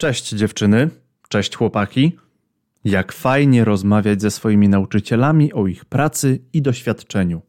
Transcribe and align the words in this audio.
Cześć 0.00 0.28
dziewczyny, 0.28 0.90
cześć 1.28 1.56
chłopaki. 1.56 2.12
Jak 2.84 3.12
fajnie 3.12 3.64
rozmawiać 3.64 4.22
ze 4.22 4.30
swoimi 4.30 4.68
nauczycielami 4.68 5.52
o 5.52 5.66
ich 5.66 5.84
pracy 5.84 6.40
i 6.52 6.62
doświadczeniu. 6.62 7.42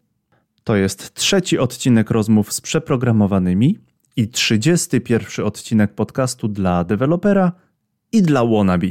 To 0.64 0.76
jest 0.76 1.14
trzeci 1.14 1.60
odcinek 1.60 2.12
rozmów 2.12 2.54
z 2.54 2.62
przeprogramowanymi 2.62 3.80
i 4.16 4.28
trzydziesty 4.28 5.02
pierwszy 5.02 5.46
odcinek 5.46 5.94
podcastu 5.94 6.48
dla 6.48 6.84
dewelopera 6.84 7.52
i 8.12 8.22
dla 8.22 8.46
wannabe. 8.46 8.88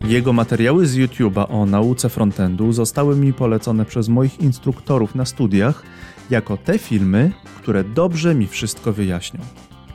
Jego 0.00 0.32
materiały 0.32 0.86
z 0.86 0.96
YouTube'a 0.96 1.46
o 1.48 1.66
nauce 1.66 2.08
frontendu 2.08 2.72
zostały 2.72 3.16
mi 3.16 3.32
polecone 3.32 3.84
przez 3.84 4.08
moich 4.08 4.40
instruktorów 4.40 5.14
na 5.14 5.24
studiach 5.24 5.84
jako 6.30 6.56
te 6.56 6.78
filmy, 6.78 7.32
które 7.56 7.84
dobrze 7.84 8.34
mi 8.34 8.46
wszystko 8.46 8.92
wyjaśnią. 8.92 9.40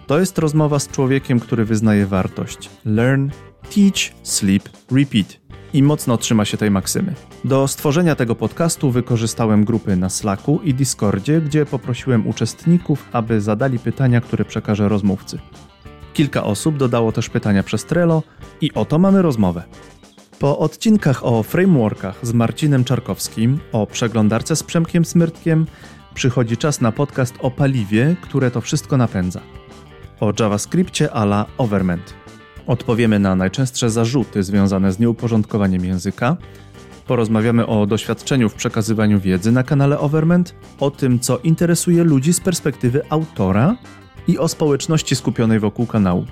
To 0.08 0.20
jest 0.20 0.38
rozmowa 0.38 0.80
z 0.80 0.88
człowiekiem, 0.88 1.40
który 1.40 1.66
wyznaje 1.66 2.06
wartość 2.06 2.70
learn, 2.86 3.30
teach, 3.76 4.16
sleep, 4.24 4.70
repeat 4.92 5.40
i 5.74 5.84
mocno 5.84 6.18
trzyma 6.18 6.46
się 6.46 6.58
tej 6.58 6.72
maksymy. 6.72 7.14
Do 7.44 7.68
stworzenia 7.68 8.16
tego 8.16 8.36
podcastu 8.36 8.92
wykorzystałem 8.92 9.66
grupy 9.66 9.96
na 9.96 10.10
Slacku 10.10 10.60
i 10.64 10.74
Discordzie, 10.74 11.42
gdzie 11.42 11.66
poprosiłem 11.66 12.28
uczestników, 12.28 13.06
aby 13.12 13.42
zadali 13.42 13.80
pytania, 13.80 14.22
które 14.22 14.46
przekażę 14.46 14.90
rozmówcy. 14.90 15.40
Kilka 16.14 16.44
osób 16.44 16.78
dodało 16.78 17.12
też 17.12 17.30
pytania 17.30 17.64
przez 17.64 17.86
Trello 17.86 18.24
i 18.62 18.74
oto 18.74 19.00
mamy 19.00 19.22
rozmowę. 19.22 19.64
Po 20.40 20.60
odcinkach 20.60 21.26
o 21.26 21.44
frameworkach 21.44 22.20
z 22.22 22.34
Marcinem 22.34 22.84
Czarkowskim, 22.84 23.60
o 23.72 23.88
przeglądarce 23.88 24.56
z 24.56 24.64
Przemkiem 24.64 25.06
Smyrtkiem, 25.06 25.66
przychodzi 26.14 26.58
czas 26.58 26.82
na 26.82 26.92
podcast 26.92 27.36
o 27.40 27.52
paliwie, 27.52 28.16
które 28.22 28.52
to 28.52 28.62
wszystko 28.62 28.98
napędza. 28.98 29.42
O 30.20 30.34
JavaScriptie 30.40 31.14
a 31.14 31.24
la 31.24 31.46
Overment. 31.58 32.14
Odpowiemy 32.68 33.20
na 33.20 33.36
najczęstsze 33.36 33.90
zarzuty 33.90 34.44
związane 34.44 34.92
z 34.92 35.00
nieuporządkowaniem 35.00 35.86
języka. 35.86 36.38
Porozmawiamy 37.08 37.68
o 37.68 37.86
doświadczeniu 37.86 38.50
w 38.50 38.54
przekazywaniu 38.54 39.20
wiedzy 39.20 39.52
na 39.52 39.64
kanale 39.64 40.00
Overment, 40.00 40.56
o 40.80 40.92
tym, 40.92 41.20
co 41.20 41.38
interesuje 41.38 42.04
ludzi 42.04 42.34
z 42.34 42.40
perspektywy 42.40 43.02
autora 43.10 43.76
i 44.28 44.38
o 44.38 44.48
społeczności 44.48 45.16
skupionej 45.16 45.60
wokół 45.60 45.86
kanału. 45.86 46.26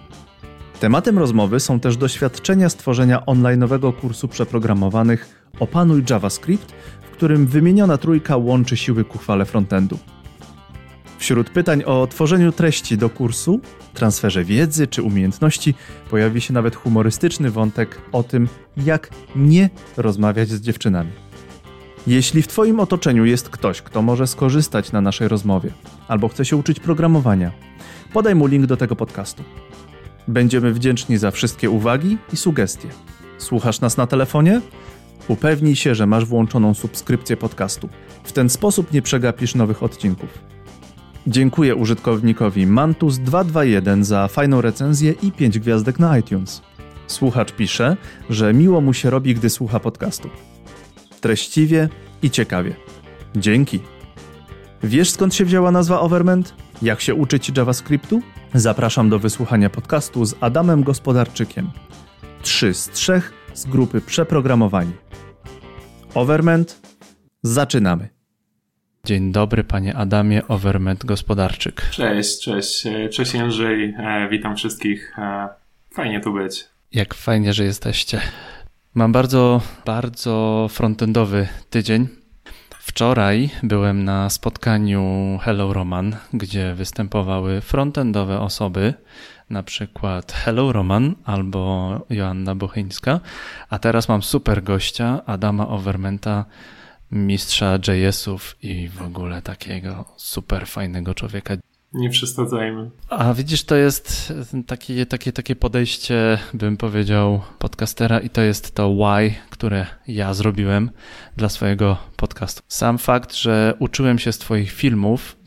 Tematem 0.80 1.18
rozmowy 1.18 1.60
są 1.60 1.80
też 1.80 1.98
doświadczenia 1.98 2.70
stworzenia 2.70 3.20
online'owego 3.20 3.94
kursu 3.94 4.28
przeprogramowanych 4.28 5.50
Opanuj 5.60 6.04
JavaScript, 6.10 6.74
którym 7.18 7.48
wymieniona 7.48 7.98
trójka 7.98 8.38
łączy 8.38 8.78
siły 8.78 9.04
ku 9.04 9.18
chwale 9.18 9.46
frontendu. 9.46 10.00
Wśród 11.18 11.50
pytań 11.50 11.84
o 11.84 12.08
tworzeniu 12.08 12.52
treści 12.52 12.98
do 12.98 13.10
kursu, 13.10 13.60
transferze 13.94 14.44
wiedzy 14.44 14.88
czy 14.88 15.02
umiejętności 15.02 15.74
pojawi 16.10 16.42
się 16.42 16.54
nawet 16.54 16.76
humorystyczny 16.76 17.52
wątek 17.52 18.02
o 18.12 18.24
tym, 18.24 18.48
jak 18.78 19.10
nie 19.36 19.70
rozmawiać 19.98 20.50
z 20.50 20.62
dziewczynami. 20.62 21.12
Jeśli 22.08 22.42
w 22.42 22.48
Twoim 22.48 22.80
otoczeniu 22.80 23.26
jest 23.26 23.50
ktoś, 23.50 23.82
kto 23.82 24.02
może 24.02 24.28
skorzystać 24.28 24.92
na 24.92 25.02
naszej 25.02 25.28
rozmowie, 25.28 25.72
albo 26.08 26.28
chce 26.28 26.46
się 26.46 26.56
uczyć 26.58 26.80
programowania, 26.80 27.52
podaj 28.14 28.36
mu 28.36 28.48
link 28.48 28.66
do 28.66 28.78
tego 28.78 28.96
podcastu. 28.96 29.44
Będziemy 30.28 30.74
wdzięczni 30.74 31.18
za 31.18 31.32
wszystkie 31.32 31.70
uwagi 31.70 32.18
i 32.34 32.38
sugestie. 32.38 32.88
Słuchasz 33.38 33.82
nas 33.82 33.98
na 33.98 34.08
telefonie? 34.08 34.62
Upewnij 35.28 35.76
się, 35.76 35.96
że 35.96 36.08
masz 36.08 36.26
włączoną 36.26 36.74
subskrypcję 36.74 37.38
podcastu. 37.38 37.90
W 38.24 38.32
ten 38.32 38.50
sposób 38.50 38.94
nie 38.94 39.02
przegapisz 39.02 39.56
nowych 39.56 39.84
odcinków. 39.84 40.30
Dziękuję 41.28 41.76
użytkownikowi 41.76 42.68
Mantus221 42.68 44.04
za 44.04 44.28
fajną 44.28 44.62
recenzję 44.62 45.12
i 45.12 45.32
5 45.32 45.60
gwiazdek 45.60 46.00
na 46.00 46.18
iTunes. 46.18 46.62
Słuchacz 47.08 47.52
pisze, 47.52 47.98
że 48.30 48.54
miło 48.54 48.82
mu 48.82 48.94
się 48.94 49.10
robi, 49.10 49.36
gdy 49.36 49.50
słucha 49.50 49.80
podcastu. 49.80 50.30
Treściwie 51.22 51.90
i 52.22 52.32
ciekawie. 52.32 52.76
Dzięki. 53.36 53.80
Wiesz 54.84 55.10
skąd 55.10 55.36
się 55.36 55.46
wzięła 55.46 55.72
nazwa 55.72 56.00
Overment? 56.00 56.54
Jak 56.82 57.02
się 57.02 57.16
uczyć 57.16 57.58
JavaScriptu? 57.58 58.22
Zapraszam 58.54 59.10
do 59.10 59.20
wysłuchania 59.20 59.70
podcastu 59.70 60.26
z 60.26 60.36
Adamem 60.42 60.84
Gospodarczykiem. 60.84 61.72
Trzy 62.42 62.74
z 62.74 62.90
trzech 62.90 63.34
z 63.54 63.66
grupy 63.66 64.02
Przeprogramowani. 64.02 64.92
Overment. 66.14 66.82
Zaczynamy. 67.44 68.10
Dzień 69.06 69.32
dobry, 69.32 69.64
panie 69.64 69.96
Adamie 69.96 70.48
Overment 70.48 71.06
Gospodarczyk. 71.06 71.90
Cześć, 71.92 72.42
cześć. 72.42 72.84
Cześć 73.12 73.34
Jędrzej. 73.34 73.96
E, 73.98 74.28
witam 74.32 74.56
wszystkich. 74.56 75.20
E, 75.20 75.50
fajnie 75.94 76.22
tu 76.22 76.34
być. 76.34 76.66
Jak 76.92 77.14
fajnie, 77.14 77.54
że 77.54 77.64
jesteście. 77.64 78.22
Mam 78.94 79.12
bardzo, 79.12 79.62
bardzo 79.86 80.68
frontendowy 80.70 81.48
tydzień. 81.70 82.08
Wczoraj 82.80 83.50
byłem 83.64 84.04
na 84.04 84.30
spotkaniu 84.30 85.38
Hello 85.42 85.74
Roman, 85.74 86.16
gdzie 86.34 86.74
występowały 86.74 87.62
frontendowe 87.62 88.40
osoby, 88.40 88.94
na 89.50 89.64
przykład 89.64 90.32
Hello 90.32 90.72
Roman 90.72 91.16
albo 91.24 91.92
Joanna 92.10 92.56
Bochyńska, 92.56 93.20
a 93.70 93.80
teraz 93.80 94.10
mam 94.10 94.24
super 94.24 94.64
gościa, 94.64 95.22
Adama 95.26 95.68
Overmenta, 95.68 96.46
mistrza 97.12 97.80
JS-ów 97.88 98.58
i 98.64 98.90
w 98.90 99.02
ogóle 99.02 99.42
takiego 99.42 100.06
super 100.18 100.68
fajnego 100.68 101.14
człowieka. 101.14 101.56
Nie 101.94 102.10
przesadzajmy. 102.10 102.90
A 103.10 103.34
widzisz, 103.34 103.64
to 103.64 103.76
jest 103.76 104.34
takie, 104.68 105.06
takie, 105.06 105.34
takie 105.34 105.56
podejście, 105.56 106.38
bym 106.54 106.78
powiedział, 106.78 107.42
podcastera 107.60 108.20
i 108.20 108.30
to 108.30 108.42
jest 108.42 108.76
to 108.76 108.90
why, 108.90 109.36
które 109.50 109.86
ja 110.08 110.34
zrobiłem 110.34 110.90
dla 111.38 111.50
swojego 111.50 111.98
podcastu. 112.16 112.62
Sam 112.68 112.98
fakt, 112.98 113.36
że 113.36 113.74
uczyłem 113.80 114.20
się 114.20 114.32
z 114.32 114.38
twoich 114.38 114.72
filmów, 114.72 115.38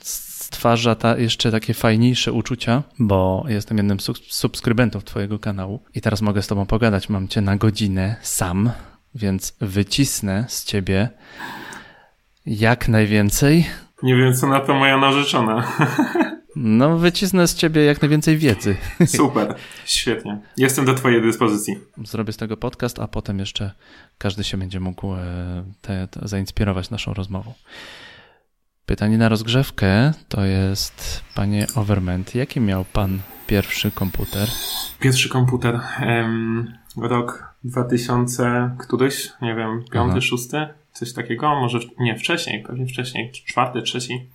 stwarza 0.50 0.94
ta 0.94 1.18
jeszcze 1.18 1.50
takie 1.50 1.74
fajniejsze 1.74 2.32
uczucia, 2.32 2.82
bo 2.98 3.44
jestem 3.48 3.76
jednym 3.76 4.00
z 4.00 4.10
subskrybentów 4.28 5.04
twojego 5.04 5.38
kanału 5.38 5.80
i 5.94 6.00
teraz 6.00 6.22
mogę 6.22 6.42
z 6.42 6.46
tobą 6.46 6.66
pogadać. 6.66 7.08
Mam 7.08 7.28
cię 7.28 7.40
na 7.40 7.56
godzinę 7.56 8.16
sam, 8.22 8.70
więc 9.14 9.56
wycisnę 9.60 10.44
z 10.48 10.64
ciebie 10.64 11.08
jak 12.46 12.88
najwięcej. 12.88 13.66
Nie 14.02 14.16
wiem, 14.16 14.34
co 14.34 14.46
na 14.46 14.60
to 14.60 14.74
moja 14.74 14.98
narzeczona. 14.98 15.66
No, 16.56 16.98
wycisnę 16.98 17.48
z 17.48 17.54
ciebie 17.54 17.84
jak 17.84 18.02
najwięcej 18.02 18.38
wiedzy. 18.38 18.76
Super, 19.06 19.54
świetnie. 19.84 20.40
Jestem 20.56 20.84
do 20.84 20.94
twojej 20.94 21.22
dyspozycji. 21.22 21.78
Zrobię 22.04 22.32
z 22.32 22.36
tego 22.36 22.56
podcast, 22.56 22.98
a 22.98 23.08
potem 23.08 23.38
jeszcze 23.38 23.70
każdy 24.18 24.44
się 24.44 24.56
będzie 24.56 24.80
mógł 24.80 25.14
e, 25.14 25.64
te, 25.80 26.08
te, 26.08 26.28
zainspirować 26.28 26.90
naszą 26.90 27.14
rozmową. 27.14 27.52
Pytanie 28.86 29.18
na 29.18 29.28
rozgrzewkę 29.28 30.12
to 30.28 30.44
jest, 30.44 31.24
panie 31.34 31.66
Overment, 31.74 32.34
jaki 32.34 32.60
miał 32.60 32.84
pan 32.84 33.18
pierwszy 33.46 33.90
komputer? 33.90 34.48
Pierwszy 35.00 35.28
komputer. 35.28 35.80
Um, 36.06 36.72
rok 36.96 37.54
2000 37.64 38.70
któryś, 38.78 39.32
nie 39.42 39.54
wiem, 39.54 39.84
piąty, 39.92 40.12
Aha. 40.12 40.20
szósty, 40.20 40.68
coś 40.92 41.12
takiego, 41.12 41.60
może 41.60 41.78
nie 41.98 42.16
wcześniej, 42.16 42.62
pewnie 42.62 42.86
wcześniej, 42.86 43.32
czwarty, 43.32 43.82
trzeci. 43.82 44.28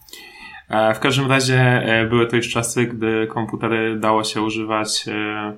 E, 0.69 0.93
w 0.93 0.99
każdym 0.99 1.27
razie 1.29 1.59
e, 1.61 2.05
były 2.05 2.27
to 2.27 2.35
już 2.35 2.49
czasy, 2.49 2.85
gdy 2.85 3.27
komputery 3.27 3.99
dało 3.99 4.23
się 4.23 4.41
używać 4.41 5.05
e, 5.07 5.55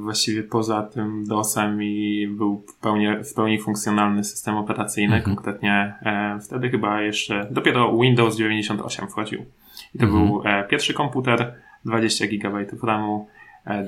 właściwie 0.00 0.42
poza 0.42 0.82
tym 0.82 1.24
DOSem 1.24 1.82
i 1.82 2.26
był 2.30 2.64
w 2.68 2.74
pełni, 2.80 3.06
w 3.24 3.34
pełni 3.34 3.58
funkcjonalny 3.58 4.24
system 4.24 4.56
operacyjny, 4.56 5.16
mhm. 5.16 5.36
konkretnie 5.36 5.94
wtedy 6.46 6.70
chyba 6.70 7.00
jeszcze 7.02 7.48
dopiero 7.50 7.98
Windows 7.98 8.36
98 8.36 9.08
wchodził. 9.08 9.44
I 9.94 9.98
to 9.98 10.04
mhm. 10.04 10.26
był 10.26 10.42
pierwszy 10.70 10.94
komputer, 10.94 11.54
20 11.84 12.26
GB 12.26 12.66
RAMu, 12.82 13.28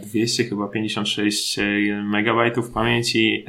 200 0.02 0.44
chyba 0.44 0.68
56 0.68 1.58
MB 2.04 2.72
pamięci 2.74 3.44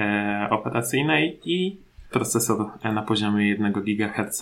operacyjnej 0.50 1.40
i 1.46 1.78
procesor 2.12 2.66
na 2.84 3.02
poziomie 3.02 3.48
1 3.48 3.74
GHz. 3.74 4.42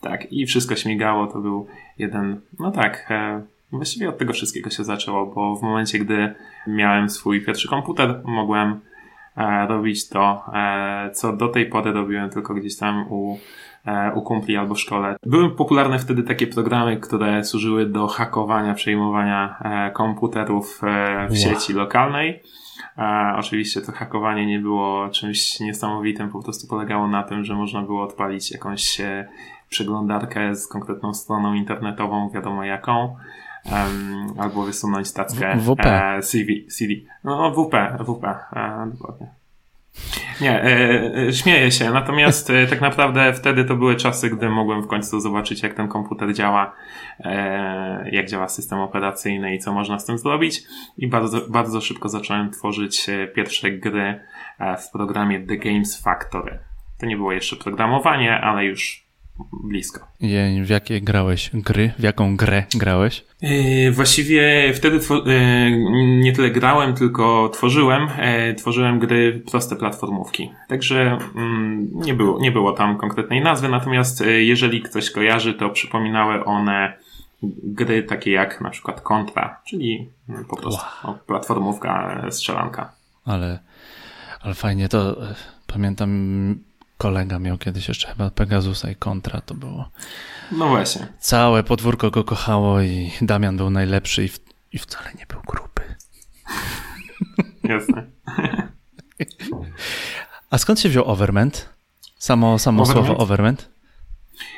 Tak, 0.00 0.32
i 0.32 0.46
wszystko 0.46 0.76
śmigało, 0.76 1.26
to 1.26 1.40
był 1.40 1.66
jeden, 1.98 2.40
no 2.58 2.70
tak, 2.70 3.06
e, 3.10 3.42
właściwie 3.76 4.08
od 4.08 4.18
tego 4.18 4.32
wszystkiego 4.32 4.70
się 4.70 4.84
zaczęło, 4.84 5.26
bo 5.26 5.56
w 5.56 5.62
momencie, 5.62 5.98
gdy 5.98 6.34
miałem 6.66 7.10
swój 7.10 7.44
pierwszy 7.44 7.68
komputer, 7.68 8.20
mogłem 8.24 8.80
e, 9.36 9.66
robić 9.66 10.08
to, 10.08 10.42
e, 10.54 11.10
co 11.10 11.36
do 11.36 11.48
tej 11.48 11.66
pory 11.66 11.92
robiłem 11.92 12.30
tylko 12.30 12.54
gdzieś 12.54 12.76
tam 12.76 13.06
u, 13.12 13.38
e, 13.86 14.12
u 14.14 14.22
kumpli 14.22 14.56
albo 14.56 14.74
w 14.74 14.80
szkole. 14.80 15.16
Były 15.26 15.50
popularne 15.50 15.98
wtedy 15.98 16.22
takie 16.22 16.46
programy, 16.46 16.96
które 16.96 17.44
służyły 17.44 17.86
do 17.86 18.06
hakowania, 18.06 18.74
przejmowania 18.74 19.58
komputerów 19.94 20.80
w 20.80 20.82
wow. 20.82 21.36
sieci 21.36 21.72
lokalnej. 21.72 22.42
A 22.96 23.36
oczywiście 23.38 23.80
to 23.80 23.92
hakowanie 23.92 24.46
nie 24.46 24.58
było 24.58 25.08
czymś 25.08 25.60
niesamowitym, 25.60 26.30
po 26.30 26.42
prostu 26.42 26.68
polegało 26.68 27.08
na 27.08 27.22
tym, 27.22 27.44
że 27.44 27.54
można 27.54 27.82
było 27.82 28.02
odpalić 28.02 28.50
jakąś 28.50 29.00
przeglądarkę 29.68 30.56
z 30.56 30.68
konkretną 30.68 31.14
stroną 31.14 31.54
internetową, 31.54 32.30
wiadomo 32.30 32.64
jaką, 32.64 33.16
um, 33.72 34.34
albo 34.38 34.62
wysunąć 34.62 35.12
tackę 35.12 35.56
w, 35.56 35.64
WP. 35.64 35.86
E, 35.86 36.22
CV, 36.22 36.66
CD. 36.66 36.94
No, 37.24 37.50
WP, 37.50 37.74
WP, 38.04 38.24
e, 38.24 38.90
dokładnie. 38.92 39.44
Nie, 40.40 40.62
e, 40.62 41.26
e, 41.28 41.32
śmieję 41.32 41.70
się, 41.70 41.90
natomiast 41.90 42.50
e, 42.50 42.66
tak 42.66 42.80
naprawdę 42.80 43.32
wtedy 43.32 43.64
to 43.64 43.76
były 43.76 43.96
czasy, 43.96 44.30
gdy 44.30 44.48
mogłem 44.48 44.82
w 44.82 44.86
końcu 44.86 45.20
zobaczyć, 45.20 45.62
jak 45.62 45.74
ten 45.74 45.88
komputer 45.88 46.34
działa, 46.34 46.74
e, 47.20 48.10
jak 48.10 48.28
działa 48.28 48.48
system 48.48 48.78
operacyjny 48.78 49.54
i 49.54 49.58
co 49.58 49.72
można 49.72 49.98
z 49.98 50.04
tym 50.04 50.18
zrobić. 50.18 50.62
I 50.98 51.06
bardzo, 51.06 51.40
bardzo 51.48 51.80
szybko 51.80 52.08
zacząłem 52.08 52.50
tworzyć 52.50 53.06
pierwsze 53.34 53.70
gry 53.70 54.20
w 54.78 54.90
programie 54.90 55.46
The 55.46 55.56
Games 55.56 56.02
Factory. 56.02 56.58
To 57.00 57.06
nie 57.06 57.16
było 57.16 57.32
jeszcze 57.32 57.56
programowanie, 57.56 58.40
ale 58.40 58.64
już 58.64 59.03
blisko. 59.64 60.06
W 60.64 60.68
jakie 60.68 61.00
grałeś 61.00 61.50
gry? 61.54 61.92
W 61.98 62.02
jaką 62.02 62.36
grę 62.36 62.64
grałeś? 62.74 63.24
Yy, 63.42 63.92
właściwie 63.92 64.72
wtedy 64.74 65.00
yy, 65.26 66.20
nie 66.20 66.32
tyle 66.32 66.50
grałem, 66.50 66.94
tylko 66.94 67.48
tworzyłem. 67.48 68.08
Yy, 68.46 68.54
tworzyłem 68.54 68.98
gry 68.98 69.42
proste 69.50 69.76
platformówki. 69.76 70.50
Także 70.68 71.18
mm, 71.34 71.90
nie, 71.94 72.14
było, 72.14 72.40
nie 72.40 72.52
było 72.52 72.72
tam 72.72 72.98
konkretnej 72.98 73.40
nazwy, 73.40 73.68
natomiast 73.68 74.24
jeżeli 74.38 74.82
ktoś 74.82 75.10
kojarzy, 75.10 75.54
to 75.54 75.70
przypominały 75.70 76.44
one 76.44 76.92
gry 77.62 78.02
takie 78.02 78.30
jak 78.30 78.60
na 78.60 78.70
przykład 78.70 79.00
Contra, 79.00 79.60
czyli 79.66 80.08
mm, 80.28 80.44
po 80.44 80.56
prostu 80.56 80.82
wow. 81.04 81.18
platformówka, 81.26 82.22
strzelanka. 82.30 82.92
Ale, 83.24 83.58
ale 84.40 84.54
fajnie 84.54 84.88
to 84.88 85.16
pamiętam 85.66 86.10
kolega 86.98 87.38
miał 87.38 87.58
kiedyś 87.58 87.88
jeszcze 87.88 88.08
chyba 88.08 88.30
Pegasusa 88.30 88.90
i 88.90 88.96
Kontra 88.96 89.40
to 89.40 89.54
było. 89.54 89.90
No 90.52 90.68
właśnie. 90.68 91.06
Całe 91.18 91.62
podwórko 91.62 92.10
go 92.10 92.24
kochało 92.24 92.80
i 92.80 93.10
Damian 93.22 93.56
był 93.56 93.70
najlepszy 93.70 94.24
i, 94.24 94.28
w, 94.28 94.40
i 94.72 94.78
wcale 94.78 95.10
nie 95.18 95.26
był 95.26 95.40
gruby. 95.46 95.94
Jasne. 97.74 98.06
A 100.50 100.58
skąd 100.58 100.80
się 100.80 100.88
wziął 100.88 101.04
Overment? 101.04 101.68
Samo, 102.16 102.58
samo 102.58 102.82
overment? 102.82 103.06
słowo 103.06 103.22
Overment? 103.22 103.74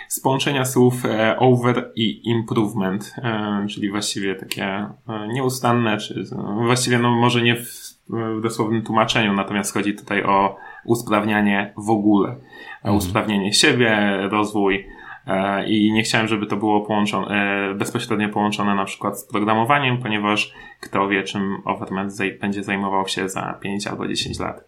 Z 0.08 0.20
połączenia 0.20 0.64
słów 0.64 1.04
e, 1.04 1.36
over 1.38 1.92
i 1.94 2.30
improvement, 2.30 3.14
e, 3.18 3.66
czyli 3.70 3.90
właściwie 3.90 4.34
takie 4.34 4.64
e, 4.64 4.92
nieustanne, 5.32 5.98
czy 5.98 6.24
właściwie 6.66 6.98
no 6.98 7.10
może 7.10 7.42
nie 7.42 7.56
w, 7.56 7.68
w 8.08 8.42
dosłownym 8.42 8.82
tłumaczeniu, 8.82 9.32
natomiast 9.32 9.74
chodzi 9.74 9.94
tutaj 9.94 10.22
o 10.22 10.56
usprawnianie 10.86 11.72
w 11.76 11.90
ogóle. 11.90 12.36
Mhm. 12.76 12.96
Usprawnienie 12.96 13.52
siebie, 13.52 14.16
rozwój 14.30 14.86
e, 15.26 15.68
i 15.68 15.92
nie 15.92 16.02
chciałem, 16.02 16.28
żeby 16.28 16.46
to 16.46 16.56
było 16.56 16.80
połączone, 16.80 17.26
e, 17.70 17.74
bezpośrednio 17.74 18.28
połączone 18.28 18.74
na 18.74 18.84
przykład 18.84 19.20
z 19.20 19.24
programowaniem, 19.24 19.98
ponieważ 19.98 20.52
kto 20.80 21.08
wie, 21.08 21.22
czym 21.22 21.62
Overman 21.64 22.10
będzie 22.40 22.64
zajmował 22.64 23.08
się 23.08 23.28
za 23.28 23.58
5 23.62 23.86
albo 23.86 24.08
10 24.08 24.38
lat. 24.38 24.64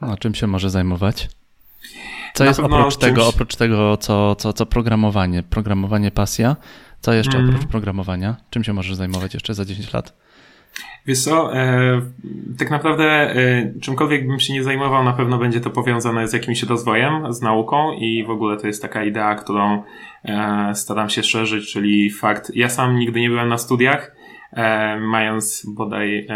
A 0.00 0.16
czym 0.16 0.34
się 0.34 0.46
może 0.46 0.70
zajmować? 0.70 1.28
Co 2.34 2.44
na 2.44 2.48
jest 2.48 2.60
oprócz 2.60 2.82
czymś... 2.82 2.96
tego, 2.96 3.28
oprócz 3.28 3.56
tego, 3.56 3.96
co, 3.96 4.34
co, 4.34 4.52
co 4.52 4.66
programowanie? 4.66 5.42
Programowanie 5.42 6.10
pasja? 6.10 6.56
Co 7.00 7.12
jeszcze 7.12 7.38
mm. 7.38 7.50
oprócz 7.50 7.66
programowania? 7.70 8.36
Czym 8.50 8.64
się 8.64 8.72
możesz 8.72 8.94
zajmować 8.96 9.34
jeszcze 9.34 9.54
za 9.54 9.64
10 9.64 9.92
lat? 9.92 10.12
Wiesz 11.06 11.24
co, 11.24 11.56
e, 11.56 12.00
tak 12.58 12.70
naprawdę 12.70 13.04
e, 13.04 13.72
czymkolwiek 13.80 14.26
bym 14.26 14.40
się 14.40 14.52
nie 14.52 14.64
zajmował, 14.64 15.04
na 15.04 15.12
pewno 15.12 15.38
będzie 15.38 15.60
to 15.60 15.70
powiązane 15.70 16.28
z 16.28 16.32
jakimś 16.32 16.62
rozwojem, 16.62 17.32
z 17.32 17.42
nauką 17.42 17.92
i 17.92 18.24
w 18.24 18.30
ogóle 18.30 18.56
to 18.56 18.66
jest 18.66 18.82
taka 18.82 19.04
idea, 19.04 19.34
którą 19.34 19.82
e, 20.24 20.74
staram 20.74 21.10
się 21.10 21.22
szerzyć, 21.22 21.72
czyli 21.72 22.10
fakt, 22.10 22.52
ja 22.54 22.68
sam 22.68 22.98
nigdy 22.98 23.20
nie 23.20 23.28
byłem 23.28 23.48
na 23.48 23.58
studiach, 23.58 24.16
e, 24.52 24.96
mając 25.00 25.66
bodaj 25.68 26.26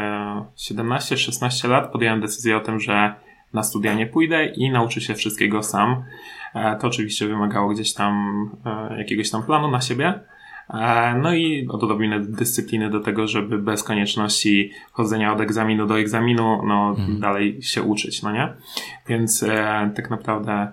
17-16 0.57 1.65
e, 1.65 1.69
lat 1.69 1.93
podjąłem 1.93 2.21
decyzję 2.21 2.57
o 2.57 2.61
tym, 2.61 2.81
że 2.81 3.15
na 3.53 3.63
studia 3.63 3.95
nie 3.95 4.07
pójdę 4.07 4.47
i 4.47 4.71
nauczę 4.71 5.01
się 5.01 5.15
wszystkiego 5.15 5.63
sam. 5.63 6.05
E, 6.55 6.77
to 6.77 6.87
oczywiście 6.87 7.27
wymagało 7.27 7.69
gdzieś 7.69 7.95
tam 7.95 8.51
jakiegoś 8.99 9.31
tam 9.31 9.43
planu 9.43 9.71
na 9.71 9.81
siebie, 9.81 10.15
E, 10.15 10.21
no 11.23 11.35
i 11.35 11.69
odrobinę 11.69 12.21
dyscypliny 12.21 12.91
do 12.91 13.01
tego, 13.01 13.29
żeby 13.29 13.59
bez 13.59 13.83
konieczności 13.83 14.71
chodzenia 14.93 15.33
od 15.33 15.41
egzaminu 15.41 15.87
do 15.87 15.99
egzaminu, 15.99 16.63
no 16.67 16.91
mhm. 16.99 17.21
dalej 17.21 17.63
się 17.63 17.83
uczyć, 17.83 18.23
no 18.23 18.33
nie? 18.33 18.53
Więc 19.09 19.43
e, 19.43 19.91
tak 19.97 20.11
naprawdę 20.11 20.73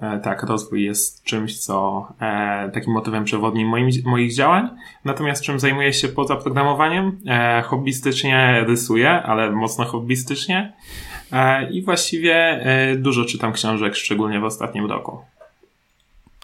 e, 0.00 0.18
tak, 0.18 0.42
rozwój 0.42 0.84
jest 0.84 1.24
czymś, 1.24 1.58
co 1.58 2.08
e, 2.20 2.70
takim 2.74 2.92
motywem 2.92 3.24
przewodnim 3.24 3.68
moim, 3.68 3.90
moich 4.04 4.34
działań. 4.34 4.68
Natomiast 5.04 5.42
czym 5.42 5.60
zajmuję 5.60 5.92
się 5.92 6.08
poza 6.08 6.36
programowaniem? 6.36 7.18
E, 7.26 7.62
hobbystycznie 7.62 8.64
rysuję, 8.66 9.10
ale 9.10 9.50
mocno 9.52 9.84
hobbystycznie. 9.84 10.72
E, 11.32 11.70
I 11.70 11.82
właściwie 11.82 12.34
e, 12.34 12.96
dużo 12.96 13.24
czytam 13.24 13.52
książek, 13.52 13.96
szczególnie 13.96 14.40
w 14.40 14.44
ostatnim 14.44 14.86
roku. 14.86 15.18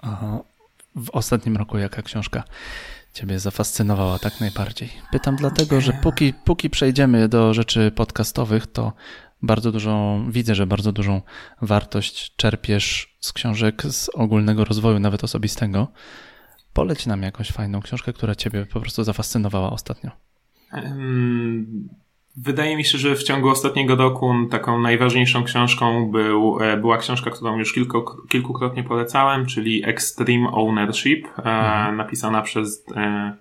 Aha 0.03 0.54
w 0.97 1.11
ostatnim 1.11 1.57
roku 1.57 1.79
jaka 1.79 2.03
książka 2.03 2.45
Ciebie 3.13 3.39
zafascynowała 3.39 4.19
tak 4.19 4.41
najbardziej? 4.41 4.93
Pytam 5.13 5.37
dlatego, 5.37 5.81
że 5.81 5.93
póki, 5.93 6.35
póki 6.45 6.71
przejdziemy 6.71 7.29
do 7.29 7.55
rzeczy 7.55 7.91
podcastowych, 7.91 8.67
to 8.67 8.93
bardzo 9.43 9.73
dużą, 9.73 10.25
widzę, 10.31 10.55
że 10.55 10.67
bardzo 10.67 10.93
dużą 10.93 11.23
wartość 11.63 12.37
czerpiesz 12.37 13.17
z 13.21 13.33
książek 13.33 13.83
z 13.83 14.09
ogólnego 14.09 14.65
rozwoju, 14.65 14.99
nawet 14.99 15.25
osobistego. 15.25 15.89
Poleć 16.73 17.07
nam 17.07 17.23
jakąś 17.23 17.51
fajną 17.51 17.81
książkę, 17.81 18.13
która 18.13 18.35
Ciebie 18.35 18.67
po 18.67 18.81
prostu 18.81 19.05
zafascynowała 19.05 19.71
ostatnio. 19.71 20.11
Wydaje 22.37 22.77
mi 22.77 22.85
się, 22.85 22.99
że 22.99 23.17
w 23.17 23.23
ciągu 23.23 23.49
ostatniego 23.49 23.97
roku 23.97 24.35
taką 24.51 24.81
najważniejszą 24.81 25.45
książką 25.45 26.11
był, 26.11 26.59
e, 26.61 26.77
była 26.77 26.99
książka, 26.99 27.31
którą 27.31 27.59
już 27.59 27.73
kilku, 27.73 28.05
kilkukrotnie 28.29 28.85
polecałem, 28.85 29.47
czyli 29.47 29.89
Extreme 29.89 30.51
Ownership, 30.53 31.27
e, 31.27 31.31
mhm. 31.39 31.97
napisana 31.97 32.43
przez 32.43 32.85
e, 32.97 33.37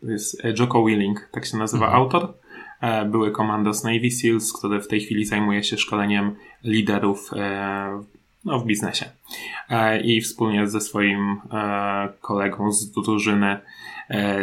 to 0.00 0.06
jest 0.06 0.42
Joko 0.58 0.84
Willing, 0.84 1.28
tak 1.32 1.46
się 1.46 1.56
nazywa 1.56 1.86
mhm. 1.86 2.02
autor. 2.02 2.34
Były 3.06 3.30
komandos 3.30 3.84
Navy 3.84 4.10
SEALs, 4.10 4.52
który 4.52 4.80
w 4.80 4.88
tej 4.88 5.00
chwili 5.00 5.24
zajmuje 5.24 5.64
się 5.64 5.76
szkoleniem 5.76 6.36
liderów 6.64 7.30
no, 8.44 8.58
w 8.58 8.66
biznesie. 8.66 9.10
I 10.04 10.20
wspólnie 10.20 10.68
ze 10.68 10.80
swoim 10.80 11.40
kolegą 12.20 12.72
z 12.72 12.90
drużyny 12.90 13.58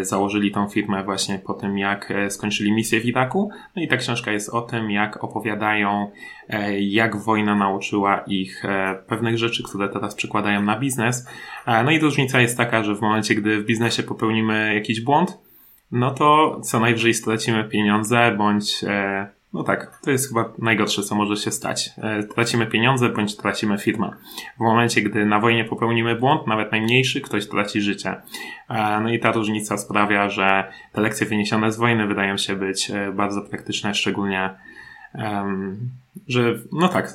założyli 0.01 0.51
tą 0.51 0.69
firmę 0.69 1.03
właśnie 1.03 1.39
po 1.39 1.53
tym, 1.53 1.77
jak 1.77 2.11
e, 2.11 2.29
skończyli 2.29 2.71
misję 2.71 3.01
w 3.01 3.05
Iraku. 3.05 3.49
No 3.75 3.81
i 3.81 3.87
ta 3.87 3.97
książka 3.97 4.31
jest 4.31 4.49
o 4.49 4.61
tym, 4.61 4.91
jak 4.91 5.23
opowiadają, 5.23 6.11
e, 6.49 6.79
jak 6.79 7.17
wojna 7.17 7.55
nauczyła 7.55 8.23
ich 8.27 8.63
pewnych 9.07 9.37
rzeczy, 9.37 9.63
które 9.63 9.89
teraz 9.89 10.15
przykładają 10.15 10.61
na 10.61 10.79
biznes. 10.79 11.29
No 11.67 11.91
i 11.91 11.99
różnica 11.99 12.41
jest 12.41 12.57
taka, 12.57 12.83
że 12.83 12.95
w 12.95 13.01
momencie, 13.01 13.35
gdy 13.35 13.61
w 13.61 13.65
biznesie 13.65 14.03
popełnimy 14.03 14.75
jakiś 14.75 15.01
błąd, 15.01 15.37
no 15.91 16.11
to 16.11 16.59
co 16.63 16.79
najwyżej 16.79 17.13
stracimy 17.13 17.63
pieniądze, 17.63 18.35
bądź 18.37 18.85
no 19.55 19.63
tak, 19.63 19.99
to 20.03 20.11
jest 20.11 20.27
chyba 20.27 20.53
najgorsze, 20.59 21.03
co 21.03 21.15
może 21.15 21.35
się 21.37 21.51
stać. 21.51 21.89
E, 21.97 22.23
tracimy 22.23 22.67
pieniądze 22.67 23.09
bądź 23.09 23.35
tracimy 23.37 23.77
firmę. 23.77 24.11
W 24.57 24.59
momencie, 24.59 25.01
gdy 25.01 25.25
na 25.25 25.39
wojnie 25.39 25.65
popełnimy 25.65 26.15
błąd, 26.15 26.47
nawet 26.47 26.71
najmniejszy, 26.71 27.21
ktoś 27.21 27.47
traci 27.47 27.81
życie. 27.81 28.15
E, 28.69 28.99
no 28.99 29.09
i 29.09 29.19
ta 29.19 29.31
różnica 29.31 29.77
sprawia, 29.77 30.29
że 30.29 30.71
te 30.93 31.01
lekcje 31.01 31.27
wyniesione 31.27 31.71
z 31.71 31.77
wojny 31.77 32.07
wydają 32.07 32.37
się 32.37 32.55
być 32.55 32.91
e, 32.91 33.11
bardzo 33.11 33.41
praktyczne, 33.41 33.93
szczególnie 33.93 34.49
że 36.27 36.55
no 36.71 36.87
tak, 36.87 37.13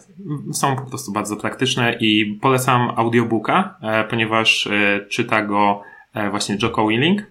są 0.52 0.76
po 0.76 0.82
prostu 0.82 1.12
bardzo 1.12 1.37
praktyczne 1.37 1.97
i 2.00 2.38
polecam 2.42 2.92
audiobooka, 2.97 3.78
ponieważ 4.11 4.68
czyta 5.09 5.42
go 5.42 5.82
właśnie 6.30 6.56
Joko 6.62 6.88
Willing. 6.88 7.23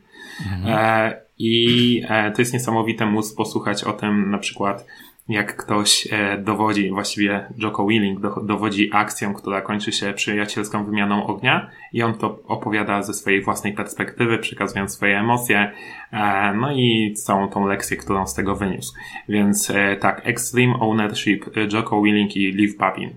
Mhm. 0.45 1.13
I 1.39 2.03
e, 2.07 2.31
to 2.31 2.41
jest 2.41 2.53
niesamowite 2.53 3.05
móc 3.05 3.33
posłuchać 3.33 3.83
o 3.83 3.93
tym 3.93 4.31
na 4.31 4.37
przykład 4.37 4.85
jak 5.29 5.55
ktoś 5.55 6.07
e, 6.11 6.37
dowodzi, 6.37 6.89
właściwie 6.89 7.45
Joko 7.57 7.87
Willing 7.87 8.19
dowodzi 8.43 8.89
akcją, 8.93 9.33
która 9.33 9.61
kończy 9.61 9.91
się 9.91 10.13
przyjacielską 10.13 10.85
wymianą 10.85 11.27
ognia 11.27 11.69
i 11.93 12.03
on 12.03 12.13
to 12.13 12.39
opowiada 12.47 13.03
ze 13.03 13.13
swojej 13.13 13.41
własnej 13.41 13.73
perspektywy, 13.73 14.37
przekazując 14.37 14.93
swoje 14.93 15.19
emocje, 15.19 15.71
e, 16.11 16.53
no 16.53 16.71
i 16.71 17.13
całą 17.13 17.49
tą 17.49 17.67
lekcję, 17.67 17.97
którą 17.97 18.27
z 18.27 18.33
tego 18.33 18.55
wyniósł. 18.55 18.93
Więc 19.29 19.71
tak, 19.99 20.21
Extreme 20.23 20.73
Ownership, 20.79 21.45
Joko 21.73 22.01
Willing 22.01 22.35
i 22.35 22.51
Liv 22.51 22.77
Babin. 22.77 23.09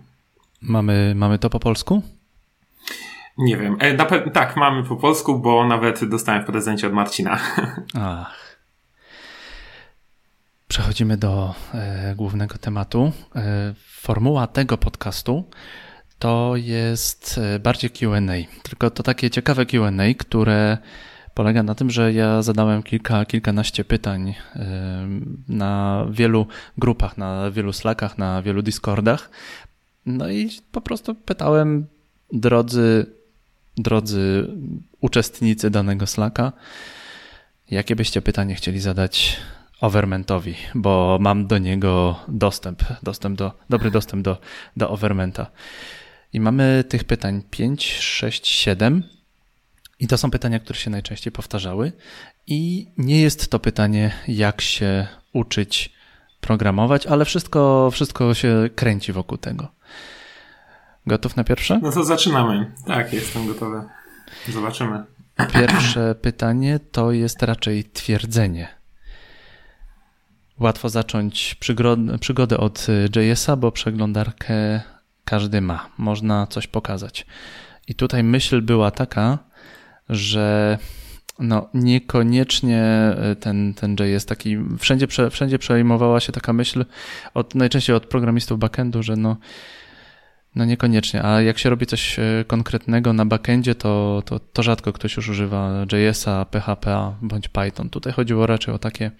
Mamy, 0.62 1.12
mamy 1.16 1.38
to 1.38 1.50
po 1.50 1.60
polsku? 1.60 2.02
Nie 3.38 3.56
wiem. 3.56 3.76
E, 3.80 3.94
tak, 4.32 4.56
mamy 4.56 4.84
po 4.84 4.96
polsku, 4.96 5.38
bo 5.38 5.66
nawet 5.66 6.04
dostałem 6.04 6.42
w 6.42 6.46
prezencie 6.46 6.86
od 6.86 6.92
Marcina. 6.92 7.38
Ach. 7.94 8.42
Przechodzimy 10.68 11.16
do 11.16 11.54
e, 11.74 12.14
głównego 12.16 12.58
tematu. 12.58 13.12
E, 13.36 13.74
formuła 13.76 14.46
tego 14.46 14.78
podcastu 14.78 15.44
to 16.18 16.52
jest 16.56 17.40
e, 17.42 17.58
bardziej 17.58 17.90
QA. 17.90 18.20
Tylko 18.62 18.90
to 18.90 19.02
takie 19.02 19.30
ciekawe 19.30 19.66
QA, 19.66 19.90
które 20.18 20.78
polega 21.34 21.62
na 21.62 21.74
tym, 21.74 21.90
że 21.90 22.12
ja 22.12 22.42
zadałem 22.42 22.82
kilka, 22.82 23.24
kilkanaście 23.24 23.84
pytań 23.84 24.34
na 25.48 26.04
wielu 26.10 26.46
grupach, 26.78 27.18
na 27.18 27.50
wielu 27.50 27.72
Slackach, 27.72 28.18
na 28.18 28.42
wielu 28.42 28.62
Discordach. 28.62 29.30
No 30.06 30.28
i 30.28 30.50
po 30.72 30.80
prostu 30.80 31.14
pytałem, 31.14 31.86
drodzy, 32.32 33.06
drodzy 33.76 34.48
uczestnicy 35.00 35.70
danego 35.70 36.06
Slacka, 36.06 36.52
jakie 37.70 37.96
byście 37.96 38.22
pytanie 38.22 38.54
chcieli 38.54 38.80
zadać 38.80 39.36
Overmentowi, 39.80 40.54
bo 40.74 41.18
mam 41.20 41.46
do 41.46 41.58
niego 41.58 42.20
dostęp, 42.28 42.82
dostęp 43.02 43.38
do, 43.38 43.52
dobry 43.70 43.90
dostęp 43.90 44.22
do, 44.22 44.38
do 44.76 44.90
Overmenta. 44.90 45.46
I 46.32 46.40
mamy 46.40 46.84
tych 46.88 47.04
pytań 47.04 47.42
5, 47.50 47.92
6, 47.92 48.46
7. 48.46 49.02
I 50.00 50.06
to 50.06 50.18
są 50.18 50.30
pytania, 50.30 50.58
które 50.58 50.78
się 50.78 50.90
najczęściej 50.90 51.32
powtarzały. 51.32 51.92
I 52.46 52.86
nie 52.98 53.20
jest 53.20 53.50
to 53.50 53.58
pytanie, 53.58 54.12
jak 54.28 54.60
się 54.60 55.06
uczyć 55.32 55.92
programować, 56.40 57.06
ale 57.06 57.24
wszystko, 57.24 57.90
wszystko 57.92 58.34
się 58.34 58.70
kręci 58.74 59.12
wokół 59.12 59.38
tego. 59.38 59.68
Gotów 61.06 61.36
na 61.36 61.44
pierwsze? 61.44 61.80
No 61.82 61.92
to 61.92 62.04
zaczynamy. 62.04 62.72
Tak, 62.86 63.12
jestem 63.12 63.46
gotowy. 63.46 63.82
Zobaczymy. 64.48 65.04
Pierwsze 65.52 66.14
pytanie 66.22 66.80
to 66.92 67.12
jest 67.12 67.42
raczej 67.42 67.84
twierdzenie. 67.84 68.68
Łatwo 70.60 70.88
zacząć 70.88 71.56
przygodę 72.20 72.58
od 72.58 72.86
JS-a, 73.16 73.56
bo 73.56 73.72
przeglądarkę 73.72 74.80
każdy 75.24 75.60
ma. 75.60 75.88
Można 75.98 76.46
coś 76.46 76.66
pokazać. 76.66 77.26
I 77.88 77.94
tutaj 77.94 78.22
myśl 78.22 78.62
była 78.62 78.90
taka, 78.90 79.38
że 80.08 80.78
no 81.38 81.68
niekoniecznie 81.74 82.82
ten, 83.40 83.74
ten 83.74 83.96
JS 84.00 84.26
taki, 84.26 84.56
wszędzie, 84.78 85.06
wszędzie 85.30 85.58
przejmowała 85.58 86.20
się 86.20 86.32
taka 86.32 86.52
myśl, 86.52 86.84
od, 87.34 87.54
najczęściej 87.54 87.96
od 87.96 88.06
programistów 88.06 88.58
backendu, 88.58 89.02
że 89.02 89.16
no, 89.16 89.36
no 90.56 90.64
niekoniecznie, 90.64 91.24
a 91.24 91.42
jak 91.42 91.58
się 91.58 91.70
robi 91.70 91.86
coś 91.86 92.18
e, 92.18 92.44
konkretnego 92.46 93.12
na 93.12 93.26
backendzie, 93.26 93.74
to, 93.74 94.22
to, 94.26 94.38
to 94.38 94.62
rzadko 94.62 94.92
ktoś 94.92 95.16
już 95.16 95.28
używa 95.28 95.86
JS-a, 95.92 96.44
PHP 96.44 97.14
bądź 97.22 97.48
Python. 97.48 97.90
Tutaj 97.90 98.12
chodziło 98.12 98.46
raczej 98.46 98.74
o 98.74 98.78
takie 98.78 99.10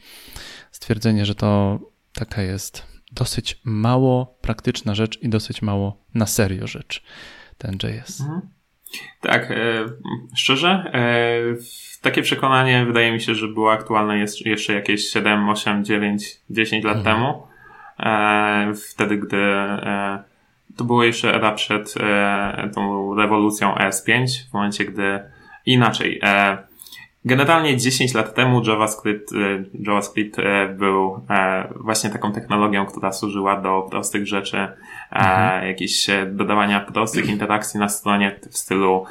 stwierdzenie, 0.71 1.27
że 1.27 1.35
to 1.35 1.79
taka 2.13 2.43
jest 2.43 2.87
dosyć 3.13 3.61
mało 3.65 4.39
praktyczna 4.41 4.95
rzecz 4.95 5.23
i 5.23 5.29
dosyć 5.29 5.63
mało 5.63 6.05
na 6.15 6.27
serio 6.27 6.67
rzecz, 6.67 7.03
ten 7.59 7.75
JS. 7.83 8.21
Mhm. 8.21 8.41
Tak, 9.21 9.51
e, 9.51 9.57
szczerze, 10.37 10.69
e, 10.95 11.41
takie 12.03 12.23
przekonanie 12.23 12.85
wydaje 12.87 13.13
mi 13.13 13.21
się, 13.21 13.35
że 13.35 13.49
było 13.49 13.73
aktualne 13.73 14.19
jest 14.19 14.47
jeszcze 14.47 14.73
jakieś 14.73 15.09
7, 15.09 15.49
8, 15.49 15.85
9, 15.85 16.41
10 16.51 16.85
lat 16.85 16.97
mhm. 16.97 17.17
temu. 17.17 17.47
E, 17.99 18.75
wtedy, 18.75 19.17
gdy 19.17 19.37
e, 19.37 20.32
to 20.77 20.85
było 20.85 21.05
jeszcze 21.05 21.35
era 21.35 21.53
przed 21.53 21.95
e, 22.01 22.71
tą 22.75 23.15
rewolucją 23.15 23.75
ES5, 23.75 24.27
w 24.51 24.53
momencie, 24.53 24.85
gdy 24.85 25.21
inaczej. 25.67 26.21
E, 26.23 26.59
Generalnie 27.25 27.77
10 27.77 28.15
lat 28.15 28.35
temu 28.35 28.63
JavaScript, 28.67 29.33
e, 29.33 29.65
JavaScript 29.75 30.39
e, 30.39 30.69
był 30.69 31.27
e, 31.31 31.69
właśnie 31.77 32.11
taką 32.11 32.33
technologią, 32.33 32.87
która 32.87 33.13
służyła 33.13 33.61
do 33.61 33.83
prostych 33.91 34.27
rzeczy, 34.27 34.69
mhm. 35.11 35.67
jakieś 35.69 36.07
dodawania 36.27 36.81
prostych 36.81 37.29
interakcji 37.29 37.81
na 37.81 37.89
stronie 37.89 38.41
w 38.51 38.59
stylu, 38.59 39.05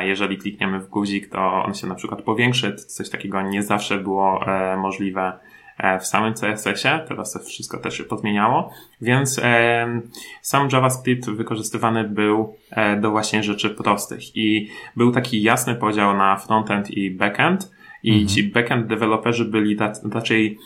jeżeli 0.00 0.38
klikniemy 0.38 0.80
w 0.80 0.88
guzik, 0.88 1.28
to 1.28 1.64
on 1.64 1.74
się 1.74 1.86
na 1.86 1.94
przykład 1.94 2.22
powiększy. 2.22 2.74
Coś 2.74 3.10
takiego 3.10 3.42
nie 3.42 3.62
zawsze 3.62 3.98
było 3.98 4.44
możliwe 4.76 5.32
E, 5.32 5.55
w 6.00 6.06
samym 6.06 6.34
CSS-ie, 6.34 7.04
teraz 7.08 7.32
to 7.32 7.38
wszystko 7.38 7.78
też 7.78 7.98
się 7.98 8.04
podmieniało, 8.04 8.70
więc 9.00 9.40
e, 9.42 10.00
sam 10.42 10.68
JavaScript 10.72 11.30
wykorzystywany 11.30 12.04
był 12.04 12.56
e, 12.70 13.00
do 13.00 13.10
właśnie 13.10 13.42
rzeczy 13.42 13.70
prostych. 13.70 14.36
I 14.36 14.68
był 14.96 15.12
taki 15.12 15.42
jasny 15.42 15.74
podział 15.74 16.16
na 16.16 16.36
frontend 16.36 16.90
i 16.90 17.10
backend. 17.10 17.72
I 18.02 18.10
mhm. 18.10 18.28
ci 18.28 18.44
backend 18.44 18.86
deweloperzy 18.86 19.44
byli 19.44 19.76
raczej 20.12 20.58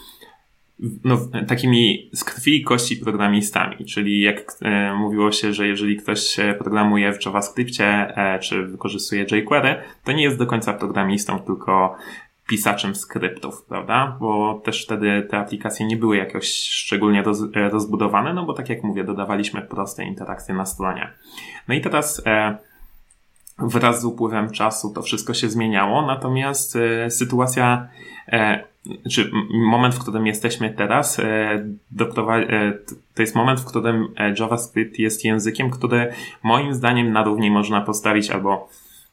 no, 1.05 1.19
takimi 1.49 2.11
z 2.13 2.25
krwi 2.25 2.57
i 2.57 2.63
kości 2.63 2.97
programistami, 2.97 3.85
czyli 3.85 4.21
jak 4.21 4.53
e, 4.63 4.95
mówiło 4.95 5.33
się, 5.33 5.53
że 5.53 5.69
jeżeli 5.69 5.97
ktoś 5.97 6.37
programuje 6.59 7.13
w 7.13 7.27
JavaScriptie 7.27 7.87
e, 7.87 8.39
czy 8.39 8.67
wykorzystuje 8.67 9.23
jQuery, 9.23 9.77
to 10.05 10.13
nie 10.13 10.23
jest 10.23 10.39
do 10.39 10.47
końca 10.47 10.73
programistą, 10.73 11.39
tylko 11.39 11.97
pisaczem 12.51 12.95
skryptów, 12.95 13.65
prawda? 13.69 14.17
Bo 14.21 14.61
też 14.65 14.85
wtedy 14.85 15.27
te 15.31 15.39
aplikacje 15.39 15.87
nie 15.87 15.97
były 15.97 16.17
jakoś 16.17 16.53
szczególnie 16.53 17.23
roz, 17.23 17.43
e, 17.55 17.69
rozbudowane, 17.69 18.35
no 18.35 18.45
bo 18.45 18.53
tak 18.53 18.69
jak 18.69 18.83
mówię, 18.83 19.05
dodawaliśmy 19.05 19.63
proste 19.63 20.05
interakcje 20.05 20.55
na 20.55 20.67
stronie. 20.67 21.11
No 21.69 21.75
i 21.75 21.81
teraz 21.81 22.23
e, 22.27 22.57
wraz 23.59 24.01
z 24.01 24.05
upływem 24.05 24.51
czasu 24.51 24.93
to 24.95 25.03
wszystko 25.03 25.35
się 25.35 25.49
zmieniało, 25.49 26.07
natomiast 26.07 26.77
e, 26.77 27.11
sytuacja, 27.11 27.89
e, 28.29 28.65
czy 29.11 29.31
moment, 29.53 29.95
w 29.95 29.99
którym 29.99 30.27
jesteśmy 30.27 30.71
teraz, 30.71 31.19
e, 31.19 31.25
e, 31.25 32.73
to 33.15 33.23
jest 33.23 33.35
moment, 33.35 33.61
w 33.61 33.65
którym 33.65 34.15
JavaScript 34.39 34.99
jest 34.99 35.25
językiem, 35.25 35.71
który 35.71 36.13
moim 36.43 36.75
zdaniem 36.75 37.13
na 37.13 37.25
równi 37.25 37.51
można 37.51 37.81
postawić 37.81 38.31
albo 38.31 38.69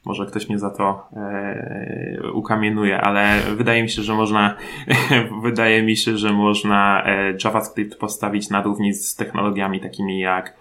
może 0.07 0.25
ktoś 0.25 0.49
mnie 0.49 0.59
za 0.59 0.69
to 0.69 1.07
e, 1.15 2.31
ukamienuje, 2.33 3.01
ale 3.01 3.41
wydaje 3.55 3.83
mi 3.83 3.89
się, 3.89 4.01
że 4.01 4.13
można, 4.13 4.55
wydaje 5.43 5.83
mi 5.83 5.97
się, 5.97 6.17
że 6.17 6.33
można 6.33 7.03
e, 7.05 7.33
JavaScript 7.43 7.99
postawić 7.99 8.49
na 8.49 8.61
równi 8.61 8.93
z 8.93 9.15
technologiami 9.15 9.79
takimi 9.79 10.19
jak, 10.19 10.53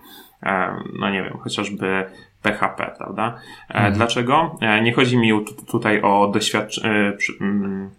e, 0.43 0.77
no 0.99 1.11
nie 1.11 1.23
wiem, 1.23 1.39
chociażby 1.39 2.05
PHP, 2.43 2.95
prawda? 2.99 3.39
E, 3.71 3.75
mhm. 3.75 3.95
Dlaczego? 3.95 4.59
E, 4.61 4.83
nie 4.83 4.93
chodzi 4.93 5.19
mi 5.19 5.45
tutaj 5.71 6.03
o 6.03 6.31
doświadczenie, 6.35 7.13
mm, 7.41 7.91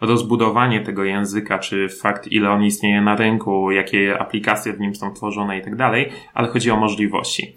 rozbudowanie 0.00 0.80
tego 0.80 1.04
języka, 1.04 1.58
czy 1.58 1.88
fakt, 1.88 2.26
ile 2.26 2.50
on 2.50 2.64
istnieje 2.64 3.00
na 3.00 3.16
rynku, 3.16 3.70
jakie 3.70 4.18
aplikacje 4.18 4.72
w 4.72 4.80
nim 4.80 4.94
są 4.94 5.14
tworzone 5.14 5.58
i 5.58 5.62
tak 5.62 5.76
dalej, 5.76 6.12
ale 6.34 6.48
chodzi 6.48 6.70
o 6.70 6.76
możliwości. 6.76 7.56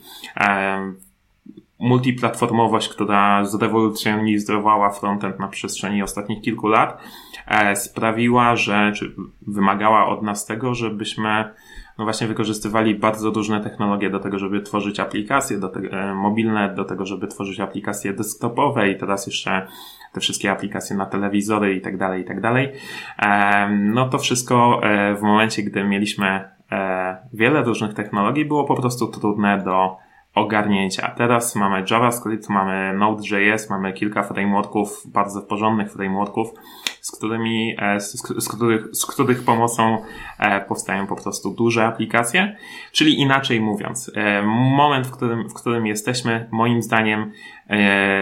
Multiplatformowość, 1.79 2.89
która 2.89 3.45
zrewolucjonizowała 3.45 4.89
frontend 4.89 5.39
na 5.39 5.47
przestrzeni 5.47 6.03
ostatnich 6.03 6.41
kilku 6.41 6.67
lat, 6.67 7.01
e, 7.47 7.75
sprawiła, 7.75 8.55
że, 8.55 8.91
czy 8.95 9.15
wymagała 9.47 10.07
od 10.07 10.23
nas 10.23 10.45
tego, 10.45 10.73
żebyśmy 10.73 11.53
no 11.97 12.03
właśnie 12.03 12.27
wykorzystywali 12.27 12.95
bardzo 12.95 13.29
różne 13.29 13.61
technologie 13.61 14.09
do 14.09 14.19
tego, 14.19 14.39
żeby 14.39 14.61
tworzyć 14.61 14.99
aplikacje 14.99 15.57
do 15.57 15.69
te, 15.69 15.79
e, 15.79 16.13
mobilne, 16.15 16.73
do 16.75 16.85
tego, 16.85 17.05
żeby 17.05 17.27
tworzyć 17.27 17.59
aplikacje 17.59 18.13
desktopowe 18.13 18.91
i 18.91 18.97
teraz 18.97 19.27
jeszcze 19.27 19.67
te 20.13 20.19
wszystkie 20.19 20.51
aplikacje 20.51 20.95
na 20.95 21.05
telewizory 21.05 21.75
i 21.75 21.81
tak 21.81 21.97
dalej, 21.97 22.21
i 22.21 22.25
tak 22.25 22.41
dalej. 22.41 22.71
E, 23.19 23.69
no 23.69 24.09
to 24.09 24.17
wszystko 24.17 24.81
w 25.17 25.21
momencie, 25.21 25.63
gdy 25.63 25.83
mieliśmy 25.83 26.49
wiele 27.33 27.63
różnych 27.63 27.93
technologii, 27.93 28.45
było 28.45 28.63
po 28.63 28.75
prostu 28.75 29.07
trudne 29.07 29.57
do 29.57 29.97
ogarnięcia. 30.39 31.13
Teraz 31.17 31.55
mamy 31.55 31.83
JavaScript, 31.91 32.49
mamy 32.49 32.93
Node.js, 32.93 33.69
mamy 33.69 33.93
kilka 33.93 34.23
frameworków, 34.23 35.03
bardzo 35.05 35.41
porządnych 35.41 35.91
frameworków, 35.91 36.53
z 37.01 37.11
którymi, 37.11 37.75
e, 37.79 37.99
z, 37.99 38.11
z, 38.43 38.49
których, 38.49 38.87
z 38.91 39.05
których 39.05 39.43
pomocą 39.43 39.97
e, 40.39 40.61
powstają 40.61 41.07
po 41.07 41.15
prostu 41.15 41.51
duże 41.51 41.85
aplikacje. 41.85 42.55
Czyli 42.91 43.19
inaczej 43.19 43.61
mówiąc, 43.61 44.11
e, 44.15 44.41
moment, 44.77 45.07
w 45.07 45.11
którym, 45.11 45.49
w 45.49 45.53
którym 45.53 45.87
jesteśmy, 45.87 46.47
moim 46.51 46.81
zdaniem, 46.81 47.31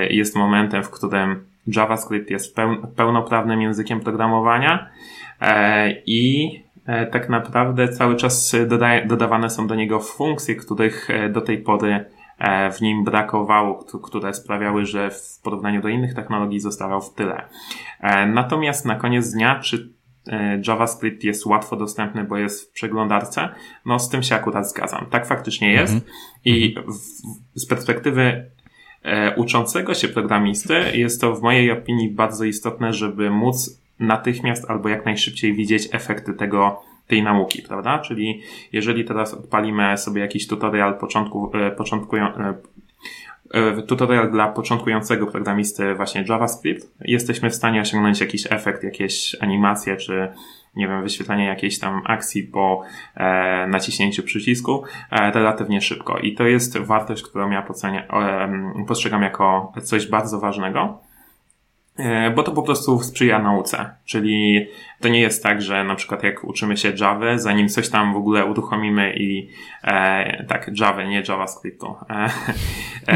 jest 0.10 0.36
momentem, 0.36 0.84
w 0.84 0.90
którym 0.90 1.46
JavaScript 1.68 2.30
jest 2.30 2.56
pełnoprawnym 2.96 3.62
językiem 3.62 4.00
programowania 4.00 4.90
i 6.06 6.50
tak 7.12 7.30
naprawdę 7.30 7.90
cały 7.90 8.16
czas 8.16 8.56
dodaje, 8.68 9.06
dodawane 9.06 9.50
są 9.50 9.68
do 9.68 9.76
niego 9.76 10.00
funkcje, 10.00 10.56
których 10.56 11.10
e, 11.10 11.30
do 11.30 11.42
tej 11.42 11.58
pory 11.58 12.06
e, 12.38 12.72
w 12.72 12.82
nim 12.82 13.04
brakowało, 13.04 13.86
które 14.04 14.34
sprawiały, 14.34 14.86
że 14.86 15.10
w 15.10 15.42
porównaniu 15.44 15.82
do 15.82 15.88
innych 15.88 16.14
technologii 16.14 16.60
zostawał 16.60 17.02
w 17.02 17.14
tyle. 17.14 17.48
Natomiast 18.28 18.86
na 18.86 18.96
koniec 18.96 19.32
dnia, 19.32 19.60
czy 19.60 19.94
JavaScript 20.68 21.24
jest 21.24 21.46
łatwo 21.46 21.76
dostępny, 21.76 22.24
bo 22.24 22.38
jest 22.38 22.70
w 22.70 22.72
przeglądarce? 22.72 23.50
No, 23.86 24.00
z 24.00 24.10
tym 24.10 24.24
się 24.24 24.36
akurat 24.36 24.70
zgadzam. 24.70 25.06
Tak 25.10 25.26
faktycznie 25.26 25.72
jest. 25.72 25.94
Mhm. 25.94 26.12
I 26.46 26.76
w, 26.88 27.60
z 27.60 27.66
perspektywy 27.66 28.52
uczącego 29.36 29.94
się 29.94 30.08
programisty 30.08 30.98
jest 30.98 31.22
to 31.22 31.36
w 31.36 31.42
mojej 31.42 31.72
opinii 31.72 32.12
bardzo 32.12 32.46
istotne, 32.46 32.94
żeby 32.94 33.30
móc 33.30 33.82
natychmiast 34.00 34.70
albo 34.70 34.90
jak 34.90 35.06
najszybciej 35.06 35.54
widzieć 35.54 35.90
efekty 35.92 36.34
tego, 36.34 36.82
tej 37.08 37.24
nauki, 37.24 37.62
prawda? 37.62 38.00
Czyli 38.00 38.42
jeżeli 38.72 39.06
teraz 39.06 39.34
odpalimy 39.34 39.98
sobie 39.98 40.22
jakiś 40.22 40.48
tutorial 40.48 40.98
początku, 40.98 41.52
e, 41.54 41.72
początkują, 41.72 42.26
e, 42.26 42.54
e, 43.54 43.82
tutorial 43.82 44.32
dla 44.32 44.48
początkującego 44.48 45.28
programisty 45.28 45.96
właśnie 45.96 46.26
JavaScript, 46.30 46.88
jesteśmy 47.02 47.50
w 47.50 47.56
stanie 47.56 47.82
osiągnąć 47.82 48.22
jakiś 48.22 48.52
efekt, 48.52 48.84
jakieś 48.84 49.36
animacje, 49.42 49.98
czy 49.98 50.28
nie 50.76 50.88
wiem, 50.88 51.04
wyświetlanie 51.04 51.46
jakiejś 51.46 51.80
tam 51.80 52.02
akcji 52.06 52.44
po 52.44 52.84
e, 53.16 53.68
naciśnięciu 53.68 54.24
przycisku 54.24 54.84
e, 55.12 55.32
relatywnie 55.32 55.82
szybko. 55.82 56.18
I 56.18 56.34
to 56.34 56.44
jest 56.44 56.78
wartość, 56.78 57.24
którą 57.24 57.50
ja 57.50 57.62
pocenia, 57.62 58.08
e, 58.08 58.86
postrzegam 58.88 59.22
jako 59.22 59.74
coś 59.84 60.08
bardzo 60.08 60.40
ważnego. 60.40 61.07
E, 61.98 62.32
bo 62.32 62.44
to 62.44 62.52
po 62.52 62.64
prostu 62.64 63.04
sprzyja 63.04 63.40
nauce. 63.40 63.90
Czyli 64.06 64.68
to 65.00 65.08
nie 65.08 65.22
jest 65.22 65.44
tak, 65.44 65.62
że 65.62 65.84
na 65.84 65.96
przykład 65.96 66.24
jak 66.24 66.44
uczymy 66.44 66.78
się 66.78 66.94
Java, 67.00 67.38
zanim 67.38 67.70
coś 67.70 67.90
tam 67.90 68.14
w 68.14 68.18
ogóle 68.18 68.46
uruchomimy 68.46 69.14
i 69.14 69.50
e, 69.84 70.46
tak, 70.46 70.72
Java, 70.80 71.04
nie 71.04 71.24
JavaScriptu. 71.30 71.96
E, 72.10 72.30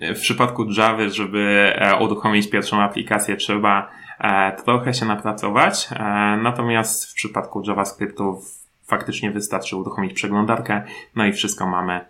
e, 0.00 0.14
w 0.14 0.20
przypadku 0.20 0.64
Java, 0.78 1.08
żeby 1.08 1.72
e, 1.76 1.96
uruchomić 1.96 2.50
pierwszą 2.50 2.82
aplikację, 2.82 3.36
trzeba 3.36 3.90
e, 4.20 4.52
trochę 4.64 4.94
się 4.94 5.06
napracować, 5.06 5.88
e, 5.92 5.98
natomiast 6.42 7.10
w 7.10 7.14
przypadku 7.14 7.62
JavaScriptu 7.68 8.40
faktycznie 8.86 9.30
wystarczy 9.30 9.76
uruchomić 9.76 10.12
przeglądarkę, 10.12 10.82
no 11.16 11.26
i 11.26 11.32
wszystko 11.32 11.66
mamy 11.66 12.00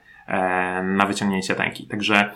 na 0.82 1.06
wyciągnięcie 1.06 1.54
ręki. 1.54 1.86
Także 1.86 2.30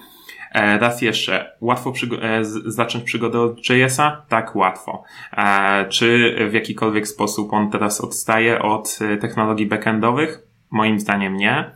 E, 0.53 0.79
raz 0.79 1.03
jeszcze, 1.03 1.53
łatwo 1.61 1.91
przygo- 1.91 2.23
e, 2.23 2.45
zacząć 2.71 3.05
przygodę 3.05 3.41
od 3.41 3.71
JS-a? 3.71 4.23
Tak, 4.29 4.57
łatwo. 4.57 5.03
E, 5.37 5.87
czy 5.89 6.37
w 6.51 6.53
jakikolwiek 6.53 7.09
sposób 7.09 7.53
on 7.53 7.71
teraz 7.71 8.01
odstaje 8.01 8.63
od 8.63 8.99
technologii 9.21 9.67
backendowych? 9.67 10.39
Moim 10.71 11.01
zdaniem 11.01 11.37
nie. 11.37 11.71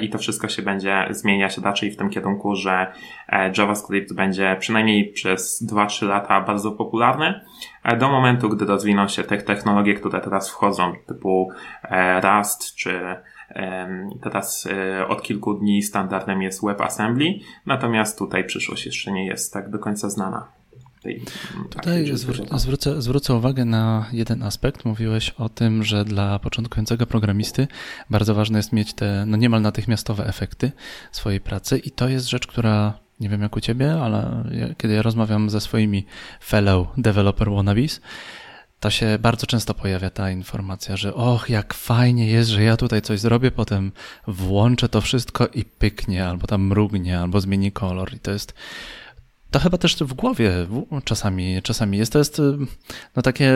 I 0.00 0.10
to 0.10 0.18
wszystko 0.18 0.48
się 0.48 0.62
będzie 0.62 1.06
zmieniać 1.10 1.58
raczej 1.58 1.90
w 1.90 1.96
tym 1.96 2.10
kierunku, 2.10 2.56
że 2.56 2.92
JavaScript 3.58 4.14
będzie 4.14 4.56
przynajmniej 4.60 5.12
przez 5.12 5.62
2-3 5.72 6.06
lata 6.08 6.40
bardzo 6.40 6.72
popularny, 6.72 7.40
do 7.96 8.08
momentu, 8.08 8.48
gdy 8.48 8.64
rozwiną 8.64 9.08
się 9.08 9.24
te 9.24 9.38
technologie, 9.38 9.94
które 9.94 10.20
teraz 10.20 10.50
wchodzą, 10.50 10.92
typu 11.06 11.50
Rust 12.22 12.74
czy 12.74 13.00
Teraz 14.22 14.66
e, 14.66 15.08
od 15.08 15.22
kilku 15.22 15.54
dni 15.54 15.82
standardem 15.82 16.42
jest 16.42 16.64
WebAssembly, 16.64 17.34
natomiast 17.66 18.18
tutaj 18.18 18.44
przyszłość 18.44 18.86
jeszcze 18.86 19.12
nie 19.12 19.26
jest 19.26 19.52
tak 19.52 19.70
do 19.70 19.78
końca 19.78 20.10
znana. 20.10 20.48
Tej, 21.02 21.22
Tutaj 21.70 22.12
zwró- 22.12 22.58
zwrócę, 22.58 23.02
zwrócę 23.02 23.34
uwagę 23.34 23.64
na 23.64 24.06
jeden 24.12 24.42
aspekt. 24.42 24.84
Mówiłeś 24.84 25.30
o 25.30 25.48
tym, 25.48 25.82
że 25.82 26.04
dla 26.04 26.38
początkującego 26.38 27.06
programisty 27.06 27.68
bardzo 28.10 28.34
ważne 28.34 28.58
jest 28.58 28.72
mieć 28.72 28.94
te 28.94 29.24
no 29.26 29.36
niemal 29.36 29.62
natychmiastowe 29.62 30.26
efekty 30.26 30.72
swojej 31.12 31.40
pracy 31.40 31.78
i 31.78 31.90
to 31.90 32.08
jest 32.08 32.28
rzecz, 32.28 32.46
która 32.46 32.94
nie 33.20 33.28
wiem 33.28 33.42
jak 33.42 33.56
u 33.56 33.60
ciebie, 33.60 33.94
ale 34.02 34.44
ja, 34.50 34.74
kiedy 34.74 34.94
ja 34.94 35.02
rozmawiam 35.02 35.50
ze 35.50 35.60
swoimi 35.60 36.06
fellow 36.40 36.88
developer 36.96 37.50
wannabes, 37.50 38.00
to 38.80 38.90
się 38.90 39.18
bardzo 39.20 39.46
często 39.46 39.74
pojawia 39.74 40.10
ta 40.10 40.30
informacja, 40.30 40.96
że 40.96 41.14
och, 41.14 41.50
jak 41.50 41.74
fajnie 41.74 42.26
jest, 42.26 42.50
że 42.50 42.62
ja 42.62 42.76
tutaj 42.76 43.02
coś 43.02 43.20
zrobię, 43.20 43.50
potem 43.50 43.92
włączę 44.26 44.88
to 44.88 45.00
wszystko 45.00 45.46
i 45.46 45.64
pyknie, 45.64 46.26
albo 46.26 46.46
tam 46.46 46.62
mrugnie, 46.66 47.20
albo 47.20 47.40
zmieni 47.40 47.72
kolor. 47.72 48.14
I 48.14 48.18
to 48.18 48.30
jest, 48.30 48.54
to 49.50 49.58
chyba 49.58 49.78
też 49.78 49.96
w 49.96 50.14
głowie 50.14 50.52
czasami, 51.04 51.62
czasami 51.62 51.98
jest. 51.98 52.12
To 52.12 52.18
jest 52.18 52.42
no, 53.16 53.22
takie 53.22 53.54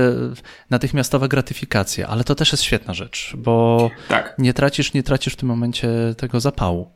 natychmiastowa 0.71 1.29
gratyfikacja, 1.29 2.09
ale 2.09 2.25
to 2.25 2.35
też 2.35 2.53
jest 2.53 2.65
świetna 2.65 2.95
rzecz, 2.95 3.33
bo 3.37 3.91
tak. 4.09 4.35
nie 4.39 4.55
tracisz, 4.55 4.93
nie 4.93 5.03
tracisz 5.03 5.33
w 5.33 5.37
tym 5.37 5.49
momencie 5.49 5.89
tego 6.17 6.41
zapału. 6.41 6.91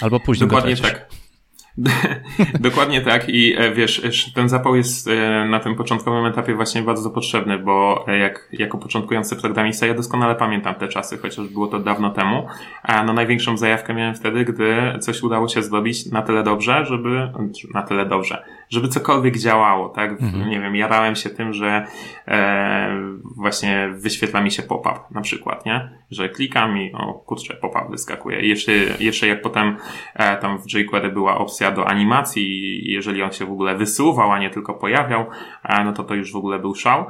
Albo 0.00 0.20
później 0.20 0.48
Dokładnie 0.48 0.76
tak. 0.76 1.21
Dokładnie 2.60 3.00
tak 3.00 3.28
i 3.28 3.54
e, 3.58 3.72
wiesz, 3.72 4.32
ten 4.34 4.48
zapał 4.48 4.76
jest 4.76 5.08
e, 5.08 5.44
na 5.44 5.60
tym 5.60 5.74
początkowym 5.74 6.26
etapie 6.26 6.54
właśnie 6.54 6.82
bardzo 6.82 7.10
potrzebny, 7.10 7.58
bo 7.58 8.04
e, 8.08 8.18
jak, 8.18 8.48
jako 8.52 8.78
początkujący 8.78 9.36
programista 9.36 9.86
ja 9.86 9.94
doskonale 9.94 10.34
pamiętam 10.34 10.74
te 10.74 10.88
czasy, 10.88 11.18
chociaż 11.18 11.48
było 11.48 11.66
to 11.66 11.78
dawno 11.78 12.10
temu, 12.10 12.46
a 12.82 13.04
no 13.04 13.12
największą 13.12 13.56
zajawkę 13.56 13.94
miałem 13.94 14.14
wtedy, 14.14 14.44
gdy 14.44 14.98
coś 15.00 15.22
udało 15.22 15.48
się 15.48 15.62
zrobić 15.62 16.06
na 16.06 16.22
tyle 16.22 16.42
dobrze, 16.42 16.86
żeby, 16.86 17.32
na 17.74 17.82
tyle 17.82 18.06
dobrze, 18.06 18.44
żeby 18.72 18.88
cokolwiek 18.88 19.38
działało, 19.38 19.88
tak? 19.88 20.10
Mhm. 20.10 20.50
Nie 20.50 20.60
wiem, 20.60 20.76
jarałem 20.76 21.16
się 21.16 21.30
tym, 21.30 21.52
że 21.52 21.86
e, 22.28 22.96
właśnie 23.36 23.88
wyświetla 23.94 24.40
mi 24.40 24.50
się 24.50 24.62
pop-up 24.62 25.00
na 25.10 25.20
przykład, 25.20 25.66
nie? 25.66 25.90
Że 26.10 26.28
klikam 26.28 26.78
i 26.78 26.92
o 26.92 27.12
kurczę, 27.12 27.54
pop-up 27.54 27.86
wyskakuje. 27.90 28.40
Jeszcze, 28.40 28.72
jeszcze 29.00 29.26
jak 29.26 29.42
potem 29.42 29.76
e, 30.14 30.36
tam 30.36 30.58
w 30.58 30.74
jQuery 30.74 31.10
była 31.10 31.38
opcja 31.38 31.70
do 31.70 31.88
animacji 31.88 32.42
jeżeli 32.92 33.22
on 33.22 33.32
się 33.32 33.46
w 33.46 33.52
ogóle 33.52 33.76
wysuwał, 33.76 34.32
a 34.32 34.38
nie 34.38 34.50
tylko 34.50 34.74
pojawiał, 34.74 35.26
e, 35.64 35.84
no 35.84 35.92
to 35.92 36.04
to 36.04 36.14
już 36.14 36.32
w 36.32 36.36
ogóle 36.36 36.58
był 36.58 36.74
szał. 36.74 37.06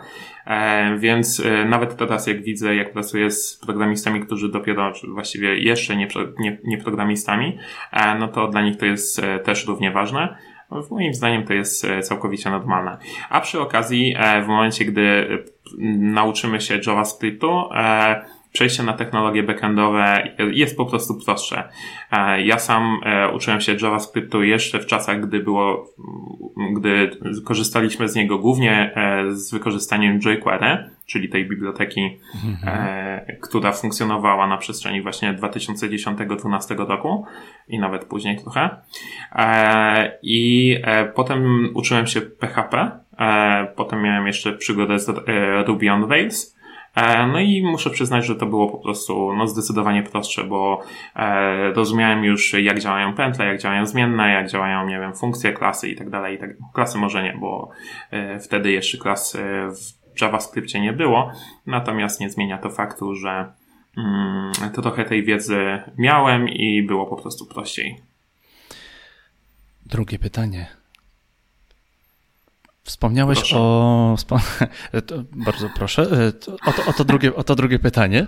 E, 0.47 0.99
więc 0.99 1.41
e, 1.41 1.65
nawet 1.65 1.97
teraz 1.97 2.27
jak 2.27 2.43
widzę, 2.43 2.77
jak 2.77 2.93
pracuję 2.93 3.31
z 3.31 3.57
programistami, 3.67 4.21
którzy 4.21 4.49
dopiero, 4.49 4.93
właściwie 5.09 5.59
jeszcze 5.59 5.97
nie, 5.97 6.09
nie, 6.39 6.59
nie 6.65 6.79
programistami, 6.79 7.59
e, 7.93 8.19
no 8.19 8.29
to 8.29 8.49
dla 8.49 8.63
nich 8.63 8.77
to 8.77 8.87
jest 8.87 9.19
e, 9.19 9.39
też 9.39 9.67
równie 9.67 9.91
ważne. 9.91 10.37
W 10.81 10.91
moim 10.91 11.15
zdaniem 11.15 11.45
to 11.45 11.53
jest 11.53 11.85
e, 11.85 12.03
całkowicie 12.03 12.51
normalne. 12.51 12.99
A 13.31 13.41
przy 13.41 13.61
okazji, 13.61 14.15
e, 14.19 14.43
w 14.43 14.47
momencie, 14.47 14.85
gdy 14.85 15.03
e, 15.03 15.39
nauczymy 15.99 16.61
się 16.61 16.81
JavaScriptu, 16.87 17.69
przejście 18.53 18.83
na 18.83 18.93
technologie 18.93 19.43
backendowe 19.43 20.29
jest 20.53 20.77
po 20.77 20.87
prostu 20.87 21.15
prostsze. 21.25 21.69
Ja 22.45 22.59
sam 22.59 23.01
uczyłem 23.35 23.61
się 23.61 23.77
JavaScriptu 23.83 24.43
jeszcze 24.43 24.79
w 24.79 24.87
czasach, 24.87 25.21
gdy 25.21 25.41
było, 25.41 25.89
gdy 26.77 27.11
korzystaliśmy 27.45 28.09
z 28.09 28.15
niego 28.15 28.39
głównie 28.39 28.95
z 29.31 29.53
wykorzystaniem 29.53 30.21
jQuery, 30.25 30.91
czyli 31.07 31.29
tej 31.29 31.49
biblioteki, 31.49 32.19
mhm. 32.45 32.79
e, 32.79 33.37
która 33.37 33.73
funkcjonowała 33.73 34.47
na 34.47 34.57
przestrzeni 34.57 35.03
właśnie 35.03 35.35
2010-2012 35.35 36.77
roku 36.89 37.27
i 37.69 37.79
nawet 37.79 38.05
później 38.05 38.39
trochę. 38.39 38.71
E, 39.33 40.19
I 40.23 40.77
e, 40.85 41.05
potem 41.05 41.69
uczyłem 41.75 42.07
się 42.07 42.21
PHP, 42.21 42.91
e, 43.19 43.67
potem 43.77 44.03
miałem 44.03 44.27
jeszcze 44.27 44.53
przygodę 44.53 44.99
z 44.99 45.09
e, 45.09 45.15
Ruby 45.65 45.91
on 45.91 46.11
Rails. 46.11 46.57
E, 46.95 47.27
no 47.27 47.41
i 47.41 47.63
muszę 47.63 47.91
przyznać, 47.91 48.27
że 48.27 48.37
to 48.37 48.47
było 48.47 48.71
po 48.71 48.79
prostu 48.79 49.33
no, 49.33 49.47
zdecydowanie 49.47 50.03
prostsze, 50.03 50.45
bo 50.45 50.83
e, 51.17 51.73
rozumiałem 51.73 52.25
już 52.25 52.53
jak 52.53 52.81
działają 52.81 53.15
pętle, 53.15 53.47
jak 53.47 53.61
działają 53.61 53.87
zmienne, 53.87 54.33
jak 54.33 54.51
działają, 54.51 54.87
nie 54.87 55.01
wiem, 55.01 55.15
funkcje, 55.15 55.53
klasy 55.53 55.89
i 55.89 55.97
tak 55.97 56.11
dalej. 56.11 56.39
Tak, 56.39 56.51
klasy 56.75 56.99
może 56.99 57.23
nie, 57.23 57.35
bo 57.41 57.71
e, 58.11 58.41
wtedy 58.41 58.73
jeszcze 58.73 58.99
klas 58.99 59.37
w 59.71 60.03
w 60.15 60.21
JavaScriptie 60.23 60.81
nie 60.81 60.93
było, 60.93 61.33
natomiast 61.67 62.21
nie 62.21 62.31
zmienia 62.31 62.59
to 62.59 62.71
faktu, 62.71 63.15
że 63.15 63.53
mm, 63.97 64.53
to 64.75 64.83
trochę 64.83 65.05
tej 65.05 65.25
wiedzy 65.25 65.83
miałem 65.99 66.49
i 66.49 66.83
było 66.83 67.07
po 67.07 67.17
prostu 67.17 67.47
prościej. 67.47 68.01
Drugie 69.87 70.19
pytanie. 70.19 70.82
Wspomniałeś 72.85 73.39
proszę. 73.39 73.57
o. 73.59 74.17
Bardzo 75.47 75.69
proszę. 75.77 76.03
O 76.67 76.73
to, 76.73 76.87
o, 76.87 76.93
to 76.93 77.05
drugie, 77.05 77.35
o 77.35 77.45
to 77.45 77.55
drugie 77.55 77.79
pytanie. 77.79 78.27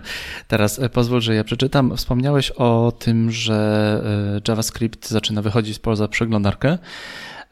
Teraz 0.48 0.78
e, 0.78 0.88
pozwól, 0.88 1.20
że 1.20 1.34
ja 1.34 1.44
przeczytam. 1.44 1.96
Wspomniałeś 1.96 2.50
o 2.50 2.92
tym, 2.98 3.30
że 3.30 4.00
e, 4.36 4.50
JavaScript 4.50 5.08
zaczyna 5.08 5.42
wychodzić 5.42 5.78
poza 5.78 6.08
przeglądarkę. 6.08 6.78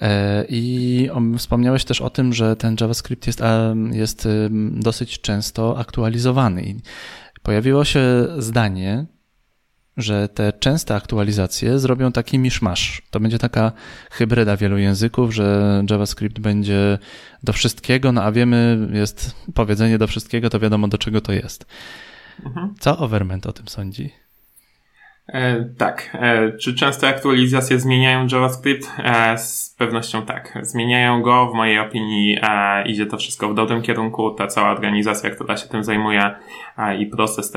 E, 0.01 0.45
I 0.49 1.09
wspomniałeś 1.39 1.85
też 1.85 2.01
o 2.01 2.11
tym, 2.11 2.33
że 2.33 2.57
ten 2.57 2.77
JavaScript 2.81 3.27
jest, 3.27 3.41
jest 3.93 4.29
dosyć 4.71 5.21
często 5.21 5.79
aktualizowany. 5.79 6.75
Pojawiło 7.43 7.85
się 7.85 8.03
zdanie, 8.39 9.07
że 9.97 10.29
te 10.29 10.53
częste 10.53 10.95
aktualizacje 10.95 11.79
zrobią 11.79 12.13
taki 12.13 12.39
miszmasz. 12.39 13.03
To 13.11 13.21
będzie 13.21 13.39
taka 13.39 13.73
hybryda 14.11 14.57
wielu 14.57 14.79
języków, 14.79 15.35
że 15.35 15.85
JavaScript 15.91 16.39
będzie 16.41 16.99
do 17.43 17.53
wszystkiego, 17.53 18.13
no 18.13 18.23
a 18.23 18.33
wiemy, 18.33 18.89
jest 18.93 19.37
powiedzenie 19.55 19.99
do 19.99 20.07
wszystkiego, 20.07 20.51
to 20.51 20.61
wiadomo 20.61 20.89
do 20.89 20.99
czego 20.99 21.21
to 21.21 21.33
jest. 21.33 21.67
Mhm. 22.45 22.75
Co 22.81 22.99
Overment 22.99 23.47
o 23.47 23.53
tym 23.53 23.69
sądzi? 23.69 24.22
E, 25.29 25.65
tak. 25.79 26.17
E, 26.21 26.53
czy 26.53 26.75
częste 26.75 27.09
aktualizacje 27.09 27.81
zmieniają 27.81 28.27
JavaScript? 28.33 28.93
E, 28.99 29.39
z 29.39 29.75
pewnością 29.79 30.23
tak. 30.23 30.59
Zmieniają 30.63 31.23
go. 31.23 31.51
W 31.51 31.55
mojej 31.55 31.79
opinii 31.79 32.39
idzie 32.87 33.07
to 33.07 33.17
wszystko 33.17 33.49
w 33.49 33.55
dobrym 33.55 33.83
kierunku. 33.83 34.31
Ta 34.31 34.47
cała 34.47 34.71
organizacja, 34.71 35.31
która 35.31 35.57
się 35.57 35.69
tym 35.69 35.85
zajmuje 35.85 36.35
i 36.99 37.07
proces 37.07 37.55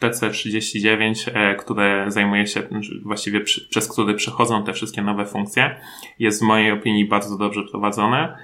TC39, 0.00 1.30
e, 1.34 1.54
które 1.54 2.04
zajmuje 2.08 2.46
się, 2.46 2.62
właściwie 3.04 3.40
przez 3.70 3.88
który 3.88 4.14
przechodzą 4.14 4.64
te 4.64 4.72
wszystkie 4.72 5.02
nowe 5.02 5.26
funkcje, 5.26 5.76
jest 6.18 6.40
w 6.40 6.46
mojej 6.46 6.72
opinii 6.72 7.08
bardzo 7.08 7.38
dobrze 7.38 7.62
prowadzone. 7.70 8.36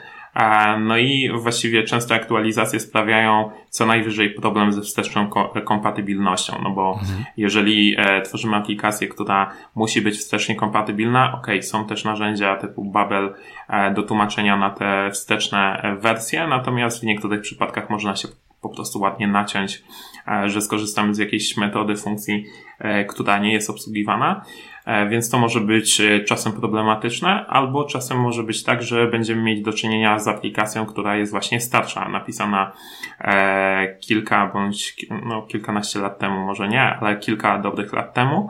No 0.79 0.99
i 0.99 1.31
właściwie 1.35 1.83
często 1.83 2.15
aktualizacje 2.15 2.81
sprawiają 2.81 3.51
co 3.71 3.87
najwyżej 3.87 4.31
problem 4.31 4.73
ze 4.73 4.81
wsteczną 4.81 5.31
kompatybilnością, 5.65 6.61
no 6.63 6.71
bo 6.71 6.99
mhm. 7.01 7.25
jeżeli 7.37 7.95
e, 7.99 8.23
tworzymy 8.23 8.57
aplikację, 8.57 9.09
która 9.09 9.53
musi 9.75 10.03
być 10.03 10.19
wstecznie 10.19 10.57
kompatybilna, 10.57 11.33
ok, 11.33 11.47
są 11.61 11.87
też 11.87 12.05
narzędzia 12.05 12.57
typu 12.57 12.85
Babel 12.85 13.35
e, 13.69 13.95
do 13.95 14.03
tłumaczenia 14.03 14.57
na 14.57 14.71
te 14.71 15.11
wsteczne 15.11 15.83
e, 15.83 15.97
wersje, 15.97 16.47
natomiast 16.47 17.01
w 17.01 17.05
niektórych 17.05 17.41
przypadkach 17.41 17.91
można 17.91 18.17
się 18.17 18.29
po 18.61 18.69
prostu 18.69 19.01
ładnie 19.01 19.29
naciąć, 19.29 19.83
że 20.45 20.63
skorzystamy 20.63 21.15
z 21.15 21.19
jakiejś 21.19 21.57
metody, 21.57 21.97
funkcji, 21.97 22.45
która 23.09 23.39
nie 23.39 23.53
jest 23.53 23.71
obsługiwana. 23.71 24.45
E, 24.87 25.09
więc 25.09 25.31
to 25.31 25.39
może 25.39 25.61
być 25.61 26.01
e, 26.01 26.21
czasem 26.21 26.53
problematyczne, 26.53 27.47
albo 27.47 27.85
czasem 27.85 28.21
może 28.21 28.43
być 28.43 28.63
tak, 28.63 28.83
że 28.83 29.07
będziemy 29.07 29.43
mieć 29.43 29.63
do 29.63 29.73
czynienia 29.73 30.19
z 30.19 30.29
aplikacją, 30.29 30.87
która 30.87 31.17
jest 31.17 31.33
właśnie 31.33 31.61
starsza, 31.61 32.09
napisana 32.09 32.73
e, 33.21 33.97
kilka 34.01 34.47
bądź 34.47 34.97
no, 35.27 35.43
kilkanaście 35.43 35.99
lat 35.99 36.19
temu, 36.19 36.41
może 36.47 36.69
nie, 36.69 36.83
ale 36.83 37.17
kilka 37.17 37.59
dobrych 37.59 37.93
lat 37.93 38.15
temu. 38.15 38.49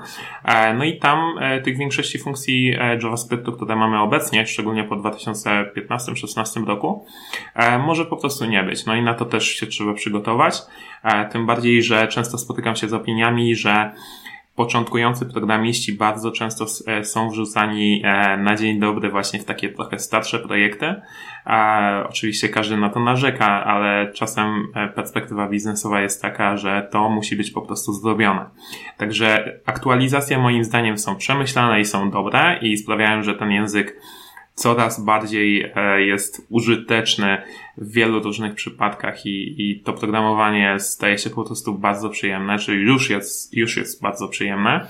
No 0.78 0.84
i 0.84 0.98
tam 0.98 1.18
tych 1.64 1.78
większości 1.78 2.18
funkcji 2.18 2.76
JavaScriptu, 3.02 3.52
które 3.52 3.76
mamy 3.76 4.00
obecnie, 4.00 4.46
szczególnie 4.46 4.84
po 4.84 4.96
2015-2016 4.96 6.66
roku, 6.66 7.06
może 7.86 8.04
po 8.04 8.16
prostu 8.16 8.44
nie 8.44 8.62
być. 8.62 8.86
No 8.86 8.94
i 8.94 9.02
na 9.02 9.14
to 9.14 9.24
też 9.24 9.48
się 9.48 9.66
trzeba 9.66 9.94
przygotować. 9.94 10.62
Tym 11.30 11.46
bardziej, 11.46 11.82
że 11.82 12.08
często 12.08 12.38
spotykam 12.38 12.76
się 12.76 12.88
z 12.88 12.94
opiniami, 12.94 13.56
że 13.56 13.92
początkujący 14.56 15.26
programiści 15.26 15.92
bardzo 15.92 16.30
często 16.30 16.66
e, 16.86 17.04
są 17.04 17.30
wrzucani 17.30 18.02
e, 18.04 18.36
na 18.36 18.56
dzień 18.56 18.80
dobry 18.80 19.10
właśnie 19.10 19.40
w 19.40 19.44
takie 19.44 19.68
trochę 19.68 19.98
starsze 19.98 20.38
projekty. 20.38 20.94
Oczywiście 22.08 22.48
każdy 22.48 22.76
na 22.76 22.88
to 22.88 23.00
narzeka, 23.00 23.64
ale 23.64 24.12
czasem 24.12 24.68
e, 24.74 24.88
perspektywa 24.88 25.48
biznesowa 25.48 26.00
jest 26.00 26.22
taka, 26.22 26.56
że 26.56 26.88
to 26.92 27.08
musi 27.08 27.36
być 27.36 27.50
po 27.50 27.62
prostu 27.62 27.92
zrobione. 27.92 28.44
Także 28.96 29.60
aktualizacje 29.66 30.38
moim 30.38 30.64
zdaniem 30.64 30.98
są 30.98 31.16
przemyślane 31.16 31.80
i 31.80 31.84
są 31.84 32.10
dobre 32.10 32.58
i 32.62 32.76
sprawiają, 32.76 33.22
że 33.22 33.34
ten 33.34 33.50
język 33.50 34.00
coraz 34.56 35.04
bardziej 35.04 35.72
e, 35.74 36.02
jest 36.02 36.46
użyteczny 36.48 37.42
w 37.78 37.92
wielu 37.92 38.22
różnych 38.22 38.54
przypadkach 38.54 39.26
i, 39.26 39.54
i 39.58 39.80
to 39.80 39.92
programowanie 39.92 40.80
staje 40.80 41.18
się 41.18 41.30
po 41.30 41.44
prostu 41.44 41.78
bardzo 41.78 42.10
przyjemne, 42.10 42.58
czyli 42.58 42.82
już 42.82 43.10
jest, 43.10 43.54
już 43.54 43.76
jest 43.76 44.02
bardzo 44.02 44.28
przyjemne. 44.28 44.86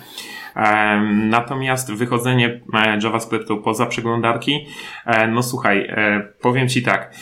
Natomiast 1.12 1.92
wychodzenie 1.92 2.61
e, 2.74 2.98
JavaScriptu 3.02 3.57
poza 3.57 3.87
przeglądarki, 3.87 4.66
e, 5.07 5.29
no 5.29 5.42
słuchaj, 5.42 5.90
powiem 6.40 6.68
Ci 6.68 6.83
tak, 6.83 7.14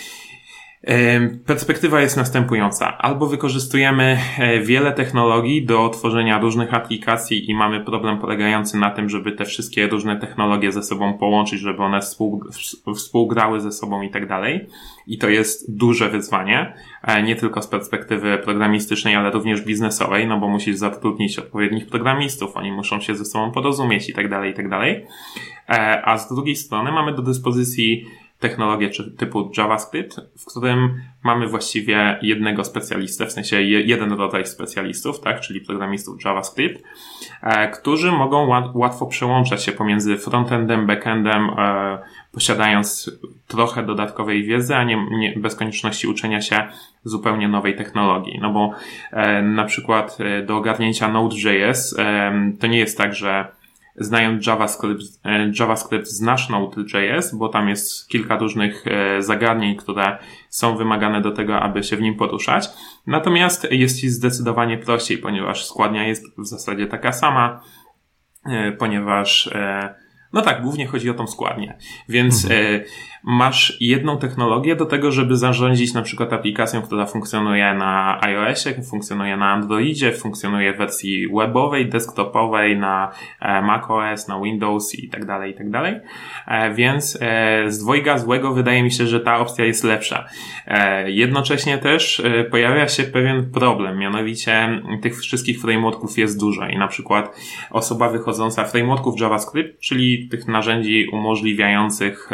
Perspektywa 1.46 2.00
jest 2.00 2.16
następująca. 2.16 2.98
Albo 2.98 3.26
wykorzystujemy 3.26 4.18
e, 4.38 4.60
wiele 4.60 4.92
technologii 4.92 5.66
do 5.66 5.88
tworzenia 5.88 6.38
różnych 6.38 6.74
aplikacji 6.74 7.50
i 7.50 7.54
mamy 7.54 7.84
problem 7.84 8.18
polegający 8.18 8.78
na 8.78 8.90
tym, 8.90 9.08
żeby 9.08 9.32
te 9.32 9.44
wszystkie 9.44 9.88
różne 9.88 10.16
technologie 10.16 10.72
ze 10.72 10.82
sobą 10.82 11.18
połączyć, 11.18 11.60
żeby 11.60 11.82
one 11.82 12.00
współ, 12.00 12.44
współgrały 12.96 13.60
ze 13.60 13.72
sobą 13.72 14.02
i 14.02 14.10
tak 14.10 14.28
dalej. 14.28 14.66
I 15.06 15.18
to 15.18 15.28
jest 15.28 15.76
duże 15.76 16.08
wyzwanie, 16.08 16.74
e, 17.02 17.22
nie 17.22 17.36
tylko 17.36 17.62
z 17.62 17.66
perspektywy 17.66 18.38
programistycznej, 18.38 19.16
ale 19.16 19.30
również 19.30 19.62
biznesowej, 19.62 20.26
no 20.26 20.40
bo 20.40 20.48
musisz 20.48 20.76
zatrudnić 20.76 21.38
odpowiednich 21.38 21.86
programistów, 21.86 22.56
oni 22.56 22.72
muszą 22.72 23.00
się 23.00 23.14
ze 23.14 23.24
sobą 23.24 23.52
porozumieć 23.52 24.08
i 24.08 24.14
tak 24.14 24.28
dalej, 24.28 24.50
i 24.52 24.54
tak 24.54 24.68
dalej. 24.68 25.06
E, 25.68 26.02
a 26.04 26.18
z 26.18 26.28
drugiej 26.28 26.56
strony 26.56 26.92
mamy 26.92 27.14
do 27.14 27.22
dyspozycji 27.22 28.06
technologię 28.44 28.90
typu 29.16 29.50
JavaScript, 29.58 30.20
w 30.38 30.44
którym 30.44 31.02
mamy 31.22 31.48
właściwie 31.48 32.18
jednego 32.22 32.64
specjalistę, 32.64 33.26
w 33.26 33.32
sensie 33.32 33.62
jeden 33.62 34.12
rodzaj 34.12 34.46
specjalistów, 34.46 35.20
tak, 35.20 35.40
czyli 35.40 35.60
programistów 35.60 36.24
JavaScript, 36.24 36.82
e, 37.42 37.68
którzy 37.68 38.12
mogą 38.12 38.48
łatwo 38.74 39.06
przełączać 39.06 39.64
się 39.64 39.72
pomiędzy 39.72 40.16
frontendem, 40.16 40.86
backendem, 40.86 41.50
e, 41.58 41.98
posiadając 42.32 43.10
trochę 43.48 43.82
dodatkowej 43.82 44.44
wiedzy, 44.44 44.76
a 44.76 44.84
nie, 44.84 45.06
nie 45.10 45.34
bez 45.36 45.56
konieczności 45.56 46.06
uczenia 46.06 46.40
się 46.40 46.68
zupełnie 47.04 47.48
nowej 47.48 47.76
technologii. 47.76 48.38
No 48.42 48.52
bo 48.52 48.72
e, 49.12 49.42
na 49.42 49.64
przykład 49.64 50.18
do 50.46 50.56
ogarnięcia 50.56 51.08
Node.js 51.08 51.96
to 52.60 52.66
nie 52.66 52.78
jest 52.78 52.98
tak, 52.98 53.14
że 53.14 53.46
znając 53.96 54.46
JavaScript, 54.46 55.02
e, 55.24 55.52
JavaScript 55.60 56.06
znasz 56.06 56.48
Node.js, 56.48 57.34
bo 57.34 57.48
tam 57.48 57.68
jest 57.68 58.08
kilka 58.08 58.38
różnych 58.38 58.84
e, 58.86 59.22
zagadnień, 59.22 59.76
które 59.76 60.18
są 60.48 60.76
wymagane 60.76 61.20
do 61.20 61.30
tego, 61.30 61.60
aby 61.60 61.82
się 61.82 61.96
w 61.96 62.00
nim 62.00 62.14
poruszać. 62.14 62.68
Natomiast 63.06 63.66
jest 63.70 64.00
ci 64.00 64.08
zdecydowanie 64.08 64.78
prościej, 64.78 65.18
ponieważ 65.18 65.66
składnia 65.66 66.06
jest 66.06 66.24
w 66.38 66.46
zasadzie 66.46 66.86
taka 66.86 67.12
sama, 67.12 67.60
e, 68.46 68.72
ponieważ 68.72 69.50
no 70.32 70.42
tak, 70.42 70.62
głównie 70.62 70.86
chodzi 70.86 71.10
o 71.10 71.14
tą 71.14 71.26
składnię. 71.26 71.78
Więc 72.08 72.44
mhm. 72.44 72.82
Masz 73.26 73.76
jedną 73.80 74.18
technologię 74.18 74.76
do 74.76 74.86
tego, 74.86 75.12
żeby 75.12 75.36
zarządzić 75.36 75.94
na 75.94 76.02
przykład 76.02 76.32
aplikacją, 76.32 76.82
która 76.82 77.06
funkcjonuje 77.06 77.74
na 77.74 78.20
iOSie, 78.22 78.82
funkcjonuje 78.90 79.36
na 79.36 79.46
Androidzie, 79.46 80.12
funkcjonuje 80.12 80.74
w 80.74 80.76
wersji 80.76 81.28
webowej, 81.28 81.88
desktopowej, 81.88 82.78
na 82.78 83.12
e, 83.40 83.62
macOS, 83.62 84.28
na 84.28 84.40
Windows 84.40 84.94
i 84.94 85.08
tak 85.08 85.24
dalej, 85.24 85.52
i 85.52 85.54
tak 85.54 85.70
dalej. 85.70 86.00
E, 86.46 86.74
więc 86.74 87.18
e, 87.20 87.64
z 87.70 87.78
dwojga 87.78 88.18
złego 88.18 88.54
wydaje 88.54 88.82
mi 88.82 88.92
się, 88.92 89.06
że 89.06 89.20
ta 89.20 89.38
opcja 89.38 89.64
jest 89.64 89.84
lepsza. 89.84 90.24
Jednocześnie 91.06 91.78
też 91.78 92.22
pojawia 92.50 92.88
się 92.88 93.02
pewien 93.02 93.50
problem, 93.50 93.98
mianowicie 93.98 94.82
tych 95.02 95.20
wszystkich 95.20 95.60
frameworków 95.60 96.18
jest 96.18 96.40
dużo 96.40 96.66
i 96.66 96.78
na 96.78 96.88
przykład 96.88 97.36
osoba 97.70 98.08
wychodząca 98.08 98.64
frameworków 98.64 99.20
JavaScript, 99.20 99.80
czyli 99.80 100.28
tych 100.28 100.48
narzędzi 100.48 101.06
umożliwiających 101.12 102.30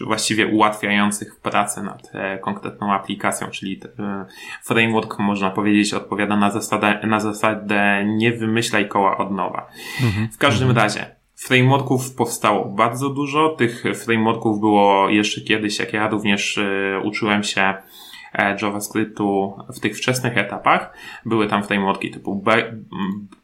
czy 0.00 0.04
właściwie 0.04 0.46
ułatwiających 0.46 1.40
pracę 1.40 1.82
nad 1.82 2.10
e, 2.14 2.38
konkretną 2.38 2.92
aplikacją, 2.92 3.50
czyli 3.50 3.80
e, 3.98 4.26
framework, 4.64 5.18
można 5.18 5.50
powiedzieć, 5.50 5.94
odpowiada 5.94 6.36
na 6.36 6.50
zasadę, 6.50 7.00
na 7.06 7.20
zasadę 7.20 8.04
nie 8.06 8.32
wymyślaj 8.32 8.88
koła 8.88 9.16
od 9.16 9.30
nowa. 9.30 9.66
Mhm. 10.02 10.28
W 10.28 10.38
każdym 10.38 10.68
mhm. 10.68 10.84
razie, 10.84 11.16
frameworków 11.36 12.14
powstało 12.14 12.64
bardzo 12.64 13.08
dużo. 13.08 13.48
Tych 13.48 13.84
frameworków 14.04 14.60
było 14.60 15.08
jeszcze 15.08 15.40
kiedyś, 15.40 15.78
jak 15.78 15.92
ja 15.92 16.08
również 16.08 16.60
uczyłem 17.04 17.42
się 17.42 17.60
E, 17.60 17.82
JavaScriptu 18.62 19.56
w 19.74 19.80
tych 19.80 19.96
wczesnych 19.96 20.38
etapach. 20.38 20.94
Były 21.24 21.46
tam 21.46 21.62
frameworki 21.62 22.10
typu 22.10 22.44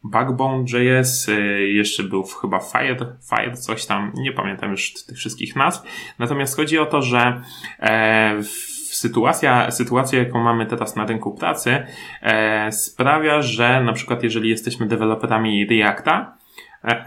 Backbone.js, 0.05 1.29
e, 1.29 1.33
jeszcze 1.61 2.03
był 2.03 2.23
chyba 2.23 2.61
Fire, 2.61 3.17
Fire, 3.31 3.57
coś 3.57 3.87
tam, 3.87 4.13
nie 4.15 4.33
pamiętam 4.33 4.71
już 4.71 4.93
tych 4.93 5.17
wszystkich 5.17 5.57
nazw. 5.57 5.83
Natomiast 6.19 6.57
chodzi 6.57 6.79
o 6.79 6.87
to, 6.87 7.03
że 7.03 7.43
e, 7.81 8.43
sytuacja, 8.91 9.71
sytuacja, 9.71 10.19
jaką 10.19 10.41
mamy 10.41 10.67
teraz 10.67 10.97
na 10.97 11.07
rynku 11.07 11.35
pracy, 11.35 11.87
sprawia, 12.71 13.43
że 13.43 13.83
na 13.83 13.93
przykład 13.93 14.23
jeżeli 14.23 14.51
jesteśmy 14.51 14.87
deweloperami 14.87 15.67
Reacta, 15.67 16.36
E, 16.36 16.36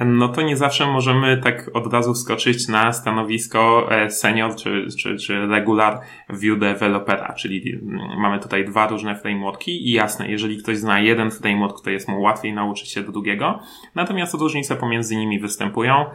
no 0.05 0.27
to 0.27 0.41
nie 0.41 0.57
zawsze 0.57 0.87
możemy 0.87 1.37
tak 1.37 1.69
od 1.73 1.93
razu 1.93 2.13
wskoczyć 2.13 2.67
na 2.67 2.93
stanowisko 2.93 3.87
e, 3.91 4.09
senior 4.09 4.55
czy, 4.55 4.87
czy, 4.99 5.17
czy 5.17 5.47
regular 5.47 5.99
view 6.29 6.59
developera, 6.59 7.33
czyli 7.33 7.73
mm, 7.73 8.19
mamy 8.19 8.39
tutaj 8.39 8.65
dwa 8.65 8.87
różne 8.87 9.15
frameworki 9.15 9.87
i 9.89 9.91
jasne, 9.91 10.27
jeżeli 10.31 10.57
ktoś 10.57 10.77
zna 10.77 10.99
jeden 10.99 11.31
framework, 11.31 11.81
to 11.81 11.89
jest 11.89 12.07
mu 12.07 12.21
łatwiej 12.21 12.53
nauczyć 12.53 12.91
się 12.91 13.03
drugiego, 13.03 13.59
natomiast 13.95 14.33
różnice 14.33 14.75
pomiędzy 14.75 15.15
nimi 15.15 15.39
występują. 15.39 16.05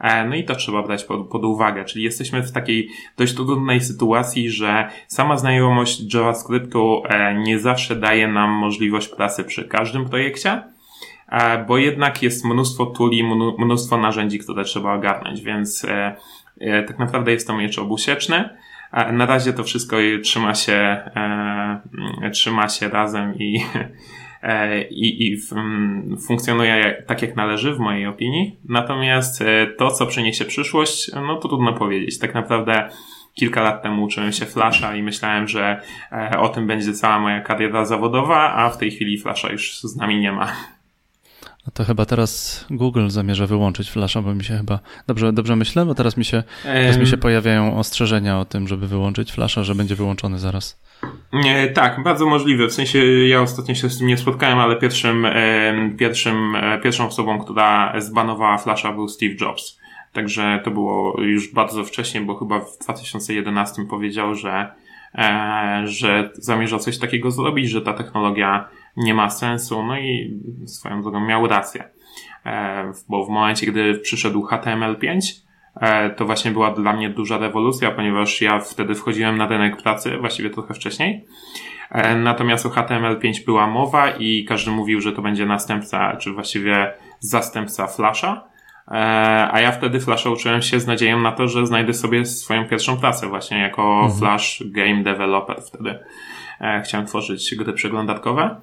E, 0.00 0.28
no 0.28 0.34
i 0.34 0.44
to 0.44 0.54
trzeba 0.54 0.82
brać 0.82 1.04
pod, 1.04 1.28
pod 1.28 1.44
uwagę, 1.44 1.84
czyli 1.84 2.04
jesteśmy 2.04 2.42
w 2.42 2.52
takiej 2.52 2.88
dość 3.16 3.34
trudnej 3.34 3.80
sytuacji, 3.80 4.50
że 4.50 4.88
sama 5.08 5.36
znajomość 5.36 6.14
JavaScriptu 6.14 7.02
nie 7.36 7.58
zawsze 7.58 7.96
daje 7.96 8.28
nam 8.28 8.50
możliwość 8.50 9.08
pracy 9.08 9.44
przy 9.44 9.64
każdym 9.64 10.08
projekcie, 10.08 10.62
E, 10.62 10.73
bo 11.66 11.78
jednak 11.78 12.22
jest 12.22 12.44
mnóstwo 12.44 12.86
tuli, 12.86 13.24
mnóstwo 13.58 13.96
narzędzi, 13.96 14.38
które 14.38 14.64
trzeba 14.64 14.94
ogarnąć, 14.94 15.40
więc 15.40 15.84
e, 15.84 16.16
e, 16.60 16.82
tak 16.82 16.98
naprawdę 16.98 17.32
jest 17.32 17.46
to 17.46 17.56
miecz 17.56 17.78
obusieczny. 17.78 18.48
Na 19.12 19.26
razie 19.26 19.52
to 19.52 19.64
wszystko 19.64 19.96
trzyma 20.22 20.54
się, 20.54 21.00
trzyma 22.32 22.68
się 22.68 22.88
razem 22.88 23.34
i, 23.38 23.60
i, 24.90 25.26
i 25.26 25.36
funkcjonuje 26.26 27.02
tak 27.06 27.22
jak 27.22 27.36
należy 27.36 27.74
w 27.74 27.78
mojej 27.78 28.06
opinii. 28.06 28.58
Natomiast 28.68 29.44
to, 29.78 29.90
co 29.90 30.06
przyniesie 30.06 30.44
przyszłość, 30.44 31.10
no 31.14 31.36
to 31.36 31.48
trudno 31.48 31.72
powiedzieć. 31.72 32.18
Tak 32.18 32.34
naprawdę 32.34 32.88
kilka 33.34 33.62
lat 33.62 33.82
temu 33.82 34.04
uczyłem 34.04 34.32
się 34.32 34.46
Flasha 34.46 34.96
i 34.96 35.02
myślałem, 35.02 35.48
że 35.48 35.80
o 36.38 36.48
tym 36.48 36.66
będzie 36.66 36.92
cała 36.92 37.18
moja 37.18 37.40
kariera 37.40 37.84
zawodowa, 37.84 38.54
a 38.54 38.70
w 38.70 38.78
tej 38.78 38.90
chwili 38.90 39.18
Flasha 39.18 39.52
już 39.52 39.80
z 39.80 39.96
nami 39.96 40.20
nie 40.20 40.32
ma. 40.32 40.52
No 41.66 41.72
to 41.74 41.84
chyba 41.84 42.06
teraz 42.06 42.64
Google 42.70 43.08
zamierza 43.08 43.46
wyłączyć 43.46 43.90
Flasha, 43.90 44.22
bo 44.22 44.34
mi 44.34 44.44
się 44.44 44.56
chyba. 44.56 44.78
Dobrze, 45.06 45.32
dobrze 45.32 45.56
myślę, 45.56 45.86
bo 45.86 45.94
teraz 45.94 46.16
mi 46.16 46.24
się, 46.24 46.42
teraz 46.62 46.98
mi 46.98 47.06
się 47.06 47.16
pojawiają 47.16 47.78
ostrzeżenia 47.78 48.40
o 48.40 48.44
tym, 48.44 48.68
żeby 48.68 48.88
wyłączyć 48.88 49.32
Flasha, 49.32 49.64
że 49.64 49.74
będzie 49.74 49.94
wyłączony 49.94 50.38
zaraz. 50.38 50.80
Nie, 51.32 51.68
tak, 51.68 52.02
bardzo 52.02 52.26
możliwe. 52.26 52.66
W 52.68 52.72
sensie 52.72 53.04
ja 53.04 53.42
ostatnio 53.42 53.74
się 53.74 53.90
z 53.90 53.98
tym 53.98 54.06
nie 54.06 54.16
spotkałem, 54.16 54.58
ale 54.58 54.76
pierwszym, 54.76 55.26
pierwszym, 55.98 56.56
e, 56.56 56.78
pierwszą 56.78 57.06
osobą, 57.06 57.38
która 57.38 58.00
zbanowała 58.00 58.58
Flasha 58.58 58.92
był 58.92 59.08
Steve 59.08 59.34
Jobs. 59.40 59.78
Także 60.12 60.60
to 60.64 60.70
było 60.70 61.20
już 61.22 61.52
bardzo 61.52 61.84
wcześnie, 61.84 62.20
bo 62.20 62.34
chyba 62.34 62.60
w 62.60 62.78
2011 62.78 63.86
powiedział, 63.86 64.34
że, 64.34 64.72
e, 65.14 65.82
że 65.84 66.30
zamierza 66.34 66.78
coś 66.78 66.98
takiego 66.98 67.30
zrobić, 67.30 67.70
że 67.70 67.82
ta 67.82 67.92
technologia 67.92 68.68
nie 68.96 69.14
ma 69.14 69.30
sensu. 69.30 69.82
No 69.82 69.98
i 69.98 70.40
swoją 70.66 71.02
drogą 71.02 71.20
miał 71.20 71.46
rację. 71.46 71.94
E, 72.46 72.92
bo 73.08 73.24
w 73.24 73.28
momencie, 73.28 73.66
gdy 73.66 73.94
przyszedł 73.94 74.46
HTML5, 74.46 75.20
e, 75.80 76.10
to 76.10 76.26
właśnie 76.26 76.50
była 76.50 76.70
dla 76.70 76.92
mnie 76.92 77.10
duża 77.10 77.38
rewolucja, 77.38 77.90
ponieważ 77.90 78.40
ja 78.40 78.58
wtedy 78.58 78.94
wchodziłem 78.94 79.36
na 79.36 79.48
rynek 79.48 79.82
pracy, 79.82 80.18
właściwie 80.18 80.50
trochę 80.50 80.74
wcześniej. 80.74 81.24
E, 81.90 82.16
natomiast 82.16 82.66
o 82.66 82.68
HTML5 82.68 83.44
była 83.44 83.66
mowa 83.66 84.10
i 84.10 84.44
każdy 84.44 84.70
mówił, 84.70 85.00
że 85.00 85.12
to 85.12 85.22
będzie 85.22 85.46
następca, 85.46 86.16
czy 86.16 86.32
właściwie 86.32 86.92
zastępca 87.18 87.86
Flasha. 87.86 88.44
A 89.52 89.60
ja 89.60 89.72
wtedy 89.72 90.00
Flasha 90.00 90.30
uczyłem 90.30 90.62
się 90.62 90.80
z 90.80 90.86
nadzieją 90.86 91.20
na 91.20 91.32
to, 91.32 91.48
że 91.48 91.66
znajdę 91.66 91.94
sobie 91.94 92.26
swoją 92.26 92.68
pierwszą 92.68 92.96
pracę 92.96 93.28
właśnie 93.28 93.58
jako 93.58 93.82
mhm. 93.82 94.18
Flash 94.18 94.62
Game 94.66 95.02
Developer 95.02 95.62
wtedy. 95.62 95.98
Chciałem 96.84 97.06
tworzyć 97.06 97.54
gry 97.54 97.72
przeglądarkowe. 97.72 98.56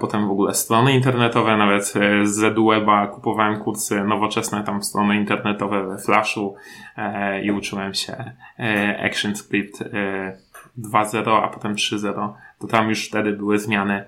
Potem 0.00 0.28
w 0.28 0.30
ogóle 0.30 0.54
strony 0.54 0.92
internetowe, 0.92 1.56
nawet 1.56 1.92
e, 1.96 2.26
z 2.26 2.42
Edweba 2.42 3.06
kupowałem 3.06 3.60
kursy 3.60 4.04
nowoczesne, 4.04 4.64
tam 4.64 4.82
strony 4.82 5.16
internetowe 5.16 5.86
we 5.86 5.98
Flashu 5.98 6.54
e, 6.96 7.42
i 7.42 7.50
uczyłem 7.50 7.94
się 7.94 8.32
e, 8.58 9.04
ActionScript 9.04 9.84
2.0, 10.78 11.40
a 11.42 11.48
potem 11.48 11.74
3.0. 11.74 12.32
To 12.60 12.66
tam 12.66 12.88
już 12.88 13.08
wtedy 13.08 13.32
były 13.32 13.58
zmiany 13.58 14.04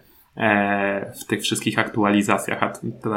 w 1.21 1.27
tych 1.27 1.43
wszystkich 1.43 1.79
aktualizacjach, 1.79 2.63
a 2.63 2.73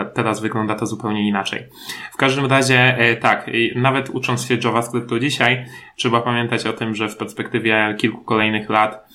teraz 0.06 0.40
wygląda 0.40 0.76
to 0.76 0.86
zupełnie 0.86 1.28
inaczej. 1.28 1.68
W 2.14 2.18
każdym 2.18 2.46
razie, 2.46 2.98
tak, 3.22 3.52
nawet 3.76 4.10
ucząc 4.10 4.46
się 4.46 4.58
JavaScriptu 4.64 5.20
dzisiaj, 5.20 5.66
trzeba 5.96 6.22
pamiętać 6.22 6.66
o 6.66 6.74
tym, 6.74 6.96
że 6.96 7.10
w 7.10 7.18
perspektywie 7.18 7.96
kilku 7.98 8.24
kolejnych 8.24 8.70
lat 8.70 9.11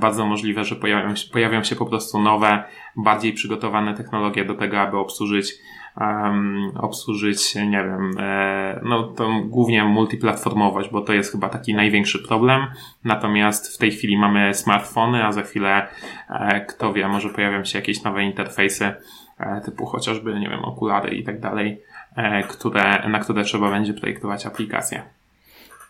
bardzo 0.00 0.26
możliwe, 0.26 0.64
że 0.64 0.76
pojawią 0.76 1.16
się, 1.16 1.30
pojawią 1.30 1.62
się 1.62 1.76
po 1.76 1.86
prostu 1.86 2.20
nowe, 2.20 2.64
bardziej 2.96 3.32
przygotowane 3.32 3.94
technologie 3.94 4.44
do 4.44 4.54
tego, 4.54 4.80
aby 4.80 4.98
obsłużyć 4.98 5.54
um, 5.96 6.72
obsłużyć, 6.76 7.54
nie 7.54 7.84
wiem, 7.84 8.10
e, 8.18 8.80
no 8.84 9.02
to 9.02 9.30
głównie 9.44 9.84
multiplatformowość, 9.84 10.90
bo 10.90 11.00
to 11.00 11.12
jest 11.12 11.32
chyba 11.32 11.48
taki 11.48 11.74
największy 11.74 12.18
problem. 12.18 12.66
Natomiast 13.04 13.74
w 13.74 13.78
tej 13.78 13.90
chwili 13.90 14.18
mamy 14.18 14.54
smartfony, 14.54 15.24
a 15.24 15.32
za 15.32 15.42
chwilę, 15.42 15.88
e, 16.28 16.60
kto 16.60 16.92
wie, 16.92 17.08
może 17.08 17.28
pojawią 17.28 17.64
się 17.64 17.78
jakieś 17.78 18.02
nowe 18.02 18.24
interfejsy, 18.24 18.94
e, 19.38 19.60
typu 19.64 19.86
chociażby, 19.86 20.40
nie 20.40 20.48
wiem, 20.48 20.64
okulary 20.64 21.16
i 21.16 21.24
tak 21.24 21.40
dalej, 21.40 21.80
e, 22.16 22.42
które, 22.42 23.08
na 23.08 23.18
które 23.18 23.44
trzeba 23.44 23.70
będzie 23.70 23.94
projektować 23.94 24.46
aplikacje. 24.46 25.02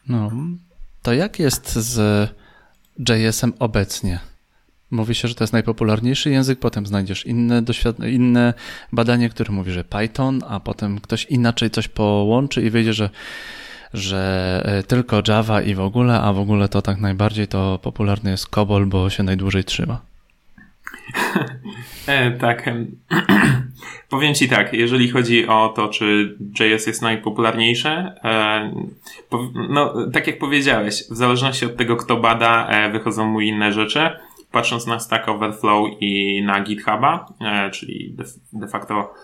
No, 0.09 0.31
to 1.03 1.13
jak 1.13 1.39
jest 1.39 1.73
z 1.73 2.31
JS-em 2.99 3.53
obecnie? 3.59 4.21
Mówi 4.91 5.15
się, 5.15 5.29
że 5.29 5.35
to 5.35 5.45
jest 5.45 5.53
najpopularniejszy 5.53 6.31
język, 6.31 6.59
potem 6.59 6.87
znajdziesz 6.87 7.27
inne, 7.27 7.63
inne 8.07 8.55
badanie, 8.93 9.29
które 9.29 9.53
mówi, 9.53 9.73
że 9.73 9.85
Python, 9.85 10.41
a 10.49 10.61
potem 10.61 11.01
ktoś 11.01 11.25
inaczej 11.25 11.71
coś 11.71 11.89
połączy 11.89 12.63
i 12.63 12.71
wyjdzie, 12.71 12.93
że, 12.93 13.11
że 13.95 14.63
e, 14.65 14.83
tylko 14.83 15.23
Java 15.29 15.63
i 15.63 15.75
w 15.75 15.81
ogóle, 15.81 16.21
a 16.21 16.33
w 16.33 16.39
ogóle 16.39 16.69
to 16.69 16.83
tak 16.83 16.99
najbardziej 16.99 17.49
to 17.49 17.79
popularny 17.83 18.31
jest 18.31 18.47
COBOL, 18.47 18.87
bo 18.87 19.11
się 19.11 19.23
najdłużej 19.23 19.65
trzyma. 19.65 20.01
e, 22.07 22.31
tak. 22.31 22.71
Powiem 24.13 24.35
Ci 24.35 24.49
tak, 24.49 24.73
jeżeli 24.73 25.11
chodzi 25.11 25.49
o 25.49 25.69
to, 25.69 25.89
czy 25.89 26.37
JS 26.61 26.87
jest 26.87 27.03
najpopularniejsze, 27.03 28.15
e, 28.25 28.73
no 29.69 29.95
tak 30.13 30.27
jak 30.27 30.39
powiedziałeś, 30.39 31.05
w 31.11 31.17
zależności 31.17 31.67
od 31.67 31.77
tego, 31.77 31.97
kto 31.97 32.17
bada, 32.17 32.67
e, 32.67 32.91
wychodzą 32.91 33.27
mu 33.27 33.41
inne 33.41 33.73
rzeczy. 33.73 34.11
Patrząc 34.51 34.87
na 34.87 34.99
Stack 34.99 35.29
Overflow 35.29 35.89
i 36.01 36.43
na 36.43 36.61
GitHuba, 36.61 37.27
e, 37.41 37.71
czyli 37.71 38.15
de, 38.15 38.25
de 38.53 38.69
facto 38.69 39.15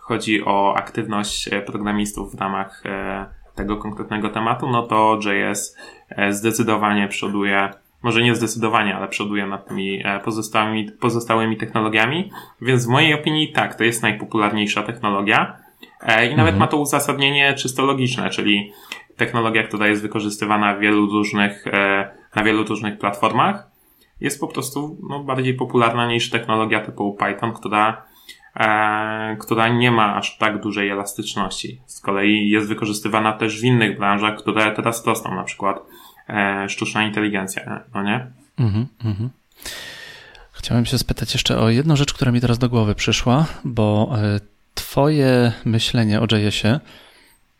chodzi 0.00 0.44
o 0.44 0.74
aktywność 0.76 1.48
programistów 1.66 2.36
w 2.36 2.40
ramach 2.40 2.82
tego 3.54 3.76
konkretnego 3.76 4.28
tematu, 4.28 4.70
no 4.70 4.82
to 4.82 5.18
JS 5.24 5.76
zdecydowanie 6.30 7.08
przoduje 7.08 7.70
może 8.02 8.22
nie 8.22 8.34
zdecydowanie, 8.34 8.96
ale 8.96 9.08
przoduje 9.08 9.46
nad 9.46 9.68
tymi 9.68 10.02
e, 10.04 10.20
pozostałymi, 10.20 10.92
pozostałymi 11.00 11.56
technologiami. 11.56 12.30
Więc 12.62 12.86
w 12.86 12.88
mojej 12.88 13.14
opinii 13.14 13.52
tak, 13.52 13.74
to 13.74 13.84
jest 13.84 14.02
najpopularniejsza 14.02 14.82
technologia. 14.82 15.56
E, 16.00 16.26
I 16.26 16.30
nawet 16.30 16.54
mhm. 16.54 16.58
ma 16.58 16.66
to 16.66 16.76
uzasadnienie 16.76 17.54
czysto 17.54 17.86
logiczne, 17.86 18.30
czyli 18.30 18.72
technologia, 19.16 19.62
która 19.62 19.86
jest 19.86 20.02
wykorzystywana 20.02 20.74
w 20.74 20.80
wielu 20.80 21.06
różnych, 21.06 21.66
e, 21.66 22.10
na 22.36 22.44
wielu 22.44 22.64
różnych 22.64 22.98
platformach, 22.98 23.70
jest 24.20 24.40
po 24.40 24.48
prostu 24.48 24.98
no, 25.08 25.24
bardziej 25.24 25.54
popularna 25.54 26.06
niż 26.06 26.30
technologia 26.30 26.80
typu 26.80 27.14
Python, 27.14 27.52
która, 27.52 28.04
e, 28.56 29.36
która 29.40 29.68
nie 29.68 29.90
ma 29.90 30.16
aż 30.16 30.38
tak 30.38 30.60
dużej 30.60 30.90
elastyczności. 30.90 31.80
Z 31.86 32.00
kolei 32.00 32.50
jest 32.50 32.68
wykorzystywana 32.68 33.32
też 33.32 33.60
w 33.60 33.64
innych 33.64 33.98
branżach, 33.98 34.38
które 34.38 34.72
teraz 34.72 35.06
rosną, 35.06 35.34
na 35.34 35.44
przykład 35.44 35.82
e, 36.30 36.68
sztuczna 36.68 37.04
inteligencja, 37.04 37.80
no 37.94 38.02
nie? 38.02 38.26
Mhm, 38.58 38.86
mhm. 39.04 39.30
Chciałem 40.52 40.86
się 40.86 40.98
spytać 40.98 41.34
jeszcze 41.34 41.58
o 41.58 41.70
jedną 41.70 41.96
rzecz, 41.96 42.14
która 42.14 42.32
mi 42.32 42.40
teraz 42.40 42.58
do 42.58 42.68
głowy 42.68 42.94
przyszła, 42.94 43.46
bo 43.64 44.12
e, 44.14 44.40
Twoje 44.74 45.52
myślenie 45.64 46.20
o 46.20 46.24
JS-ie 46.24 46.80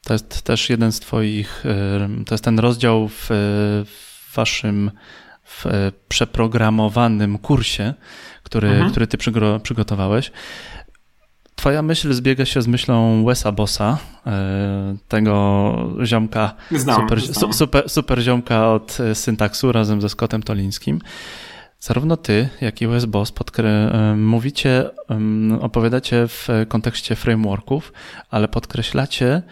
to 0.05 0.13
jest 0.13 0.43
też 0.43 0.71
jeden 0.71 0.93
z 0.93 1.01
Twoich, 1.01 1.67
e, 1.67 2.25
to 2.27 2.35
jest 2.35 2.45
ten 2.45 2.59
rozdział 2.59 3.09
w, 3.09 3.27
w 3.87 4.35
Waszym 4.35 4.91
w 5.45 5.65
przeprogramowanym 6.09 7.39
kursie, 7.39 7.95
który, 8.43 8.69
mhm. 8.69 8.91
który 8.91 9.07
Ty 9.07 9.19
przygotowałeś. 9.63 10.33
Twoja 11.61 11.83
myśl 11.83 12.12
zbiega 12.12 12.44
się 12.44 12.62
z 12.62 12.66
myślą 12.66 13.25
Wesa 13.25 13.53
Bossa, 13.53 13.99
e, 14.27 14.96
tego 15.09 15.75
ziomka, 16.05 16.55
znam, 16.70 17.01
super, 17.01 17.20
znam. 17.20 17.53
super, 17.53 17.90
super 17.90 18.23
ziomka 18.23 18.73
od 18.73 18.99
syntaksu 19.14 19.73
razem 19.73 20.01
ze 20.01 20.09
Scottem 20.09 20.42
Tolińskim. 20.42 21.01
Zarówno 21.81 22.16
ty, 22.16 22.49
jak 22.61 22.83
i 22.83 22.87
Wes 22.87 23.05
Boss 23.05 23.33
podkre- 23.33 23.94
e, 23.94 24.16
mówicie, 24.16 24.90
opowiadacie 25.61 26.29
w 26.29 26.49
kontekście 26.68 27.16
frameworków, 27.16 27.92
ale 28.31 28.49
podkreślacie, 28.49 29.42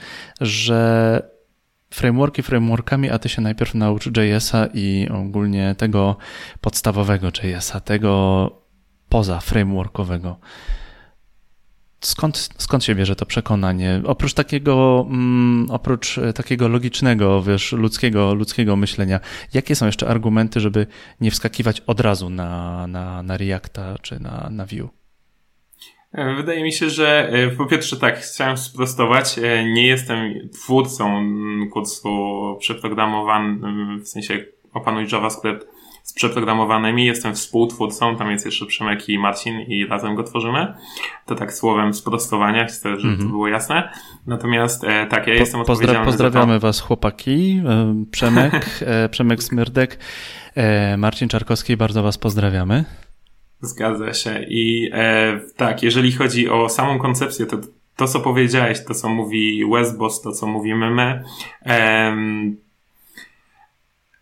że 0.40 1.22
frameworki 1.90 2.42
frameworkami, 2.42 3.10
a 3.10 3.18
ty 3.18 3.28
się 3.28 3.42
najpierw 3.42 3.74
naucz 3.74 4.06
JS-a 4.06 4.66
i 4.74 5.08
ogólnie 5.08 5.74
tego 5.78 6.16
podstawowego 6.60 7.28
JS-a, 7.28 7.80
tego 7.80 8.50
poza 9.08 9.40
frameworkowego. 9.40 10.38
Skąd, 12.00 12.48
skąd 12.58 12.84
się 12.84 12.94
bierze 12.94 13.16
to 13.16 13.26
przekonanie? 13.26 14.02
Oprócz 14.04 14.34
takiego, 14.34 15.06
mm, 15.10 15.66
oprócz 15.70 16.18
e, 16.18 16.32
takiego 16.32 16.68
logicznego, 16.68 17.42
wiesz, 17.42 17.72
ludzkiego, 17.72 18.34
ludzkiego 18.34 18.76
myślenia, 18.76 19.20
jakie 19.54 19.76
są 19.76 19.86
jeszcze 19.86 20.08
argumenty, 20.08 20.60
żeby 20.60 20.86
nie 21.20 21.30
wskakiwać 21.30 21.80
od 21.86 22.00
razu 22.00 22.30
na, 22.30 22.86
na, 22.86 23.22
na 23.22 23.36
Reacta 23.36 23.94
czy 24.02 24.20
na, 24.20 24.48
na 24.50 24.66
Vue? 24.66 24.88
E, 26.12 26.34
wydaje 26.34 26.62
mi 26.62 26.72
się, 26.72 26.90
że 26.90 27.30
e, 27.32 27.50
po 27.50 27.66
pierwsze 27.66 27.96
tak, 27.96 28.18
chciałem 28.18 28.56
sprostować, 28.56 29.36
nie 29.74 29.86
jestem 29.86 30.48
twórcą 30.52 31.26
kursu 31.72 32.08
przeprogramowanym, 32.60 34.00
w 34.00 34.08
sensie 34.08 34.44
opanuj 34.72 35.06
JavaScript 35.12 35.66
przeprogramowanymi. 36.18 37.06
Jestem 37.06 37.34
współtwórcą, 37.34 38.16
tam 38.16 38.30
jest 38.30 38.46
jeszcze 38.46 38.66
Przemek 38.66 39.08
i 39.08 39.18
Marcin 39.18 39.60
i 39.60 39.86
razem 39.86 40.14
go 40.14 40.22
tworzymy. 40.22 40.74
To 41.26 41.34
tak 41.34 41.52
słowem 41.52 41.94
sprostowania, 41.94 42.64
chcę, 42.64 42.88
żeby 42.88 43.00
mm 43.00 43.00
-hmm. 43.00 43.18
to 43.18 43.22
mhm. 43.22 43.30
było 43.30 43.48
jasne. 43.48 43.92
Natomiast 44.26 44.84
e, 44.84 45.06
tak, 45.06 45.26
ja 45.26 45.34
jestem 45.34 45.58
po, 45.58 45.72
odpowiedzialny 45.72 46.04
Pozdrawiamy 46.04 46.54
to... 46.54 46.60
was 46.60 46.80
chłopaki, 46.80 47.62
e, 47.66 48.04
Przemek, 48.10 48.54
e, 48.80 49.08
Przemek 49.08 49.42
Smyrdek, 49.42 49.98
e, 50.54 50.96
Marcin 50.96 51.28
Czarkowski, 51.28 51.76
bardzo 51.76 52.02
was 52.02 52.18
pozdrawiamy. 52.18 52.84
Zgadza 53.60 54.14
się 54.14 54.44
i 54.48 54.90
e, 54.92 55.40
tak, 55.56 55.82
jeżeli 55.82 56.12
chodzi 56.12 56.48
o 56.48 56.68
samą 56.68 56.98
koncepcję, 56.98 57.46
to 57.46 57.56
to, 57.96 58.08
co 58.08 58.20
powiedziałeś, 58.20 58.84
to, 58.84 58.94
co 58.94 59.08
mówi 59.08 59.64
Westboss, 59.72 60.22
to, 60.22 60.32
co 60.32 60.46
mówimy 60.46 60.90
my, 60.90 61.24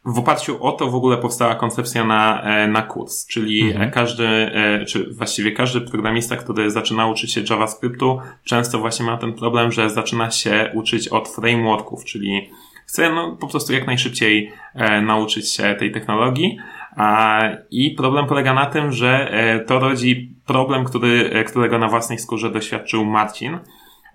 w 0.07 0.19
oparciu 0.19 0.65
o 0.65 0.73
to 0.73 0.91
w 0.91 0.95
ogóle 0.95 1.17
powstała 1.17 1.55
koncepcja 1.55 2.05
na, 2.05 2.43
e, 2.43 2.69
na 2.69 2.83
kurs, 2.83 3.27
czyli 3.27 3.71
mhm. 3.71 3.91
każdy, 3.91 4.27
e, 4.27 4.85
czy 4.85 5.15
właściwie 5.15 5.53
każdy 5.53 5.81
programista, 5.81 6.37
który 6.37 6.71
zaczyna 6.71 7.07
uczyć 7.07 7.33
się 7.33 7.43
JavaScriptu, 7.51 8.19
często 8.45 8.79
właśnie 8.79 9.07
ma 9.07 9.17
ten 9.17 9.33
problem, 9.33 9.73
że 9.73 9.91
zaczyna 9.91 10.31
się 10.31 10.71
uczyć 10.75 11.09
od 11.09 11.29
frameworków, 11.29 12.05
czyli 12.05 12.51
chce 12.87 13.11
no, 13.11 13.37
po 13.41 13.47
prostu 13.47 13.73
jak 13.73 13.87
najszybciej 13.87 14.53
e, 14.75 15.01
nauczyć 15.01 15.53
się 15.53 15.75
tej 15.79 15.93
technologii. 15.93 16.59
A, 16.97 17.41
I 17.71 17.91
problem 17.91 18.27
polega 18.27 18.55
na 18.55 18.67
tym, 18.67 18.93
że 18.93 19.31
e, 19.31 19.61
to 19.61 19.79
rodzi 19.79 20.35
problem, 20.47 20.85
który, 20.85 21.31
e, 21.33 21.45
którego 21.45 21.79
na 21.79 21.89
własnej 21.89 22.19
skórze 22.19 22.51
doświadczył 22.51 23.05
Marcin. 23.05 23.59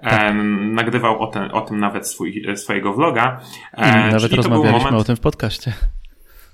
Tak. 0.03 0.33
nagrywał 0.59 1.21
o, 1.21 1.27
ten, 1.27 1.51
o 1.51 1.61
tym 1.61 1.79
nawet 1.79 2.07
swój, 2.07 2.45
swojego 2.55 2.93
vloga. 2.93 3.39
I 3.77 3.81
nawet 4.11 4.33
rozmawialiśmy 4.33 4.79
moment, 4.79 5.01
o 5.01 5.03
tym 5.03 5.15
w 5.15 5.19
podcaście. 5.19 5.73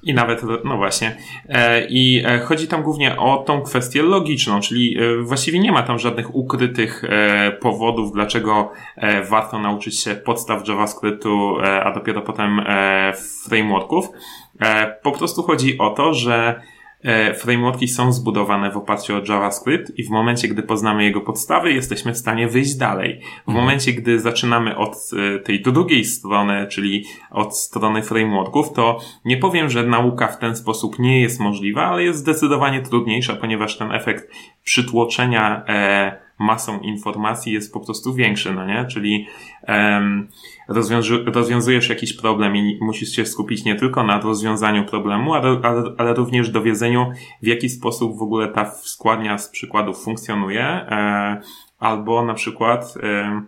I 0.04 0.14
nawet, 0.14 0.42
no 0.64 0.78
właśnie. 0.78 1.18
E, 1.50 1.88
I 1.88 2.24
e, 2.26 2.40
chodzi 2.40 2.68
tam 2.68 2.84
głównie 2.84 3.18
o 3.18 3.38
tą 3.38 3.62
kwestię 3.62 4.02
logiczną, 4.02 4.60
czyli 4.62 4.98
e, 5.00 5.24
właściwie 5.24 5.60
nie 5.60 5.72
ma 5.72 5.84
tam 5.84 6.00
żadnych 6.00 6.36
ukrytych 6.36 7.04
powodów, 7.62 8.12
dlaczego 8.14 8.72
warto 9.30 9.60
nauczyć 9.60 10.00
się 10.04 10.16
podstaw 10.16 10.68
JavaScriptu, 10.68 11.58
a 11.84 11.92
dopiero 11.92 12.22
potem 12.22 12.62
frameworków. 13.44 14.10
Po 15.04 15.12
prostu 15.12 15.44
chodzi 15.44 15.78
o 15.78 15.90
to, 15.90 16.14
że 16.14 16.62
E, 16.62 16.77
frameworki 17.36 17.88
są 17.88 18.14
zbudowane 18.14 18.72
w 18.72 18.78
oparciu 18.78 19.16
o 19.16 19.22
JavaScript 19.28 20.00
i 20.00 20.04
w 20.04 20.10
momencie, 20.10 20.48
gdy 20.48 20.64
poznamy 20.64 21.04
jego 21.04 21.22
podstawy, 21.22 21.74
jesteśmy 21.74 22.14
w 22.14 22.18
stanie 22.18 22.48
wyjść 22.48 22.76
dalej. 22.76 23.20
W 23.22 23.50
mhm. 23.50 23.58
momencie, 23.58 23.94
gdy 23.94 24.20
zaczynamy 24.20 24.78
od 24.78 24.96
e, 25.36 25.40
tej 25.40 25.62
drugiej 25.62 26.06
strony, 26.06 26.68
czyli 26.68 27.06
od 27.32 27.58
strony 27.58 28.04
frameworków, 28.04 28.74
to 28.74 29.00
nie 29.26 29.38
powiem, 29.38 29.70
że 29.70 29.84
nauka 29.84 30.28
w 30.28 30.40
ten 30.40 30.56
sposób 30.56 31.00
nie 31.00 31.22
jest 31.22 31.40
możliwa, 31.40 31.86
ale 31.86 32.04
jest 32.04 32.20
zdecydowanie 32.20 32.82
trudniejsza, 32.82 33.36
ponieważ 33.36 33.78
ten 33.78 33.92
efekt 33.92 34.32
przytłoczenia 34.64 35.64
e, 35.68 36.27
masą 36.40 36.80
informacji 36.80 37.54
jest 37.54 37.74
po 37.74 37.80
prostu 37.80 38.14
większy, 38.14 38.54
no 38.54 38.66
nie? 38.66 38.86
Czyli 38.86 39.28
um, 39.68 40.28
rozwiązujesz 41.08 41.90
jakiś 41.90 42.14
problem 42.14 42.56
i 42.56 42.78
musisz 42.82 43.10
się 43.10 43.26
skupić 43.26 43.66
nie 43.66 43.76
tylko 43.76 44.04
na 44.04 44.20
rozwiązaniu 44.20 44.86
problemu, 44.86 45.34
ale, 45.34 45.60
ale, 45.64 45.84
ale 45.98 46.14
również 46.14 46.50
dowiedzeniu, 46.50 47.12
w 47.42 47.48
jaki 47.48 47.70
sposób 47.70 48.18
w 48.18 48.22
ogóle 48.22 48.48
ta 48.48 48.72
składnia 48.72 49.38
z 49.38 49.50
przykładów 49.50 50.04
funkcjonuje, 50.04 50.64
e, 50.64 51.42
albo 51.80 52.26
na 52.26 52.34
przykład 52.34 52.94
e, 53.04 53.42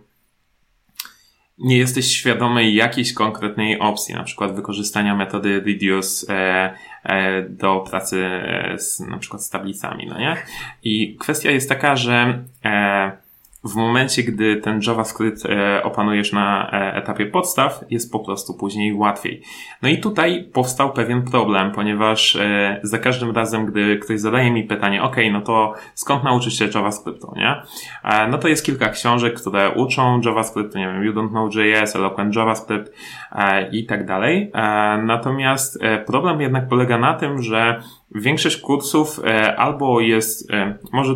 nie 1.60 1.78
jesteś 1.78 2.06
świadomy 2.06 2.70
jakiejś 2.70 3.12
konkretnej 3.12 3.78
opcji, 3.78 4.14
na 4.14 4.22
przykład 4.22 4.54
wykorzystania 4.54 5.16
metody 5.16 5.60
reduce 5.60 6.34
e, 6.34 6.74
e, 7.04 7.42
do 7.42 7.80
pracy 7.90 8.24
e, 8.24 8.78
z, 8.78 9.00
na 9.00 9.18
przykład 9.18 9.42
z 9.42 9.50
tablicami, 9.50 10.06
no 10.06 10.18
nie? 10.18 10.36
I 10.82 11.16
kwestia 11.16 11.50
jest 11.50 11.68
taka, 11.68 11.96
że 11.96 12.44
e, 12.64 13.12
w 13.64 13.74
momencie, 13.74 14.22
gdy 14.22 14.56
ten 14.56 14.80
JavaScript 14.86 15.46
e, 15.46 15.82
opanujesz 15.82 16.32
na 16.32 16.70
e, 16.72 16.94
etapie 16.94 17.26
podstaw, 17.26 17.84
jest 17.90 18.12
po 18.12 18.18
prostu 18.20 18.54
później 18.54 18.94
łatwiej. 18.94 19.42
No 19.82 19.88
i 19.88 19.98
tutaj 19.98 20.50
powstał 20.52 20.92
pewien 20.92 21.22
problem, 21.22 21.72
ponieważ 21.72 22.36
e, 22.36 22.80
za 22.82 22.98
każdym 22.98 23.30
razem, 23.30 23.66
gdy 23.66 23.98
ktoś 23.98 24.20
zadaje 24.20 24.50
mi 24.50 24.64
pytanie, 24.64 25.02
ok, 25.02 25.16
no 25.32 25.40
to 25.40 25.74
skąd 25.94 26.24
nauczyć 26.24 26.58
się 26.58 26.68
JavaScriptu, 26.74 27.32
nie? 27.36 27.62
No 28.30 28.38
to 28.38 28.48
jest 28.48 28.66
kilka 28.66 28.88
książek, 28.88 29.40
które 29.40 29.70
uczą 29.70 30.20
JavaScriptu, 30.24 30.78
nie 30.78 30.86
wiem, 30.86 31.04
You 31.04 31.12
Don't 31.12 31.28
Know 31.28 31.54
JS, 31.54 31.96
Eloquent 31.96 32.36
JavaScript 32.36 32.92
i 33.72 33.86
tak 33.86 34.06
dalej. 34.06 34.52
Natomiast 35.02 35.78
problem 36.06 36.40
jednak 36.40 36.68
polega 36.68 36.98
na 36.98 37.14
tym, 37.14 37.42
że 37.42 37.82
Większość 38.14 38.56
kursów 38.56 39.20
e, 39.24 39.56
albo 39.56 40.00
jest, 40.00 40.50
e, 40.50 40.78
może, 40.92 41.14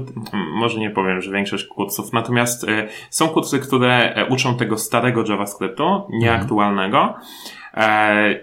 może 0.54 0.80
nie 0.80 0.90
powiem, 0.90 1.22
że 1.22 1.32
większość 1.32 1.66
kursów, 1.66 2.12
natomiast 2.12 2.68
e, 2.68 2.88
są 3.10 3.28
kursy, 3.28 3.58
które 3.58 4.26
uczą 4.30 4.56
tego 4.56 4.78
starego 4.78 5.24
JavaScriptu, 5.28 6.02
nieaktualnego 6.10 7.14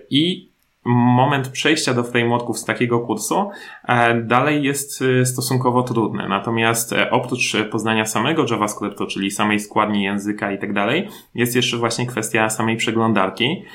i 0.09 0.50
moment 0.85 1.49
przejścia 1.49 1.93
do 1.93 2.03
frameworków 2.03 2.59
z 2.59 2.65
takiego 2.65 2.99
kursu 2.99 3.49
e, 3.87 4.21
dalej 4.21 4.63
jest 4.63 5.01
e, 5.01 5.25
stosunkowo 5.25 5.83
trudny. 5.83 6.29
Natomiast 6.29 6.93
e, 6.93 7.11
oprócz 7.11 7.57
poznania 7.71 8.05
samego 8.05 8.45
JavaScriptu, 8.51 9.07
czyli 9.07 9.31
samej 9.31 9.59
składni 9.59 10.03
języka 10.03 10.51
i 10.51 10.59
tak 10.59 10.73
dalej, 10.73 11.07
jest 11.35 11.55
jeszcze 11.55 11.77
właśnie 11.77 12.05
kwestia 12.05 12.49
samej 12.49 12.77
przeglądarki, 12.77 13.65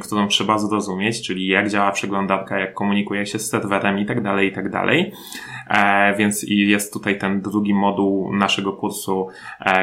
którą 0.00 0.28
trzeba 0.28 0.58
zrozumieć, 0.58 1.26
czyli 1.26 1.46
jak 1.46 1.68
działa 1.68 1.92
przeglądarka, 1.92 2.58
jak 2.58 2.74
komunikuje 2.74 3.26
się 3.26 3.38
z 3.38 3.50
serwerem 3.50 3.98
i 3.98 4.06
tak 4.06 4.22
dalej, 4.22 4.48
i 4.48 4.52
tak 4.52 4.70
dalej. 4.70 5.12
Więc 6.18 6.44
jest 6.48 6.92
tutaj 6.92 7.18
ten 7.18 7.40
drugi 7.40 7.74
moduł 7.74 8.36
naszego 8.36 8.72
kursu, 8.72 9.28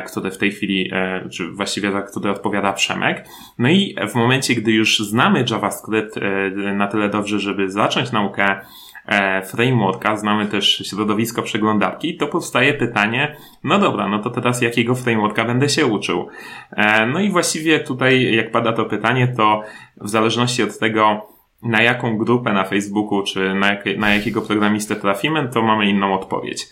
który 0.08 0.32
w 0.32 0.38
tej 0.38 0.52
chwili, 0.52 0.92
czy 1.32 1.52
właściwie 1.52 1.92
za 1.92 2.02
który 2.02 2.30
odpowiada 2.32 2.74
Przemek. 2.74 3.28
No 3.60 3.70
i 3.70 3.96
w 4.10 4.16
momencie, 4.16 4.56
gdy 4.56 4.72
już 4.72 5.00
znamy 5.00 5.46
JavaScript, 5.52 5.97
E, 5.98 6.74
na 6.74 6.88
tyle 6.88 7.10
dobrze, 7.10 7.40
żeby 7.40 7.72
zacząć 7.72 8.12
naukę 8.12 8.56
e, 9.06 9.42
frameworka, 9.42 10.18
znamy 10.18 10.46
też 10.46 10.84
środowisko 10.90 11.42
przeglądarki, 11.42 12.18
to 12.18 12.28
powstaje 12.28 12.74
pytanie, 12.74 13.36
no 13.64 13.80
dobra, 13.80 14.08
no 14.08 14.20
to 14.20 14.30
teraz 14.30 14.62
jakiego 14.62 14.96
frameworka 14.96 15.46
będę 15.46 15.70
się 15.70 15.86
uczył? 15.86 16.28
E, 16.72 17.06
no 17.06 17.20
i 17.20 17.30
właściwie 17.30 17.80
tutaj, 17.80 18.36
jak 18.36 18.52
pada 18.52 18.74
to 18.74 18.86
pytanie, 18.86 19.28
to 19.38 19.64
w 20.02 20.10
zależności 20.10 20.64
od 20.64 20.80
tego, 20.80 21.28
na 21.64 21.82
jaką 21.82 22.18
grupę 22.18 22.54
na 22.54 22.64
Facebooku, 22.64 23.24
czy 23.24 23.54
na, 23.54 23.68
jak, 23.68 23.86
na 23.98 24.14
jakiego 24.14 24.42
programistę 24.42 24.96
trafimy, 24.96 25.50
to 25.54 25.62
mamy 25.62 25.90
inną 25.90 26.14
odpowiedź. 26.14 26.68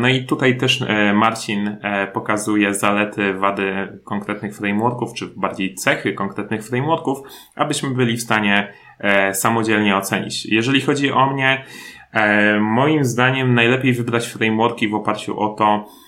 No 0.00 0.08
i 0.08 0.24
tutaj 0.24 0.58
też 0.58 0.84
Marcin 1.14 1.76
pokazuje 2.12 2.74
zalety, 2.74 3.34
wady 3.34 3.98
konkretnych 4.04 4.56
frameworków, 4.56 5.14
czy 5.14 5.26
bardziej 5.36 5.74
cechy 5.74 6.12
konkretnych 6.12 6.66
frameworków, 6.66 7.18
abyśmy 7.56 7.90
byli 7.90 8.16
w 8.16 8.22
stanie 8.22 8.72
samodzielnie 9.32 9.96
ocenić. 9.96 10.46
Jeżeli 10.46 10.80
chodzi 10.80 11.12
o 11.12 11.26
mnie, 11.26 11.64
moim 12.60 13.04
zdaniem 13.04 13.54
najlepiej 13.54 13.92
wybrać 13.92 14.26
frameworki 14.26 14.88
w 14.88 14.94
oparciu 14.94 15.40
o 15.40 15.48
to, 15.48 15.84
E, 15.84 16.03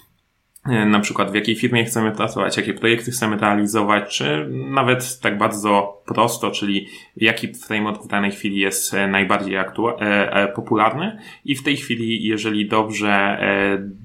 na 0.87 1.00
przykład 1.00 1.31
w 1.33 1.35
jakiej 1.35 1.57
firmie 1.57 1.85
chcemy 1.85 2.12
pracować, 2.12 2.57
jakie 2.57 2.74
projekty 2.74 3.11
chcemy 3.11 3.37
realizować, 3.37 4.16
czy 4.16 4.48
nawet 4.50 5.20
tak 5.20 5.38
bardzo 5.38 6.02
prosto, 6.07 6.50
czyli 6.50 6.88
jaki 7.16 7.55
framework 7.55 8.02
w 8.02 8.09
danej 8.09 8.31
chwili 8.31 8.59
jest 8.59 8.94
e, 8.94 9.09
najbardziej 9.09 9.57
aktu- 9.57 9.96
e, 9.98 10.48
popularny 10.48 11.18
i 11.44 11.55
w 11.55 11.62
tej 11.62 11.76
chwili, 11.76 12.24
jeżeli 12.24 12.68
dobrze 12.68 13.38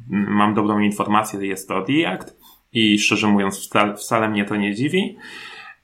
mam 0.10 0.54
dobrą 0.54 0.80
informację, 0.80 1.46
jest 1.46 1.68
to 1.68 1.86
React 1.90 2.38
i 2.74 3.00
szczerze 3.00 3.28
mówiąc 3.28 3.66
wcale, 3.66 3.96
wcale 3.96 4.30
mnie 4.30 4.46
to 4.46 4.56
nie 4.56 4.76
dziwi. 4.76 5.18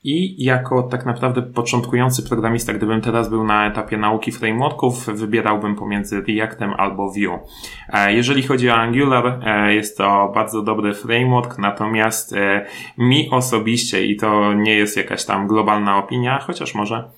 I 0.04 0.44
jako 0.44 0.84
tak 0.84 1.06
naprawdę 1.06 1.42
początkujący 1.42 2.24
programista, 2.24 2.74
gdybym 2.74 3.02
teraz 3.02 3.30
był 3.30 3.44
na 3.44 3.68
etapie 3.68 3.98
nauki 3.98 4.32
frameworków, 4.32 5.06
wybierałbym 5.06 5.76
pomiędzy 5.76 6.22
Reactem 6.22 6.74
albo 6.78 7.12
Vue. 7.12 7.40
E, 7.94 8.14
jeżeli 8.14 8.44
chodzi 8.44 8.70
o 8.70 8.76
Angular, 8.76 9.40
e, 9.46 9.74
jest 9.74 9.98
to 9.98 10.32
bardzo 10.36 10.62
dobry 10.62 10.94
framework, 10.94 11.58
natomiast 11.58 12.34
e, 12.34 12.66
mi 12.98 13.30
osobiście, 13.30 14.06
i 14.06 14.16
to 14.16 14.54
nie 14.54 14.74
jest 14.74 14.98
jakaś 14.98 15.26
tam 15.26 15.48
globalna 15.48 15.98
opinia, 15.98 16.40
chociaż 16.40 16.76
może, 16.76 17.10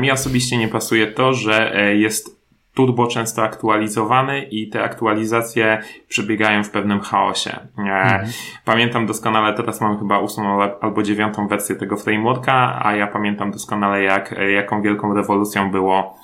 mi 0.00 0.10
osobiście 0.10 0.56
nie 0.56 0.68
pasuje 0.68 1.06
to, 1.06 1.32
że 1.32 1.74
jest 1.96 2.41
turbo 2.74 3.06
często 3.06 3.42
aktualizowany 3.42 4.42
i 4.42 4.68
te 4.68 4.82
aktualizacje 4.82 5.82
przebiegają 6.08 6.64
w 6.64 6.70
pewnym 6.70 7.00
chaosie. 7.00 7.50
E, 7.78 7.82
mhm. 7.82 8.28
Pamiętam 8.64 9.06
doskonale, 9.06 9.54
teraz 9.54 9.80
mam 9.80 9.98
chyba 9.98 10.18
ósmą 10.18 10.62
albo 10.80 11.02
dziewiątą 11.02 11.48
wersję 11.48 11.76
tego 11.76 11.96
frameworka, 11.96 12.80
a 12.82 12.96
ja 12.96 13.06
pamiętam 13.06 13.50
doskonale 13.50 14.02
jak, 14.02 14.34
jaką 14.54 14.82
wielką 14.82 15.14
rewolucją 15.14 15.70
było 15.70 16.18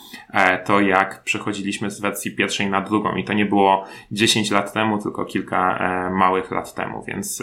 to, 0.65 0.81
jak 0.81 1.23
przechodziliśmy 1.23 1.91
z 1.91 2.01
wersji 2.01 2.31
pierwszej 2.31 2.71
na 2.71 2.81
drugą. 2.81 3.17
I 3.17 3.25
to 3.25 3.33
nie 3.33 3.47
było 3.47 3.85
10 4.13 4.51
lat 4.51 4.73
temu, 4.73 5.03
tylko 5.03 5.25
kilka 5.25 5.79
e, 5.79 6.11
małych 6.11 6.51
lat 6.51 6.75
temu, 6.75 7.05
więc 7.07 7.43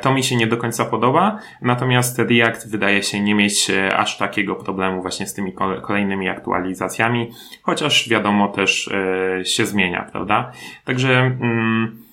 to 0.00 0.12
mi 0.12 0.24
się 0.24 0.36
nie 0.36 0.46
do 0.46 0.56
końca 0.56 0.84
podoba, 0.84 1.38
natomiast 1.62 2.18
React 2.18 2.70
wydaje 2.70 3.02
się 3.02 3.20
nie 3.20 3.34
mieć 3.34 3.70
aż 3.96 4.18
takiego 4.18 4.54
problemu 4.54 5.02
właśnie 5.02 5.26
z 5.26 5.34
tymi 5.34 5.52
kolejnymi 5.82 6.28
aktualizacjami, 6.28 7.30
chociaż 7.62 8.08
wiadomo 8.08 8.48
też 8.48 8.88
e, 8.88 9.44
się 9.44 9.66
zmienia, 9.66 10.08
prawda? 10.12 10.52
Także 10.84 11.18
mm, 11.18 12.02
e, 12.04 12.07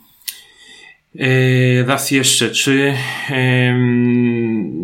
raz 1.86 2.12
jeszcze, 2.12 2.50
czy 2.50 2.94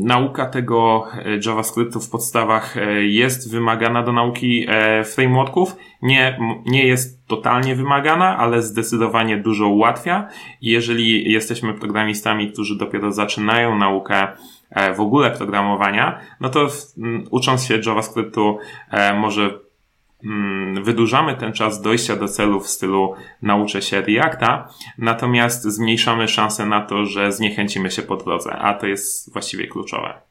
nauka 0.03 0.45
tego 0.45 1.07
e, 1.13 1.39
JavaScriptu 1.45 1.99
w 1.99 2.09
podstawach 2.09 2.75
jest 3.01 3.51
wymagana 3.51 4.03
do 4.03 4.11
nauki 4.11 4.67
frameworków? 5.05 5.75
Nie, 6.01 6.39
nie 6.65 6.87
jest 6.87 7.27
totalnie 7.27 7.75
wymagana, 7.75 8.37
ale 8.37 8.61
zdecydowanie 8.61 9.37
dużo 9.37 9.67
ułatwia. 9.67 10.27
Jeżeli 10.61 11.31
jesteśmy 11.31 11.73
programistami, 11.73 12.51
którzy 12.51 12.77
dopiero 12.77 13.11
zaczynają 13.11 13.77
naukę 13.77 14.27
w 14.95 14.99
ogóle 14.99 15.31
programowania, 15.31 16.19
no 16.39 16.49
to 16.49 16.67
ucząc 17.31 17.65
się 17.65 17.79
JavaScriptu 17.85 18.57
może 19.17 19.59
wydłużamy 20.83 21.35
ten 21.35 21.53
czas 21.53 21.81
dojścia 21.81 22.15
do 22.15 22.27
celu 22.27 22.59
w 22.59 22.67
stylu 22.67 23.15
nauczę 23.41 23.81
się 23.81 24.01
Reacta, 24.01 24.67
natomiast 24.97 25.63
zmniejszamy 25.63 26.27
szanse 26.27 26.65
na 26.65 26.81
to, 26.81 27.05
że 27.05 27.31
zniechęcimy 27.31 27.91
się 27.91 28.01
po 28.01 28.17
drodze, 28.17 28.51
a 28.51 28.73
to 28.73 28.87
jest 28.87 29.33
właściwie 29.33 29.67
kluczowe. 29.67 30.21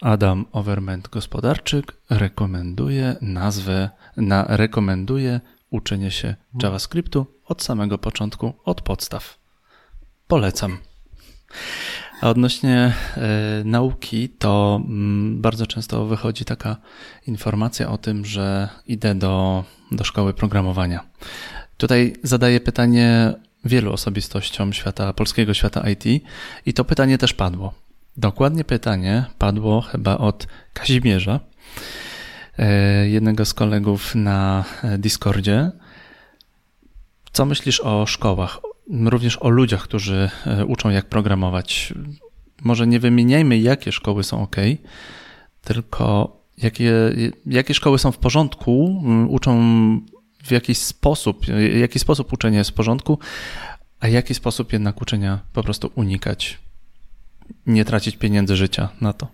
Adam 0.00 0.44
Overment 0.52 1.08
Gospodarczyk 1.08 1.96
rekomenduje 2.10 3.16
nazwę, 3.20 3.90
na, 4.16 4.44
rekomenduje 4.48 5.40
uczenie 5.70 6.10
się 6.10 6.34
JavaScriptu 6.62 7.26
od 7.44 7.62
samego 7.62 7.98
początku, 7.98 8.52
od 8.64 8.82
podstaw. 8.82 9.38
Polecam. 10.28 10.78
A 12.20 12.28
odnośnie 12.30 12.92
y, 13.60 13.64
nauki, 13.64 14.28
to 14.28 14.80
y, 14.84 15.40
bardzo 15.40 15.66
często 15.66 16.06
wychodzi 16.06 16.44
taka 16.44 16.76
informacja 17.26 17.90
o 17.90 17.98
tym, 17.98 18.24
że 18.24 18.68
idę 18.86 19.14
do, 19.14 19.64
do 19.92 20.04
szkoły 20.04 20.34
programowania. 20.34 21.04
Tutaj 21.76 22.12
zadaję 22.22 22.60
pytanie 22.60 23.34
wielu 23.64 23.92
osobistościom 23.92 24.72
świata, 24.72 25.12
polskiego 25.12 25.54
świata 25.54 25.90
IT 25.90 26.24
i 26.66 26.74
to 26.74 26.84
pytanie 26.84 27.18
też 27.18 27.32
padło. 27.32 27.74
Dokładnie 28.16 28.64
pytanie 28.64 29.24
padło 29.38 29.80
chyba 29.80 30.18
od 30.18 30.46
Kazimierza, 30.72 31.40
y, 32.58 33.08
jednego 33.08 33.44
z 33.44 33.54
kolegów 33.54 34.14
na 34.14 34.64
Discordzie. 34.98 35.70
Co 37.32 37.44
myślisz 37.44 37.80
o 37.80 38.06
szkołach, 38.06 38.60
również 38.90 39.36
o 39.42 39.48
ludziach, 39.48 39.82
którzy 39.82 40.30
e, 40.46 40.66
uczą 40.66 40.90
jak 40.90 41.06
programować. 41.06 41.94
Może 42.62 42.86
nie 42.86 43.00
wymieniajmy, 43.00 43.58
jakie 43.58 43.92
szkoły 43.92 44.24
są 44.24 44.42
ok, 44.42 44.56
tylko 45.62 46.36
jakie, 46.58 46.92
jakie 47.46 47.74
szkoły 47.74 47.98
są 47.98 48.12
w 48.12 48.18
porządku, 48.18 49.02
uczą 49.28 49.60
w 50.44 50.50
jakiś 50.50 50.78
sposób, 50.78 51.46
jaki 51.80 51.98
sposób 51.98 52.32
uczenia 52.32 52.58
jest 52.58 52.70
w 52.70 52.74
porządku, 52.74 53.18
a 54.00 54.08
jaki 54.08 54.34
sposób 54.34 54.72
jednak 54.72 55.02
uczenia 55.02 55.38
po 55.52 55.62
prostu 55.62 55.90
unikać, 55.94 56.58
nie 57.66 57.84
tracić 57.84 58.16
pieniędzy 58.16 58.56
życia 58.56 58.88
na 59.00 59.12
to. 59.12 59.28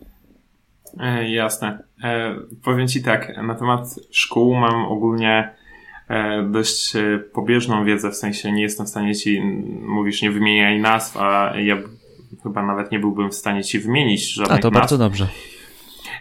E, 1.01 1.31
jasne. 1.31 1.83
E, 2.05 2.35
powiem 2.65 2.89
Ci 2.89 3.03
tak, 3.03 3.37
na 3.43 3.55
temat 3.55 4.01
szkół 4.11 4.55
mam 4.55 4.85
ogólnie 4.85 5.62
E, 5.62 5.62
dość 6.51 6.97
e, 6.97 7.19
pobieżną 7.19 7.85
wiedzę, 7.85 8.11
w 8.11 8.17
sensie 8.17 8.53
nie 8.53 8.63
jestem 8.63 8.87
w 8.87 8.89
stanie 8.89 9.15
ci, 9.15 9.41
mówisz, 9.83 10.23
nie 10.23 10.31
wymieniaj 10.31 10.81
nazw, 10.81 11.17
a 11.17 11.53
ja 11.57 11.77
chyba 12.43 12.63
nawet 12.63 12.93
nie 12.93 12.99
byłbym 12.99 13.31
w 13.31 13.35
stanie 13.35 13.65
ci 13.65 13.79
wymienić 13.79 14.33
żadnych 14.33 14.59
A 14.59 14.63
to 14.63 14.71
nazw. 14.71 14.81
bardzo 14.81 14.99
dobrze. 14.99 15.29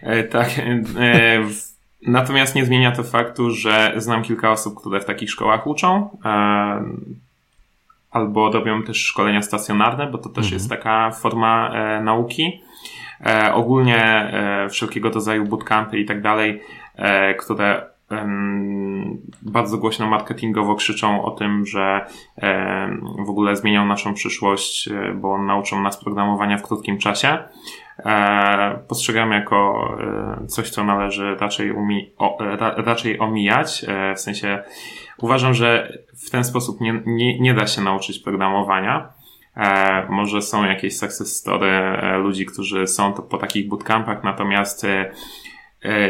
E, 0.01 0.23
tak. 0.23 0.61
Natomiast 2.07 2.55
nie 2.55 2.65
zmienia 2.65 2.91
to 2.91 3.03
faktu, 3.03 3.51
że 3.51 3.93
znam 3.97 4.23
kilka 4.23 4.51
osób, 4.51 4.79
które 4.79 4.99
w 4.99 5.05
takich 5.05 5.31
szkołach 5.31 5.67
uczą, 5.67 6.17
albo 8.11 8.51
robią 8.51 8.83
też 8.83 8.97
szkolenia 8.97 9.41
stacjonarne, 9.41 10.07
bo 10.07 10.17
to 10.17 10.29
też 10.29 10.45
mhm. 10.45 10.53
jest 10.53 10.69
taka 10.69 11.11
forma 11.11 11.73
nauki. 12.01 12.61
Ogólnie 13.53 14.31
wszelkiego 14.69 15.09
rodzaju 15.09 15.45
bootcampy 15.45 15.99
i 15.99 16.05
tak 16.05 16.21
dalej, 16.21 16.61
które 17.39 17.90
bardzo 19.41 19.77
głośno 19.77 20.07
marketingowo 20.07 20.75
krzyczą 20.75 21.23
o 21.23 21.31
tym, 21.31 21.65
że 21.65 22.05
w 23.25 23.29
ogóle 23.29 23.55
zmienią 23.55 23.85
naszą 23.85 24.13
przyszłość, 24.13 24.87
e, 24.87 25.13
bo 25.13 25.37
nauczą 25.37 25.81
nas 25.81 26.03
programowania 26.03 26.57
w 26.57 26.63
krótkim 26.63 26.97
czasie. 26.97 27.37
E, 28.05 28.79
postrzegam 28.87 29.31
jako 29.31 29.89
e, 30.43 30.47
coś, 30.47 30.69
co 30.69 30.83
należy 30.83 31.35
raczej, 31.35 31.71
umi 31.71 32.13
raczej 32.77 33.19
omijać. 33.19 33.85
W 34.15 34.19
sensie 34.19 34.63
uważam, 35.17 35.53
że 35.53 35.97
w 36.25 36.29
ten 36.29 36.43
sposób 36.43 36.81
nie, 36.81 37.01
nie, 37.05 37.39
nie 37.39 37.53
da 37.53 37.67
się 37.67 37.81
nauczyć 37.81 38.19
programowania. 38.19 39.13
Może 40.09 40.41
są 40.41 40.65
jakieś 40.65 40.97
success 40.97 41.35
story 41.35 41.71
ludzi, 42.17 42.45
którzy 42.45 42.87
są 42.87 43.13
to 43.13 43.21
po 43.21 43.37
takich 43.37 43.67
bootcampach, 43.67 44.23
natomiast 44.23 44.85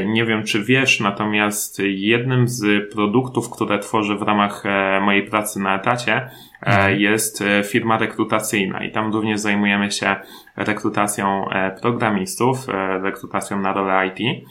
nie 0.05 0.25
wiem, 0.25 0.43
czy 0.43 0.63
wiesz, 0.63 0.99
natomiast 0.99 1.81
jednym 1.85 2.47
z 2.47 2.91
produktów, 2.93 3.49
które 3.49 3.79
tworzę 3.79 4.15
w 4.15 4.21
ramach 4.21 4.63
e, 4.65 4.99
mojej 5.01 5.23
pracy 5.23 5.59
na 5.59 5.75
etacie, 5.75 6.15
e, 6.15 6.29
mhm. 6.61 6.99
jest 6.99 7.43
firma 7.65 7.97
rekrutacyjna 7.97 8.83
i 8.83 8.91
tam 8.91 9.13
również 9.13 9.39
zajmujemy 9.39 9.91
się 9.91 10.15
rekrutacją 10.55 11.45
programistów, 11.81 12.67
rekrutacją 13.03 13.59
na 13.59 13.73
rolę 13.73 14.07
IT. 14.07 14.45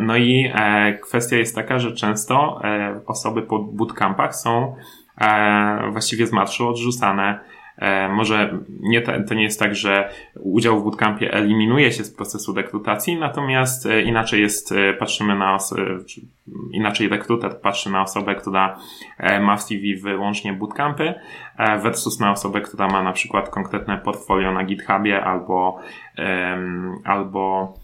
No 0.00 0.16
i 0.16 0.52
kwestia 1.02 1.36
jest 1.36 1.54
taka, 1.54 1.78
że 1.78 1.92
często 1.92 2.60
osoby 3.06 3.42
po 3.42 3.58
bootcampach 3.58 4.36
są 4.36 4.76
właściwie 5.92 6.26
z 6.26 6.32
marszu 6.32 6.68
odrzucane 6.68 7.40
E, 7.40 7.53
może 8.10 8.58
nie, 8.80 9.02
to 9.02 9.34
nie 9.34 9.42
jest 9.42 9.60
tak, 9.60 9.74
że 9.74 10.10
udział 10.40 10.80
w 10.80 10.84
bootcampie 10.84 11.32
eliminuje 11.32 11.92
się 11.92 12.04
z 12.04 12.14
procesu 12.16 12.54
rekrutacji, 12.54 13.16
natomiast 13.16 13.86
e, 13.86 14.02
inaczej 14.02 14.40
jest, 14.40 14.72
e, 14.72 14.94
patrzymy 14.94 15.34
na 15.34 15.58
inaczej 16.72 17.08
rekruter 17.08 17.60
patrzy 17.60 17.90
na 17.90 18.02
osobę, 18.02 18.34
która 18.34 18.78
ma 19.40 19.56
w 19.56 19.62
CV 19.62 19.96
wyłącznie 19.96 20.52
bootcampy 20.52 21.14
versus 21.82 22.20
na 22.20 22.32
osobę, 22.32 22.60
która 22.60 22.86
ma 22.86 23.02
na 23.02 23.12
przykład 23.12 23.48
konkretne 23.48 23.98
portfolio 23.98 24.52
na 24.52 24.64
GitHubie 24.64 25.24
albo, 25.24 25.78
albo 27.04 27.74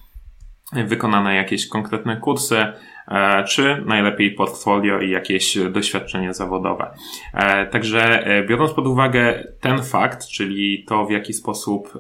wykonane 0.72 1.34
jakieś 1.34 1.68
konkretne 1.68 2.16
kursy, 2.16 2.66
E, 2.99 2.99
czy 3.46 3.82
najlepiej 3.86 4.30
portfolio 4.30 5.00
i 5.00 5.10
jakieś 5.10 5.58
doświadczenie 5.58 6.34
zawodowe. 6.34 6.90
E, 7.34 7.66
także 7.66 8.26
e, 8.26 8.46
biorąc 8.46 8.72
pod 8.72 8.86
uwagę 8.86 9.44
ten 9.60 9.82
fakt, 9.82 10.26
czyli 10.26 10.84
to 10.84 11.06
w 11.06 11.10
jaki 11.10 11.32
sposób 11.32 11.98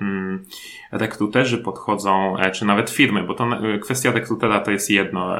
mm, 0.00 0.44
rekruterzy 0.92 1.58
podchodzą, 1.58 2.36
czy 2.52 2.64
nawet 2.64 2.90
firmy, 2.90 3.22
bo 3.22 3.34
to 3.34 3.48
kwestia 3.82 4.12
rekrutera 4.12 4.60
to 4.60 4.70
jest 4.70 4.90
jedno. 4.90 5.36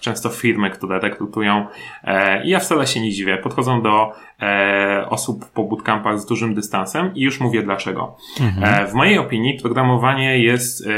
Często 0.00 0.28
firmy, 0.28 0.70
które 0.70 1.00
rekrutują, 1.00 1.66
i 2.44 2.50
ja 2.50 2.58
wcale 2.58 2.86
się 2.86 3.00
nie 3.00 3.10
dziwię, 3.10 3.36
podchodzą 3.36 3.82
do 3.82 4.12
osób 5.08 5.50
po 5.50 5.64
bootcampach 5.64 6.20
z 6.20 6.26
dużym 6.26 6.54
dystansem 6.54 7.14
i 7.14 7.20
już 7.20 7.40
mówię 7.40 7.62
dlaczego. 7.62 8.16
Mhm. 8.40 8.86
W 8.86 8.94
mojej 8.94 9.18
opinii 9.18 9.58
programowanie 9.62 10.38
jest 10.38 10.88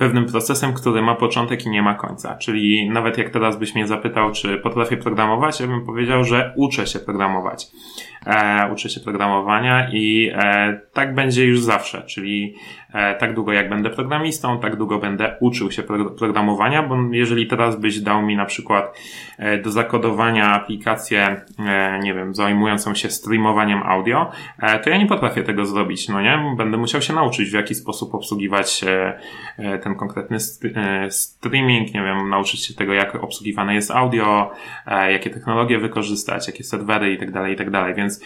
pewnym 0.00 0.26
procesem, 0.26 0.72
który 0.72 1.02
ma 1.02 1.14
początek 1.14 1.66
i 1.66 1.70
nie 1.70 1.82
ma 1.82 1.94
końca. 1.94 2.36
Czyli 2.36 2.59
nawet 2.92 3.18
jak 3.18 3.30
teraz 3.30 3.58
byś 3.58 3.74
mnie 3.74 3.86
zapytał, 3.86 4.32
czy 4.32 4.58
potrafię 4.58 4.96
programować, 4.96 5.60
ja 5.60 5.66
bym 5.66 5.86
powiedział, 5.86 6.24
że 6.24 6.52
uczę 6.56 6.86
się 6.86 6.98
programować. 6.98 7.66
E, 8.26 8.70
uczę 8.72 8.88
się 8.88 9.00
programowania 9.00 9.90
i 9.92 10.30
e, 10.34 10.80
tak 10.92 11.14
będzie 11.14 11.44
już 11.44 11.60
zawsze, 11.60 12.02
czyli 12.02 12.54
tak 12.92 13.34
długo 13.34 13.52
jak 13.52 13.68
będę 13.68 13.90
programistą, 13.90 14.60
tak 14.60 14.76
długo 14.76 14.98
będę 14.98 15.36
uczył 15.40 15.70
się 15.70 15.82
pro, 15.82 16.10
programowania, 16.10 16.82
bo 16.82 16.96
jeżeli 17.12 17.46
teraz 17.46 17.80
byś 17.80 18.00
dał 18.00 18.22
mi 18.22 18.36
na 18.36 18.44
przykład 18.44 19.00
e, 19.38 19.58
do 19.58 19.70
zakodowania 19.70 20.52
aplikację, 20.52 21.40
e, 21.58 21.98
nie 22.02 22.14
wiem, 22.14 22.34
zajmującą 22.34 22.94
się 22.94 23.10
streamowaniem 23.10 23.82
audio, 23.82 24.30
e, 24.58 24.78
to 24.78 24.90
ja 24.90 24.96
nie 24.96 25.06
potrafię 25.06 25.42
tego 25.42 25.66
zrobić, 25.66 26.08
no 26.08 26.20
nie? 26.20 26.54
Będę 26.56 26.76
musiał 26.76 27.02
się 27.02 27.12
nauczyć 27.12 27.50
w 27.50 27.54
jaki 27.54 27.74
sposób 27.74 28.14
obsługiwać 28.14 28.84
ten 29.82 29.94
konkretny 29.94 30.40
streaming, 31.10 31.94
nie 31.94 32.02
wiem, 32.02 32.28
nauczyć 32.28 32.66
się 32.66 32.74
tego, 32.74 32.92
jak 32.92 33.14
obsługiwane 33.14 33.74
jest 33.74 33.90
audio, 33.90 34.50
jakie 34.86 35.30
technologie 35.30 35.78
wykorzystać, 35.78 36.46
jakie 36.46 36.64
serwery 36.64 37.12
i 37.12 37.18
tak 37.18 37.30
dalej, 37.30 37.54
i 37.54 37.56
tak 37.56 37.70
dalej, 37.70 37.94
więc 37.94 38.20
e, 38.20 38.24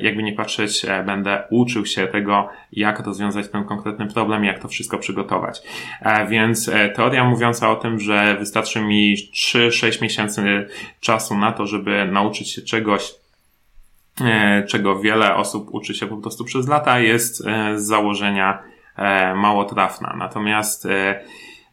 jakby 0.00 0.22
nie 0.22 0.32
patrzeć, 0.32 0.84
e, 0.84 1.02
będę 1.02 1.42
uczył 1.50 1.86
się 1.86 2.06
tego, 2.06 2.48
jak 2.72 3.06
rozwiązać 3.06 3.48
ten 3.48 3.64
konkretny 3.64 4.06
problem, 4.06 4.44
jak 4.44 4.58
to 4.58 4.68
wszystko 4.68 4.98
przygotować. 4.98 5.62
E, 6.00 6.26
więc 6.26 6.70
teoria 6.94 7.24
mówiąca 7.24 7.70
o 7.70 7.76
tym, 7.76 8.00
że 8.00 8.36
wystarczy 8.38 8.80
mi 8.80 9.16
3-6 9.34 10.02
miesięcy 10.02 10.66
czasu 11.00 11.38
na 11.38 11.52
to, 11.52 11.66
żeby 11.66 12.08
nauczyć 12.12 12.50
się 12.52 12.62
czegoś, 12.62 13.12
czego 14.68 15.00
wiele 15.00 15.34
osób 15.34 15.68
uczy 15.70 15.94
się 15.94 16.06
po 16.06 16.16
prostu 16.16 16.44
przez 16.44 16.68
lata, 16.68 17.00
jest 17.00 17.44
z 17.74 17.82
założenia 17.82 18.62
mało 19.34 19.64
trafna. 19.64 20.14
Natomiast 20.18 20.88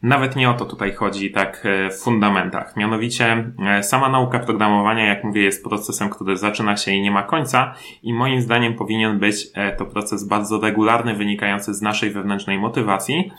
nawet 0.02 0.36
nie 0.36 0.50
o 0.50 0.54
to 0.54 0.64
tutaj 0.64 0.94
chodzi 0.94 1.30
tak 1.30 1.66
e, 1.66 1.90
w 1.90 2.02
fundamentach. 2.02 2.76
Mianowicie 2.76 3.52
e, 3.66 3.82
sama 3.82 4.08
nauka 4.08 4.38
programowania, 4.38 5.06
jak 5.06 5.24
mówię, 5.24 5.42
jest 5.42 5.64
procesem, 5.64 6.10
który 6.10 6.36
zaczyna 6.36 6.76
się 6.76 6.92
i 6.92 7.02
nie 7.02 7.10
ma 7.10 7.22
końca 7.22 7.74
i 8.02 8.14
moim 8.14 8.40
zdaniem 8.40 8.74
powinien 8.74 9.18
być 9.18 9.46
e, 9.54 9.76
to 9.76 9.86
proces 9.86 10.24
bardzo 10.24 10.60
regularny, 10.60 11.14
wynikający 11.14 11.74
z 11.74 11.82
naszej 11.82 12.10
wewnętrznej 12.10 12.58
motywacji, 12.58 13.32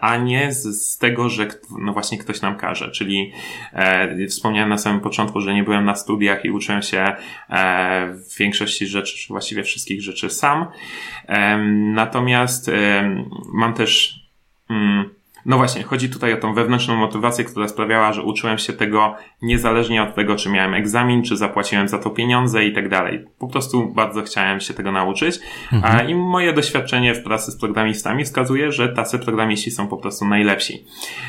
a 0.00 0.16
nie 0.16 0.52
z, 0.52 0.98
tego, 0.98 1.28
że 1.28 1.48
no 1.78 1.92
właśnie 1.92 2.18
ktoś 2.18 2.40
nam 2.40 2.56
każe. 2.56 2.90
Czyli 2.90 3.32
wspomniałem 4.28 4.68
na 4.68 4.78
samym 4.78 5.00
początku, 5.00 5.40
że 5.40 5.54
nie 5.54 5.64
byłem 5.64 5.84
na 5.84 5.94
studiach 5.94 6.44
i 6.44 6.50
uczyłem 6.50 6.82
się 6.82 7.16
w 8.14 8.38
większości 8.38 8.86
rzeczy, 8.86 9.18
czy 9.18 9.28
właściwie 9.28 9.62
wszystkich 9.62 10.02
rzeczy 10.02 10.30
sam. 10.30 10.66
Natomiast 11.94 12.70
mam 13.52 13.74
też 13.74 14.20
mm, 14.70 15.10
no 15.46 15.56
właśnie, 15.56 15.82
chodzi 15.82 16.10
tutaj 16.10 16.32
o 16.32 16.36
tą 16.36 16.54
wewnętrzną 16.54 16.96
motywację, 16.96 17.44
która 17.44 17.68
sprawiała, 17.68 18.12
że 18.12 18.22
uczyłem 18.22 18.58
się 18.58 18.72
tego 18.72 19.14
niezależnie 19.42 20.02
od 20.02 20.14
tego, 20.14 20.36
czy 20.36 20.50
miałem 20.50 20.74
egzamin, 20.74 21.22
czy 21.22 21.36
zapłaciłem 21.36 21.88
za 21.88 21.98
to 21.98 22.10
pieniądze 22.10 22.64
i 22.64 22.72
tak 22.72 22.88
dalej. 22.88 23.24
Po 23.38 23.48
prostu 23.48 23.92
bardzo 23.94 24.22
chciałem 24.22 24.60
się 24.60 24.74
tego 24.74 24.92
nauczyć. 24.92 25.38
Mhm. 25.72 26.08
I 26.08 26.14
moje 26.14 26.52
doświadczenie 26.52 27.14
w 27.14 27.22
pracy 27.22 27.50
z 27.50 27.60
programistami 27.60 28.24
wskazuje, 28.24 28.72
że 28.72 28.88
tacy 28.88 29.18
programiści 29.18 29.70
są 29.70 29.88
po 29.88 29.96
prostu 29.96 30.24
najlepsi. 30.24 30.84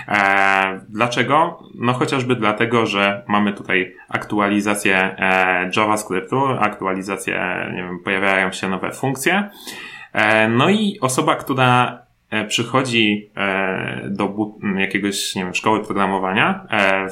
Eee, 0.08 0.80
dlaczego? 0.90 1.64
No 1.76 1.94
chociażby 1.94 2.36
dlatego, 2.36 2.86
że 2.86 3.24
mamy 3.28 3.54
tutaj 3.54 3.96
aktualizację 4.10 4.96
e, 4.98 5.72
JavaScriptu, 5.78 6.46
aktualizację, 6.60 7.70
nie 7.76 7.84
wiem, 7.84 8.00
pojawiają 8.04 8.52
się 8.52 8.70
nowe 8.70 8.92
funkcje. 8.92 9.50
E, 10.14 10.50
no 10.50 10.70
i 10.70 10.98
osoba, 11.02 11.36
która 11.36 12.02
E, 12.02 12.11
przychodzi 12.48 13.32
e, 13.36 14.10
do 14.10 14.36
jakiegoś, 14.78 15.36
nie 15.36 15.44
wiem, 15.44 15.56
szkoły 15.56 15.86
programowania, 15.86 16.68
e, 16.70 17.08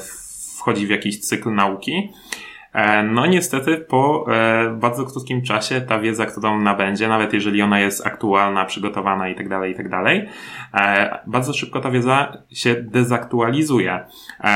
wchodzi 0.58 0.86
w 0.86 0.90
jakiś 0.90 1.20
cykl 1.20 1.54
nauki, 1.54 2.10
E, 2.29 2.29
no 3.04 3.26
niestety 3.26 3.76
po 3.76 4.26
e, 4.32 4.70
bardzo 4.70 5.04
krótkim 5.04 5.42
czasie 5.42 5.80
ta 5.80 5.98
wiedza, 5.98 6.26
którą 6.26 6.60
nabędzie, 6.60 7.08
nawet 7.08 7.32
jeżeli 7.32 7.62
ona 7.62 7.80
jest 7.80 8.06
aktualna, 8.06 8.64
przygotowana 8.64 9.28
i 9.28 9.34
tak 9.34 9.48
dalej, 9.48 9.72
i 9.72 9.74
tak 9.74 9.88
dalej, 9.88 10.28
e, 10.74 11.18
bardzo 11.26 11.52
szybko 11.52 11.80
ta 11.80 11.90
wiedza 11.90 12.42
się 12.52 12.74
dezaktualizuje. 12.74 14.00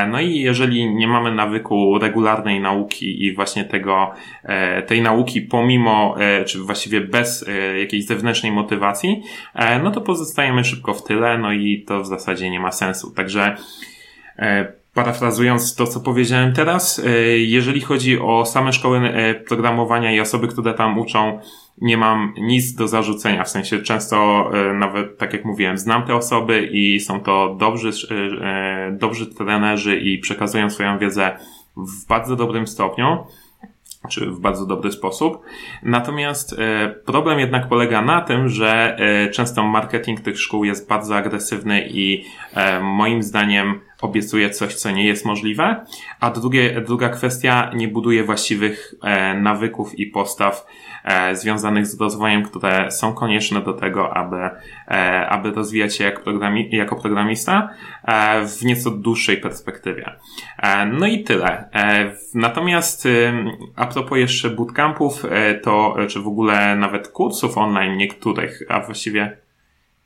No 0.08 0.20
i 0.20 0.40
jeżeli 0.40 0.94
nie 0.94 1.08
mamy 1.08 1.34
nawyku 1.34 1.98
regularnej 1.98 2.60
nauki 2.60 3.24
i 3.24 3.34
właśnie 3.34 3.64
tego, 3.64 4.12
tej 4.86 5.02
nauki 5.02 5.42
pomimo, 5.42 6.16
czy 6.46 6.58
właściwie 6.58 7.00
bez 7.00 7.50
jakiejś 7.80 8.06
zewnętrznej 8.06 8.52
motywacji, 8.52 9.22
no 9.82 9.90
to 9.90 10.00
pozostajemy 10.00 10.64
szybko 10.64 10.94
w 10.94 11.04
tyle, 11.04 11.38
no 11.38 11.52
i 11.52 11.84
to 11.86 12.00
w 12.00 12.06
zasadzie 12.06 12.50
nie 12.50 12.60
ma 12.60 12.72
sensu. 12.72 13.14
Także 13.14 13.56
Parafrazując 14.95 15.74
to, 15.74 15.86
co 15.86 16.01
powiedziałem 16.01 16.53
teraz, 16.53 16.99
e, 16.99 17.11
jeżeli 17.38 17.80
chodzi 17.80 18.20
o 18.20 18.47
same 18.47 18.72
szkoły 18.72 18.99
e, 18.99 19.34
programowania 19.34 20.12
i 20.12 20.20
osoby, 20.20 20.49
które 20.49 20.74
tam 20.74 20.99
uczą, 20.99 21.38
nie 21.80 21.97
mam 21.97 22.34
nic 22.40 22.74
do 22.74 22.88
zarzucenia. 22.88 23.45
W 23.45 23.49
sensie 23.49 23.78
często, 23.78 24.51
e, 24.55 24.74
nawet 24.74 25.18
tak 25.18 25.32
jak 25.32 25.45
mówiłem, 25.45 25.78
znam 25.78 26.03
te 26.03 26.14
osoby 26.14 26.68
i 26.72 27.01
są 27.01 27.20
to 27.20 27.57
dobrzy, 27.59 27.90
dobrzy 28.92 29.26
trenerzy 29.26 29.97
i 29.97 30.18
przekazują 30.18 30.70
swoją 30.70 30.99
wiedzę 30.99 31.38
w 31.76 32.07
bardzo 32.07 32.36
dobrym 32.36 32.66
stopniu 32.66 33.26
czy 34.11 34.30
w 34.30 34.40
bardzo 34.40 34.66
dobry 34.66 34.92
sposób. 34.92 35.42
Natomiast 35.82 36.57
problem 37.07 37.38
jednak 37.40 37.68
polega 37.68 38.03
na 38.03 38.20
tym, 38.20 38.49
że 38.49 38.97
często 39.32 39.62
marketing 39.62 40.20
tych 40.20 40.40
szkół 40.40 40.64
jest 40.64 40.88
bardzo 40.88 41.16
agresywny 41.16 41.88
i 41.88 42.24
moim 42.82 43.22
zdaniem 43.22 43.80
obiecuje 44.05 44.50
coś, 44.50 44.74
co 44.74 44.90
nie 44.90 45.07
jest 45.07 45.24
możliwe, 45.24 45.84
a 46.20 46.30
drugie, 46.30 46.80
druga 46.80 47.09
kwestia 47.09 47.70
nie 47.74 47.88
buduje 47.88 48.24
właściwych 48.24 48.94
e, 49.02 49.34
nawyków 49.34 49.98
i 49.98 50.07
postaw 50.07 50.66
e, 51.05 51.36
związanych 51.36 51.86
z 51.86 52.00
rozwojem, 52.00 52.42
które 52.42 52.90
są 52.90 53.14
konieczne 53.14 53.61
do 53.61 53.72
tego, 53.72 54.16
aby, 54.16 54.36
e, 54.36 55.28
aby 55.28 55.50
rozwijać 55.50 55.96
się 55.96 56.05
jak 56.05 56.22
programi, 56.22 56.68
jako 56.72 56.96
programista 56.96 57.68
e, 58.05 58.46
w 58.46 58.64
nieco 58.64 58.90
dłuższej 58.90 59.36
perspektywie. 59.36 60.12
E, 60.59 60.86
no 60.86 61.07
i 61.07 61.24
tyle. 61.24 61.68
E, 61.74 62.12
natomiast 62.34 63.09
a 63.76 63.86
propos 63.86 64.18
jeszcze 64.18 64.50
bootcampów, 64.50 65.26
to 65.62 65.96
czy 66.09 66.20
w 66.20 66.26
ogóle 66.26 66.76
nawet 66.76 67.09
kursów 67.09 67.59
online 67.59 67.96
niektórych, 67.96 68.62
a 68.68 68.80
właściwie 68.80 69.43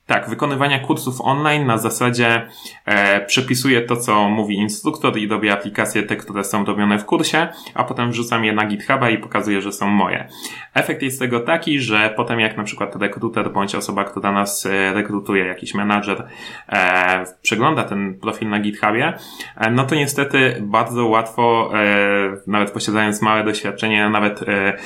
tak, 0.09 0.29
wykonywania 0.29 0.79
kursów 0.79 1.21
online 1.21 1.67
na 1.67 1.79
zasadzie 1.79 2.47
e, 2.85 3.27
przepisuje 3.27 3.83
to, 3.83 3.97
co 3.97 4.29
mówi 4.29 4.57
instruktor 4.57 5.19
i 5.19 5.29
robię 5.29 5.53
aplikacje 5.53 6.03
te, 6.03 6.17
które 6.17 6.45
są 6.45 6.65
robione 6.65 6.99
w 6.99 7.05
kursie, 7.05 7.49
a 7.75 7.85
potem 7.85 8.11
wrzucam 8.11 8.45
je 8.45 8.53
na 8.53 8.67
GitHuba 8.67 9.11
i 9.11 9.19
pokazuję, 9.19 9.63
że 9.63 9.73
są 9.73 9.89
moje. 9.89 10.29
Efekt 10.75 11.03
jest 11.03 11.19
tego 11.19 11.41
taki, 11.41 11.81
że 11.81 12.13
potem 12.17 12.41
jak 12.41 12.57
na 12.57 12.65
przykład 12.65 12.97
rekruter 12.97 13.53
bądź 13.53 13.75
osoba, 13.75 14.05
która 14.05 14.33
nas 14.33 14.67
e, 14.67 14.95
rekrutuje, 14.95 15.47
jakiś 15.47 15.75
menadżer, 15.75 16.29
e, 16.69 17.25
przegląda 17.43 17.85
ten 17.85 18.19
profil 18.21 18.49
na 18.49 18.61
GitHubie, 18.61 19.13
e, 19.57 19.71
no 19.71 19.85
to 19.85 19.95
niestety 19.95 20.57
bardzo 20.61 21.07
łatwo, 21.07 21.71
e, 21.75 22.37
nawet 22.47 22.71
posiadając 22.71 23.23
małe 23.23 23.45
doświadczenie, 23.45 24.09
nawet 24.09 24.43
e, 24.43 24.79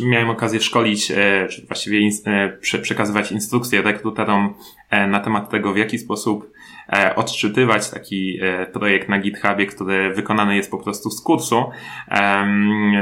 miałem 0.00 0.30
okazję 0.30 0.60
szkolić, 0.60 1.06
czy 1.50 1.66
właściwie 1.66 2.10
przekazywać 2.82 3.32
instrukcje 3.32 3.82
rekruterom 3.82 4.19
E, 4.90 5.06
na 5.06 5.20
temat 5.20 5.50
tego, 5.50 5.72
w 5.72 5.76
jaki 5.76 5.98
sposób 5.98 6.52
e, 6.92 7.16
odczytywać 7.16 7.90
taki 7.90 8.38
e, 8.42 8.66
projekt 8.66 9.08
na 9.08 9.18
GitHubie, 9.18 9.66
który 9.66 10.14
wykonany 10.14 10.56
jest 10.56 10.70
po 10.70 10.78
prostu 10.78 11.10
z 11.10 11.22
kursu, 11.22 11.70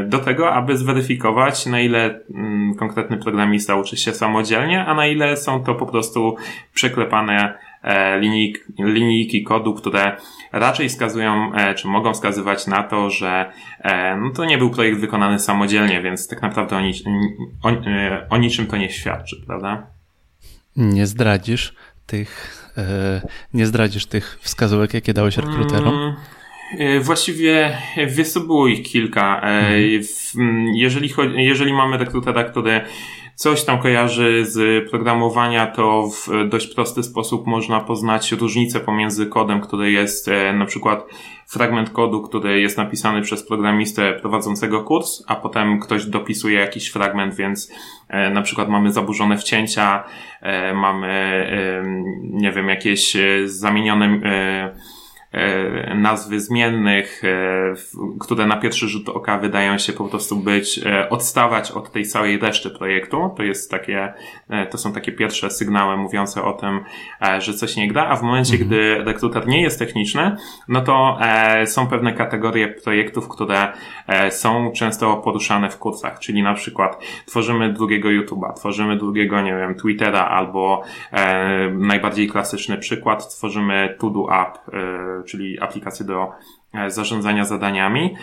do 0.06 0.18
tego, 0.18 0.54
aby 0.54 0.76
zweryfikować, 0.76 1.66
na 1.66 1.80
ile 1.80 2.20
mm, 2.34 2.74
konkretny 2.74 3.16
programista 3.16 3.76
uczy 3.76 3.96
się 3.96 4.12
samodzielnie, 4.12 4.84
a 4.86 4.94
na 4.94 5.06
ile 5.06 5.36
są 5.36 5.64
to 5.64 5.74
po 5.74 5.86
prostu 5.86 6.36
przeklepane 6.74 7.58
linijki, 8.20 8.60
linijki 8.78 9.42
kodu, 9.42 9.74
które 9.74 10.16
raczej 10.52 10.88
wskazują, 10.88 11.52
czy 11.76 11.88
mogą 11.88 12.12
wskazywać 12.12 12.66
na 12.66 12.82
to, 12.82 13.10
że 13.10 13.52
no 14.20 14.30
to 14.30 14.44
nie 14.44 14.58
był 14.58 14.70
projekt 14.70 14.98
wykonany 14.98 15.38
samodzielnie, 15.38 16.02
więc 16.02 16.28
tak 16.28 16.42
naprawdę 16.42 16.76
o, 16.76 16.80
nic, 16.80 17.02
o, 17.62 17.70
o 18.30 18.38
niczym 18.38 18.66
to 18.66 18.76
nie 18.76 18.90
świadczy, 18.90 19.36
prawda? 19.46 19.97
Nie 20.78 21.06
zdradzisz 21.06 21.74
tych, 22.06 22.64
e, 22.76 23.20
nie 23.54 23.66
zdradzisz 23.66 24.06
tych 24.06 24.38
wskazówek, 24.42 24.94
jakie 24.94 25.12
dałeś 25.12 25.36
rekruterom? 25.36 25.94
Mm, 25.94 26.16
e, 26.78 27.00
właściwie 27.00 27.78
wiesz 28.06 28.28
co, 28.28 28.40
było 28.40 28.66
ich 28.66 28.82
kilka. 28.82 29.40
Mm. 29.40 30.74
Jeżeli, 30.74 31.08
chodzi, 31.08 31.34
jeżeli 31.36 31.72
mamy 31.72 31.98
rekrutera, 31.98 32.44
który 32.44 32.80
coś 33.34 33.64
tam 33.64 33.78
kojarzy 33.78 34.44
z 34.46 34.90
programowania, 34.90 35.66
to 35.66 36.10
w 36.10 36.48
dość 36.48 36.74
prosty 36.74 37.02
sposób 37.02 37.46
można 37.46 37.80
poznać 37.80 38.32
różnicę 38.32 38.80
pomiędzy 38.80 39.26
kodem, 39.26 39.60
który 39.60 39.92
jest 39.92 40.30
na 40.54 40.66
przykład 40.66 41.04
fragment 41.48 41.90
kodu, 41.90 42.22
który 42.22 42.60
jest 42.60 42.76
napisany 42.76 43.22
przez 43.22 43.46
programistę 43.46 44.12
prowadzącego 44.12 44.84
kurs, 44.84 45.22
a 45.26 45.36
potem 45.36 45.80
ktoś 45.80 46.06
dopisuje 46.06 46.60
jakiś 46.60 46.88
fragment, 46.88 47.34
więc 47.34 47.72
e, 48.08 48.30
na 48.30 48.42
przykład 48.42 48.68
mamy 48.68 48.92
zaburzone 48.92 49.38
wcięcia, 49.38 50.04
e, 50.40 50.74
mamy, 50.74 51.06
e, 51.06 51.82
nie 52.22 52.52
wiem, 52.52 52.68
jakieś 52.68 53.16
zamienione 53.44 54.20
E, 54.24 54.97
nazwy 55.94 56.40
zmiennych, 56.40 57.22
e, 57.24 57.74
które 58.20 58.46
na 58.46 58.56
pierwszy 58.56 58.88
rzut 58.88 59.08
oka 59.08 59.38
wydają 59.38 59.78
się 59.78 59.92
po 59.92 60.04
prostu 60.04 60.36
być, 60.36 60.80
e, 60.86 61.08
odstawać 61.10 61.70
od 61.70 61.92
tej 61.92 62.04
całej 62.04 62.38
reszty 62.38 62.70
projektu. 62.70 63.30
To 63.36 63.42
jest 63.42 63.70
takie, 63.70 64.12
to 64.70 64.78
są 64.78 64.92
takie 64.92 65.12
pierwsze 65.12 65.50
sygnały 65.50 65.96
mówiące 65.96 66.44
o 66.44 66.52
tym, 66.52 66.80
że 67.38 67.54
coś 67.54 67.76
nie 67.76 67.88
gra, 67.88 68.06
a 68.08 68.16
w 68.16 68.22
momencie, 68.22 68.52
mhm. 68.52 68.68
gdy 68.68 69.04
rekruter 69.04 69.48
nie 69.48 69.62
jest 69.62 69.78
techniczny, 69.78 70.36
no 70.68 70.80
to 70.80 71.18
są 71.66 71.86
pewne 71.86 72.12
kategorie 72.12 72.68
projektów, 72.68 73.28
które 73.28 73.72
są 74.30 74.72
często 74.76 75.16
poruszane 75.16 75.70
w 75.70 75.78
kursach, 75.78 76.18
czyli 76.18 76.42
na 76.42 76.54
przykład 76.54 77.04
tworzymy 77.26 77.72
drugiego 77.72 78.08
YouTube'a, 78.08 78.52
tworzymy 78.52 78.96
drugiego, 78.96 79.40
nie 79.40 79.56
wiem, 79.56 79.74
Twittera 79.74 80.28
albo 80.28 80.82
najbardziej 81.72 82.28
klasyczny 82.28 82.78
przykład, 82.78 83.28
tworzymy 83.28 83.96
To-Do 83.98 84.40
App, 84.42 84.58
czyli 85.22 85.60
aplikację 85.60 86.06
do 86.06 86.32
zarządzania 86.86 87.44
zadaniami. 87.44 88.16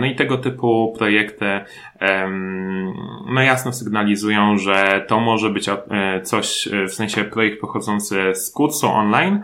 No 0.00 0.06
i 0.06 0.14
tego 0.14 0.38
typu 0.38 0.94
projekty 0.98 1.60
no 3.34 3.42
jasno 3.42 3.72
sygnalizują, 3.72 4.58
że 4.58 5.04
to 5.08 5.20
może 5.20 5.50
być 5.50 5.70
coś, 6.22 6.68
w 6.88 6.92
sensie 6.92 7.24
projekt 7.24 7.60
pochodzący 7.60 8.34
z 8.34 8.50
kursu 8.50 8.88
online, 8.88 9.40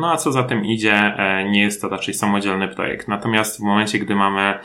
no 0.00 0.12
a 0.12 0.16
co 0.16 0.32
za 0.32 0.42
tym 0.42 0.64
idzie, 0.64 1.14
nie 1.50 1.60
jest 1.60 1.82
to 1.82 1.88
raczej 1.88 2.14
samodzielny 2.14 2.68
projekt. 2.68 3.08
Natomiast 3.08 3.60
w 3.60 3.64
momencie, 3.64 3.98
gdy 3.98 4.14
mamy 4.14 4.58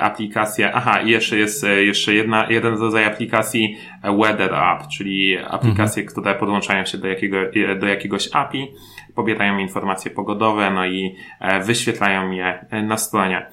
aplikację, 0.00 0.72
aha, 0.74 1.00
i 1.00 1.10
jeszcze 1.10 1.38
jest 1.38 1.66
jeszcze 1.84 2.14
jedna, 2.14 2.46
jeden 2.50 2.78
rodzaj 2.78 3.04
aplikacji 3.04 3.78
Weather 4.20 4.54
App, 4.54 4.88
czyli 4.88 5.38
aplikacje, 5.38 6.02
mhm. 6.02 6.06
które 6.06 6.34
podłączają 6.34 6.84
się 6.84 6.98
do, 6.98 7.08
jakiego, 7.08 7.36
do 7.80 7.86
jakiegoś 7.86 8.28
API, 8.32 8.72
pobierają 9.14 9.58
informacje 9.58 10.10
pogodowe, 10.10 10.70
no 10.70 10.86
i 10.86 11.16
wyświetlają 11.64 12.30
je 12.30 12.43
na 12.82 12.96
stronie. 12.96 13.46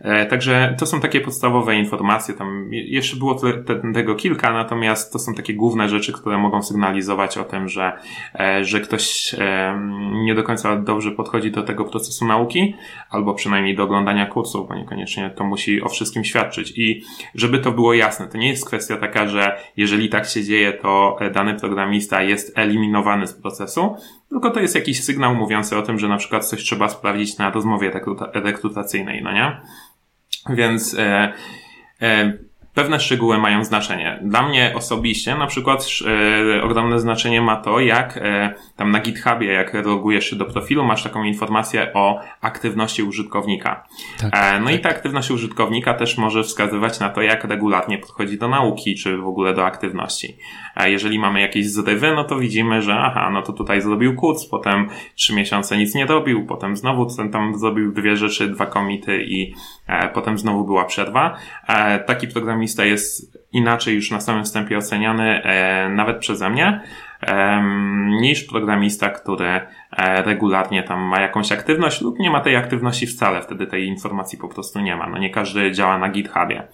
E, 0.00 0.26
także 0.26 0.74
to 0.78 0.86
są 0.86 1.00
takie 1.00 1.20
podstawowe 1.20 1.76
informacje. 1.76 2.34
Tam 2.34 2.68
jeszcze 2.72 3.16
było 3.16 3.34
te, 3.34 3.52
te, 3.52 3.92
tego 3.94 4.14
kilka, 4.14 4.52
natomiast 4.52 5.12
to 5.12 5.18
są 5.18 5.34
takie 5.34 5.54
główne 5.54 5.88
rzeczy, 5.88 6.12
które 6.12 6.38
mogą 6.38 6.62
sygnalizować 6.62 7.38
o 7.38 7.44
tym, 7.44 7.68
że, 7.68 7.92
e, 8.40 8.64
że 8.64 8.80
ktoś 8.80 9.34
e, 9.38 9.80
nie 10.24 10.34
do 10.34 10.42
końca 10.42 10.76
dobrze 10.76 11.10
podchodzi 11.10 11.50
do 11.50 11.62
tego 11.62 11.84
procesu 11.84 12.26
nauki, 12.26 12.74
albo 13.10 13.34
przynajmniej 13.34 13.76
do 13.76 13.82
oglądania 13.82 14.26
kursów, 14.26 14.68
bo 14.68 14.74
niekoniecznie 14.74 15.30
to 15.30 15.44
musi 15.44 15.82
o 15.82 15.88
wszystkim 15.88 16.24
świadczyć. 16.24 16.72
I 16.76 17.02
żeby 17.34 17.58
to 17.58 17.72
było 17.72 17.94
jasne, 17.94 18.26
to 18.26 18.38
nie 18.38 18.48
jest 18.48 18.66
kwestia 18.66 18.96
taka, 18.96 19.28
że 19.28 19.56
jeżeli 19.76 20.08
tak 20.08 20.26
się 20.26 20.44
dzieje, 20.44 20.72
to 20.72 21.18
dany 21.34 21.54
programista 21.54 22.22
jest 22.22 22.58
eliminowany 22.58 23.26
z 23.26 23.32
procesu, 23.32 23.96
tylko 24.30 24.50
to 24.50 24.60
jest 24.60 24.74
jakiś 24.74 25.04
sygnał 25.04 25.34
mówiący 25.34 25.76
o 25.76 25.82
tym, 25.82 25.98
że 25.98 26.08
na 26.08 26.16
przykład 26.16 26.46
coś 26.46 26.62
trzeba 26.62 26.88
sprawdzić 26.88 27.38
na 27.38 27.50
rozmowie 27.50 27.92
rekrutacyjnej, 28.34 29.22
no 29.22 29.32
nie? 29.32 29.60
Więc 30.48 30.94
e, 30.94 31.32
e, 32.02 32.32
pewne 32.74 33.00
szczegóły 33.00 33.38
mają 33.38 33.64
znaczenie. 33.64 34.18
Dla 34.22 34.48
mnie 34.48 34.72
osobiście 34.76 35.34
na 35.34 35.46
przykład 35.46 35.86
e, 36.58 36.62
ogromne 36.62 37.00
znaczenie 37.00 37.40
ma 37.40 37.56
to, 37.56 37.80
jak 37.80 38.16
e, 38.16 38.54
tam 38.76 38.90
na 38.90 39.00
GitHubie, 39.00 39.46
jak 39.46 39.74
logujesz 39.74 40.30
się 40.30 40.36
do 40.36 40.44
profilu, 40.44 40.84
masz 40.84 41.02
taką 41.02 41.24
informację 41.24 41.94
o 41.94 42.20
aktywności 42.40 43.02
użytkownika. 43.02 43.84
Tak, 44.20 44.30
e, 44.36 44.60
no 44.60 44.66
tak. 44.66 44.74
i 44.74 44.78
ta 44.78 44.88
aktywność 44.88 45.30
użytkownika 45.30 45.94
też 45.94 46.18
może 46.18 46.42
wskazywać 46.42 47.00
na 47.00 47.10
to, 47.10 47.22
jak 47.22 47.44
regularnie 47.44 47.98
podchodzi 47.98 48.38
do 48.38 48.48
nauki, 48.48 48.94
czy 48.94 49.16
w 49.16 49.26
ogóle 49.26 49.54
do 49.54 49.66
aktywności. 49.66 50.36
A 50.80 50.88
jeżeli 50.88 51.18
mamy 51.18 51.40
jakieś 51.40 51.70
zrywy, 51.70 52.12
no 52.16 52.24
to 52.24 52.38
widzimy, 52.38 52.82
że 52.82 52.94
aha, 52.94 53.30
no 53.32 53.42
to 53.42 53.52
tutaj 53.52 53.80
zrobił 53.80 54.16
kurs, 54.16 54.46
potem 54.46 54.88
trzy 55.14 55.34
miesiące 55.34 55.78
nic 55.78 55.94
nie 55.94 56.06
robił, 56.06 56.46
potem 56.46 56.76
znowu 56.76 57.16
ten 57.16 57.30
tam 57.30 57.58
zrobił 57.58 57.92
dwie 57.92 58.16
rzeczy, 58.16 58.48
dwa 58.48 58.66
komity 58.66 59.24
i 59.24 59.54
e, 59.86 60.08
potem 60.08 60.38
znowu 60.38 60.64
była 60.64 60.84
przerwa. 60.84 61.36
E, 61.66 61.98
taki 61.98 62.28
programista 62.28 62.84
jest 62.84 63.38
inaczej 63.52 63.94
już 63.94 64.10
na 64.10 64.20
samym 64.20 64.44
wstępie 64.44 64.78
oceniany 64.78 65.42
e, 65.42 65.88
nawet 65.88 66.18
przeze 66.18 66.50
mnie 66.50 66.80
niż 68.20 68.44
programista, 68.44 69.10
który 69.10 69.46
e, 69.46 69.66
regularnie 70.00 70.82
tam 70.82 71.00
ma 71.00 71.20
jakąś 71.20 71.52
aktywność 71.52 72.00
lub 72.00 72.18
nie 72.18 72.30
ma 72.30 72.40
tej 72.40 72.56
aktywności 72.56 73.06
wcale, 73.06 73.42
wtedy 73.42 73.66
tej 73.66 73.86
informacji 73.86 74.38
po 74.38 74.48
prostu 74.48 74.80
nie 74.80 74.96
ma. 74.96 75.08
No 75.08 75.18
nie 75.18 75.30
każdy 75.30 75.72
działa 75.72 75.98
na 75.98 76.08
GitHubie. 76.08 76.68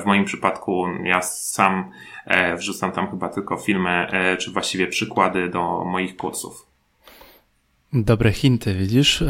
W 0.00 0.04
moim 0.06 0.24
przypadku 0.24 0.86
ja 1.04 1.22
sam 1.22 1.90
e, 2.26 2.56
wrzucam 2.56 2.92
tam 2.92 3.10
chyba 3.10 3.28
tylko 3.28 3.56
filmy, 3.56 3.90
e, 3.90 4.36
czy 4.36 4.50
właściwie 4.50 4.86
przykłady 4.86 5.48
do 5.48 5.84
moich 5.84 6.16
kursów. 6.16 6.66
Dobre 7.92 8.32
hinty, 8.32 8.74
widzisz? 8.74 9.24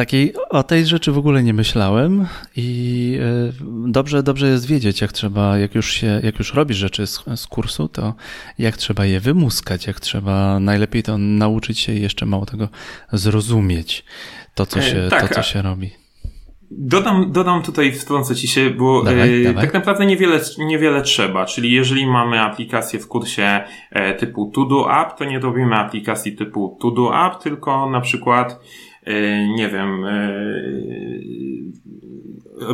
Takiej, 0.00 0.34
o 0.50 0.62
tej 0.62 0.86
rzeczy 0.86 1.12
w 1.12 1.18
ogóle 1.18 1.42
nie 1.42 1.54
myślałem 1.54 2.26
i 2.56 3.18
e, 3.20 3.52
dobrze, 3.86 4.22
dobrze 4.22 4.48
jest 4.48 4.66
wiedzieć, 4.66 5.00
jak 5.00 5.12
trzeba, 5.12 5.58
jak 5.58 5.74
już 5.74 5.92
się, 5.92 6.20
jak 6.24 6.38
już 6.38 6.54
robisz 6.54 6.76
rzeczy 6.76 7.06
z, 7.06 7.24
z 7.36 7.46
kursu, 7.46 7.88
to 7.88 8.14
jak 8.58 8.76
trzeba 8.76 9.04
je 9.04 9.20
wymuskać, 9.20 9.86
jak 9.86 10.00
trzeba 10.00 10.60
najlepiej 10.60 11.02
to 11.02 11.18
nauczyć 11.18 11.78
się 11.78 11.92
i 11.92 12.02
jeszcze 12.02 12.26
mało 12.26 12.46
tego 12.46 12.68
zrozumieć, 13.12 14.04
to 14.54 14.66
co 14.66 14.80
e, 14.80 14.82
się, 14.82 15.08
tak, 15.10 15.28
to, 15.28 15.34
co 15.34 15.42
się 15.42 15.62
robi. 15.62 15.90
Dodam, 16.70 17.32
dodam 17.32 17.62
tutaj, 17.62 17.92
wtrącę 17.92 18.36
ci 18.36 18.48
się, 18.48 18.70
bo 18.70 19.02
dawaj, 19.02 19.44
dawaj. 19.44 19.64
tak 19.64 19.74
naprawdę 19.74 20.06
niewiele, 20.06 20.40
niewiele 20.58 21.02
trzeba. 21.02 21.46
Czyli 21.46 21.72
jeżeli 21.72 22.06
mamy 22.06 22.40
aplikację 22.40 23.00
w 23.00 23.08
kursie 23.08 23.60
e, 23.90 24.14
typu 24.14 24.50
To 24.54 24.64
Do 24.64 25.00
App, 25.00 25.18
to 25.18 25.24
nie 25.24 25.40
robimy 25.40 25.76
aplikacji 25.76 26.36
typu 26.36 26.78
To 26.80 26.90
Do 26.90 27.26
App, 27.26 27.42
tylko 27.42 27.90
na 27.90 28.00
przykład 28.00 28.60
E, 28.60 28.89
nie 29.56 29.68
wiem, 29.68 30.04
e, 30.04 30.32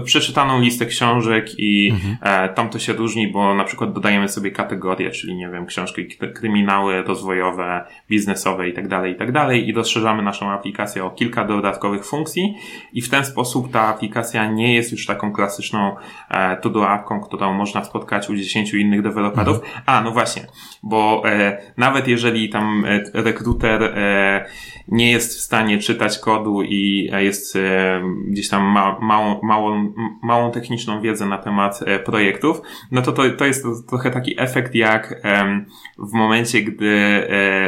przeczytaną 0.04 0.60
listę 0.60 0.86
książek 0.86 1.46
i 1.58 1.90
mhm. 1.92 2.16
E, 2.22 2.48
tam 2.48 2.68
to 2.68 2.78
się 2.78 2.92
różni, 2.92 3.28
bo 3.28 3.54
na 3.54 3.64
przykład 3.64 3.92
dodajemy 3.92 4.28
sobie 4.28 4.50
kategorie, 4.50 5.10
czyli 5.10 5.36
nie 5.36 5.48
wiem, 5.48 5.66
książki 5.66 6.06
kryminały, 6.34 7.02
rozwojowe, 7.02 7.84
biznesowe 8.10 8.68
i 8.68 8.72
tak 8.72 8.88
dalej, 8.88 9.12
i 9.12 9.16
tak 9.16 9.32
dalej 9.32 9.68
i 9.68 9.72
rozszerzamy 9.72 10.22
naszą 10.22 10.50
aplikację 10.50 11.04
o 11.04 11.10
kilka 11.10 11.44
dodatkowych 11.44 12.04
funkcji 12.04 12.54
i 12.92 13.02
w 13.02 13.08
ten 13.08 13.24
sposób 13.24 13.72
ta 13.72 13.82
aplikacja 13.82 14.50
nie 14.50 14.74
jest 14.74 14.92
już 14.92 15.06
taką 15.06 15.32
klasyczną 15.32 15.96
to-do 16.62 16.88
appką, 16.88 17.20
którą 17.20 17.52
można 17.52 17.84
spotkać 17.84 18.30
u 18.30 18.36
10 18.36 18.74
innych 18.74 19.02
deweloperów. 19.02 19.56
Mhm. 19.56 19.82
A, 19.86 20.00
no 20.00 20.10
właśnie, 20.10 20.42
bo 20.82 21.22
nawet 21.76 22.08
jeżeli 22.08 22.48
tam 22.48 22.84
rekruter 23.14 23.94
nie 24.88 25.10
jest 25.10 25.38
w 25.38 25.40
stanie 25.40 25.78
czytać 25.78 26.18
kodu 26.18 26.62
i 26.62 27.10
jest 27.18 27.56
e, 27.56 28.02
gdzieś 28.28 28.48
tam 28.48 28.62
ma, 28.62 28.98
małą, 29.00 29.40
małą, 29.76 29.92
małą 30.22 30.50
techniczną 30.50 31.00
wiedzę 31.00 31.26
na 31.26 31.38
temat 31.38 31.80
e, 31.86 31.98
projektów, 31.98 32.62
no 32.92 33.02
to, 33.02 33.12
to, 33.12 33.30
to 33.30 33.44
jest 33.44 33.64
trochę 33.88 34.10
taki 34.10 34.40
efekt 34.40 34.74
jak 34.74 35.22
w 35.98 36.12
momencie, 36.12 36.62
gdy 36.62 36.88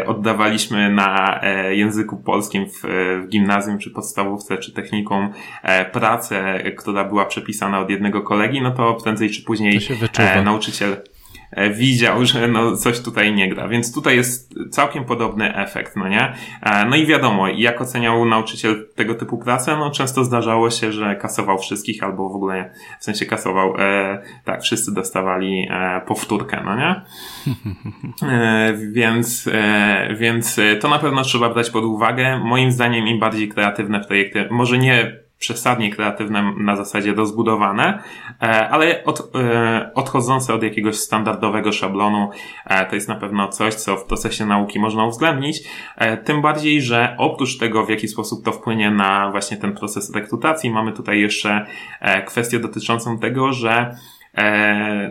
e, 0.00 0.06
oddawaliśmy 0.06 0.90
na 0.90 1.40
języku 1.70 2.16
polskim 2.16 2.66
w, 2.66 2.82
w 3.24 3.28
gimnazjum, 3.28 3.78
czy 3.78 3.90
podstawówce, 3.90 4.58
czy 4.58 4.72
technikum 4.72 5.28
pracę, 5.92 6.62
która 6.76 7.04
była 7.04 7.24
przepisana 7.24 7.80
od 7.80 7.90
jednego 7.90 8.22
kolegi, 8.22 8.62
no 8.62 8.70
to 8.70 8.94
prędzej 8.94 9.30
czy 9.30 9.42
później 9.42 9.80
nauczyciel 10.44 10.96
E, 10.96 11.17
widział, 11.70 12.24
że 12.24 12.48
no 12.48 12.76
coś 12.76 13.00
tutaj 13.00 13.34
nie 13.34 13.48
gra. 13.48 13.68
Więc 13.68 13.94
tutaj 13.94 14.16
jest 14.16 14.54
całkiem 14.70 15.04
podobny 15.04 15.56
efekt, 15.56 15.96
no 15.96 16.08
nie? 16.08 16.34
E, 16.62 16.84
no 16.84 16.96
i 16.96 17.06
wiadomo, 17.06 17.48
jak 17.48 17.80
oceniał 17.80 18.24
nauczyciel 18.24 18.88
tego 18.94 19.14
typu 19.14 19.38
pracę, 19.38 19.76
no 19.76 19.90
często 19.90 20.24
zdarzało 20.24 20.70
się, 20.70 20.92
że 20.92 21.16
kasował 21.16 21.58
wszystkich 21.58 22.02
albo 22.02 22.28
w 22.28 22.36
ogóle, 22.36 22.70
w 23.00 23.04
sensie 23.04 23.26
kasował, 23.26 23.74
e, 23.78 24.22
tak, 24.44 24.62
wszyscy 24.62 24.94
dostawali 24.94 25.68
e, 25.70 26.00
powtórkę, 26.06 26.62
no 26.64 26.76
nie? 26.76 27.02
E, 28.22 28.74
więc, 28.92 29.50
e, 29.52 30.14
więc 30.18 30.60
to 30.80 30.88
na 30.88 30.98
pewno 30.98 31.22
trzeba 31.22 31.50
brać 31.50 31.70
pod 31.70 31.84
uwagę. 31.84 32.38
Moim 32.44 32.72
zdaniem 32.72 33.06
im 33.06 33.18
bardziej 33.18 33.48
kreatywne 33.48 34.00
projekty, 34.00 34.48
może 34.50 34.78
nie 34.78 35.27
przesadnie 35.38 35.90
kreatywne 35.90 36.52
na 36.56 36.76
zasadzie 36.76 37.14
rozbudowane, 37.14 38.02
e, 38.42 38.68
ale 38.68 39.04
od, 39.04 39.30
e, 39.34 39.90
odchodzące 39.94 40.54
od 40.54 40.62
jakiegoś 40.62 40.96
standardowego 40.96 41.72
szablonu, 41.72 42.30
e, 42.66 42.86
to 42.86 42.94
jest 42.94 43.08
na 43.08 43.14
pewno 43.14 43.48
coś, 43.48 43.74
co 43.74 43.96
w 43.96 44.04
procesie 44.04 44.46
nauki 44.46 44.78
można 44.78 45.04
uwzględnić. 45.04 45.62
Tym 46.24 46.42
bardziej, 46.42 46.82
że 46.82 47.14
oprócz 47.18 47.58
tego, 47.58 47.86
w 47.86 47.90
jaki 47.90 48.08
sposób 48.08 48.44
to 48.44 48.52
wpłynie 48.52 48.90
na 48.90 49.30
właśnie 49.30 49.56
ten 49.56 49.74
proces 49.74 50.14
rekrutacji, 50.14 50.70
mamy 50.70 50.92
tutaj 50.92 51.20
jeszcze 51.20 51.66
kwestię 52.26 52.58
dotyczącą 52.58 53.18
tego, 53.18 53.52
że 53.52 53.96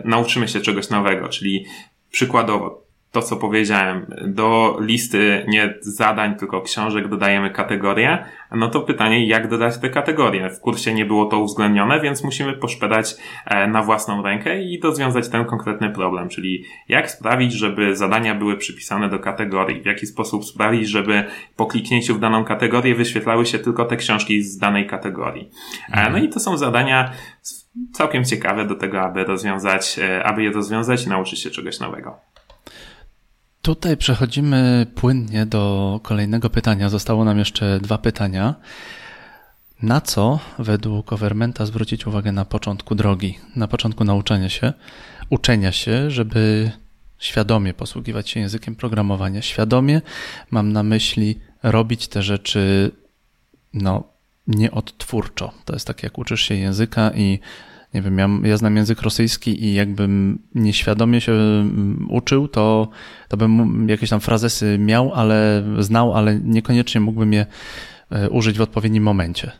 nauczymy 0.04 0.48
się 0.48 0.60
czegoś 0.60 0.90
nowego, 0.90 1.28
czyli 1.28 1.66
przykładowo 2.10 2.87
to, 3.12 3.22
co 3.22 3.36
powiedziałem, 3.36 4.06
do 4.26 4.78
listy 4.80 5.44
nie 5.48 5.74
zadań, 5.80 6.36
tylko 6.36 6.60
książek 6.60 7.08
dodajemy 7.08 7.50
kategorie, 7.50 8.24
no 8.50 8.68
to 8.68 8.80
pytanie, 8.80 9.26
jak 9.26 9.48
dodać 9.48 9.78
te 9.78 9.90
kategorie? 9.90 10.50
W 10.50 10.60
kursie 10.60 10.94
nie 10.94 11.04
było 11.04 11.26
to 11.26 11.38
uwzględnione, 11.38 12.00
więc 12.00 12.24
musimy 12.24 12.52
poszperać 12.52 13.16
e, 13.46 13.68
na 13.68 13.82
własną 13.82 14.22
rękę 14.22 14.62
i 14.62 14.80
rozwiązać 14.80 15.28
ten 15.28 15.44
konkretny 15.44 15.90
problem, 15.90 16.28
czyli 16.28 16.64
jak 16.88 17.10
sprawić, 17.10 17.52
żeby 17.52 17.96
zadania 17.96 18.34
były 18.34 18.56
przypisane 18.56 19.08
do 19.08 19.18
kategorii, 19.18 19.82
w 19.82 19.86
jaki 19.86 20.06
sposób 20.06 20.44
sprawić, 20.44 20.88
żeby 20.88 21.24
po 21.56 21.66
kliknięciu 21.66 22.14
w 22.14 22.20
daną 22.20 22.44
kategorię 22.44 22.94
wyświetlały 22.94 23.46
się 23.46 23.58
tylko 23.58 23.84
te 23.84 23.96
książki 23.96 24.42
z 24.42 24.58
danej 24.58 24.86
kategorii. 24.86 25.50
E, 25.92 26.10
no 26.10 26.18
i 26.18 26.28
to 26.28 26.40
są 26.40 26.56
zadania 26.56 27.12
całkiem 27.92 28.24
ciekawe 28.24 28.66
do 28.66 28.74
tego, 28.74 29.00
aby 29.00 29.24
rozwiązać, 29.24 29.98
e, 29.98 30.24
aby 30.24 30.42
je 30.42 30.52
rozwiązać 30.52 31.06
i 31.06 31.08
nauczyć 31.08 31.40
się 31.40 31.50
czegoś 31.50 31.80
nowego. 31.80 32.20
Tutaj 33.68 33.96
przechodzimy 33.96 34.86
płynnie 34.94 35.46
do 35.46 36.00
kolejnego 36.02 36.50
pytania. 36.50 36.88
Zostało 36.88 37.24
nam 37.24 37.38
jeszcze 37.38 37.80
dwa 37.80 37.98
pytania. 37.98 38.54
Na 39.82 40.00
co 40.00 40.38
według 40.58 41.12
Overmenta 41.12 41.66
zwrócić 41.66 42.06
uwagę 42.06 42.32
na 42.32 42.44
początku 42.44 42.94
drogi, 42.94 43.38
na 43.56 43.68
początku 43.68 44.04
nauczania 44.04 44.48
się, 44.48 44.72
uczenia 45.30 45.72
się, 45.72 46.10
żeby 46.10 46.70
świadomie 47.18 47.74
posługiwać 47.74 48.30
się 48.30 48.40
językiem 48.40 48.76
programowania? 48.76 49.42
Świadomie 49.42 50.00
mam 50.50 50.72
na 50.72 50.82
myśli 50.82 51.40
robić 51.62 52.08
te 52.08 52.22
rzeczy 52.22 52.90
no, 53.74 54.04
nieodtwórczo. 54.46 55.52
To 55.64 55.72
jest 55.72 55.86
tak, 55.86 56.02
jak 56.02 56.18
uczysz 56.18 56.40
się 56.40 56.54
języka 56.54 57.10
i 57.14 57.38
nie 57.94 58.02
wiem, 58.02 58.18
ja, 58.18 58.28
ja 58.42 58.56
znam 58.56 58.76
język 58.76 59.02
rosyjski 59.02 59.64
i 59.64 59.74
jakbym 59.74 60.38
nieświadomie 60.54 61.20
się 61.20 61.32
mm, 61.32 62.06
uczył, 62.10 62.48
to, 62.48 62.88
to 63.28 63.36
bym 63.36 63.88
jakieś 63.88 64.10
tam 64.10 64.20
frazesy 64.20 64.78
miał, 64.78 65.12
ale 65.14 65.64
znał, 65.78 66.14
ale 66.14 66.40
niekoniecznie 66.40 67.00
mógłbym 67.00 67.32
je 67.32 67.46
e, 68.10 68.30
użyć 68.30 68.58
w 68.58 68.62
odpowiednim 68.62 69.02
momencie. 69.02 69.50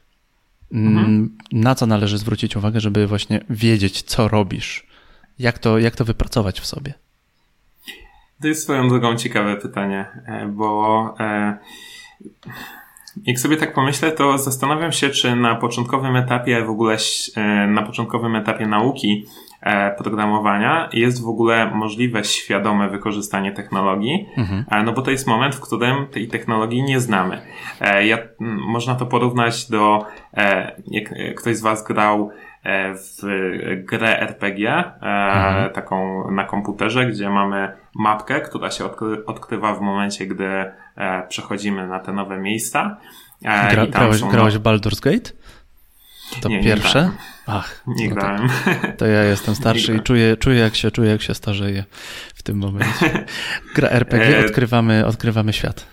Mm, 0.72 0.98
mhm. 0.98 1.36
Na 1.52 1.74
co 1.74 1.86
należy 1.86 2.18
zwrócić 2.18 2.56
uwagę, 2.56 2.80
żeby 2.80 3.06
właśnie 3.06 3.40
wiedzieć, 3.50 4.02
co 4.02 4.28
robisz? 4.28 4.86
Jak 5.38 5.58
to, 5.58 5.78
jak 5.78 5.96
to 5.96 6.04
wypracować 6.04 6.60
w 6.60 6.66
sobie? 6.66 6.94
To 8.42 8.48
jest 8.48 8.62
swoją 8.62 8.88
drogą 8.88 9.16
ciekawe 9.16 9.56
pytanie, 9.56 10.06
e, 10.26 10.46
bo 10.46 11.14
e, 11.20 11.58
jak 13.26 13.38
sobie 13.38 13.56
tak 13.56 13.74
pomyślę, 13.74 14.12
to 14.12 14.38
zastanawiam 14.38 14.92
się, 14.92 15.10
czy 15.10 15.36
na 15.36 15.54
początkowym 15.54 16.16
etapie 16.16 16.64
w 16.64 16.70
ogóle, 16.70 16.96
e, 17.36 17.66
na 17.66 17.82
początkowym 17.82 18.36
etapie 18.36 18.66
nauki 18.66 19.26
e, 19.60 19.94
programowania 19.94 20.88
jest 20.92 21.22
w 21.22 21.28
ogóle 21.28 21.70
możliwe 21.74 22.24
świadome 22.24 22.88
wykorzystanie 22.88 23.52
technologii, 23.52 24.28
mhm. 24.36 24.64
E, 24.70 24.82
no 24.82 24.92
bo 24.92 25.02
to 25.02 25.10
jest 25.10 25.26
moment, 25.26 25.54
w 25.54 25.60
którym 25.60 26.06
tej 26.06 26.28
technologii 26.28 26.82
nie 26.82 27.00
znamy. 27.00 27.40
Ja, 28.04 28.18
można 28.68 28.94
to 28.94 29.06
porównać 29.06 29.70
do, 29.70 30.04
jak 30.86 31.34
ktoś 31.36 31.56
z 31.56 31.62
Was 31.62 31.84
grał 31.84 32.30
w 32.94 33.22
grę 33.84 34.20
RPG, 34.20 34.84
mhm. 35.00 35.72
taką 35.72 36.30
na 36.30 36.44
komputerze, 36.44 37.06
gdzie 37.06 37.30
mamy 37.30 37.72
mapkę, 37.94 38.40
która 38.40 38.70
się 38.70 38.84
odkry 38.84 39.26
odkrywa 39.26 39.74
w 39.74 39.80
momencie, 39.80 40.26
gdy 40.26 40.72
przechodzimy 41.28 41.86
na 41.86 42.00
te 42.00 42.12
nowe 42.12 42.38
miejsca. 42.38 42.96
Gra, 43.42 43.86
grałeś, 43.86 44.20
są... 44.20 44.28
grałeś 44.28 44.54
Baldur's 44.54 45.00
Gate? 45.00 45.30
To 46.42 46.48
nie, 46.48 46.62
pierwsze? 46.62 47.02
Nie 47.02 47.38
Ach, 47.46 47.82
nie 47.86 48.08
no 48.08 48.14
grałem. 48.14 48.48
To, 48.48 48.88
to, 48.96 49.06
ja 49.06 49.22
jestem 49.22 49.54
starszy 49.54 49.94
i 49.94 50.00
czuję, 50.00 50.36
czuję, 50.36 50.58
jak 50.58 50.74
się, 50.74 50.90
czuję, 50.90 51.10
jak 51.10 51.22
się 51.22 51.34
starzeję 51.34 51.84
w 52.34 52.42
tym 52.42 52.58
momencie. 52.58 53.24
Gra 53.76 53.88
RPG, 53.88 54.38
e, 54.38 54.46
odkrywamy, 54.46 55.06
odkrywamy 55.06 55.52
świat. 55.52 55.86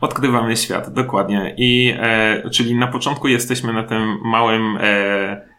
Odkrywamy 0.00 0.56
świat, 0.56 0.92
dokładnie. 0.92 1.54
I 1.56 1.94
e, 1.98 2.50
czyli 2.50 2.74
na 2.74 2.86
początku 2.86 3.28
jesteśmy 3.28 3.72
na 3.72 3.82
tym 3.82 4.18
małym 4.24 4.78
e, 4.80 4.80
E, 4.80 5.53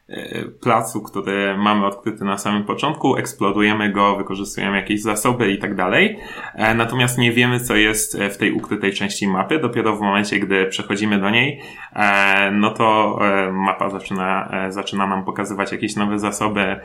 placu, 0.62 1.01
który 1.01 1.58
mamy 1.58 1.86
odkryty 1.86 2.26
na 2.26 2.38
samym 2.38 2.64
początku, 2.64 3.18
eksplodujemy 3.18 3.91
go, 3.91 4.16
wykorzystujemy 4.16 4.78
jakieś 4.78 5.01
zasoby 5.01 5.51
i 5.51 5.58
tak 5.58 5.76
dalej. 5.76 6.20
E, 6.53 6.74
natomiast 6.74 7.18
nie 7.18 7.32
wiemy, 7.32 7.60
co 7.60 7.76
jest 7.76 8.18
w 8.32 8.38
tej 8.38 8.51
ukrytej 8.51 8.93
części 8.93 9.28
mapy. 9.28 9.60
Dopiero 9.60 9.95
w 9.95 10.01
momencie, 10.01 10.39
gdy 10.39 10.66
przechodzimy 10.66 11.20
do 11.20 11.30
niej, 11.30 11.62
e, 11.93 12.51
no 12.51 12.72
to 12.72 13.20
mapa 13.51 13.89
zaczyna, 13.89 14.51
zaczyna 14.70 15.08
nam 15.08 15.26
pokazywać 15.26 15.72
jakieś 15.72 15.95
nowe 15.95 16.20
zasoby 16.20 16.80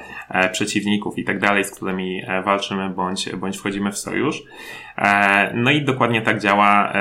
przeciwników 0.52 1.18
i 1.18 1.24
tak 1.24 1.38
dalej, 1.38 1.64
z 1.64 1.70
którymi 1.70 2.22
walczymy 2.44 2.90
bądź, 2.90 3.36
bądź 3.36 3.58
wchodzimy 3.58 3.92
w 3.92 3.98
sojusz. 3.98 4.42
No 5.54 5.70
i 5.70 5.82
dokładnie 5.82 6.22
tak 6.22 6.40
działa, 6.40 6.92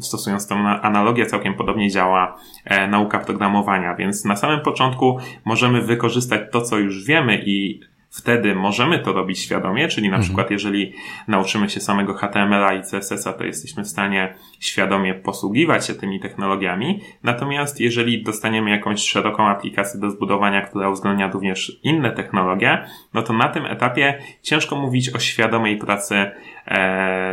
stosując 0.00 0.48
tą 0.48 0.68
analogię, 0.68 1.26
całkiem 1.26 1.54
podobnie 1.54 1.90
działa 1.90 2.36
e, 2.64 2.88
nauka 2.88 3.18
programowania, 3.18 3.94
więc 3.94 4.24
na 4.24 4.36
samym 4.36 4.60
początku 4.60 5.18
możemy 5.44 5.82
wykorzystać 5.82 6.40
to, 6.52 6.60
co 6.60 6.78
już 6.78 7.04
wiemy 7.04 7.42
i 7.46 7.80
wtedy 8.10 8.54
możemy 8.54 8.98
to 8.98 9.12
robić 9.12 9.38
świadomie, 9.38 9.88
czyli 9.88 10.08
na 10.08 10.16
mhm. 10.16 10.22
przykład 10.22 10.50
jeżeli 10.50 10.92
nauczymy 11.28 11.70
się 11.70 11.80
samego 11.80 12.14
HTML-a 12.14 12.74
i 12.74 12.82
CSS-a, 12.82 13.32
to 13.32 13.44
jesteśmy 13.44 13.84
w 13.84 13.88
stanie 13.88 14.34
świadomie 14.60 15.14
posługiwać 15.14 15.86
się 15.86 15.94
tymi 15.94 16.20
technologiami. 16.20 17.00
Natomiast 17.22 17.80
jeżeli 17.80 18.22
dostaniemy 18.22 18.70
jakąś 18.70 19.08
szeroką 19.08 19.48
aplikację 19.48 20.00
do 20.00 20.10
zbudowania, 20.10 20.62
która 20.62 20.88
uwzględnia 20.88 21.30
również 21.30 21.80
inne 21.82 22.10
technologie, 22.10 22.84
no 23.14 23.22
to 23.22 23.32
na 23.32 23.48
tym 23.48 23.66
etapie 23.66 24.22
ciężko 24.42 24.76
mówić 24.76 25.14
o 25.14 25.18
świadomej 25.18 25.78
pracy 25.78 26.30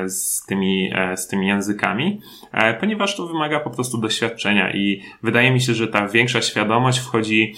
z 0.07 0.45
tymi, 0.45 0.91
e, 0.95 1.17
z 1.17 1.27
tymi 1.27 1.47
językami, 1.47 2.21
e, 2.51 2.73
ponieważ 2.73 3.15
to 3.15 3.27
wymaga 3.27 3.59
po 3.59 3.69
prostu 3.69 3.97
doświadczenia 3.97 4.73
i 4.73 5.01
wydaje 5.23 5.51
mi 5.51 5.61
się, 5.61 5.73
że 5.73 5.87
ta 5.87 6.07
większa 6.07 6.41
świadomość 6.41 6.99
wchodzi 6.99 7.53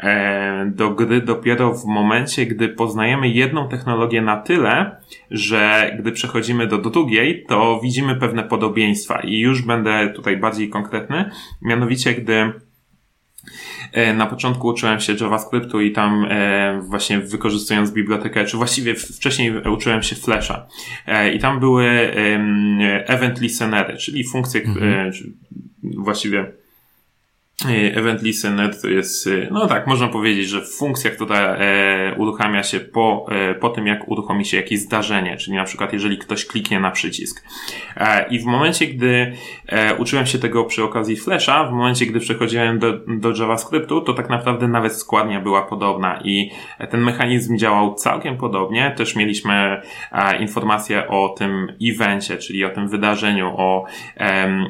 E, 0.00 0.70
do 0.74 0.90
gry 0.90 1.20
dopiero 1.20 1.74
w 1.74 1.84
momencie, 1.84 2.46
gdy 2.46 2.68
poznajemy 2.68 3.28
jedną 3.28 3.68
technologię 3.68 4.22
na 4.22 4.36
tyle, 4.36 4.96
że 5.30 5.92
gdy 5.98 6.12
przechodzimy 6.12 6.66
do 6.66 6.78
drugiej, 6.78 7.44
to 7.48 7.80
widzimy 7.82 8.16
pewne 8.16 8.42
podobieństwa. 8.42 9.20
I 9.20 9.38
już 9.38 9.62
będę 9.62 10.12
tutaj 10.16 10.36
bardziej 10.36 10.68
konkretny, 10.68 11.30
mianowicie 11.62 12.14
gdy 12.14 12.34
e, 12.34 12.52
na 14.14 14.26
początku 14.26 14.68
uczyłem 14.68 15.00
się 15.00 15.14
JavaScriptu 15.20 15.80
i 15.80 15.92
tam 15.92 16.26
e, 16.30 16.80
właśnie 16.82 17.18
wykorzystując 17.18 17.90
bibliotekę, 17.90 18.44
czy 18.44 18.56
właściwie 18.56 18.94
wcześniej 18.94 19.68
uczyłem 19.68 20.02
się 20.02 20.16
Flasha. 20.16 20.66
E, 21.06 21.32
I 21.32 21.38
tam 21.38 21.60
były 21.60 21.84
e, 21.84 23.08
event 23.08 23.40
listenery, 23.40 23.96
czyli 23.96 24.24
funkcje, 24.24 24.62
mhm. 24.62 25.12
właściwie 25.82 26.38
E, 26.42 26.67
event 27.66 28.22
Listener 28.22 28.80
to 28.80 28.88
jest, 28.88 29.26
e, 29.26 29.48
no 29.50 29.66
tak, 29.66 29.86
można 29.86 30.08
powiedzieć, 30.08 30.48
że 30.48 30.62
funkcja, 30.62 31.10
która 31.10 31.38
e, 31.38 32.14
uruchamia 32.16 32.62
się 32.62 32.80
po, 32.80 33.26
e, 33.30 33.54
po 33.54 33.68
tym, 33.70 33.86
jak 33.86 34.08
uruchomi 34.08 34.44
się 34.44 34.56
jakieś 34.56 34.80
zdarzenie, 34.80 35.36
czyli 35.36 35.56
na 35.56 35.64
przykład 35.64 35.92
jeżeli 35.92 36.18
ktoś 36.18 36.46
kliknie 36.46 36.80
na 36.80 36.90
przycisk. 36.90 37.44
E, 37.96 38.28
I 38.28 38.38
w 38.38 38.44
momencie, 38.44 38.86
gdy 38.86 39.32
e, 39.66 39.94
uczyłem 39.94 40.26
się 40.26 40.38
tego 40.38 40.64
przy 40.64 40.84
okazji 40.84 41.16
Flasha, 41.16 41.64
w 41.64 41.72
momencie, 41.72 42.06
gdy 42.06 42.20
przechodziłem 42.20 42.78
do, 42.78 42.92
do 43.06 43.32
JavaScriptu, 43.38 44.00
to 44.00 44.14
tak 44.14 44.30
naprawdę 44.30 44.68
nawet 44.68 44.96
składnia 44.96 45.40
była 45.40 45.62
podobna 45.62 46.20
i 46.24 46.50
ten 46.90 47.00
mechanizm 47.00 47.56
działał 47.56 47.94
całkiem 47.94 48.36
podobnie. 48.36 48.94
Też 48.96 49.16
mieliśmy 49.16 49.82
informacje 50.40 51.08
o 51.08 51.34
tym 51.38 51.72
evencie, 51.82 52.36
czyli 52.36 52.64
o 52.64 52.70
tym 52.70 52.88
wydarzeniu, 52.88 53.54
o 53.56 53.84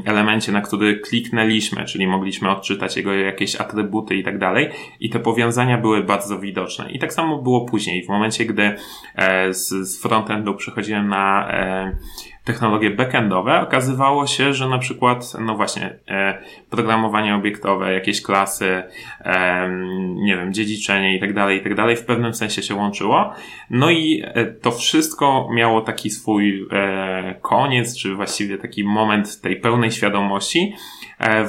elemencie, 0.04 0.52
na 0.52 0.60
który 0.60 1.00
kliknęliśmy, 1.00 1.84
czyli 1.84 2.06
mogliśmy 2.06 2.50
odczytać 2.50 2.77
czytać 2.78 2.96
jego 2.96 3.14
jakieś 3.14 3.56
atrybuty 3.56 4.16
i 4.16 4.24
tak 4.24 4.38
dalej. 4.38 4.70
I 5.00 5.10
te 5.10 5.18
powiązania 5.18 5.78
były 5.78 6.04
bardzo 6.04 6.38
widoczne. 6.38 6.90
I 6.90 6.98
tak 6.98 7.12
samo 7.12 7.42
było 7.42 7.64
później. 7.64 8.04
W 8.04 8.08
momencie, 8.08 8.44
gdy 8.44 8.76
e, 9.16 9.54
z, 9.54 9.68
z 9.68 10.02
frontendu 10.02 10.54
przechodziłem 10.54 11.08
na 11.08 11.50
e, 11.50 11.96
technologie 12.44 12.90
backendowe, 12.90 13.60
okazywało 13.60 14.26
się, 14.26 14.54
że 14.54 14.68
na 14.68 14.78
przykład, 14.78 15.32
no 15.40 15.54
właśnie, 15.54 15.98
e, 16.08 16.38
programowanie 16.70 17.34
obiektowe, 17.34 17.92
jakieś 17.92 18.22
klasy, 18.22 18.82
e, 19.20 19.68
nie 20.14 20.36
wiem, 20.36 20.52
dziedziczenie 20.52 21.16
i 21.16 21.20
tak 21.20 21.34
dalej, 21.34 21.58
i 21.58 21.62
tak 21.62 21.74
dalej, 21.74 21.96
w 21.96 22.04
pewnym 22.04 22.34
sensie 22.34 22.62
się 22.62 22.74
łączyło. 22.74 23.32
No 23.70 23.90
i 23.90 24.22
e, 24.24 24.44
to 24.46 24.70
wszystko 24.70 25.48
miało 25.52 25.80
taki 25.80 26.10
swój 26.10 26.66
e, 26.72 27.34
koniec, 27.42 27.98
czy 27.98 28.14
właściwie 28.14 28.58
taki 28.58 28.84
moment 28.84 29.40
tej 29.40 29.56
pełnej 29.56 29.92
świadomości, 29.92 30.74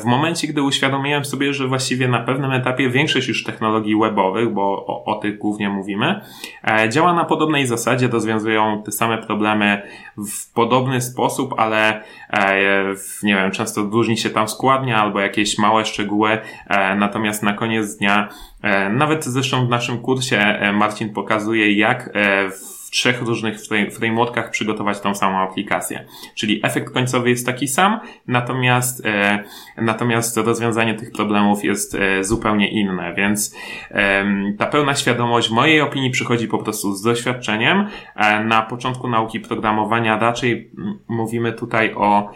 w 0.01 0.05
momencie, 0.05 0.47
gdy 0.47 0.61
uświadomiłem 0.61 1.25
sobie, 1.25 1.53
że 1.53 1.67
właściwie 1.67 2.07
na 2.07 2.19
pewnym 2.19 2.51
etapie 2.51 2.89
większość 2.89 3.27
już 3.27 3.43
technologii 3.43 3.95
webowych, 4.01 4.53
bo 4.53 4.85
o, 4.85 5.03
o 5.05 5.15
tych 5.15 5.37
głównie 5.37 5.69
mówimy, 5.69 6.21
e, 6.67 6.89
działa 6.89 7.13
na 7.13 7.25
podobnej 7.25 7.67
zasadzie, 7.67 8.07
rozwiązują 8.07 8.83
te 8.85 8.91
same 8.91 9.17
problemy 9.17 9.81
w 10.17 10.53
podobny 10.53 11.01
sposób, 11.01 11.53
ale 11.57 12.03
e, 12.29 12.55
nie 13.23 13.35
wiem, 13.35 13.51
często 13.51 13.81
różni 13.81 14.17
się 14.17 14.29
tam 14.29 14.47
składnia 14.47 15.01
albo 15.01 15.19
jakieś 15.19 15.57
małe 15.57 15.85
szczegóły, 15.85 16.37
natomiast 16.97 17.43
na 17.43 17.53
koniec 17.53 17.97
dnia, 17.97 18.29
nawet 18.91 19.25
zresztą 19.25 19.65
w 19.65 19.69
naszym 19.69 19.97
kursie 19.97 20.59
Marcin 20.73 21.13
pokazuje, 21.13 21.73
jak 21.73 22.09
w 22.51 22.78
w 22.89 22.91
trzech 22.91 23.21
różnych 23.21 23.57
frameworkach 23.97 24.51
przygotować 24.51 24.99
tą 24.99 25.15
samą 25.15 25.37
aplikację. 25.37 26.05
Czyli 26.35 26.59
efekt 26.63 26.93
końcowy 26.93 27.29
jest 27.29 27.45
taki 27.45 27.67
sam, 27.67 27.99
natomiast, 28.27 29.05
e, 29.05 29.43
natomiast 29.77 30.37
rozwiązanie 30.37 30.93
tych 30.93 31.11
problemów 31.11 31.63
jest 31.63 31.95
e, 31.95 32.23
zupełnie 32.23 32.71
inne, 32.71 33.13
więc 33.13 33.55
e, 33.91 34.25
ta 34.57 34.65
pełna 34.65 34.95
świadomość 34.95 35.49
w 35.49 35.51
mojej 35.51 35.81
opinii 35.81 36.11
przychodzi 36.11 36.47
po 36.47 36.57
prostu 36.57 36.93
z 36.93 37.01
doświadczeniem. 37.01 37.87
E, 38.15 38.43
na 38.43 38.61
początku 38.61 39.07
nauki 39.07 39.39
programowania 39.39 40.19
raczej 40.19 40.71
mówimy 41.07 41.53
tutaj 41.53 41.93
o 41.93 42.31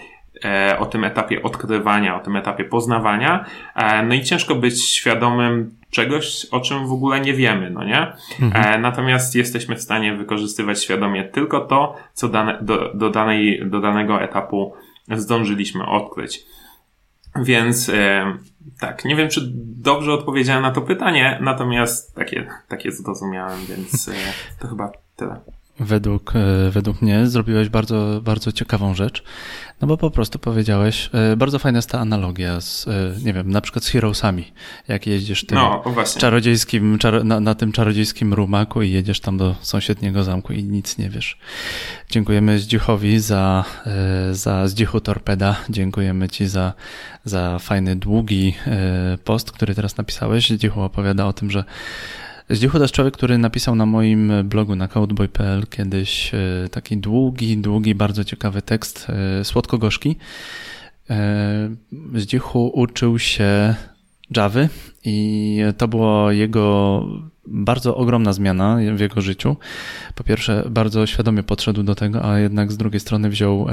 o 0.79 0.85
tym 0.85 1.03
etapie 1.03 1.43
odkrywania, 1.43 2.15
o 2.15 2.19
tym 2.19 2.35
etapie 2.35 2.63
poznawania. 2.63 3.45
E, 3.75 4.03
no 4.03 4.13
i 4.13 4.23
ciężko 4.23 4.55
być 4.55 4.83
świadomym 4.83 5.75
czegoś, 5.89 6.47
o 6.51 6.59
czym 6.59 6.87
w 6.87 6.91
ogóle 6.91 7.19
nie 7.19 7.33
wiemy, 7.33 7.69
no 7.69 7.83
nie? 7.83 8.13
Mhm. 8.41 8.75
E, 8.75 8.79
natomiast 8.79 9.35
jesteśmy 9.35 9.75
w 9.75 9.81
stanie 9.81 10.15
wykorzystywać 10.15 10.83
świadomie 10.83 11.23
tylko 11.23 11.59
to, 11.59 11.95
co 12.13 12.29
dane, 12.29 12.57
do, 12.61 12.93
do, 12.93 13.09
danej, 13.09 13.61
do 13.65 13.79
danego 13.79 14.21
etapu 14.21 14.73
zdążyliśmy 15.11 15.85
odkryć. 15.85 16.45
Więc 17.35 17.89
e, 17.89 18.25
tak, 18.79 19.05
nie 19.05 19.15
wiem, 19.15 19.29
czy 19.29 19.41
dobrze 19.55 20.13
odpowiedziałem 20.13 20.61
na 20.61 20.71
to 20.71 20.81
pytanie, 20.81 21.37
natomiast 21.41 22.15
takie, 22.15 22.47
takie 22.67 22.91
zrozumiałem, 22.91 23.59
więc 23.65 24.07
e, 24.07 24.11
to 24.59 24.67
chyba 24.67 24.91
tyle. 25.15 25.39
Według, 25.79 26.33
e, 26.35 26.71
według 26.71 27.01
mnie 27.01 27.27
zrobiłeś 27.27 27.69
bardzo, 27.69 28.21
bardzo 28.23 28.51
ciekawą 28.51 28.93
rzecz, 28.93 29.23
no 29.81 29.87
bo 29.87 29.97
po 29.97 30.11
prostu 30.11 30.39
powiedziałeś, 30.39 31.09
e, 31.13 31.37
bardzo 31.37 31.59
fajna 31.59 31.77
jest 31.77 31.89
ta 31.89 31.99
analogia 31.99 32.61
z, 32.61 32.87
e, 32.87 32.91
nie 33.23 33.33
wiem, 33.33 33.51
na 33.51 33.61
przykład 33.61 33.83
z 33.83 33.89
Heroesami, 33.89 34.51
jak 34.87 35.07
jeździsz 35.07 35.45
tym 35.45 35.57
no, 35.57 35.83
czarodziejskim, 36.17 36.97
czar, 36.97 37.25
na, 37.25 37.39
na, 37.39 37.55
tym 37.55 37.71
czarodziejskim 37.71 38.33
rumaku 38.33 38.81
i 38.81 38.91
jedziesz 38.91 39.19
tam 39.19 39.37
do 39.37 39.55
sąsiedniego 39.61 40.23
zamku 40.23 40.53
i 40.53 40.63
nic 40.63 40.97
nie 40.97 41.09
wiesz. 41.09 41.37
Dziękujemy 42.09 42.59
Zdzichowi 42.59 43.19
za, 43.19 43.65
za 44.31 44.67
Zdzichu 44.67 45.01
Torpeda, 45.01 45.55
dziękujemy 45.69 46.29
Ci 46.29 46.47
za, 46.47 46.73
za 47.25 47.59
fajny, 47.59 47.95
długi 47.95 48.53
post, 49.23 49.51
który 49.51 49.75
teraz 49.75 49.97
napisałeś. 49.97 50.49
Zdzichu 50.49 50.81
opowiada 50.81 51.25
o 51.25 51.33
tym, 51.33 51.51
że 51.51 51.63
Zdzichu 52.49 52.77
to 52.77 52.83
jest 52.83 52.93
człowiek, 52.93 53.13
który 53.13 53.37
napisał 53.37 53.75
na 53.75 53.85
moim 53.85 54.31
blogu 54.43 54.75
na 54.75 54.87
codeboy.pl 54.87 55.67
kiedyś 55.67 56.33
e, 56.33 56.69
taki 56.71 56.97
długi, 56.97 57.57
długi, 57.57 57.95
bardzo 57.95 58.23
ciekawy 58.23 58.61
tekst, 58.61 59.07
e, 59.09 59.43
słodko-gorzki. 59.43 60.15
E, 61.09 61.69
Zdzichu 62.15 62.67
uczył 62.67 63.19
się 63.19 63.75
Javy 64.35 64.69
i 65.05 65.59
to 65.77 65.87
była 65.87 66.33
jego 66.33 67.05
bardzo 67.47 67.95
ogromna 67.95 68.33
zmiana 68.33 68.77
w 68.95 68.99
jego 68.99 69.21
życiu. 69.21 69.55
Po 70.15 70.23
pierwsze, 70.23 70.63
bardzo 70.69 71.05
świadomie 71.07 71.43
podszedł 71.43 71.83
do 71.83 71.95
tego, 71.95 72.25
a 72.25 72.39
jednak 72.39 72.71
z 72.71 72.77
drugiej 72.77 72.99
strony 72.99 73.29
wziął, 73.29 73.67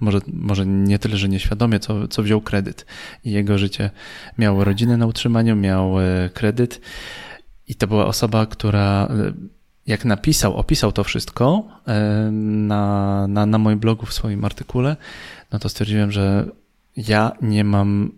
może, 0.00 0.18
może 0.32 0.66
nie 0.66 0.98
tyle, 0.98 1.16
że 1.16 1.28
nieświadomie, 1.28 1.80
co, 1.80 2.08
co 2.08 2.22
wziął 2.22 2.40
kredyt. 2.40 2.86
I 3.24 3.30
jego 3.30 3.58
życie 3.58 3.90
miało 4.38 4.64
rodzinę 4.64 4.96
na 4.96 5.06
utrzymaniu, 5.06 5.56
miał 5.56 5.94
kredyt 6.34 6.80
i 7.68 7.74
to 7.74 7.86
była 7.86 8.06
osoba, 8.06 8.46
która 8.46 9.08
e, 9.10 9.32
jak 9.86 10.04
napisał, 10.04 10.56
opisał 10.56 10.92
to 10.92 11.04
wszystko 11.04 11.68
e, 11.86 12.30
na, 12.32 13.26
na, 13.28 13.46
na 13.46 13.58
moim 13.58 13.78
blogu 13.78 14.06
w 14.06 14.12
swoim 14.12 14.44
artykule, 14.44 14.96
no 15.52 15.58
to 15.58 15.68
stwierdziłem, 15.68 16.12
że 16.12 16.46
ja 16.96 17.32
nie 17.42 17.64
mam, 17.64 18.12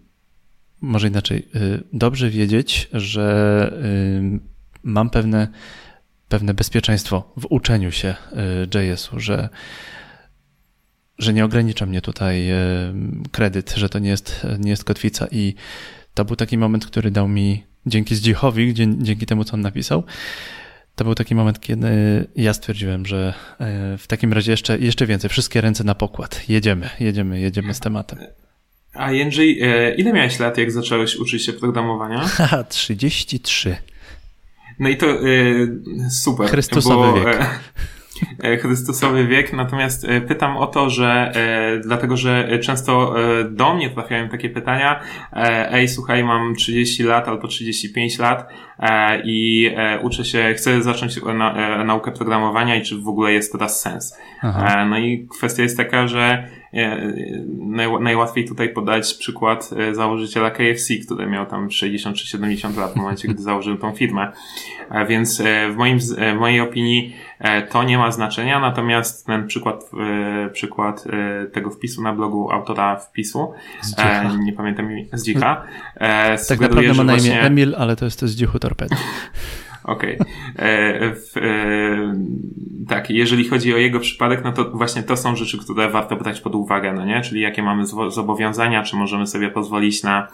może 0.81 1.09
inaczej, 1.09 1.49
e, 1.55 1.61
dobrze 1.93 2.31
wiedzieć, 2.31 2.89
że 2.93 3.25
mam 4.83 5.11
pewne, 5.11 5.49
pewne 6.29 6.55
bezpieczeństwo 6.55 7.33
w 7.37 7.47
uczeniu 7.51 7.93
się 7.93 8.15
JS-u, 8.75 9.21
że, 9.21 9.49
że 11.19 11.33
nie 11.33 11.45
ogranicza 11.45 11.87
mnie 11.87 12.01
tutaj 12.01 12.49
kredyt, 13.33 13.75
że 13.77 13.89
to 13.89 13.99
nie 13.99 14.09
jest, 14.09 14.47
nie 14.59 14.71
jest 14.71 14.85
kotwica. 14.85 15.27
I 15.31 15.55
to 16.15 16.25
był 16.25 16.37
taki 16.37 16.59
moment, 16.59 16.87
który 16.87 17.11
dał 17.11 17.29
mi 17.29 17.65
dzięki 17.87 18.15
Zdzichowi, 18.15 18.75
dzięki 18.99 19.27
temu, 19.27 19.45
co 19.45 19.55
on 19.55 19.61
napisał, 19.61 20.05
to 20.97 21.05
był 21.05 21.15
taki 21.15 21.35
moment, 21.35 21.61
kiedy 21.61 21.89
ja 22.37 22.55
stwierdziłem, 22.55 23.07
że 23.07 23.35
e, 23.61 23.99
w 23.99 24.07
takim 24.07 24.33
razie 24.33 24.51
jeszcze, 24.51 24.79
jeszcze 24.79 25.07
więcej, 25.07 25.31
wszystkie 25.31 25.61
ręce 25.61 25.85
na 25.85 25.95
pokład. 25.95 26.49
Jedziemy, 26.49 26.91
jedziemy, 27.01 27.41
jedziemy 27.41 27.75
z 27.75 27.81
tematem. 27.81 28.19
A 28.95 29.13
Jędrzej, 29.13 29.63
e, 29.63 29.95
ile 29.95 30.13
miałeś 30.13 30.39
lat, 30.39 30.59
jak 30.59 30.73
zacząłeś 30.73 31.17
uczyć 31.17 31.45
się 31.45 31.53
programowania? 31.53 32.19
Haha, 32.37 32.65
33. 32.65 33.77
No 34.79 34.89
i 34.89 34.97
to 34.97 35.27
y, 35.27 35.81
super. 36.11 36.49
Chrystusowy 36.49 37.21
bo, 37.21 37.27
wiek. 37.27 37.61
E, 38.43 38.57
Chrystusowy 38.57 39.27
wiek, 39.27 39.53
natomiast 39.53 40.05
e, 40.05 40.21
pytam 40.21 40.57
o 40.57 40.67
to, 40.67 40.91
że 40.91 41.33
e, 41.35 41.81
dlatego, 41.81 42.17
że 42.17 42.59
często 42.59 43.15
do 43.51 43.75
mnie 43.75 43.91
trafiają 43.91 44.29
takie 44.29 44.51
pytania, 44.51 45.01
ej, 45.71 45.89
słuchaj, 45.89 46.25
mam 46.25 46.55
30 46.55 47.03
lat 47.03 47.29
albo 47.29 47.49
35 47.49 48.19
lat 48.19 48.49
i 49.25 49.71
uczę 50.03 50.25
się, 50.25 50.55
chcę 50.57 50.83
zacząć 50.83 51.21
naukę 51.85 52.13
programowania 52.13 52.77
i 52.77 52.83
czy 52.83 52.99
w 52.99 53.09
ogóle 53.09 53.33
jest 53.33 53.53
teraz 53.53 53.81
sens. 53.81 54.19
Aha. 54.43 54.85
No 54.85 54.99
i 54.99 55.29
kwestia 55.39 55.63
jest 55.63 55.77
taka, 55.77 56.09
że 56.09 56.49
najłatwiej 58.01 58.45
tutaj 58.45 58.69
podać 58.69 59.15
przykład 59.15 59.71
założyciela 59.93 60.51
KFC, 60.51 60.95
który 61.07 61.27
miał 61.27 61.47
tam 61.47 61.71
60 61.71 62.17
czy 62.17 62.27
70 62.27 62.77
lat 62.77 62.93
w 62.93 62.97
momencie, 62.97 63.29
gdy 63.29 63.43
założył 63.43 63.77
tą 63.77 63.93
firmę. 63.93 64.33
Więc 65.09 65.43
w, 65.73 65.77
moim, 65.77 65.99
w 65.99 66.39
mojej 66.39 66.61
opinii 66.61 67.15
E, 67.45 67.63
to 67.63 67.83
nie 67.83 67.99
ma 67.99 68.11
znaczenia, 68.11 68.61
natomiast 68.61 69.27
ten 69.27 69.47
przykład, 69.47 69.91
e, 70.47 70.51
przykład 70.51 71.05
e, 71.07 71.47
tego 71.47 71.71
wpisu 71.71 72.03
na 72.03 72.13
blogu 72.13 72.51
autora 72.51 72.97
wpisu, 72.97 73.53
nie 74.39 74.53
pamiętam 74.53 74.89
z 75.13 75.25
Dzicha, 75.25 75.65
tak 76.49 76.61
naprawdę 76.61 76.95
ma 76.95 77.05
na 77.05 77.13
imię 77.13 77.23
właśnie... 77.23 77.43
Emil, 77.43 77.75
ale 77.79 77.97
to 77.97 78.05
jest 78.05 78.21
to 78.21 78.29
z 78.29 78.35
Dzichu 78.35 78.59
Torpedy. 78.59 78.97
Okej. 79.85 80.19
Okay. 80.19 81.15
tak, 82.89 83.11
jeżeli 83.11 83.49
chodzi 83.49 83.75
o 83.75 83.77
jego 83.77 84.01
przypadek, 84.01 84.45
no 84.45 84.53
to 84.53 84.71
właśnie 84.71 85.03
to 85.03 85.17
są 85.17 85.37
rzeczy, 85.37 85.59
które 85.59 85.91
warto 85.91 86.17
brać 86.17 86.41
pod 86.41 86.55
uwagę, 86.55 86.93
no 86.93 87.05
nie? 87.05 87.21
Czyli 87.21 87.41
jakie 87.41 87.63
mamy 87.63 87.85
zobowiązania, 88.09 88.83
czy 88.83 88.97
możemy 88.97 89.27
sobie 89.27 89.51
pozwolić 89.51 90.03
na 90.03 90.29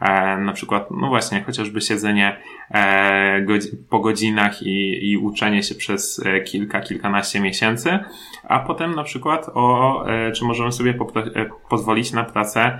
e, 0.00 0.36
na 0.38 0.52
przykład, 0.52 0.90
no 0.90 1.08
właśnie, 1.08 1.42
chociażby 1.42 1.80
siedzenie 1.80 2.36
e, 2.70 3.42
godzi 3.42 3.68
po 3.90 4.00
godzinach 4.00 4.62
i, 4.62 5.10
i 5.10 5.16
uczenie 5.16 5.62
się 5.62 5.74
przez 5.74 6.26
e, 6.26 6.40
kilka, 6.40 6.80
kilkanaście 6.80 7.40
miesięcy, 7.40 7.98
a 8.48 8.58
potem 8.58 8.94
na 8.94 9.04
przykład 9.04 9.46
o, 9.54 10.04
e, 10.08 10.32
czy 10.32 10.44
możemy 10.44 10.72
sobie 10.72 10.90
e, 10.90 11.46
pozwolić 11.68 12.12
na 12.12 12.24
pracę 12.24 12.60
e, 12.60 12.78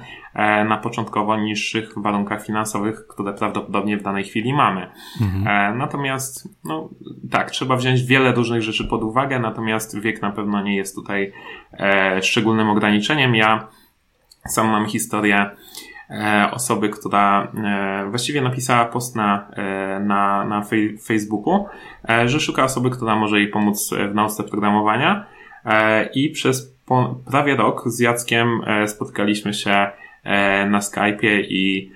na 0.68 0.76
początkowo 0.76 1.36
niższych 1.36 1.92
warunkach 1.96 2.46
finansowych, 2.46 3.06
które 3.06 3.32
prawdopodobnie 3.32 3.96
w 3.96 4.02
danej 4.02 4.24
chwili 4.24 4.54
mamy. 4.54 4.90
Mhm. 5.20 5.78
Natomiast, 5.78 6.48
no 6.64 6.88
tak, 7.30 7.50
trzeba 7.50 7.76
wziąć 7.76 8.02
wiele 8.02 8.32
różnych 8.32 8.62
rzeczy 8.62 8.84
pod 8.84 9.02
uwagę, 9.02 9.38
natomiast 9.38 10.00
wiek 10.00 10.22
na 10.22 10.32
pewno 10.32 10.62
nie 10.62 10.76
jest 10.76 10.94
tutaj 10.94 11.32
szczególnym 12.22 12.70
ograniczeniem. 12.70 13.34
Ja 13.34 13.68
sam 14.46 14.68
mam 14.68 14.86
historię 14.86 15.50
osoby, 16.52 16.88
która 16.88 17.52
właściwie 18.08 18.42
napisała 18.42 18.84
post 18.84 19.16
na, 19.16 19.48
na, 20.00 20.44
na 20.44 20.62
Facebooku, 21.06 21.66
że 22.26 22.40
szuka 22.40 22.64
osoby, 22.64 22.90
która 22.90 23.16
może 23.16 23.38
jej 23.38 23.48
pomóc 23.48 23.94
w 24.10 24.14
nauce 24.14 24.44
programowania. 24.44 25.26
E, 25.66 26.08
i 26.14 26.30
przez 26.30 26.76
prawie 27.30 27.56
rok 27.56 27.82
z 27.86 28.00
Jackiem 28.00 28.60
e, 28.66 28.88
spotkaliśmy 28.88 29.54
się 29.54 29.70
e, 29.70 29.92
na 30.70 30.78
Skype'ie 30.78 31.42
i 31.48 31.90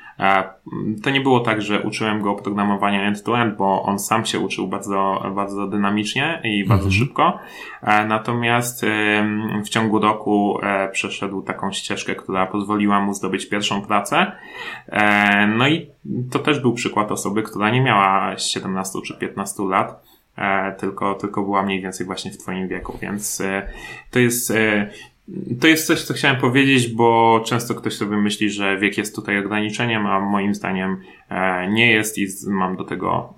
to 1.02 1.10
nie 1.10 1.20
było 1.20 1.40
tak, 1.40 1.62
że 1.62 1.82
uczyłem 1.82 2.22
go 2.22 2.34
programowania 2.34 3.02
end-to-end, 3.02 3.56
bo 3.56 3.82
on 3.82 3.98
sam 3.98 4.26
się 4.26 4.38
uczył 4.38 4.68
bardzo, 4.68 5.30
bardzo 5.34 5.66
dynamicznie 5.66 6.40
i 6.44 6.64
bardzo 6.64 6.84
mhm. 6.84 6.92
szybko. 6.92 7.38
Natomiast 8.08 8.86
w 9.64 9.68
ciągu 9.68 9.98
roku 9.98 10.58
przeszedł 10.92 11.42
taką 11.42 11.72
ścieżkę, 11.72 12.14
która 12.14 12.46
pozwoliła 12.46 13.00
mu 13.00 13.14
zdobyć 13.14 13.48
pierwszą 13.48 13.82
pracę. 13.82 14.32
No 15.56 15.68
i 15.68 15.86
to 16.30 16.38
też 16.38 16.60
był 16.60 16.74
przykład 16.74 17.12
osoby, 17.12 17.42
która 17.42 17.70
nie 17.70 17.80
miała 17.80 18.38
17 18.38 18.98
czy 19.06 19.18
15 19.18 19.62
lat 19.62 20.10
E, 20.40 20.72
tylko, 20.72 21.14
tylko 21.14 21.42
była 21.42 21.62
mniej 21.62 21.82
więcej 21.82 22.06
właśnie 22.06 22.30
w 22.30 22.38
Twoim 22.38 22.68
wieku, 22.68 22.98
więc 23.02 23.40
e, 23.40 23.68
to 24.10 24.18
jest. 24.18 24.52
E, 25.50 25.54
to 25.60 25.66
jest 25.66 25.86
coś, 25.86 26.02
co 26.02 26.14
chciałem 26.14 26.40
powiedzieć, 26.40 26.88
bo 26.88 27.40
często 27.46 27.74
ktoś 27.74 27.94
sobie 27.94 28.16
myśli, 28.16 28.50
że 28.50 28.78
wiek 28.78 28.98
jest 28.98 29.14
tutaj 29.14 29.38
ograniczeniem, 29.38 30.06
a 30.06 30.20
moim 30.20 30.54
zdaniem 30.54 30.96
nie 31.68 31.92
jest 31.92 32.18
i 32.18 32.26
mam 32.46 32.76
do 32.76 32.84
tego 32.84 33.34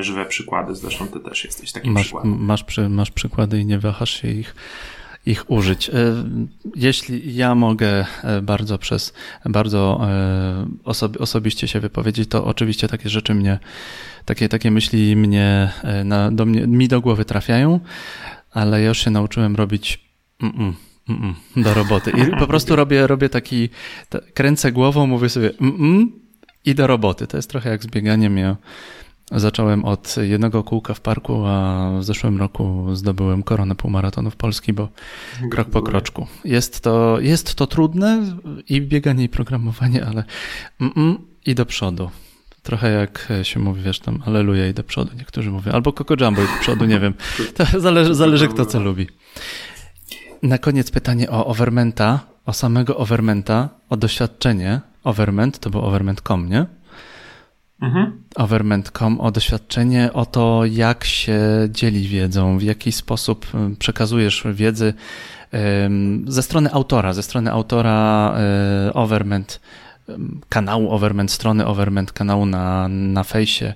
żywe 0.00 0.26
przykłady. 0.26 0.74
Zresztą 0.74 1.08
ty 1.08 1.20
też 1.20 1.44
jesteś 1.44 1.72
takim 1.72 1.92
masz, 1.92 2.02
przykładem. 2.02 2.44
Masz, 2.44 2.64
przy, 2.64 2.88
masz 2.88 3.10
przykłady 3.10 3.60
i 3.60 3.66
nie 3.66 3.78
wahasz 3.78 4.22
się 4.22 4.28
ich 4.28 4.54
ich 5.26 5.50
użyć. 5.50 5.90
Jeśli 6.76 7.34
ja 7.34 7.54
mogę 7.54 8.06
bardzo 8.42 8.78
przez 8.78 9.14
bardzo 9.44 10.00
osobi 10.84 11.18
osobiście 11.18 11.68
się 11.68 11.80
wypowiedzieć, 11.80 12.28
to 12.28 12.44
oczywiście 12.44 12.88
takie 12.88 13.08
rzeczy 13.08 13.34
mnie 13.34 13.58
takie, 14.28 14.48
takie 14.48 14.70
myśli 14.70 15.16
mnie, 15.16 15.72
e, 15.82 16.04
na, 16.04 16.30
do 16.30 16.46
mnie, 16.46 16.66
mi 16.66 16.88
do 16.88 17.00
głowy 17.00 17.24
trafiają, 17.24 17.80
ale 18.50 18.82
ja 18.82 18.88
już 18.88 19.04
się 19.04 19.10
nauczyłem 19.10 19.56
robić 19.56 20.08
mm 20.40 20.52
-mm, 20.52 20.72
mm 21.08 21.34
do 21.56 21.74
roboty. 21.74 22.10
I 22.10 22.36
po 22.38 22.46
prostu 22.46 22.76
robię, 22.76 23.06
robię 23.06 23.28
taki, 23.28 23.68
kręcę 24.34 24.72
głową, 24.72 25.06
mówię 25.06 25.28
sobie 25.28 25.50
i 26.64 26.74
do 26.74 26.86
roboty. 26.86 27.26
To 27.26 27.36
jest 27.36 27.50
trochę 27.50 27.70
jak 27.70 27.82
z 27.82 27.86
bieganiem. 27.86 28.38
Ja 28.38 28.56
zacząłem 29.32 29.84
od 29.84 30.16
jednego 30.16 30.64
kółka 30.64 30.94
w 30.94 31.00
parku, 31.00 31.44
a 31.46 31.90
w 31.98 32.04
zeszłym 32.04 32.38
roku 32.38 32.86
zdobyłem 32.92 33.42
koronę 33.42 33.74
półmaratonów 33.74 34.36
Polski, 34.36 34.72
bo 34.72 34.88
krok 35.50 35.68
po 35.68 35.82
kroczku. 35.82 36.26
Jest 36.44 36.80
to, 36.80 37.20
jest 37.20 37.54
to 37.54 37.66
trudne 37.66 38.22
i 38.68 38.80
bieganie 38.80 39.24
i 39.24 39.28
programowanie, 39.28 40.06
ale 40.06 40.24
i 41.46 41.54
do 41.54 41.66
przodu. 41.66 42.10
Trochę 42.62 42.90
jak 42.90 43.28
się 43.42 43.60
mówi, 43.60 43.82
wiesz, 43.82 44.00
tam 44.00 44.22
aleluja 44.26 44.68
i 44.68 44.74
do 44.74 44.82
przodu, 44.82 45.10
niektórzy 45.18 45.50
mówią, 45.50 45.72
albo 45.72 45.92
Coco 45.92 46.14
Jumbo 46.20 46.42
i 46.42 46.46
do 46.46 46.60
przodu, 46.60 46.84
nie 46.84 47.00
wiem. 47.00 47.14
To 47.56 47.80
zależy, 47.80 48.14
zależy 48.14 48.48
kto 48.48 48.66
co 48.66 48.80
lubi. 48.80 49.06
Na 50.42 50.58
koniec 50.58 50.90
pytanie 50.90 51.30
o 51.30 51.46
Overmenta, 51.46 52.20
o 52.46 52.52
samego 52.52 52.96
Overmenta, 52.96 53.68
o 53.90 53.96
doświadczenie 53.96 54.80
Overment, 55.04 55.58
to 55.58 55.70
był 55.70 55.80
overment.com, 55.80 56.48
nie? 56.48 56.66
mhm. 57.82 58.24
Overment.com 58.34 59.20
o 59.20 59.30
doświadczenie, 59.30 60.12
o 60.12 60.26
to, 60.26 60.64
jak 60.64 61.04
się 61.04 61.40
dzieli 61.70 62.08
wiedzą, 62.08 62.58
w 62.58 62.62
jaki 62.62 62.92
sposób 62.92 63.46
przekazujesz 63.78 64.46
wiedzy 64.52 64.94
ze 66.26 66.42
strony 66.42 66.72
autora, 66.72 67.12
ze 67.12 67.22
strony 67.22 67.52
autora 67.52 68.34
e, 68.88 68.94
Overment, 68.94 69.60
kanału 70.48 70.90
Overment, 70.90 71.32
strony 71.32 71.66
Overment, 71.66 72.12
kanału 72.12 72.46
na, 72.46 72.88
na 72.88 73.24
fejsie, 73.24 73.74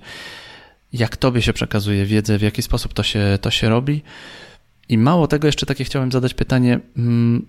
jak 0.93 1.17
tobie 1.17 1.41
się 1.41 1.53
przekazuje 1.53 2.05
wiedzę, 2.05 2.37
w 2.37 2.41
jaki 2.41 2.61
sposób 2.61 2.93
to 2.93 3.03
się, 3.03 3.37
to 3.41 3.51
się 3.51 3.69
robi. 3.69 4.03
I 4.93 4.97
mało 4.97 5.27
tego, 5.27 5.47
jeszcze 5.47 5.65
takie 5.65 5.83
chciałem 5.83 6.11
zadać 6.11 6.33
pytanie, 6.33 6.79
mm, 6.97 7.45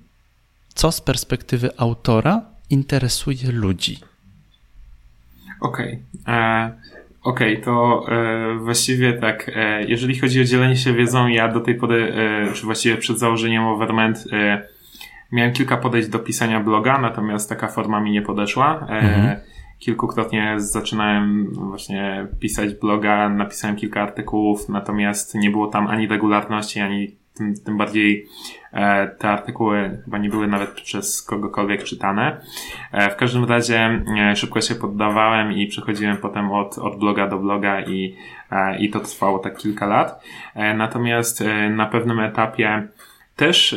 co 0.74 0.92
z 0.92 1.01
perspektywy 1.01 1.70
autora 1.76 2.42
interesuje 2.70 3.53
ludzi? 3.53 3.99
Okej. 5.61 5.99
Okay. 6.22 6.34
E, 6.34 6.72
okej, 7.22 7.53
okay, 7.53 7.64
to 7.64 8.05
e, 8.09 8.59
właściwie 8.59 9.12
tak, 9.12 9.51
e, 9.55 9.84
jeżeli 9.84 10.18
chodzi 10.18 10.40
o 10.40 10.45
dzielenie 10.45 10.76
się 10.76 10.92
wiedzą, 10.92 11.26
ja 11.26 11.49
do 11.49 11.61
tej 11.61 11.74
pory, 11.74 12.14
e, 12.14 12.53
czy 12.53 12.64
właściwie 12.64 12.97
przed 12.97 13.18
założeniem 13.18 13.64
Overment, 13.64 14.24
e, 14.32 14.62
miałem 15.32 15.53
kilka 15.53 15.76
podejść 15.76 16.09
do 16.09 16.18
pisania 16.18 16.61
bloga, 16.61 16.99
natomiast 16.99 17.49
taka 17.49 17.68
forma 17.68 18.01
mi 18.01 18.11
nie 18.11 18.22
podeszła. 18.22 18.86
E, 18.88 18.92
mhm. 18.92 19.36
Kilkukrotnie 19.78 20.55
zaczynałem 20.57 21.53
właśnie 21.53 22.26
pisać 22.40 22.74
bloga, 22.74 23.28
napisałem 23.28 23.76
kilka 23.76 24.03
artykułów, 24.03 24.68
natomiast 24.68 25.34
nie 25.34 25.51
było 25.51 25.66
tam 25.66 25.86
ani 25.86 26.07
regularności, 26.07 26.80
ani 26.80 27.23
tym, 27.35 27.55
tym 27.64 27.78
bardziej 27.78 28.26
e, 28.72 29.09
te 29.09 29.28
artykuły 29.28 30.03
chyba 30.05 30.18
nie 30.18 30.28
były 30.28 30.47
nawet 30.47 30.70
przez 30.70 31.22
kogokolwiek 31.22 31.85
czytane. 31.85 32.41
E, 32.93 33.11
w 33.11 33.16
każdym 33.16 33.45
razie 33.45 34.05
e, 34.18 34.37
szybko 34.37 34.61
się 34.61 34.74
poddawałem 34.74 35.53
i 35.53 35.66
przechodziłem 35.66 36.16
potem 36.16 36.53
od, 36.53 36.78
od 36.78 36.99
bloga 36.99 37.28
do 37.28 37.39
bloga 37.39 37.80
i, 37.80 38.16
i 38.78 38.91
to 38.91 39.01
trwało 39.01 39.39
tak 39.39 39.57
kilka 39.57 39.87
lat. 39.87 40.24
Natomiast 40.76 41.45
na 41.70 41.87
pewnym 41.87 42.20
etapie 42.20 42.89
też 43.37 43.76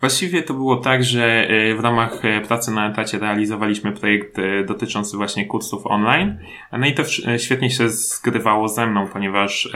Właściwie 0.00 0.42
to 0.42 0.54
było 0.54 0.76
tak, 0.76 1.04
że 1.04 1.48
w 1.76 1.80
ramach 1.80 2.22
pracy 2.48 2.70
na 2.70 2.90
etacie 2.90 3.18
realizowaliśmy 3.18 3.92
projekt 3.92 4.36
dotyczący 4.66 5.16
właśnie 5.16 5.46
kursów 5.46 5.86
online. 5.86 6.38
No 6.72 6.86
i 6.86 6.94
to 6.94 7.02
świetnie 7.38 7.70
się 7.70 7.88
zgrywało 7.88 8.68
ze 8.68 8.86
mną, 8.86 9.08
ponieważ 9.08 9.68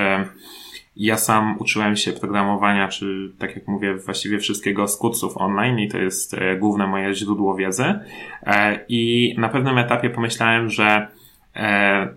ja 0.96 1.16
sam 1.16 1.56
uczyłem 1.58 1.96
się 1.96 2.12
programowania, 2.12 2.88
czy 2.88 3.32
tak 3.38 3.56
jak 3.56 3.68
mówię, 3.68 3.94
właściwie 3.94 4.38
wszystkiego 4.38 4.88
z 4.88 4.96
kursów 4.96 5.36
online 5.36 5.78
i 5.78 5.88
to 5.88 5.98
jest 5.98 6.34
e, 6.34 6.56
główne 6.56 6.86
moje 6.86 7.14
źródło 7.14 7.54
wiedzy. 7.54 7.94
E, 8.42 8.80
I 8.88 9.34
na 9.38 9.48
pewnym 9.48 9.78
etapie 9.78 10.10
pomyślałem, 10.10 10.70
że 10.70 11.08
e, 11.56 12.08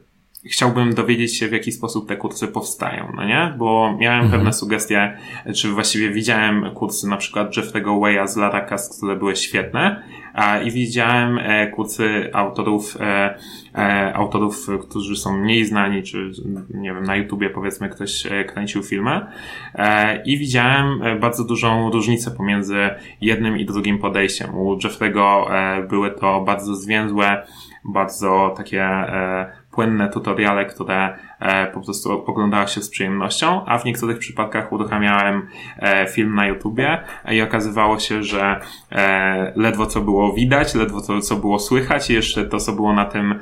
chciałbym 0.45 0.93
dowiedzieć 0.93 1.37
się, 1.37 1.47
w 1.47 1.51
jaki 1.51 1.71
sposób 1.71 2.07
te 2.07 2.17
kursy 2.17 2.47
powstają, 2.47 3.11
no 3.15 3.25
nie? 3.25 3.53
Bo 3.57 3.97
miałem 3.99 4.23
mhm. 4.23 4.31
pewne 4.31 4.53
sugestie, 4.53 5.17
czy 5.55 5.69
właściwie 5.69 6.09
widziałem 6.09 6.71
kursy 6.73 7.07
na 7.07 7.17
przykład 7.17 7.57
Jeffrey'ego 7.57 7.99
Way'a 7.99 8.27
z 8.27 8.37
Laracast, 8.37 8.97
które 8.97 9.15
były 9.15 9.35
świetne, 9.35 10.03
i 10.65 10.71
widziałem 10.71 11.39
kursy 11.75 12.29
autorów 12.33 12.97
E, 13.75 14.13
autorów, 14.13 14.67
którzy 14.81 15.15
są 15.15 15.37
mniej 15.37 15.65
znani, 15.65 16.03
czy 16.03 16.31
nie 16.73 16.93
wiem, 16.93 17.03
na 17.03 17.15
YouTubie 17.15 17.49
powiedzmy 17.49 17.89
ktoś 17.89 18.25
e, 18.25 18.43
kręcił 18.43 18.83
filmy 18.83 19.21
e, 19.75 20.23
i 20.23 20.37
widziałem 20.37 21.01
bardzo 21.19 21.43
dużą 21.43 21.91
różnicę 21.91 22.31
pomiędzy 22.31 22.89
jednym 23.21 23.57
i 23.57 23.65
drugim 23.65 23.99
podejściem. 23.99 24.57
U 24.57 24.77
Jeffrey'ego 24.77 25.45
były 25.87 26.11
to 26.11 26.41
bardzo 26.41 26.75
zwięzłe, 26.75 27.45
bardzo 27.85 28.53
takie 28.57 28.89
płynne 29.79 30.09
tutoriale, 30.09 30.65
które 30.65 31.17
po 31.73 31.81
prostu 31.81 32.11
oglądała 32.11 32.67
się 32.67 32.81
z 32.81 32.89
przyjemnością, 32.89 33.65
a 33.65 33.77
w 33.77 33.85
niektórych 33.85 34.17
przypadkach 34.17 34.71
uruchamiałem 34.71 35.47
e, 35.77 36.07
film 36.07 36.35
na 36.35 36.47
YouTubie 36.47 37.03
i 37.31 37.41
okazywało 37.41 37.99
się, 37.99 38.23
że 38.23 38.59
e, 38.91 39.53
ledwo 39.55 39.85
co 39.85 40.01
było 40.01 40.33
widać, 40.33 40.75
ledwo 40.75 41.01
co, 41.01 41.21
co 41.21 41.35
było 41.35 41.59
słychać 41.59 42.09
i 42.09 42.13
jeszcze 42.13 42.45
to, 42.45 42.57
co 42.57 42.73
było 42.73 42.93
na 42.93 43.05
tym 43.05 43.39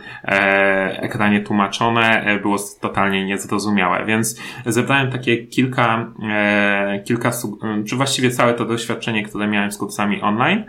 ekranie 0.95 1.41
tłumaczone, 1.41 2.39
było 2.41 2.57
totalnie 2.81 3.25
niezrozumiałe. 3.25 4.05
Więc 4.05 4.41
zebrałem 4.65 5.11
takie 5.11 5.37
kilka, 5.37 6.11
kilka, 7.05 7.31
czy 7.87 7.95
właściwie 7.95 8.31
całe 8.31 8.53
to 8.53 8.65
doświadczenie, 8.65 9.23
które 9.23 9.47
miałem 9.47 9.71
z 9.71 9.77
kursami 9.77 10.21
online 10.21 10.63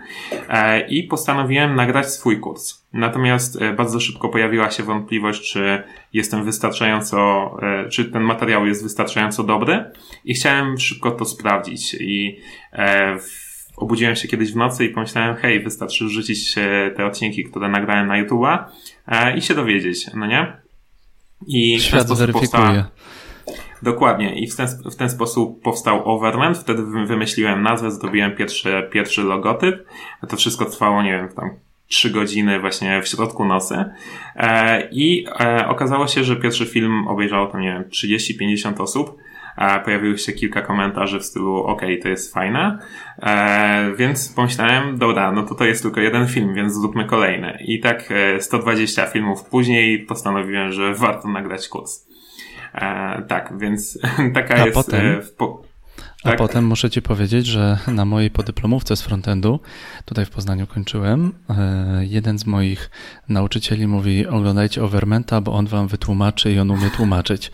i 0.89 1.03
postanowiłem 1.03 1.75
nagrać 1.75 2.11
swój 2.11 2.41
kurs. 2.41 2.85
Natomiast 2.93 3.59
bardzo 3.77 4.01
szybko 4.01 4.29
pojawiła 4.29 4.71
się 4.71 4.83
wątpliwość, 4.83 5.53
czy 5.53 5.83
jestem 6.13 6.45
wystarczająco, 6.45 7.51
e, 7.63 7.89
czy 7.89 8.05
ten 8.05 8.23
materiał 8.23 8.67
jest 8.67 8.83
wystarczająco 8.83 9.43
dobry 9.43 9.85
i 10.25 10.35
chciałem 10.35 10.79
szybko 10.79 11.11
to 11.11 11.25
sprawdzić 11.25 11.95
i 11.95 12.41
e, 12.73 13.17
obudziłem 13.77 14.17
się 14.17 14.29
kiedyś 14.29 14.53
w 14.53 14.57
nocy 14.57 14.85
i 14.85 14.89
pomyślałem, 14.89 15.37
hej, 15.37 15.63
wystarczy 15.63 16.05
wrzucić 16.05 16.55
te 16.97 17.07
odcinki, 17.07 17.45
które 17.45 17.69
nagrałem 17.69 18.07
na 18.07 18.25
YouTube'a 18.25 18.65
e, 19.09 19.37
i 19.37 19.43
się 19.43 19.55
dowiedzieć, 19.55 20.07
no 20.15 20.27
nie? 20.27 20.53
I 21.47 21.81
Świat 21.81 22.05
w 22.05 22.09
ten 22.09 22.17
sposób 22.17 22.33
powstała... 22.33 22.91
Dokładnie. 23.83 24.41
I 24.41 24.51
w 24.51 24.57
ten, 24.57 24.69
w 24.91 24.97
ten 24.97 25.11
sposób 25.11 25.63
powstał 25.63 26.09
Overland. 26.09 26.59
Wtedy 26.59 26.83
wymyśliłem 27.07 27.63
nazwę, 27.63 27.91
zrobiłem 27.91 28.37
pierwszy, 28.37 28.89
pierwszy 28.93 29.23
logotyp. 29.23 29.87
To 30.29 30.37
wszystko 30.37 30.65
trwało, 30.65 31.03
nie 31.03 31.11
wiem, 31.11 31.29
tam 31.29 31.51
trzy 31.89 32.11
godziny 32.11 32.61
właśnie 32.61 33.03
w 33.03 33.09
środku 33.09 33.45
nocy. 33.45 33.85
E, 34.37 34.89
I 34.91 35.27
e, 35.41 35.69
okazało 35.69 36.07
się, 36.07 36.25
że 36.25 36.37
pierwszy 36.37 36.67
film 36.67 37.09
obejrzało 37.09 37.47
tam, 37.47 37.61
nie 37.61 37.73
wiem, 37.73 37.85
30-50 37.85 38.83
osób. 38.83 39.19
E, 39.57 39.81
pojawiło 39.81 40.17
się 40.17 40.33
kilka 40.33 40.63
komentarzy 40.63 41.19
w 41.21 41.25
stylu, 41.25 41.57
ok, 41.57 41.83
to 42.03 42.09
jest 42.09 42.35
fajne. 42.35 42.79
Więc 43.97 44.33
pomyślałem, 44.33 44.99
dobra, 44.99 45.33
no 45.33 45.43
to 45.43 45.55
to 45.55 45.65
jest 45.65 45.83
tylko 45.83 46.01
jeden 46.01 46.29
film, 46.29 46.55
więc 46.55 46.73
zróbmy 46.73 47.05
kolejny. 47.05 47.59
I 47.67 47.81
tak 47.81 48.13
120 48.41 49.07
filmów 49.07 49.45
później 49.45 49.99
postanowiłem, 49.99 50.73
że 50.73 50.95
warto 50.95 51.29
nagrać 51.29 51.69
kurs. 51.69 52.09
Tak, 53.29 53.53
więc 53.59 53.99
taka 54.35 54.55
A 54.55 54.67
jest. 54.67 54.75
Potem... 54.75 55.21
A 56.25 56.29
tak. 56.29 56.39
potem 56.39 56.67
muszę 56.67 56.91
Ci 56.91 57.03
powiedzieć, 57.03 57.47
że 57.47 57.79
na 57.87 58.05
mojej 58.05 58.31
podyplomówce 58.31 58.97
z 58.97 59.03
frontendu, 59.03 59.61
tutaj 60.05 60.25
w 60.25 60.31
Poznaniu 60.31 60.67
kończyłem, 60.67 61.33
e, 61.51 62.07
jeden 62.07 62.39
z 62.39 62.47
moich 62.47 62.91
nauczycieli 63.29 63.87
mówi: 63.87 64.27
Oglądajcie 64.27 64.85
Overmenta, 64.85 65.41
bo 65.41 65.53
on 65.53 65.67
Wam 65.67 65.89
wytłumaczy 65.89 66.53
i 66.53 66.59
on 66.59 66.71
umie 66.71 66.91
tłumaczyć. 66.91 67.51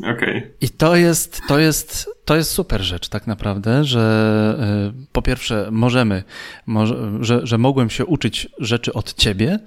Okay. 0.00 0.50
I 0.60 0.68
to 0.68 0.96
jest, 0.96 1.40
to, 1.48 1.58
jest, 1.58 2.10
to 2.24 2.36
jest 2.36 2.50
super 2.50 2.82
rzecz, 2.82 3.08
tak 3.08 3.26
naprawdę, 3.26 3.84
że 3.84 4.92
e, 5.00 5.04
po 5.12 5.22
pierwsze 5.22 5.68
możemy, 5.70 6.22
może, 6.66 6.96
że, 7.20 7.46
że 7.46 7.58
mogłem 7.58 7.90
się 7.90 8.06
uczyć 8.06 8.48
rzeczy 8.58 8.92
od 8.92 9.14
ciebie, 9.14 9.58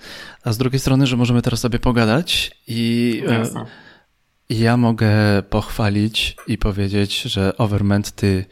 a 0.43 0.51
z 0.53 0.57
drugiej 0.57 0.79
strony, 0.79 1.07
że 1.07 1.17
możemy 1.17 1.41
teraz 1.41 1.59
sobie 1.59 1.79
pogadać 1.79 2.51
i. 2.67 3.23
E, 3.27 3.33
Jasne 3.33 3.65
ja 4.49 4.77
mogę 4.77 5.09
pochwalić 5.49 6.35
i 6.47 6.57
powiedzieć, 6.57 7.21
że 7.21 7.57
Overment, 7.57 8.11
ty, 8.11 8.45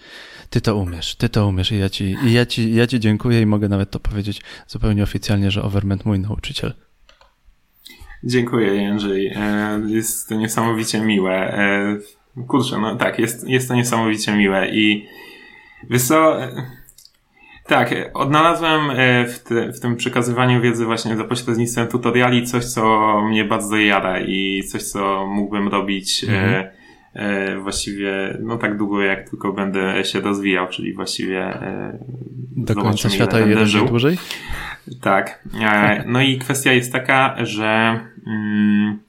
ty 0.50 0.62
to 0.62 0.76
umiesz, 0.76 1.16
ty 1.16 1.30
to 1.30 1.48
umiesz 1.48 1.72
i 1.72 1.80
ja 1.80 1.90
ci, 1.90 2.16
i 2.26 2.34
ja 2.34 2.46
ci, 2.46 2.76
ja 2.76 2.88
ci 2.88 3.00
dziękuję 3.00 3.42
i 3.42 3.46
mogę 3.46 3.70
nawet 3.70 3.92
to 3.92 4.00
powiedzieć 4.00 4.42
zupełnie 4.68 5.04
oficjalnie, 5.04 5.52
że 5.52 5.64
Overment 5.64 6.06
mój 6.06 6.20
nauczyciel. 6.20 6.74
Dziękuję 8.24 8.76
Jędrzej. 8.76 9.28
E, 9.36 9.82
jest 9.88 10.30
to 10.30 10.36
niesamowicie 10.36 11.02
miłe. 11.02 11.34
E, 11.34 11.98
kurczę, 12.48 12.78
no 12.78 12.96
tak, 12.96 13.20
jest, 13.20 13.48
jest 13.48 13.68
to 13.68 13.76
niesamowicie 13.76 14.38
miłe 14.38 14.70
i 14.70 15.08
wiesz 15.90 16.04
co, 16.04 16.38
tak, 17.68 17.96
odnalazłem 18.14 18.92
e, 18.92 19.26
w, 19.26 19.40
te, 19.40 19.72
w 19.72 19.80
tym 19.80 19.96
przekazywaniu 19.96 20.62
wiedzy 20.62 20.86
właśnie 20.86 21.18
za 21.18 21.24
pośrednictwem 21.24 21.88
tutoriali 21.88 22.46
coś, 22.48 22.66
co 22.66 23.22
mnie 23.22 23.46
bardzo 23.46 23.78
jada 23.78 24.20
i 24.20 24.64
coś, 24.64 24.84
co 24.84 25.28
mógłbym 25.28 25.68
robić 25.68 26.24
e, 26.24 26.28
mhm. 26.28 26.66
e, 27.14 27.60
właściwie 27.60 28.38
no 28.40 28.58
tak 28.58 28.78
długo, 28.78 29.02
jak 29.02 29.30
tylko 29.30 29.54
będę 29.54 30.06
się 30.06 30.20
rozwijał, 30.20 30.68
czyli 30.68 30.94
właściwie 30.94 31.42
e, 31.42 31.98
do 32.56 32.76
końca 32.76 33.10
świata 33.10 33.40
i 33.40 33.50
jeden 33.50 33.66
żył 33.66 33.86
dłużej? 33.86 34.18
Tak. 35.02 35.44
E, 35.62 36.04
no 36.08 36.22
i 36.22 36.38
kwestia 36.38 36.74
jest 36.74 36.92
taka, 36.92 37.36
że 37.46 38.00
mm, 38.28 39.00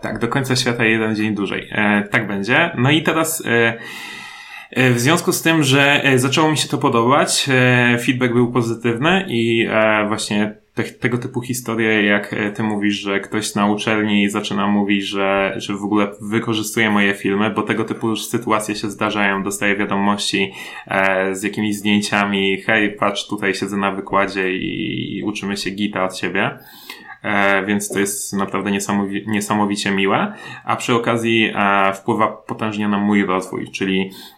tak, 0.00 0.18
do 0.18 0.28
końca 0.28 0.56
świata 0.56 0.84
jeden 0.84 1.16
dzień 1.16 1.34
dłużej. 1.34 1.68
E, 1.72 2.08
tak 2.10 2.26
będzie. 2.26 2.70
No 2.78 2.90
i 2.90 3.02
teraz 3.02 3.42
E, 3.46 3.74
w 4.76 5.00
związku 5.00 5.32
z 5.32 5.42
tym, 5.42 5.62
że 5.62 6.04
e, 6.04 6.18
zaczęło 6.18 6.50
mi 6.50 6.56
się 6.56 6.68
to 6.68 6.78
podobać, 6.78 7.48
e, 7.50 7.98
feedback 7.98 8.32
był 8.32 8.52
pozytywny 8.52 9.26
i 9.28 9.68
właśnie 10.08 10.54
te, 10.74 10.82
tego 10.84 11.18
typu 11.18 11.40
historie, 11.40 12.02
jak 12.02 12.34
ty 12.54 12.62
mówisz, 12.62 12.94
że 12.94 13.20
ktoś 13.20 13.54
na 13.54 13.66
uczelni 13.66 14.30
zaczyna 14.30 14.66
mówić, 14.66 15.04
że, 15.04 15.54
że 15.56 15.74
w 15.74 15.84
ogóle 15.84 16.10
wykorzystuje 16.20 16.90
moje 16.90 17.14
filmy, 17.14 17.50
bo 17.50 17.62
tego 17.62 17.84
typu 17.84 18.16
sytuacje 18.16 18.76
się 18.76 18.90
zdarzają, 18.90 19.42
dostaję 19.42 19.76
wiadomości 19.76 20.52
z 21.32 21.42
jakimiś 21.42 21.76
zdjęciami, 21.76 22.62
hej, 22.62 22.92
patrz, 22.92 23.28
tutaj 23.28 23.54
siedzę 23.54 23.76
na 23.76 23.92
wykładzie 23.92 24.56
i, 24.56 25.16
i 25.16 25.22
uczymy 25.22 25.56
się 25.56 25.70
gita 25.70 26.04
od 26.04 26.16
siebie. 26.16 26.58
e, 27.22 27.66
więc 27.66 27.88
to 27.88 27.98
jest 27.98 28.32
naprawdę 28.32 28.70
niesamowi 28.70 29.24
niesamowicie 29.26 29.90
miłe, 29.90 30.32
a 30.64 30.76
przy 30.76 30.94
okazji 30.94 31.52
e, 31.54 31.92
wpływa 31.92 32.28
potężnie 32.28 32.88
na 32.88 32.98
mój 32.98 33.24
rozwój, 33.24 33.70
czyli 33.70 34.10
E, 34.10 34.33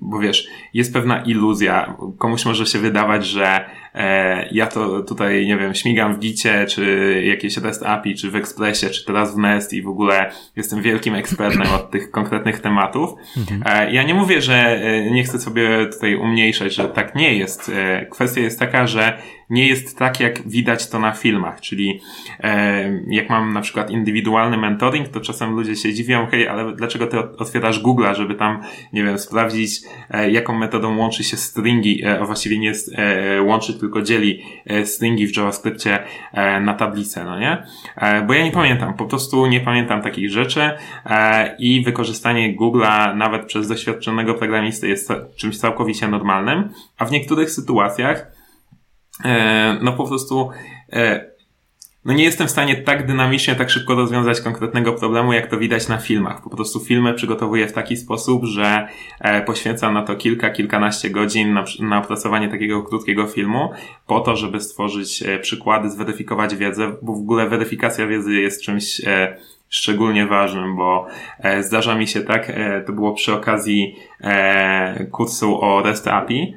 bo 0.00 0.18
wiesz, 0.18 0.48
jest 0.74 0.92
pewna 0.92 1.22
iluzja. 1.22 1.96
Komuś 2.18 2.44
może 2.44 2.66
się 2.66 2.78
wydawać, 2.78 3.26
że 3.26 3.64
e, 3.94 4.48
ja 4.52 4.66
to 4.66 5.02
tutaj, 5.02 5.46
nie 5.46 5.56
wiem, 5.56 5.74
śmigam 5.74 6.14
w 6.14 6.18
Gicie, 6.18 6.66
czy 6.66 7.22
jakieś 7.26 7.56
REST 7.56 7.82
API, 7.82 8.14
czy 8.14 8.30
w 8.30 8.36
Expressie, 8.36 8.90
czy 8.90 9.04
teraz 9.04 9.34
w 9.34 9.38
Nest 9.38 9.72
i 9.72 9.82
w 9.82 9.88
ogóle 9.88 10.30
jestem 10.56 10.82
wielkim 10.82 11.14
ekspertem 11.14 11.74
od 11.74 11.90
tych 11.90 12.10
konkretnych 12.10 12.60
tematów. 12.60 13.10
Mhm. 13.36 13.62
E, 13.66 13.92
ja 13.92 14.02
nie 14.02 14.14
mówię, 14.14 14.40
że 14.40 14.80
nie 15.10 15.24
chcę 15.24 15.38
sobie 15.38 15.86
tutaj 15.86 16.14
umniejszać, 16.14 16.74
że 16.74 16.88
tak 16.88 17.14
nie 17.14 17.34
jest. 17.34 17.70
Kwestia 18.10 18.40
jest 18.40 18.58
taka, 18.58 18.86
że 18.86 19.18
nie 19.52 19.68
jest 19.68 19.98
tak, 19.98 20.20
jak 20.20 20.48
widać 20.48 20.88
to 20.88 20.98
na 20.98 21.12
filmach, 21.12 21.60
czyli 21.60 22.00
e, 22.40 23.00
jak 23.06 23.30
mam 23.30 23.52
na 23.52 23.60
przykład 23.60 23.90
indywidualny 23.90 24.58
mentoring, 24.58 25.08
to 25.08 25.20
czasem 25.20 25.50
ludzie 25.50 25.76
się 25.76 25.94
dziwią, 25.94 26.26
hej, 26.26 26.48
ale 26.48 26.72
dlaczego 26.76 27.06
ty 27.06 27.18
otwierasz 27.18 27.82
Google'a, 27.82 28.14
żeby 28.14 28.34
tam, 28.34 28.62
nie 28.92 29.04
wiem, 29.04 29.11
sprawdzić, 29.18 29.80
e, 30.10 30.30
jaką 30.30 30.58
metodą 30.58 30.98
łączy 30.98 31.24
się 31.24 31.36
stringi, 31.36 32.04
e, 32.04 32.20
a 32.20 32.24
właściwie 32.24 32.58
nie 32.58 32.72
e, 32.96 33.42
łączy, 33.42 33.74
tylko 33.74 34.02
dzieli 34.02 34.42
stringi 34.84 35.26
w 35.26 35.36
JavaScriptie 35.36 35.98
na 36.60 36.74
tablicę, 36.74 37.24
no 37.24 37.38
nie? 37.38 37.66
Bo 38.26 38.34
ja 38.34 38.44
nie 38.44 38.50
pamiętam, 38.50 38.94
po 38.94 39.04
prostu 39.04 39.46
nie 39.46 39.60
pamiętam 39.60 40.02
takich 40.02 40.30
rzeczy 40.30 40.70
i 41.58 41.82
wykorzystanie 41.84 42.56
Google'a 42.56 43.16
nawet 43.16 43.46
przez 43.46 43.68
doświadczonego 43.68 44.34
programisty 44.34 44.88
jest 44.88 45.12
czymś 45.36 45.58
całkowicie 45.58 46.08
normalnym, 46.08 46.68
a 46.98 47.04
w 47.04 47.10
niektórych 47.10 47.50
sytuacjach 47.50 48.26
no 49.82 49.92
po 49.92 50.06
prostu 50.06 50.50
no 52.04 52.12
nie 52.12 52.24
jestem 52.24 52.46
w 52.46 52.50
stanie 52.50 52.76
tak 52.76 53.06
dynamicznie, 53.06 53.54
tak 53.54 53.70
szybko 53.70 53.94
rozwiązać 53.94 54.40
konkretnego 54.40 54.92
problemu, 54.92 55.32
jak 55.32 55.46
to 55.46 55.58
widać 55.58 55.88
na 55.88 55.98
filmach. 55.98 56.42
Po 56.42 56.50
prostu 56.50 56.80
filmy 56.80 57.14
przygotowuję 57.14 57.68
w 57.68 57.72
taki 57.72 57.96
sposób, 57.96 58.44
że 58.44 58.88
e, 59.20 59.42
poświęcam 59.42 59.94
na 59.94 60.02
to 60.02 60.16
kilka, 60.16 60.50
kilkanaście 60.50 61.10
godzin 61.10 61.52
na, 61.52 61.64
na 61.80 61.98
opracowanie 61.98 62.48
takiego 62.48 62.82
krótkiego 62.82 63.26
filmu, 63.26 63.70
po 64.06 64.20
to, 64.20 64.36
żeby 64.36 64.60
stworzyć 64.60 65.24
przykłady, 65.42 65.90
zweryfikować 65.90 66.56
wiedzę, 66.56 66.92
bo 67.02 67.12
w 67.12 67.18
ogóle 67.18 67.48
weryfikacja 67.48 68.06
wiedzy 68.06 68.40
jest 68.40 68.62
czymś 68.62 69.00
szczególnie 69.72 70.26
ważnym, 70.26 70.76
bo 70.76 71.06
e, 71.38 71.62
zdarza 71.62 71.94
mi 71.94 72.06
się 72.06 72.20
tak, 72.20 72.50
e, 72.50 72.80
to 72.80 72.92
było 72.92 73.12
przy 73.14 73.34
okazji 73.34 73.96
e, 74.20 75.06
kursu 75.06 75.60
o 75.60 75.82
REST 75.82 76.08
API, 76.08 76.54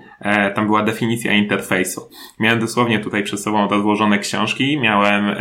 tam 0.55 0.65
była 0.65 0.83
definicja 0.83 1.33
interfejsu. 1.33 2.09
Miałem 2.39 2.59
dosłownie 2.59 2.99
tutaj 2.99 3.23
przed 3.23 3.39
sobą 3.39 3.67
rozłożone 3.67 4.19
książki, 4.19 4.79
miałem 4.79 5.35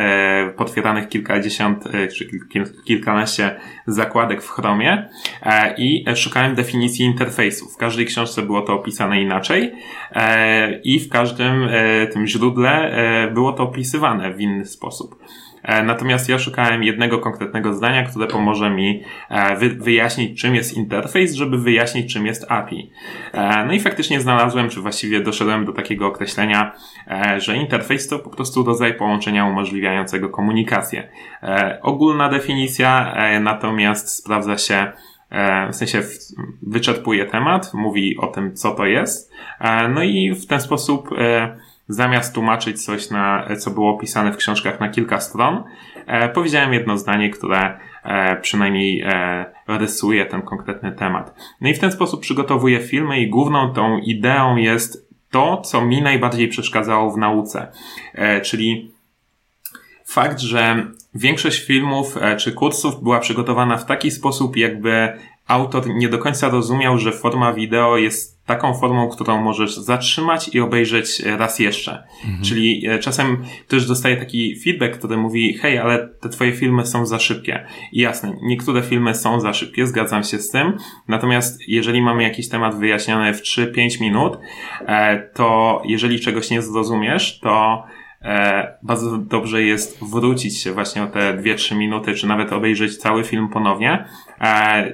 potwieranych 0.57 1.09
kilkadziesiąt 1.09 1.85
czy 2.17 2.29
kil, 2.53 2.65
kilkanaście 2.85 3.61
zakładek 3.87 4.43
w 4.43 4.51
Chromie 4.51 5.09
i 5.77 6.05
szukałem 6.15 6.55
definicji 6.55 7.05
interfejsu. 7.05 7.69
W 7.69 7.77
każdej 7.77 8.07
książce 8.07 8.43
było 8.43 8.63
to 8.63 8.75
opisane 8.75 9.21
inaczej 9.21 9.73
i 10.85 11.01
w 11.01 11.09
każdym 11.09 11.69
tym 12.13 12.27
źródle 12.27 12.97
było 13.35 13.53
to 13.53 13.63
opisywane 13.63 14.35
w 14.35 14.41
inny 14.41 14.65
sposób. 14.65 15.25
E, 15.65 15.83
natomiast 15.83 16.29
ja 16.29 16.39
szukałem 16.39 16.83
jednego 16.83 17.19
konkretnego 17.19 17.75
zdania, 17.75 18.03
które 18.03 18.27
pomoże 18.27 18.71
mi 18.71 19.03
e, 19.29 19.57
wyjaśnić, 19.57 20.41
czym 20.41 20.55
jest 20.55 20.77
interfejs, 20.77 21.35
żeby 21.35 21.59
wyjaśnić, 21.59 22.13
czym 22.13 22.27
jest 22.27 22.47
API. 22.49 22.91
E, 23.33 23.65
no 23.67 23.73
i 23.73 23.81
faktycznie 23.81 24.21
znalazłem, 24.21 24.69
czy 24.69 24.81
właściwie 24.81 25.21
doszedłem 25.21 25.65
do 25.65 25.73
takiego 25.73 26.07
określenia, 26.07 26.73
że 27.39 27.57
interfejs 27.57 28.09
to 28.09 28.19
po 28.19 28.31
prostu 28.31 28.65
rodzaj 28.65 28.95
połączenia 28.95 29.47
umożliwiającego 29.47 30.29
komunikację. 30.29 31.09
Ogólna 31.83 32.29
definicja 32.29 33.15
natomiast 33.41 34.09
sprawdza 34.09 34.59
się 34.59 34.93
w 35.73 35.77
sensie 35.77 36.03
wyczerpuje 36.63 37.27
temat, 37.27 37.75
mówi 37.75 38.17
o 38.19 38.27
tym, 38.27 38.55
co 38.55 38.71
to 38.71 38.87
jest, 38.87 39.33
no 39.95 40.03
i 40.03 40.35
w 40.35 40.47
ten 40.47 40.61
sposób 40.61 41.11
zamiast 41.89 42.35
tłumaczyć 42.35 42.85
coś, 42.85 43.11
na, 43.11 43.49
co 43.59 43.71
było 43.71 43.91
opisane 43.91 44.33
w 44.33 44.37
książkach 44.37 44.81
na 44.81 44.89
kilka 44.89 45.21
stron, 45.21 45.65
e, 46.07 46.29
powiedziałem 46.29 46.73
jedno 46.73 46.99
zdanie, 46.99 47.31
które 47.31 47.79
e, 48.05 48.37
przynajmniej 48.37 49.01
e, 49.01 49.45
rysuje 49.69 50.27
ten 50.27 50.43
konkretny 50.43 50.93
temat. 50.93 51.35
No 51.61 51.69
i 51.69 51.75
w 51.75 51.79
ten 51.79 51.93
sposób 51.93 52.21
przygotowuję 52.21 52.81
filmy 52.81 53.21
i 53.21 53.31
główną 53.31 53.73
tą 53.73 53.99
ideą 53.99 54.57
jest 54.57 55.05
to, 55.31 55.57
co 55.57 55.85
mi 55.85 56.03
najbardziej 56.03 56.49
przeszkadzało 56.49 57.11
w 57.11 57.19
nauce. 57.19 57.73
E, 58.15 58.41
czyli 58.41 58.93
fakt, 60.07 60.41
że 60.41 60.87
większość 61.15 61.67
filmów 61.67 62.17
e, 62.17 62.37
czy 62.37 62.53
kursów 62.53 63.03
była 63.03 63.21
przygotowana 63.21 63.77
w 63.77 63.87
taki 63.87 64.11
sposób, 64.11 64.57
jakby 64.57 65.19
autor 65.47 65.95
nie 65.95 66.09
do 66.09 66.19
końca 66.19 66.49
rozumiał, 66.49 66.99
że 66.99 67.13
forma 67.13 67.53
wideo 67.53 67.97
jest 67.97 68.34
taką 68.47 68.75
formą, 68.75 69.09
którą 69.09 69.43
możesz 69.43 69.77
zatrzymać 69.77 70.55
i 70.55 70.61
obejrzeć 70.61 71.21
raz 71.21 71.59
jeszcze. 71.59 72.05
Mhm. 72.25 72.45
Czyli 72.45 72.87
e, 72.87 72.99
czasem 72.99 73.45
też 73.69 73.87
dostaję 73.87 74.17
taki 74.17 74.61
feedback, 74.61 74.99
który 74.99 75.17
mówi, 75.17 75.55
hej, 75.55 75.79
ale 75.79 76.09
te 76.09 76.29
twoje 76.29 76.53
filmy 76.53 76.87
są 76.87 77.07
za 77.07 77.19
szybkie. 77.19 77.67
I 77.93 78.01
jasne, 78.01 78.37
niektóre 78.43 78.83
filmy 78.83 79.15
są 79.15 79.41
za 79.41 79.53
szybkie, 79.53 79.87
zgadzam 79.87 80.25
się 80.25 80.39
z 80.39 80.51
tym. 80.51 80.77
Natomiast 81.09 81.69
jeżeli 81.69 82.03
mamy 82.03 82.23
jakiś 82.23 82.49
temat 82.49 82.79
wyjaśniony 82.79 83.35
w 83.35 83.43
3-5 83.43 84.01
minut, 84.01 84.39
e, 84.87 85.19
to 85.35 85.83
jeżeli 85.85 86.21
czegoś 86.21 86.51
nie 86.51 86.63
zrozumiesz, 86.63 87.41
to 87.41 87.85
E, 88.25 88.79
bardzo 88.83 89.19
dobrze 89.19 89.63
jest 89.63 90.05
wrócić 90.05 90.63
się 90.63 90.73
właśnie 90.73 91.03
o 91.03 91.07
te 91.07 91.35
2-3 91.35 91.77
minuty, 91.77 92.15
czy 92.15 92.27
nawet 92.27 92.53
obejrzeć 92.53 92.97
cały 92.97 93.25
film 93.25 93.49
ponownie, 93.49 94.05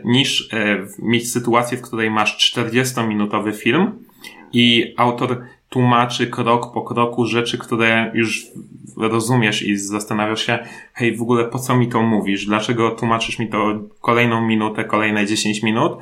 niż 0.04 0.48
e, 0.52 0.86
mieć 0.98 1.32
sytuację, 1.32 1.78
w 1.78 1.82
której 1.82 2.10
masz 2.10 2.54
40-minutowy 2.54 3.56
film 3.56 3.92
i 4.52 4.94
autor 4.96 5.42
tłumaczy 5.68 6.26
krok 6.26 6.72
po 6.74 6.82
kroku 6.82 7.26
rzeczy, 7.26 7.58
które 7.58 8.10
już 8.14 8.46
rozumiesz 8.96 9.62
i 9.62 9.76
zastanawiasz 9.76 10.46
się, 10.46 10.58
hej, 10.92 11.16
w 11.16 11.22
ogóle 11.22 11.44
po 11.44 11.58
co 11.58 11.76
mi 11.76 11.88
to 11.88 12.02
mówisz? 12.02 12.46
Dlaczego 12.46 12.90
tłumaczysz 12.90 13.38
mi 13.38 13.48
to 13.48 13.80
kolejną 14.00 14.46
minutę, 14.46 14.84
kolejne 14.84 15.26
10 15.26 15.62
minut, 15.62 15.92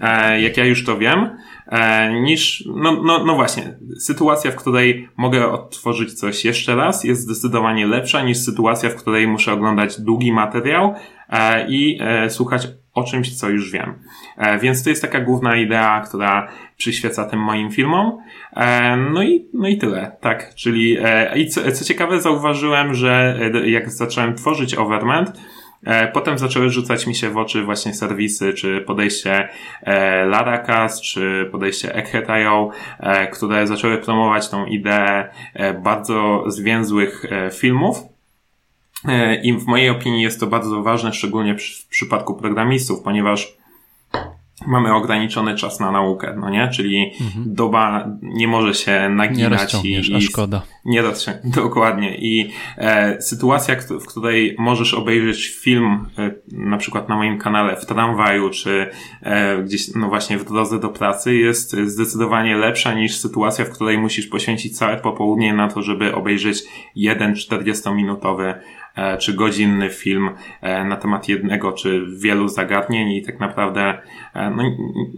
e, 0.00 0.40
jak 0.40 0.56
ja 0.56 0.64
już 0.64 0.84
to 0.84 0.98
wiem, 0.98 1.30
e, 1.66 2.12
niż, 2.20 2.64
no, 2.74 3.02
no, 3.02 3.24
no 3.24 3.34
właśnie, 3.34 3.78
sytuacja, 3.98 4.50
w 4.50 4.56
której 4.56 5.08
mogę 5.16 5.50
odtworzyć 5.50 6.14
coś 6.14 6.44
jeszcze 6.44 6.76
raz 6.76 7.04
jest 7.04 7.20
zdecydowanie 7.20 7.86
lepsza 7.86 8.22
niż 8.22 8.38
sytuacja, 8.38 8.90
w 8.90 8.94
której 8.94 9.26
muszę 9.26 9.52
oglądać 9.52 10.00
długi 10.00 10.32
materiał 10.32 10.94
e, 11.28 11.70
i 11.70 11.98
e, 12.00 12.30
słuchać 12.30 12.68
o 12.98 13.04
czymś, 13.04 13.36
co 13.36 13.48
już 13.48 13.72
wiem. 13.72 13.94
E, 14.36 14.58
więc 14.58 14.84
to 14.84 14.90
jest 14.90 15.02
taka 15.02 15.20
główna 15.20 15.56
idea, 15.56 16.00
która 16.00 16.48
przyświeca 16.76 17.24
tym 17.24 17.40
moim 17.40 17.70
filmom. 17.70 18.18
E, 18.56 18.96
no 18.96 19.22
i, 19.22 19.48
no 19.54 19.68
i 19.68 19.78
tyle, 19.78 20.16
tak. 20.20 20.54
Czyli, 20.54 20.96
e, 21.02 21.38
i 21.38 21.48
co, 21.48 21.72
co 21.72 21.84
ciekawe, 21.84 22.20
zauważyłem, 22.20 22.94
że 22.94 23.38
jak 23.64 23.90
zacząłem 23.90 24.34
tworzyć 24.34 24.74
Overment, 24.74 25.32
Potem 26.12 26.38
zaczęły 26.38 26.70
rzucać 26.70 27.06
mi 27.06 27.14
się 27.14 27.30
w 27.30 27.36
oczy 27.36 27.62
właśnie 27.62 27.94
serwisy, 27.94 28.52
czy 28.52 28.80
podejście 28.80 29.48
Laracast, 30.26 31.02
czy 31.02 31.48
podejście 31.52 31.94
Egghead.io, 31.94 32.70
które 33.32 33.66
zaczęły 33.66 33.98
promować 33.98 34.48
tą 34.48 34.66
ideę 34.66 35.28
bardzo 35.82 36.44
zwięzłych 36.46 37.24
filmów, 37.52 38.07
I 39.42 39.52
w 39.52 39.66
mojej 39.66 39.90
opinii 39.90 40.22
jest 40.22 40.40
to 40.40 40.46
bardzo 40.46 40.82
ważne, 40.82 41.12
szczególnie 41.12 41.54
w 41.58 41.88
przypadku 41.88 42.34
programistów, 42.34 43.02
ponieważ 43.02 43.58
mamy 44.66 44.94
ograniczony 44.94 45.54
czas 45.54 45.80
na 45.80 45.90
naukę, 45.90 46.34
no 46.40 46.50
nie? 46.50 46.68
Czyli 46.68 47.12
mhm. 47.20 47.54
doba 47.54 48.08
nie 48.22 48.48
może 48.48 48.74
się 48.74 49.08
naginać 49.08 49.82
nie 49.82 49.90
i, 49.90 50.16
i 50.16 50.22
szkoda. 50.22 50.62
Nie 50.84 51.02
rozciągniesz, 51.02 51.54
dokładnie. 51.64 52.16
I 52.18 52.50
e, 52.76 53.22
sytuacja, 53.22 53.76
w 54.00 54.06
której 54.06 54.56
możesz 54.58 54.94
obejrzeć 54.94 55.48
film, 55.48 56.06
e, 56.18 56.30
na 56.52 56.76
przykład 56.76 57.08
na 57.08 57.16
moim 57.16 57.38
kanale 57.38 57.76
w 57.76 57.86
tramwaju, 57.86 58.50
czy 58.50 58.90
e, 59.22 59.62
gdzieś, 59.62 59.94
no 59.94 60.08
właśnie 60.08 60.38
w 60.38 60.44
drodze 60.44 60.80
do 60.80 60.88
pracy, 60.88 61.36
jest 61.36 61.76
zdecydowanie 61.76 62.56
lepsza 62.56 62.94
niż 62.94 63.16
sytuacja, 63.16 63.64
w 63.64 63.70
której 63.70 63.98
musisz 63.98 64.26
poświęcić 64.26 64.78
całe 64.78 64.96
popołudnie 64.96 65.54
na 65.54 65.68
to, 65.68 65.82
żeby 65.82 66.14
obejrzeć 66.14 66.62
jeden 66.94 67.34
40-minutowy 67.34 68.44
e, 68.44 68.60
czy 69.18 69.34
godzinny 69.34 69.90
film 69.90 70.30
e, 70.60 70.84
na 70.84 70.96
temat 70.96 71.28
jednego 71.28 71.72
czy 71.72 72.06
wielu 72.18 72.48
zagadnień 72.48 73.10
i 73.12 73.22
tak 73.22 73.40
naprawdę 73.40 73.98
e, 74.34 74.50
no, 74.50 74.62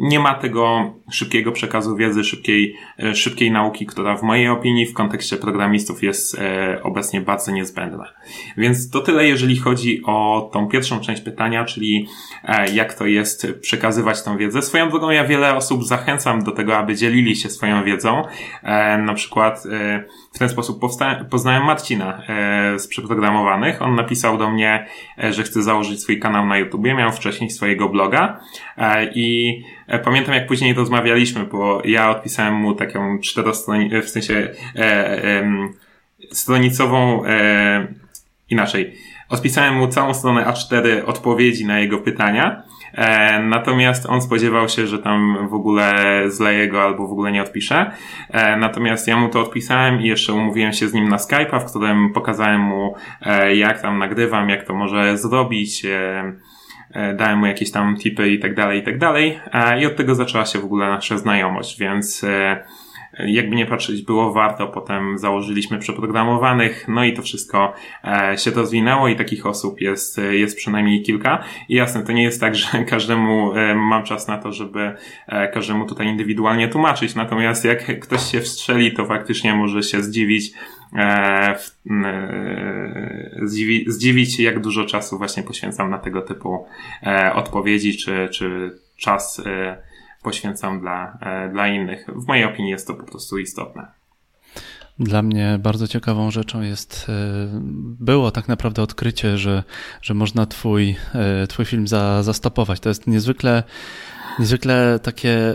nie 0.01 0.19
ma 0.19 0.35
tego 0.35 0.95
szybkiego 1.11 1.53
przekazu 1.53 1.97
wiedzy, 1.97 2.25
szybkiej, 2.25 2.77
szybkiej 3.15 3.51
nauki, 3.51 3.87
która 3.87 4.17
w 4.17 4.23
mojej 4.23 4.49
opinii 4.49 4.87
w 4.87 4.95
kontekście 4.95 5.37
programistów 5.37 6.03
jest 6.03 6.41
obecnie 6.83 7.21
bardzo 7.21 7.53
niezbędna. 7.53 8.05
Więc 8.57 8.91
to 8.91 9.01
tyle, 9.01 9.27
jeżeli 9.27 9.57
chodzi 9.57 10.03
o 10.07 10.51
tą 10.53 10.69
pierwszą 10.69 11.01
część 11.01 11.23
pytania, 11.23 11.65
czyli 11.65 12.09
jak 12.73 12.95
to 12.95 13.07
jest 13.07 13.47
przekazywać 13.61 14.23
tą 14.23 14.37
wiedzę. 14.37 14.63
Swoją 14.63 14.91
drogą 14.91 15.11
ja 15.11 15.25
wiele 15.25 15.55
osób 15.57 15.85
zachęcam 15.85 16.45
do 16.45 16.51
tego, 16.53 16.77
aby 16.77 16.95
dzielili 16.95 17.37
się 17.37 17.51
swoją 17.51 17.85
wiedzą. 17.85 18.23
Na 18.99 19.15
przykład 19.15 19.65
w 20.33 20.39
ten 20.39 20.49
sposób 20.49 20.81
poznałem 21.31 21.65
Marcina 21.65 22.23
e, 22.29 22.79
z 22.79 22.87
przeprogramowanych. 22.87 23.83
On 23.83 23.95
napisał 23.95 24.39
do 24.39 24.51
mnie, 24.51 24.87
e, 25.23 25.33
że 25.33 25.43
chce 25.43 25.63
założyć 25.63 26.03
swój 26.03 26.21
kanał 26.21 26.47
na 26.47 26.59
YouTubie. 26.59 26.95
Miał 26.95 27.13
wcześniej 27.13 27.51
swojego 27.51 27.89
bloga 27.89 28.41
e, 28.77 29.11
i 29.15 29.61
pamiętam 30.05 30.35
jak 30.35 30.47
później 30.47 30.75
rozmawialiśmy, 30.75 31.45
bo 31.45 31.83
ja 31.85 32.11
odpisałem 32.11 32.55
mu 32.55 32.75
taką 32.75 33.19
czterostronicową, 33.19 34.03
w 34.03 34.11
sensie 34.11 34.55
stronicową 36.33 37.23
inaczej. 38.51 38.95
Odpisałem 39.29 39.75
mu 39.75 39.89
całą 39.89 40.15
stronę 40.15 40.45
A4 40.45 41.05
odpowiedzi 41.07 41.67
na 41.67 41.81
jego 41.81 41.99
pytania 41.99 42.63
E, 42.95 43.39
natomiast 43.43 44.07
on 44.07 44.23
spodziewał 44.23 44.69
się, 44.69 44.87
że 44.87 44.99
tam 44.99 45.49
w 45.49 45.55
ogóle 45.55 45.95
zleje 46.27 46.69
go 46.69 46.83
albo 46.83 47.09
w 47.09 47.13
ogóle 47.13 47.33
nie 47.33 47.43
odpisze. 47.43 47.91
E, 48.31 48.57
natomiast 48.57 49.09
ja 49.09 49.17
mu 49.17 49.29
to 49.29 49.41
odpisałem 49.41 50.01
i 50.01 50.09
jeszcze 50.09 50.33
umówiłem 50.33 50.73
się 50.73 50.89
z 50.89 50.95
nim 50.95 51.09
na 51.09 51.17
Skype'a, 51.17 51.61
w 51.61 51.71
którym 51.71 52.13
pokazałem 52.13 52.61
mu, 52.61 52.95
e, 53.23 53.57
jak 53.57 53.83
tam 53.83 53.99
nagrywam, 53.99 54.49
jak 54.49 54.67
to 54.67 54.75
może 54.75 55.19
zrobić. 55.19 55.87
Dałem 57.17 57.39
mu 57.39 57.47
jakieś 57.47 57.71
tam 57.71 57.97
tipy 57.97 58.31
i 58.31 58.39
tak 58.39 58.55
dalej, 58.55 58.81
i 58.81 58.83
tak 58.83 58.99
dalej. 58.99 59.41
I 59.81 59.87
od 59.87 59.97
tego 59.97 60.15
zaczęła 60.15 60.47
się 60.47 60.59
w 60.59 60.65
ogóle 60.65 60.89
nasza 60.89 61.19
znajomość, 61.19 61.79
więc 61.79 62.27
jakby 63.27 63.57
nie 63.57 63.67
patrzeć, 63.67 64.03
było 64.03 64.33
warto, 64.33 64.69
potem 64.69 65.19
założyliśmy 65.19 65.79
przeprogramowanych, 65.79 66.85
no 66.89 67.05
i 67.05 67.13
to 67.13 67.23
wszystko 67.23 67.73
e, 68.05 68.39
się 68.39 68.51
rozwinęło 68.51 69.09
i 69.09 69.17
takich 69.17 69.47
osób 69.47 69.81
jest, 69.81 70.21
jest 70.31 70.57
przynajmniej 70.57 71.03
kilka. 71.03 71.45
I 71.69 71.75
jasne, 71.75 72.05
to 72.05 72.13
nie 72.13 72.23
jest 72.23 72.41
tak, 72.41 72.55
że 72.61 72.85
każdemu 72.85 73.53
e, 73.55 73.75
mam 73.75 74.05
czas 74.05 74.29
na 74.29 74.39
to, 74.39 74.53
żeby 74.53 74.95
e, 75.27 75.49
każdemu 75.49 75.87
tutaj 75.87 76.07
indywidualnie 76.07 76.69
tłumaczyć, 76.69 77.15
natomiast 77.15 77.65
jak 77.65 78.01
ktoś 78.01 78.31
się 78.31 78.41
wstrzeli, 78.41 78.93
to 78.93 79.07
faktycznie 79.07 79.55
może 79.55 79.83
się 79.83 80.03
zdziwić, 80.03 80.53
zdziwi, 83.43 83.85
zdziwić, 83.89 84.41
jak 84.41 84.61
dużo 84.61 84.85
czasu 84.85 85.19
właśnie 85.19 85.43
poświęcam 85.43 85.91
na 85.91 85.99
tego 85.99 86.23
typu 86.23 86.67
odpowiedzi, 87.35 87.97
czy, 87.97 88.29
czy 88.33 88.79
czas 88.97 89.43
poświęcam 90.23 90.81
dla, 90.81 91.19
e, 91.21 91.49
dla 91.49 91.69
innych. 91.69 92.07
W 92.17 92.27
mojej 92.27 92.45
opinii 92.45 92.71
jest 92.71 92.87
to 92.87 92.95
po 92.95 93.05
prostu 93.05 93.39
istotne. 93.39 93.87
Dla 94.99 95.23
mnie 95.23 95.59
bardzo 95.63 95.89
ciekawą 95.89 96.31
rzeczą 96.31 96.61
jest, 96.61 97.07
e, 97.09 97.13
było 98.01 98.31
tak 98.31 98.49
naprawdę 98.49 98.83
odkrycie, 98.83 99.39
że, 99.39 99.63
że 100.03 100.15
można 100.15 100.47
twój, 100.47 100.97
e, 101.15 101.47
twój 101.47 101.65
film 101.65 101.89
za, 101.89 102.23
zastopować. 102.23 102.81
To 102.81 102.89
jest 102.89 103.07
niezwykle, 103.07 103.63
niezwykle 104.39 104.99
takie 105.03 105.55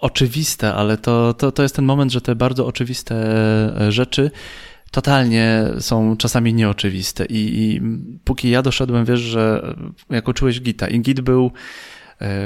oczywiste, 0.00 0.74
ale 0.74 0.96
to, 0.96 1.34
to, 1.34 1.52
to 1.52 1.62
jest 1.62 1.76
ten 1.76 1.84
moment, 1.84 2.12
że 2.12 2.20
te 2.20 2.34
bardzo 2.34 2.66
oczywiste 2.66 3.16
rzeczy 3.88 4.30
totalnie 4.90 5.64
są 5.80 6.16
czasami 6.16 6.54
nieoczywiste. 6.54 7.24
I, 7.24 7.60
I 7.60 7.80
póki 8.24 8.50
ja 8.50 8.62
doszedłem, 8.62 9.04
wiesz, 9.04 9.20
że 9.20 9.74
jak 10.10 10.28
uczyłeś 10.28 10.60
Gita 10.60 10.88
i 10.88 11.00
Git 11.00 11.20
był 11.20 11.52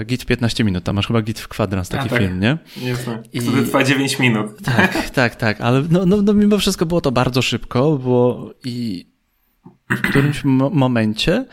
git 0.07 0.27
15 0.27 0.65
minut, 0.65 0.85
tam 0.85 0.97
masz 0.97 1.07
chyba 1.07 1.23
git 1.23 1.41
w 1.41 1.49
kwadrans, 1.49 1.89
taki 1.89 2.09
tak, 2.09 2.19
film, 2.19 2.41
nie? 2.41 2.59
Jasne, 2.83 3.23
I... 3.33 3.41
który 3.41 3.63
trwa 3.63 3.85
9 3.85 4.19
minut. 4.19 4.63
Tak, 4.63 5.11
tak, 5.11 5.37
tak, 5.37 5.61
ale 5.61 5.83
no, 5.91 6.07
no, 6.07 6.23
no 6.23 6.35
mimo 6.35 6.59
wszystko 6.59 6.87
było 6.87 7.01
to 7.01 7.13
bardzo 7.13 7.43
szybko, 7.43 7.97
było 7.99 8.55
i 8.65 9.07
w 9.91 10.01
którymś 10.01 10.45
momencie 10.73 11.45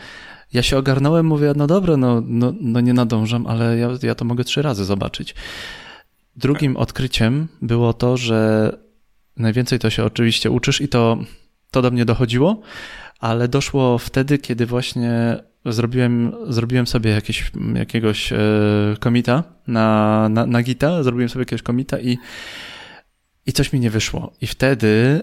ja 0.52 0.62
się 0.62 0.78
ogarnąłem, 0.78 1.26
mówię, 1.26 1.52
no 1.56 1.66
dobra, 1.66 1.96
no, 1.96 2.22
no, 2.26 2.52
no 2.60 2.80
nie 2.80 2.94
nadążam, 2.94 3.46
ale 3.46 3.78
ja, 3.78 3.88
ja 4.02 4.14
to 4.14 4.24
mogę 4.24 4.44
trzy 4.44 4.62
razy 4.62 4.84
zobaczyć. 4.84 5.34
Drugim 6.36 6.76
odkryciem 6.76 7.48
było 7.62 7.92
to, 7.92 8.16
że 8.16 8.72
najwięcej 9.36 9.78
to 9.78 9.90
się 9.90 10.04
oczywiście 10.04 10.50
uczysz 10.50 10.80
i 10.80 10.88
to, 10.88 11.18
to 11.70 11.82
do 11.82 11.90
mnie 11.90 12.04
dochodziło, 12.04 12.60
ale 13.18 13.48
doszło 13.48 13.98
wtedy, 13.98 14.38
kiedy 14.38 14.66
właśnie 14.66 15.36
zrobiłem, 15.64 16.32
zrobiłem 16.48 16.86
sobie 16.86 17.10
jakieś, 17.10 17.52
jakiegoś 17.74 18.32
e, 18.32 18.38
komita 19.00 19.44
na, 19.66 20.28
na, 20.28 20.46
na 20.46 20.62
Gita, 20.62 21.02
zrobiłem 21.02 21.28
sobie 21.28 21.40
jakiegoś 21.40 21.62
komita 21.62 21.98
i, 21.98 22.18
i 23.46 23.52
coś 23.52 23.72
mi 23.72 23.80
nie 23.80 23.90
wyszło. 23.90 24.32
I 24.40 24.46
wtedy 24.46 25.22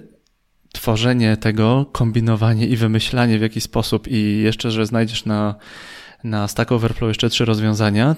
tworzenie 0.73 1.37
tego, 1.37 1.85
kombinowanie 1.91 2.67
i 2.67 2.75
wymyślanie 2.75 3.39
w 3.39 3.41
jakiś 3.41 3.63
sposób 3.63 4.07
i 4.07 4.41
jeszcze, 4.41 4.71
że 4.71 4.85
znajdziesz 4.85 5.25
na, 5.25 5.55
na 6.23 6.47
Stack 6.47 6.71
Overflow 6.71 7.07
jeszcze 7.07 7.29
trzy 7.29 7.45
rozwiązania, 7.45 8.15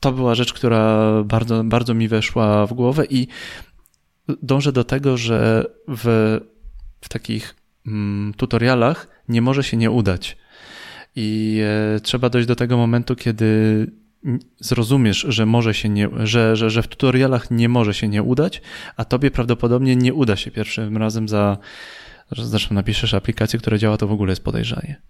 to 0.00 0.12
była 0.12 0.34
rzecz, 0.34 0.52
która 0.52 1.12
bardzo, 1.24 1.64
bardzo 1.64 1.94
mi 1.94 2.08
weszła 2.08 2.66
w 2.66 2.72
głowę 2.72 3.04
i 3.10 3.28
dążę 4.42 4.72
do 4.72 4.84
tego, 4.84 5.16
że 5.16 5.66
w, 5.88 6.38
w 7.00 7.08
takich 7.08 7.56
mm, 7.86 8.34
tutorialach 8.34 9.08
nie 9.28 9.42
może 9.42 9.64
się 9.64 9.76
nie 9.76 9.90
udać. 9.90 10.36
I 11.16 11.60
e, 11.96 12.00
trzeba 12.00 12.28
dojść 12.28 12.48
do 12.48 12.56
tego 12.56 12.76
momentu, 12.76 13.16
kiedy 13.16 13.86
zrozumiesz, 14.58 15.26
że 15.28 15.46
może 15.46 15.74
się 15.74 15.88
nie, 15.88 16.08
że, 16.22 16.56
że, 16.56 16.70
że 16.70 16.82
w 16.82 16.88
tutorialach 16.88 17.50
nie 17.50 17.68
może 17.68 17.94
się 17.94 18.08
nie 18.08 18.22
udać, 18.22 18.62
a 18.96 19.04
tobie 19.04 19.30
prawdopodobnie 19.30 19.96
nie 19.96 20.14
uda 20.14 20.36
się 20.36 20.50
pierwszym 20.50 20.96
razem 20.96 21.28
za, 21.28 21.58
zresztą 22.30 22.74
napiszesz 22.74 23.14
aplikację, 23.14 23.58
która 23.58 23.78
działa, 23.78 23.96
to 23.96 24.06
w 24.06 24.12
ogóle 24.12 24.32
jest 24.32 24.44
podejrzanie. 24.44 25.00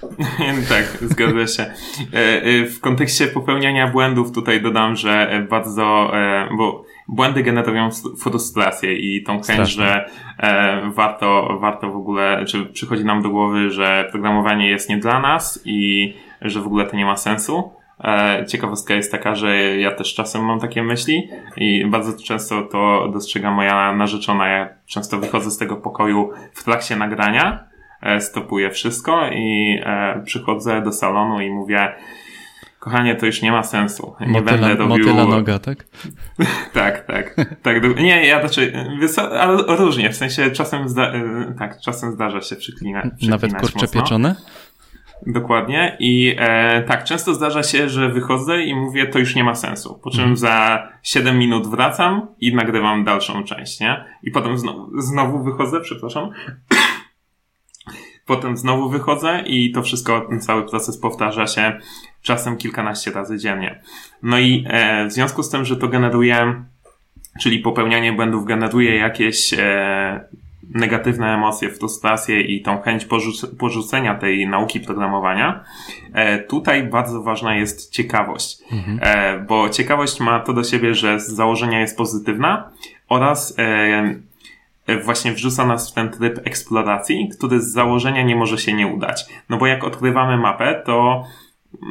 tak, 0.68 0.98
zgadza 1.00 1.46
się. 1.46 1.62
E, 1.62 2.42
e, 2.42 2.66
w 2.66 2.80
kontekście 2.80 3.26
popełniania 3.26 3.86
błędów 3.86 4.32
tutaj 4.32 4.62
dodam, 4.62 4.96
że 4.96 5.46
bardzo, 5.50 6.12
bo 6.56 6.84
błędy 7.08 7.42
generują 7.42 7.88
frustrację 8.22 8.94
i 8.94 9.22
tą 9.22 9.42
chęć, 9.42 9.68
że 9.68 10.10
e, 10.38 10.90
warto, 10.90 11.58
warto 11.60 11.90
w 11.90 11.96
ogóle, 11.96 12.44
czy 12.44 12.66
przychodzi 12.66 13.04
nam 13.04 13.22
do 13.22 13.30
głowy, 13.30 13.70
że 13.70 14.08
programowanie 14.10 14.68
jest 14.68 14.88
nie 14.88 14.98
dla 14.98 15.20
nas 15.20 15.62
i 15.64 16.14
że 16.42 16.60
w 16.60 16.66
ogóle 16.66 16.86
to 16.86 16.96
nie 16.96 17.04
ma 17.04 17.16
sensu. 17.16 17.72
E, 18.04 18.44
ciekawostka 18.46 18.94
jest 18.94 19.12
taka, 19.12 19.34
że 19.34 19.56
ja 19.76 19.90
też 19.90 20.14
czasem 20.14 20.44
mam 20.44 20.60
takie 20.60 20.82
myśli 20.82 21.28
i 21.56 21.86
bardzo 21.86 22.22
często 22.22 22.62
to 22.62 23.08
dostrzega 23.12 23.50
moja 23.50 23.92
narzeczona. 23.92 24.48
Ja 24.48 24.68
często 24.86 25.18
wychodzę 25.18 25.50
z 25.50 25.58
tego 25.58 25.76
pokoju 25.76 26.30
w 26.52 26.64
trakcie 26.64 26.96
nagrania, 26.96 27.52
e, 27.52 27.69
stopuję 28.20 28.70
wszystko 28.70 29.30
i 29.32 29.78
e, 29.84 30.22
przychodzę 30.24 30.82
do 30.82 30.92
salonu 30.92 31.40
i 31.40 31.50
mówię, 31.50 31.92
kochanie, 32.78 33.14
to 33.14 33.26
już 33.26 33.42
nie 33.42 33.52
ma 33.52 33.62
sensu. 33.62 34.14
Nie 34.20 34.26
motyla, 34.26 34.50
będę 34.50 34.74
robił... 34.74 34.98
Motyla 34.98 35.26
noga, 35.26 35.58
tak? 35.58 35.84
tak, 36.72 37.06
tak. 37.06 37.34
tak. 37.62 37.96
Nie, 37.96 38.26
ja 38.26 38.40
raczej, 38.40 38.72
ale 39.40 39.62
różnie, 39.76 40.10
w 40.10 40.16
sensie 40.16 40.50
czasem, 40.50 40.88
zda... 40.88 41.14
Y, 41.14 41.54
tak, 41.58 41.80
czasem 41.80 42.12
zdarza 42.12 42.40
się 42.40 42.56
przyklinać. 42.56 43.06
Nawet 43.28 43.54
kurcze 43.54 43.78
mocno. 43.80 44.02
pieczone? 44.02 44.34
Dokładnie. 45.26 45.96
I 46.00 46.36
e, 46.38 46.82
tak, 46.82 47.04
często 47.04 47.34
zdarza 47.34 47.62
się, 47.62 47.88
że 47.88 48.08
wychodzę 48.08 48.62
i 48.62 48.74
mówię, 48.74 49.06
to 49.06 49.18
już 49.18 49.34
nie 49.34 49.44
ma 49.44 49.54
sensu. 49.54 50.00
Po 50.02 50.10
czym 50.10 50.20
mhm. 50.20 50.36
za 50.36 50.88
7 51.02 51.38
minut 51.38 51.66
wracam 51.66 52.26
i 52.40 52.54
nagrywam 52.54 53.04
dalszą 53.04 53.44
część, 53.44 53.80
nie? 53.80 54.04
I 54.22 54.30
potem 54.30 54.58
znowu, 54.58 55.00
znowu 55.00 55.44
wychodzę, 55.44 55.80
przepraszam. 55.80 56.30
Potem 58.30 58.56
znowu 58.56 58.88
wychodzę 58.88 59.42
i 59.46 59.72
to 59.72 59.82
wszystko, 59.82 60.20
ten 60.20 60.40
cały 60.40 60.62
proces 60.62 60.98
powtarza 60.98 61.46
się 61.46 61.78
czasem 62.22 62.56
kilkanaście 62.56 63.10
razy 63.10 63.38
dziennie. 63.38 63.80
No 64.22 64.38
i 64.38 64.64
e, 64.68 65.06
w 65.06 65.12
związku 65.12 65.42
z 65.42 65.50
tym, 65.50 65.64
że 65.64 65.76
to 65.76 65.88
generuje, 65.88 66.64
czyli 67.40 67.58
popełnianie 67.58 68.12
błędów 68.12 68.44
generuje 68.44 68.96
jakieś 68.96 69.54
e, 69.54 70.24
negatywne 70.74 71.34
emocje, 71.34 71.70
frustrację 71.70 72.40
i 72.40 72.62
tą 72.62 72.80
chęć 72.80 73.04
porzuc 73.04 73.46
porzucenia 73.58 74.14
tej 74.14 74.48
nauki 74.48 74.80
programowania, 74.80 75.64
e, 76.12 76.38
tutaj 76.38 76.82
bardzo 76.82 77.22
ważna 77.22 77.56
jest 77.56 77.90
ciekawość, 77.92 78.58
mhm. 78.72 78.98
e, 79.02 79.38
bo 79.38 79.68
ciekawość 79.68 80.20
ma 80.20 80.40
to 80.40 80.52
do 80.52 80.64
siebie, 80.64 80.94
że 80.94 81.20
z 81.20 81.28
założenia 81.28 81.80
jest 81.80 81.96
pozytywna 81.96 82.70
oraz 83.08 83.54
e, 83.58 84.29
właśnie 85.04 85.32
wrzuca 85.32 85.66
nas 85.66 85.90
w 85.90 85.94
ten 85.94 86.08
tryb 86.08 86.46
eksploracji, 86.46 87.28
który 87.38 87.60
z 87.60 87.72
założenia 87.72 88.22
nie 88.22 88.36
może 88.36 88.58
się 88.58 88.72
nie 88.72 88.86
udać. 88.86 89.26
No 89.48 89.56
bo 89.56 89.66
jak 89.66 89.84
odkrywamy 89.84 90.36
mapę, 90.36 90.82
to 90.86 91.24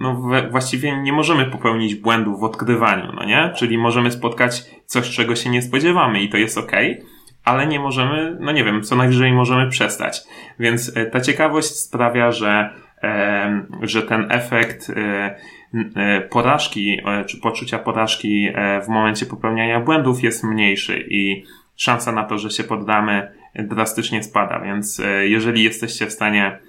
no 0.01 0.21
właściwie 0.51 1.01
nie 1.01 1.13
możemy 1.13 1.45
popełnić 1.45 1.95
błędów 1.95 2.39
w 2.39 2.43
odkrywaniu, 2.43 3.11
no 3.15 3.23
nie? 3.25 3.53
Czyli 3.55 3.77
możemy 3.77 4.11
spotkać 4.11 4.65
coś, 4.85 5.09
czego 5.09 5.35
się 5.35 5.49
nie 5.49 5.61
spodziewamy 5.61 6.21
i 6.21 6.29
to 6.29 6.37
jest 6.37 6.57
ok. 6.57 6.71
ale 7.45 7.67
nie 7.67 7.79
możemy, 7.79 8.37
no 8.39 8.51
nie 8.51 8.63
wiem, 8.63 8.83
co 8.83 8.95
najwyżej 8.95 9.33
możemy 9.33 9.69
przestać. 9.69 10.21
Więc 10.59 10.93
ta 11.11 11.21
ciekawość 11.21 11.75
sprawia, 11.75 12.31
że, 12.31 12.69
że 13.81 14.01
ten 14.01 14.31
efekt 14.31 14.91
porażki, 16.29 16.99
czy 17.27 17.39
poczucia 17.39 17.79
porażki 17.79 18.49
w 18.85 18.87
momencie 18.87 19.25
popełniania 19.25 19.79
błędów 19.79 20.23
jest 20.23 20.43
mniejszy 20.43 21.05
i 21.09 21.43
szansa 21.79 22.11
na 22.11 22.23
to, 22.23 22.37
że 22.37 22.49
się 22.49 22.63
poddamy 22.63 23.31
drastycznie 23.55 24.23
spada. 24.23 24.59
Więc 24.59 25.01
jeżeli 25.23 25.63
jesteście 25.63 26.07
w 26.07 26.11
stanie 26.11 26.59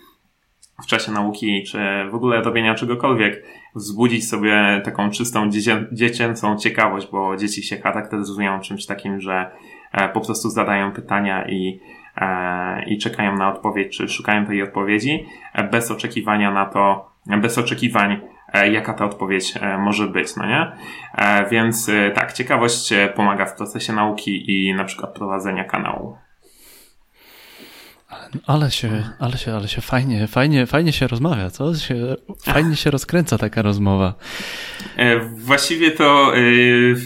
w 0.82 0.86
czasie 0.86 1.12
nauki, 1.12 1.64
czy 1.64 1.78
w 2.10 2.14
ogóle 2.14 2.42
robienia 2.42 2.74
czegokolwiek, 2.74 3.42
wzbudzić 3.74 4.28
sobie 4.28 4.80
taką 4.84 5.10
czystą 5.10 5.50
dziecięcą 5.92 6.56
ciekawość, 6.56 7.08
bo 7.12 7.36
dzieci 7.36 7.62
się 7.62 7.80
charakteryzują 7.80 8.60
czymś 8.60 8.86
takim, 8.86 9.20
że 9.20 9.50
e, 9.92 10.08
po 10.08 10.20
prostu 10.20 10.50
zadają 10.50 10.92
pytania 10.92 11.48
i, 11.48 11.80
e, 12.16 12.84
i 12.84 12.98
czekają 12.98 13.36
na 13.36 13.52
odpowiedź, 13.52 13.96
czy 13.96 14.08
szukają 14.08 14.46
tej 14.46 14.62
odpowiedzi, 14.62 15.26
e, 15.54 15.64
bez 15.64 15.90
oczekiwania 15.90 16.50
na 16.50 16.66
to, 16.66 17.10
bez 17.26 17.58
oczekiwań, 17.58 18.20
jaka 18.72 18.94
ta 18.94 19.04
odpowiedź 19.04 19.54
może 19.78 20.06
być, 20.06 20.36
no 20.36 20.46
nie? 20.46 20.72
Więc 21.50 21.90
tak, 22.14 22.32
ciekawość 22.32 22.90
pomaga 23.14 23.46
w 23.46 23.56
procesie 23.56 23.92
nauki 23.92 24.50
i 24.50 24.74
na 24.74 24.84
przykład 24.84 25.14
prowadzenia 25.14 25.64
kanału. 25.64 26.16
Ale 28.46 28.70
się, 28.70 29.02
ale 29.18 29.38
się, 29.38 29.54
ale 29.54 29.68
się 29.68 29.80
fajnie, 29.80 30.26
fajnie, 30.26 30.66
fajnie 30.66 30.92
się 30.92 31.06
rozmawia, 31.06 31.50
co? 31.50 31.74
Się, 31.74 32.16
fajnie 32.44 32.76
się 32.76 32.90
rozkręca 32.90 33.38
taka 33.38 33.62
rozmowa. 33.62 34.14
E, 34.96 35.18
właściwie 35.18 35.90
to 35.90 36.36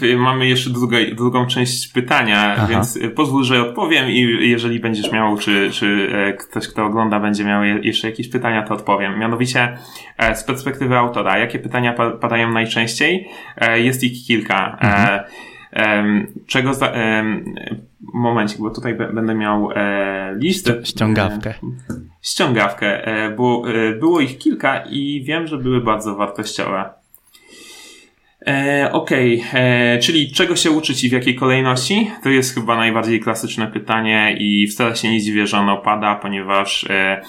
y, 0.02 0.16
mamy 0.16 0.46
jeszcze 0.46 0.70
drugą, 0.70 0.96
drugą 1.16 1.46
część 1.46 1.88
pytania, 1.88 2.54
Aha. 2.56 2.66
więc 2.66 2.98
pozwól, 3.14 3.44
że 3.44 3.62
odpowiem 3.62 4.10
i 4.10 4.48
jeżeli 4.48 4.80
będziesz 4.80 5.12
miał, 5.12 5.38
czy, 5.38 5.70
czy 5.72 6.12
ktoś, 6.38 6.68
kto 6.68 6.84
ogląda, 6.84 7.20
będzie 7.20 7.44
miał 7.44 7.64
jeszcze 7.64 8.10
jakieś 8.10 8.28
pytania, 8.28 8.62
to 8.62 8.74
odpowiem. 8.74 9.18
Mianowicie 9.18 9.78
z 10.34 10.44
perspektywy 10.44 10.96
autora, 10.96 11.38
jakie 11.38 11.58
pytania 11.58 11.92
padają 12.20 12.52
najczęściej? 12.52 13.28
Jest 13.74 14.02
ich 14.02 14.26
kilka. 14.26 14.78
Mhm. 14.80 15.20
Czego 16.46 16.74
za, 16.74 16.92
momencik, 18.14 18.58
bo 18.58 18.70
tutaj 18.70 18.94
będę 18.94 19.34
miał 19.34 19.70
e, 19.74 20.34
listę. 20.36 20.80
Ściągawkę. 20.84 21.50
E, 21.50 21.54
ściągawkę, 22.22 23.06
e, 23.06 23.30
bo 23.30 23.62
było 24.00 24.20
ich 24.20 24.38
kilka 24.38 24.84
i 24.90 25.24
wiem, 25.24 25.46
że 25.46 25.58
były 25.58 25.80
bardzo 25.80 26.16
wartościowe. 26.16 26.90
E, 28.46 28.88
Okej, 28.92 29.44
okay. 29.48 29.98
Czyli 30.02 30.32
czego 30.32 30.56
się 30.56 30.70
uczyć 30.70 31.04
i 31.04 31.08
w 31.08 31.12
jakiej 31.12 31.34
kolejności? 31.34 32.10
To 32.22 32.28
jest 32.28 32.54
chyba 32.54 32.76
najbardziej 32.76 33.20
klasyczne 33.20 33.66
pytanie 33.66 34.36
i 34.38 34.66
wcale 34.66 34.96
się 34.96 35.10
nie 35.10 35.20
dziwię, 35.20 35.46
że 35.46 35.58
ono 35.58 35.76
pada, 35.76 36.14
ponieważ 36.14 36.84
e, 36.84 37.22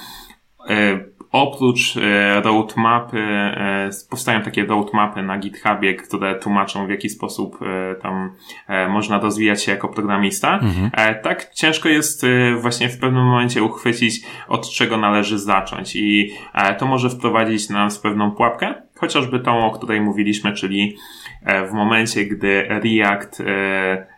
e, 0.69 0.99
Oprócz 1.35 1.97
e, 1.97 2.41
roadmapy, 2.41 3.19
e, 3.19 3.89
powstają 4.09 4.41
takie 4.41 4.65
roadmapy 4.65 5.23
na 5.23 5.37
GitHubie, 5.37 5.93
które 5.93 6.35
tłumaczą 6.35 6.87
w 6.87 6.89
jaki 6.89 7.09
sposób 7.09 7.59
e, 7.61 7.95
tam 7.95 8.31
można 8.89 9.19
rozwijać 9.19 9.63
się 9.63 9.71
jako 9.71 9.87
programista. 9.87 10.59
Mhm. 10.59 10.91
Tak 11.23 11.53
ciężko 11.53 11.89
jest 11.89 12.25
właśnie 12.61 12.89
w 12.89 12.99
pewnym 12.99 13.23
momencie 13.23 13.63
uchwycić, 13.63 14.21
od 14.47 14.69
czego 14.69 14.97
należy 14.97 15.39
zacząć 15.39 15.95
i 15.95 16.31
to 16.77 16.85
może 16.85 17.09
wprowadzić 17.09 17.69
nas 17.69 17.97
w 17.97 18.01
pewną 18.01 18.31
pułapkę, 18.31 18.73
chociażby 18.97 19.39
tą, 19.39 19.65
o 19.65 19.71
której 19.71 20.01
mówiliśmy, 20.01 20.53
czyli 20.53 20.97
w 21.69 21.71
momencie, 21.71 22.25
gdy 22.25 22.67
React 22.69 23.41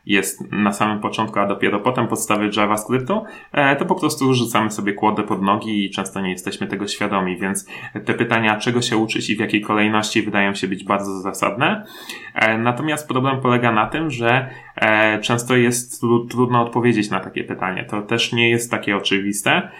jest 0.07 0.51
na 0.51 0.73
samym 0.73 0.99
początku, 0.99 1.39
a 1.39 1.47
dopiero 1.47 1.79
potem 1.79 2.07
podstawy 2.07 2.49
JavaScriptu, 2.57 3.23
e, 3.51 3.75
to 3.75 3.85
po 3.85 3.95
prostu 3.95 4.33
rzucamy 4.33 4.71
sobie 4.71 4.93
kłodę 4.93 5.23
pod 5.23 5.41
nogi 5.41 5.85
i 5.85 5.89
często 5.89 6.21
nie 6.21 6.31
jesteśmy 6.31 6.67
tego 6.67 6.87
świadomi, 6.87 7.37
więc 7.37 7.67
te 8.05 8.13
pytania, 8.13 8.55
czego 8.55 8.81
się 8.81 8.97
uczyć 8.97 9.29
i 9.29 9.35
w 9.35 9.39
jakiej 9.39 9.61
kolejności 9.61 10.21
wydają 10.21 10.53
się 10.53 10.67
być 10.67 10.83
bardzo 10.83 11.19
zasadne. 11.19 11.85
E, 12.33 12.57
natomiast 12.57 13.07
problem 13.07 13.41
polega 13.41 13.71
na 13.71 13.85
tym, 13.85 14.11
że 14.11 14.49
e, 14.75 15.19
często 15.19 15.55
jest 15.55 16.01
trudno 16.29 16.61
odpowiedzieć 16.61 17.09
na 17.09 17.19
takie 17.19 17.43
pytanie. 17.43 17.85
To 17.89 18.01
też 18.01 18.33
nie 18.33 18.49
jest 18.49 18.71
takie 18.71 18.97
oczywiste 18.97 19.71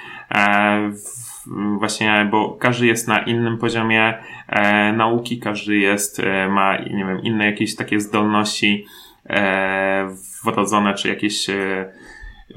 właśnie, 1.78 2.28
bo 2.32 2.58
każdy 2.60 2.86
jest 2.86 3.08
na 3.08 3.20
innym 3.20 3.58
poziomie 3.58 4.18
e, 4.48 4.94
nauki, 4.94 5.40
każdy 5.40 5.78
jest, 5.78 6.20
e, 6.20 6.50
ma, 6.50 6.78
nie 6.78 7.06
wiem, 7.06 7.22
inne 7.24 7.46
jakieś 7.46 7.76
takie 7.76 8.00
zdolności 8.00 8.86
e, 9.30 10.08
wrodzone, 10.44 10.94
czy 10.94 11.08
jakieś 11.10 11.50
e, 11.50 11.92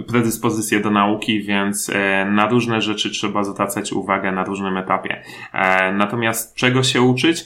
predyspozycje 0.08 0.80
do 0.80 0.90
nauki, 0.90 1.42
więc 1.42 1.90
e, 1.90 2.24
na 2.24 2.48
różne 2.48 2.80
rzeczy 2.80 3.10
trzeba 3.10 3.44
zwracać 3.44 3.92
uwagę 3.92 4.32
na 4.32 4.44
różnym 4.44 4.76
etapie. 4.76 5.22
E, 5.52 5.92
natomiast 5.92 6.54
czego 6.54 6.82
się 6.82 7.02
uczyć? 7.02 7.44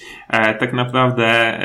Tak 0.60 0.72
naprawdę 0.72 1.58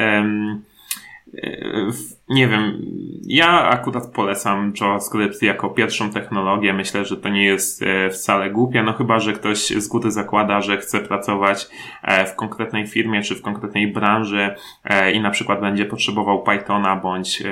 nie 2.30 2.48
wiem, 2.48 2.82
ja 3.28 3.70
akurat 3.70 4.12
polecam 4.14 4.74
JavaScript 4.82 5.42
jako 5.42 5.70
pierwszą 5.70 6.12
technologię. 6.12 6.74
Myślę, 6.74 7.06
że 7.06 7.18
to 7.18 7.30
nie 7.30 7.46
jest 7.46 7.84
e, 7.84 8.10
wcale 8.10 8.50
głupie, 8.50 8.84
no 8.84 8.94
chyba, 8.94 9.20
że 9.20 9.34
ktoś 9.34 9.70
z 9.70 9.88
góry 9.88 10.12
zakłada, 10.12 10.62
że 10.62 10.78
chce 10.78 11.00
pracować 11.00 11.70
e, 12.04 12.26
w 12.26 12.36
konkretnej 12.36 12.88
firmie 12.88 13.22
czy 13.22 13.36
w 13.36 13.42
konkretnej 13.42 13.88
branży 13.88 14.56
e, 14.84 15.12
i 15.12 15.22
na 15.22 15.30
przykład 15.30 15.62
będzie 15.62 15.86
potrzebował 15.86 16.44
Pythona 16.44 16.96
bądź, 16.96 17.44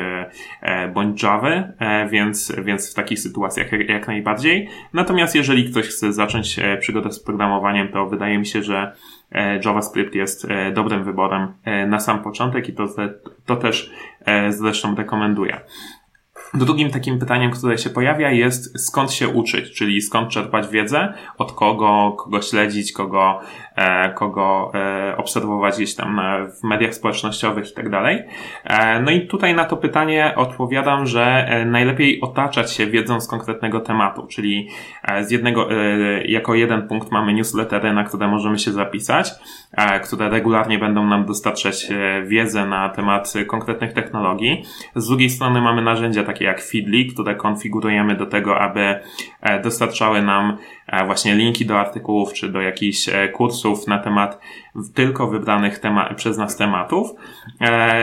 bądź 0.93 1.23
Java, 1.23 1.63
więc, 2.09 2.53
więc 2.63 2.91
w 2.91 2.93
takich 2.93 3.19
sytuacjach 3.19 3.71
jak 3.89 4.07
najbardziej. 4.07 4.69
Natomiast 4.93 5.35
jeżeli 5.35 5.71
ktoś 5.71 5.85
chce 5.85 6.13
zacząć 6.13 6.59
przygodę 6.79 7.11
z 7.11 7.19
programowaniem, 7.19 7.87
to 7.87 8.05
wydaje 8.05 8.37
mi 8.37 8.45
się, 8.45 8.63
że 8.63 8.91
JavaScript 9.65 10.15
jest 10.15 10.45
e, 10.45 10.71
dobrym 10.71 11.03
wyborem 11.03 11.53
e, 11.63 11.87
na 11.87 11.99
sam 11.99 12.23
początek 12.23 12.69
i 12.69 12.73
to, 12.73 12.85
to 13.45 13.55
też 13.55 13.91
zresztą 14.49 14.95
rekomenduję. 14.95 15.59
Drugim 16.53 16.91
takim 16.91 17.19
pytaniem, 17.19 17.51
które 17.51 17.77
się 17.77 17.89
pojawia 17.89 18.31
jest 18.31 18.85
skąd 18.85 19.11
się 19.11 19.27
uczyć, 19.27 19.77
czyli 19.77 20.01
skąd 20.01 20.29
czerpać 20.29 20.67
wiedzę, 20.67 21.13
od 21.37 21.51
kogo, 21.51 22.15
kogo 22.17 22.41
śledzić, 22.41 22.91
kogo, 22.91 23.39
e, 23.41 23.66
kogo 24.15 24.71
e, 24.75 25.17
obserwować 25.17 25.75
gdzieś 25.75 25.95
tam 25.95 26.21
w 26.59 26.63
mediach 26.63 26.93
społecznościowych 26.93 27.71
i 27.71 27.73
tak 27.73 27.89
dalej. 27.89 28.23
E, 28.63 29.01
no 29.01 29.11
i 29.11 29.27
tutaj 29.27 29.55
na 29.55 29.65
to 29.65 29.77
pytanie 29.77 30.33
odpowiadam, 30.35 31.07
że 31.07 31.45
e, 31.47 31.65
najlepiej 31.65 32.21
otaczać 32.21 32.73
się 32.73 32.87
wiedzą 32.87 33.21
z 33.21 33.27
konkretnego 33.27 33.79
tematu, 33.79 34.27
czyli 34.27 34.69
e, 35.03 35.23
z 35.23 35.31
jednego, 35.31 35.71
e, 35.71 35.75
jako 36.27 36.55
jeden 36.55 36.87
punkt 36.87 37.11
mamy 37.11 37.33
newslettery, 37.33 37.93
na 37.93 38.03
które 38.03 38.27
możemy 38.27 38.59
się 38.59 38.71
zapisać, 38.71 39.31
które 40.03 40.29
regularnie 40.29 40.79
będą 40.79 41.07
nam 41.07 41.25
dostarczać 41.25 41.87
wiedzę 42.27 42.65
na 42.65 42.89
temat 42.89 43.33
konkretnych 43.47 43.93
technologii. 43.93 44.63
Z 44.95 45.07
drugiej 45.07 45.29
strony 45.29 45.61
mamy 45.61 45.81
narzędzia 45.81 46.23
takie 46.23 46.45
jak 46.45 46.61
Feedly, 46.61 47.05
które 47.13 47.35
konfigurujemy 47.35 48.15
do 48.15 48.25
tego, 48.25 48.59
aby 48.59 48.99
e, 49.41 49.61
dostarczały 49.61 50.21
nam 50.21 50.57
e, 50.87 51.05
właśnie 51.05 51.35
linki 51.35 51.65
do 51.65 51.79
artykułów 51.79 52.33
czy 52.33 52.49
do 52.49 52.61
jakichś 52.61 53.09
e, 53.09 53.29
kursów 53.67 53.87
na 53.87 53.99
temat 53.99 54.39
tylko 54.93 55.27
wybranych 55.27 55.79
tema 55.79 56.13
przez 56.13 56.37
nas 56.37 56.57
tematów. 56.57 57.11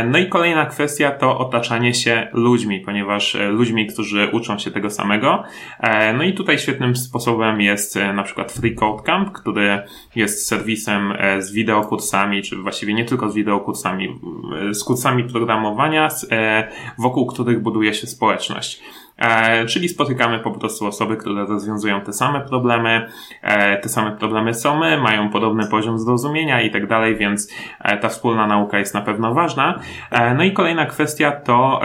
No 0.06 0.18
i 0.18 0.28
kolejna 0.28 0.66
kwestia 0.66 1.10
to 1.10 1.38
otaczanie 1.38 1.94
się 1.94 2.28
ludźmi, 2.32 2.80
ponieważ 2.80 3.36
ludźmi, 3.50 3.86
którzy 3.86 4.28
uczą 4.32 4.58
się 4.58 4.70
tego 4.70 4.90
samego. 4.90 5.44
No 6.14 6.22
i 6.22 6.34
tutaj 6.34 6.58
świetnym 6.58 6.96
sposobem 6.96 7.60
jest 7.60 7.98
na 8.14 8.22
przykład 8.22 8.52
Free 8.52 8.74
Code 8.74 9.02
Camp, 9.02 9.32
który 9.32 9.82
jest 10.16 10.46
serwisem 10.46 11.14
z 11.38 11.52
wideokursami, 11.52 12.42
czy 12.42 12.56
właściwie 12.56 12.94
nie 12.94 13.04
tylko 13.04 13.30
z 13.30 13.34
wideokursami, 13.34 14.20
z 14.72 14.84
kursami 14.84 15.24
programowania, 15.24 16.08
wokół 16.98 17.26
których 17.26 17.62
buduje 17.62 17.94
się 17.94 18.06
społeczność. 18.06 18.82
E, 19.18 19.66
czyli 19.66 19.88
spotykamy 19.88 20.38
po 20.38 20.50
prostu 20.50 20.86
osoby, 20.86 21.16
które 21.16 21.46
rozwiązują 21.46 22.00
te 22.00 22.12
same 22.12 22.40
problemy, 22.40 23.08
e, 23.42 23.78
te 23.78 23.88
same 23.88 24.12
problemy 24.12 24.54
są 24.54 24.78
my, 24.78 24.98
mają 24.98 25.30
podobny 25.30 25.66
poziom 25.66 25.98
zrozumienia 25.98 26.62
i 26.62 26.70
tak 26.70 26.86
dalej, 26.86 27.16
więc 27.16 27.52
e, 27.80 27.96
ta 27.96 28.08
wspólna 28.08 28.46
nauka 28.46 28.78
jest 28.78 28.94
na 28.94 29.00
pewno 29.00 29.34
ważna. 29.34 29.78
No 30.36 30.44
i 30.44 30.52
kolejna 30.52 30.86
kwestia 30.86 31.32
to 31.32 31.80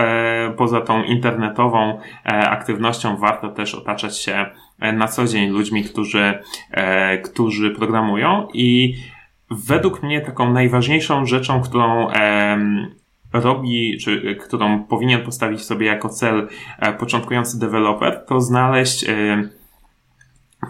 poza 0.58 0.82
tą 0.82 1.04
internetową 1.04 2.00
aktywnością 2.26 3.18
warto 3.18 3.50
też 3.50 3.76
otaczać 3.76 4.18
się 4.18 4.46
na 4.80 5.08
co 5.08 5.26
dzień 5.26 5.50
ludźmi, 5.50 5.84
którzy, 5.84 6.40
którzy 7.24 7.72
programują 7.72 8.48
i 8.54 8.96
według 9.52 10.04
mnie 10.04 10.22
taką 10.22 10.54
najważniejszą 10.54 11.26
rzeczą, 11.26 11.62
którą 11.62 12.08
robi, 13.34 13.98
czy 13.98 14.36
którą 14.36 14.84
powinien 14.84 15.24
postawić 15.24 15.62
sobie 15.62 15.88
jako 15.88 16.10
cel 16.10 16.48
e, 16.80 16.94
początkujący 16.94 17.60
deweloper, 17.60 18.26
to 18.28 18.42
znaleźć 18.42 19.04
e, 19.04 19.50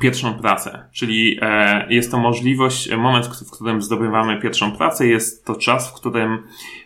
pierwszą 0.01 0.33
pracę. 0.33 0.85
Czyli 0.91 1.39
e, 1.41 1.93
jest 1.93 2.11
to 2.11 2.19
możliwość, 2.19 2.91
moment, 2.97 3.27
w 3.27 3.51
którym 3.51 3.81
zdobywamy 3.81 4.41
pierwszą 4.41 4.71
pracę, 4.71 5.07
jest 5.07 5.45
to 5.45 5.55
czas, 5.55 5.91
w 5.91 5.93
którym 5.93 6.43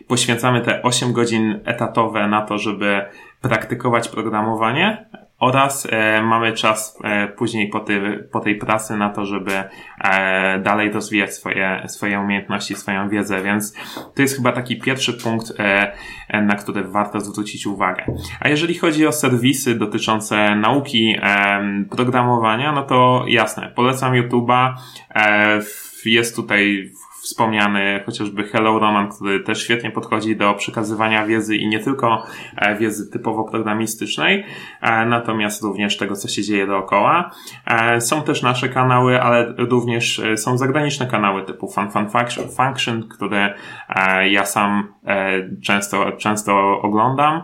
poświęcamy 0.08 0.60
te 0.60 0.82
8 0.82 1.12
godzin 1.12 1.60
etatowe 1.64 2.28
na 2.28 2.42
to, 2.42 2.58
żeby 2.58 3.02
praktykować 3.40 4.08
programowanie 4.08 5.06
oraz 5.44 5.86
e, 5.90 6.22
mamy 6.22 6.52
czas 6.52 6.98
e, 7.04 7.28
później 7.28 7.68
po, 7.68 7.80
tej 7.80 8.00
po 8.32 8.40
tej 8.40 8.56
pracy 8.56 8.96
na 8.96 9.10
to, 9.10 9.24
żeby 9.24 9.52
e, 10.00 10.58
dalej 10.58 10.92
rozwijać 10.92 11.34
swoje, 11.34 11.82
swoje 11.88 12.20
umiejętności, 12.20 12.74
swoją 12.74 13.08
wiedzę, 13.08 13.42
więc 13.42 13.74
to 14.14 14.22
jest 14.22 14.36
chyba 14.36 14.52
taki 14.52 14.76
pierwszy 14.76 15.12
punkt, 15.12 15.52
e, 15.58 15.92
e, 16.28 16.42
na 16.42 16.54
który 16.54 16.84
warto 16.84 17.20
zwrócić 17.20 17.66
uwagę. 17.66 18.04
A 18.40 18.48
jeżeli 18.48 18.74
chodzi 18.74 19.06
o 19.06 19.12
serwisy 19.12 19.74
dotyczące 19.74 20.56
nauki 20.56 21.16
e, 21.22 21.84
programowania, 21.90 22.72
no 22.72 22.82
to 22.82 23.24
jasne, 23.28 23.72
polecam 23.74 24.12
YouTube'a, 24.12 24.74
jest 26.04 26.36
tutaj 26.36 26.90
wspomniany 27.24 28.02
chociażby 28.06 28.44
Hello 28.44 28.78
Roman, 28.78 29.12
który 29.12 29.40
też 29.40 29.62
świetnie 29.62 29.90
podchodzi 29.90 30.36
do 30.36 30.54
przekazywania 30.54 31.26
wiedzy 31.26 31.56
i 31.56 31.68
nie 31.68 31.78
tylko 31.78 32.26
e, 32.56 32.76
wiedzy 32.76 33.10
typowo 33.10 33.44
programistycznej, 33.44 34.44
e, 34.80 35.06
natomiast 35.06 35.62
również 35.62 35.96
tego, 35.96 36.16
co 36.16 36.28
się 36.28 36.42
dzieje 36.42 36.66
dookoła. 36.66 37.30
E, 37.66 38.00
są 38.00 38.22
też 38.22 38.42
nasze 38.42 38.68
kanały, 38.68 39.22
ale 39.22 39.54
również 39.58 40.22
są 40.36 40.58
zagraniczne 40.58 41.06
kanały 41.06 41.44
typu 41.44 41.68
Fun 41.68 41.90
Fun 41.90 42.06
Function, 42.56 43.08
które 43.08 43.54
ja 44.30 44.46
sam 44.46 44.94
często, 45.62 46.12
często 46.12 46.80
oglądam. 46.82 47.42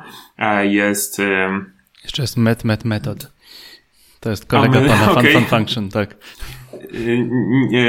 Jest 0.63 1.23
jeszcze 2.05 2.23
jest 2.23 2.37
Met 2.37 2.65
Met 2.65 2.85
Method. 2.85 3.33
To 4.21 4.31
jest 4.31 4.47
kolega 4.47 4.81
my, 4.81 4.89
pana 4.89 5.13
okay. 5.13 5.33
Fun 5.33 5.33
Fun 5.41 5.45
Function, 5.45 5.89
tak. 5.89 6.15
Nie, 7.71 7.87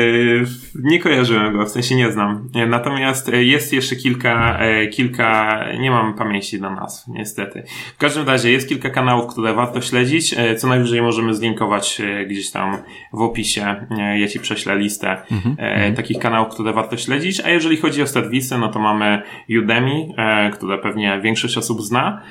nie 0.84 1.00
kojarzyłem 1.00 1.58
go, 1.58 1.66
w 1.66 1.70
sensie 1.70 1.96
nie 1.96 2.12
znam. 2.12 2.50
Natomiast 2.68 3.32
jest 3.34 3.74
jeszcze 3.74 3.96
kilka, 3.96 4.60
kilka, 4.92 5.60
nie 5.80 5.92
mam 5.92 6.14
pamięci 6.14 6.60
do 6.60 6.70
nazw, 6.70 7.08
niestety. 7.08 7.64
W 7.96 7.98
każdym 7.98 8.28
razie 8.28 8.52
jest 8.52 8.70
kilka 8.70 8.90
kanałów, 8.90 9.28
które 9.28 9.54
warto 9.54 9.82
śledzić. 9.82 10.36
Co 10.58 10.68
najwyżej 10.68 11.02
możemy 11.02 11.34
zlinkować 11.34 12.02
gdzieś 12.28 12.52
tam 12.52 12.78
w 13.14 13.22
opisie. 13.22 13.88
Ja 14.20 14.28
ci 14.28 14.40
prześlę 14.40 14.78
listę 14.78 15.18
mm-hmm. 15.32 15.96
takich 15.96 16.20
kanałów, 16.20 16.54
które 16.54 16.74
warto 16.74 16.98
śledzić. 16.98 17.40
A 17.40 17.50
jeżeli 17.50 17.78
chodzi 17.78 18.02
o 18.02 18.08
serwisy, 18.08 18.58
no 18.58 18.68
to 18.68 18.80
mamy 18.80 19.22
Udemy, 19.62 19.92
które 20.54 20.78
pewnie 20.78 21.22
większość 21.24 21.58
osób 21.58 21.82
zna. 21.82 22.22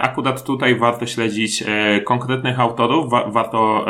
Akurat 0.00 0.44
tutaj 0.44 0.74
warto 0.74 1.06
śledzić 1.06 1.64
konkretnych 2.04 2.60
autorów, 2.60 3.12
warto 3.26 3.86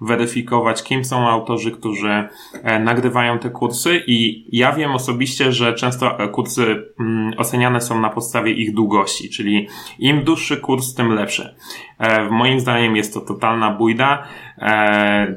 weryfikować, 0.00 0.82
kim 0.82 1.04
są 1.04 1.29
autorzy, 1.30 1.70
którzy 1.70 2.28
e, 2.62 2.78
nagrywają 2.78 3.38
te 3.38 3.50
kursy 3.50 4.02
i 4.06 4.46
ja 4.58 4.72
wiem 4.72 4.92
osobiście, 4.92 5.52
że 5.52 5.74
często 5.74 6.18
e, 6.18 6.28
kursy 6.28 6.92
mm, 7.00 7.32
oceniane 7.36 7.80
są 7.80 8.00
na 8.00 8.10
podstawie 8.10 8.52
ich 8.52 8.74
długości, 8.74 9.30
czyli 9.30 9.68
im 9.98 10.24
dłuższy 10.24 10.56
kurs, 10.56 10.94
tym 10.94 11.12
lepszy. 11.12 11.54
E, 11.98 12.30
moim 12.30 12.60
zdaniem 12.60 12.96
jest 12.96 13.14
to 13.14 13.20
totalna 13.20 13.70
bójda. 13.70 14.22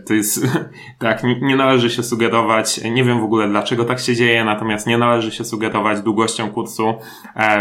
To 0.05 0.13
jest, 0.13 0.47
tak, 0.99 1.23
nie 1.41 1.55
należy 1.55 1.89
się 1.89 2.03
sugerować, 2.03 2.83
nie 2.83 3.03
wiem 3.03 3.19
w 3.19 3.23
ogóle 3.23 3.47
dlaczego 3.47 3.85
tak 3.85 3.99
się 3.99 4.15
dzieje, 4.15 4.45
natomiast 4.45 4.87
nie 4.87 4.97
należy 4.97 5.31
się 5.31 5.45
sugerować 5.45 6.01
długością 6.01 6.49
kursu 6.49 6.93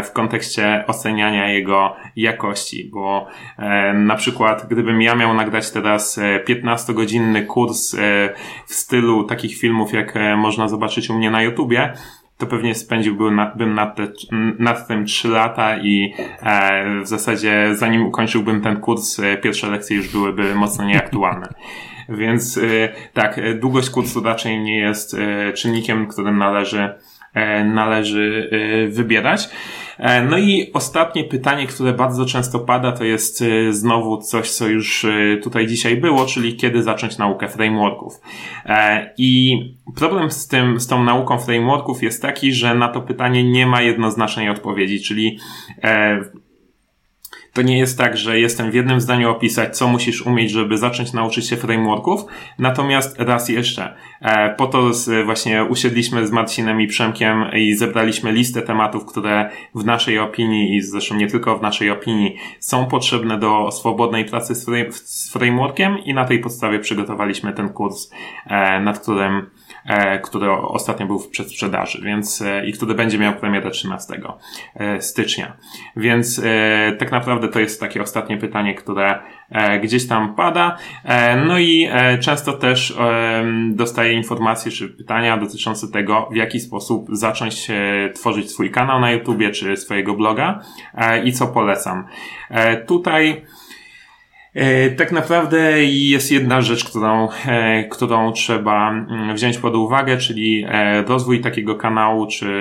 w 0.05 0.13
kontekście 0.13 0.85
oceniania 0.87 1.49
jego 1.49 1.97
jakości, 2.17 2.91
bo 2.93 3.27
na 3.95 4.17
przykład 4.17 4.67
gdybym 4.71 5.03
ja 5.03 5.15
miał 5.15 5.35
nagrać 5.35 5.71
teraz 5.71 6.21
15-godzinny 6.49 7.47
kurs 7.47 7.97
w 8.67 8.75
stylu 8.75 9.25
takich 9.25 9.59
filmów, 9.59 9.93
jak 9.93 10.17
e, 10.17 10.37
można 10.37 10.69
zobaczyć 10.69 11.11
u 11.11 11.15
mnie 11.15 11.31
na 11.31 11.43
YouTubie, 11.43 11.93
to 12.43 12.47
pewnie 12.47 12.75
spędziłbym 12.75 13.37
nad, 13.37 13.57
bym 13.57 13.75
nad, 13.75 13.97
te, 13.97 14.09
nad 14.59 14.89
tym 14.89 15.07
3 15.07 15.29
lata 15.29 15.79
i 15.79 16.15
e, 16.43 17.01
w 17.01 17.09
zasadzie 17.09 17.71
zanim 17.75 18.07
ukończyłbym 18.07 18.61
ten 18.61 18.77
kurs, 18.77 19.19
e, 19.19 19.37
pierwsze 19.37 19.71
lekcje 19.71 19.97
już 19.97 20.09
byłyby 20.09 20.55
mocno 20.55 20.85
nieaktualne. 20.85 21.49
Więc 22.09 22.59
e, 22.59 22.61
tak, 23.13 23.41
długość 23.61 23.91
kursu 23.91 24.23
raczej 24.23 24.61
nie 24.61 24.79
jest 24.79 25.15
e, 25.15 25.53
czynnikiem, 25.53 26.07
którym 26.07 26.39
należy, 26.39 26.95
należy 27.65 28.51
e, 28.53 28.89
wybierać. 28.89 29.49
E, 29.99 30.23
no 30.23 30.39
i 30.39 30.71
ostatnie 30.73 31.25
pytanie, 31.25 31.67
które 31.67 31.93
bardzo 31.93 32.27
często 32.27 32.59
pada, 32.61 32.93
to 32.93 33.05
jest 33.05 33.43
e, 33.43 33.73
znowu 33.73 34.19
coś, 34.19 34.51
co 34.51 34.69
już 34.69 35.05
e, 35.05 35.37
tutaj 35.43 35.67
dzisiaj 35.67 35.97
było, 35.97 36.27
czyli 36.27 36.57
kiedy 36.57 36.83
zacząć 36.83 37.19
naukę 37.19 37.49
frameworków. 37.49 38.21
I 39.19 39.59
problem 39.97 40.31
z 40.31 40.49
tym, 40.49 40.81
z 40.81 40.87
tą 40.87 41.05
nauką 41.05 41.39
frameworków 41.39 42.03
jest 42.03 42.23
taki, 42.23 42.53
że 42.53 42.75
na 42.75 42.89
to 42.89 43.01
pytanie 43.01 43.45
nie 43.45 43.67
ma 43.67 43.83
jednoznacznej 43.83 44.49
odpowiedzi, 44.49 45.01
czyli 45.01 45.39
to 47.53 47.63
nie 47.63 47.79
jest 47.79 47.99
tak, 47.99 48.17
że 48.17 48.41
jestem 48.41 48.71
w 48.71 48.75
jednym 48.75 49.01
zdaniu 49.01 49.31
opisać, 49.31 49.77
co 49.77 49.89
musisz 49.89 50.27
umieć, 50.27 50.51
żeby 50.51 50.79
zacząć 50.79 51.13
nauczyć 51.13 51.49
się 51.49 51.57
frameworków. 51.57 52.25
Natomiast 52.59 53.19
raz 53.19 53.49
jeszcze, 53.49 53.95
e, 54.21 54.55
po 54.55 54.67
to 54.67 54.91
właśnie 55.25 55.65
usiedliśmy 55.65 56.27
z 56.27 56.31
Marcinem 56.31 56.81
i 56.81 56.87
Przemkiem 56.87 57.45
i 57.57 57.75
zebraliśmy 57.75 58.33
listę 58.33 58.63
tematów, 58.63 59.07
które 59.07 59.51
w 59.75 59.85
naszej 59.85 60.19
opinii 60.19 60.77
i 60.77 60.83
zresztą 60.83 61.15
nie 61.15 61.27
tylko 61.27 61.59
w 61.59 61.63
naszej 61.63 61.91
opinii 61.91 62.37
są 62.61 62.87
potrzebne 62.87 63.39
do 63.39 63.71
swobodnej 63.71 64.25
pracy 64.25 64.55
z 64.55 65.31
frameworkiem 65.33 65.99
i 65.99 66.15
na 66.15 66.25
tej 66.25 66.39
podstawie 66.39 66.79
przygotowaliśmy 66.79 67.53
ten 67.53 67.69
kurs, 67.69 68.11
e, 68.47 68.81
nad 68.81 68.99
którym 68.99 69.47
E, 69.85 70.19
który 70.19 70.51
ostatnio 70.53 71.07
był 71.07 71.19
w 71.19 71.29
przedsprzedaży, 71.29 72.03
więc 72.05 72.45
i 72.67 72.73
który 72.73 72.95
będzie 72.95 73.19
miał 73.19 73.35
premierę 73.35 73.71
13 73.71 74.15
e, 74.75 75.03
stycznia. 75.03 75.57
Więc 75.97 76.43
tak 76.99 77.13
naprawdę 77.13 77.42
to 77.49 77.61
jest 77.61 77.81
takie 77.81 78.03
ostatnie 78.03 78.37
pytanie, 78.37 78.75
które 78.75 79.19
gdzieś 79.83 80.09
tam 80.09 80.35
pada. 80.35 80.77
No 81.47 81.59
i 81.59 81.89
często 82.21 82.53
też 82.53 82.97
dostaję 83.71 84.13
informacje 84.13 84.73
czy 84.73 84.89
pytania 84.89 85.37
dotyczące 85.37 85.89
tego, 85.89 86.29
w 86.33 86.37
jaki 86.37 86.61
sposób 86.61 87.07
zacząć 87.13 87.69
tworzyć 88.15 88.51
swój 88.51 88.71
kanał 88.71 89.01
na 89.01 89.11
YouTubie 89.11 89.51
czy 89.51 89.77
swojego 89.77 90.15
bloga 90.15 90.61
i 91.25 91.33
co 91.33 91.47
polecam. 91.47 92.05
Tutaj 92.87 93.23
E, 93.33 93.62
tak 94.97 95.13
naprawdę 95.13 95.85
jest 95.85 96.33
jedna 96.33 96.61
rzecz, 96.61 96.85
którą, 96.85 97.29
e, 97.47 97.85
którą 97.85 98.33
trzeba 98.33 98.91
mm, 98.91 99.35
wziąć 99.35 99.59
pod 99.59 99.75
uwagę, 99.75 100.19
czyli 100.19 100.65
e, 100.69 101.03
rozwój 101.03 101.41
takiego 101.41 101.75
kanału 101.75 102.27
czy 102.27 102.53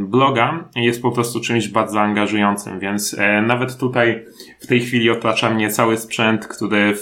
bloga 0.00 0.68
jest 0.76 1.02
po 1.02 1.12
prostu 1.12 1.40
czymś 1.40 1.68
bardzo 1.68 2.00
angażującym, 2.00 2.80
więc 2.80 3.16
nawet 3.42 3.78
tutaj 3.78 4.24
w 4.60 4.66
tej 4.66 4.80
chwili 4.80 5.10
otacza 5.10 5.50
mnie 5.50 5.70
cały 5.70 5.96
sprzęt, 5.96 6.46
który 6.46 6.94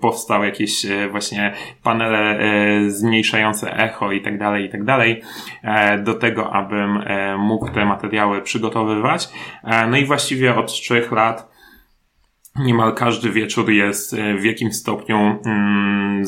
powstał 0.00 0.44
jakieś 0.44 0.86
właśnie 1.10 1.52
panele 1.82 2.38
zmniejszające 2.88 3.76
echo 3.76 4.12
i 4.12 4.20
tak 4.20 4.38
dalej, 4.38 4.64
i 4.64 4.68
tak 4.68 4.84
dalej, 4.84 5.22
do 6.04 6.14
tego, 6.14 6.52
abym 6.52 6.98
mógł 7.38 7.70
te 7.70 7.84
materiały 7.84 8.42
przygotowywać. 8.42 9.28
No 9.90 9.96
i 9.96 10.04
właściwie 10.04 10.54
od 10.54 10.72
trzech 10.72 11.12
lat 11.12 11.51
niemal 12.56 12.94
każdy 12.94 13.30
wieczór 13.30 13.70
jest 13.70 14.14
e, 14.14 14.34
w 14.34 14.44
jakimś 14.44 14.76
stopniu 14.76 15.38
mm, 15.46 16.26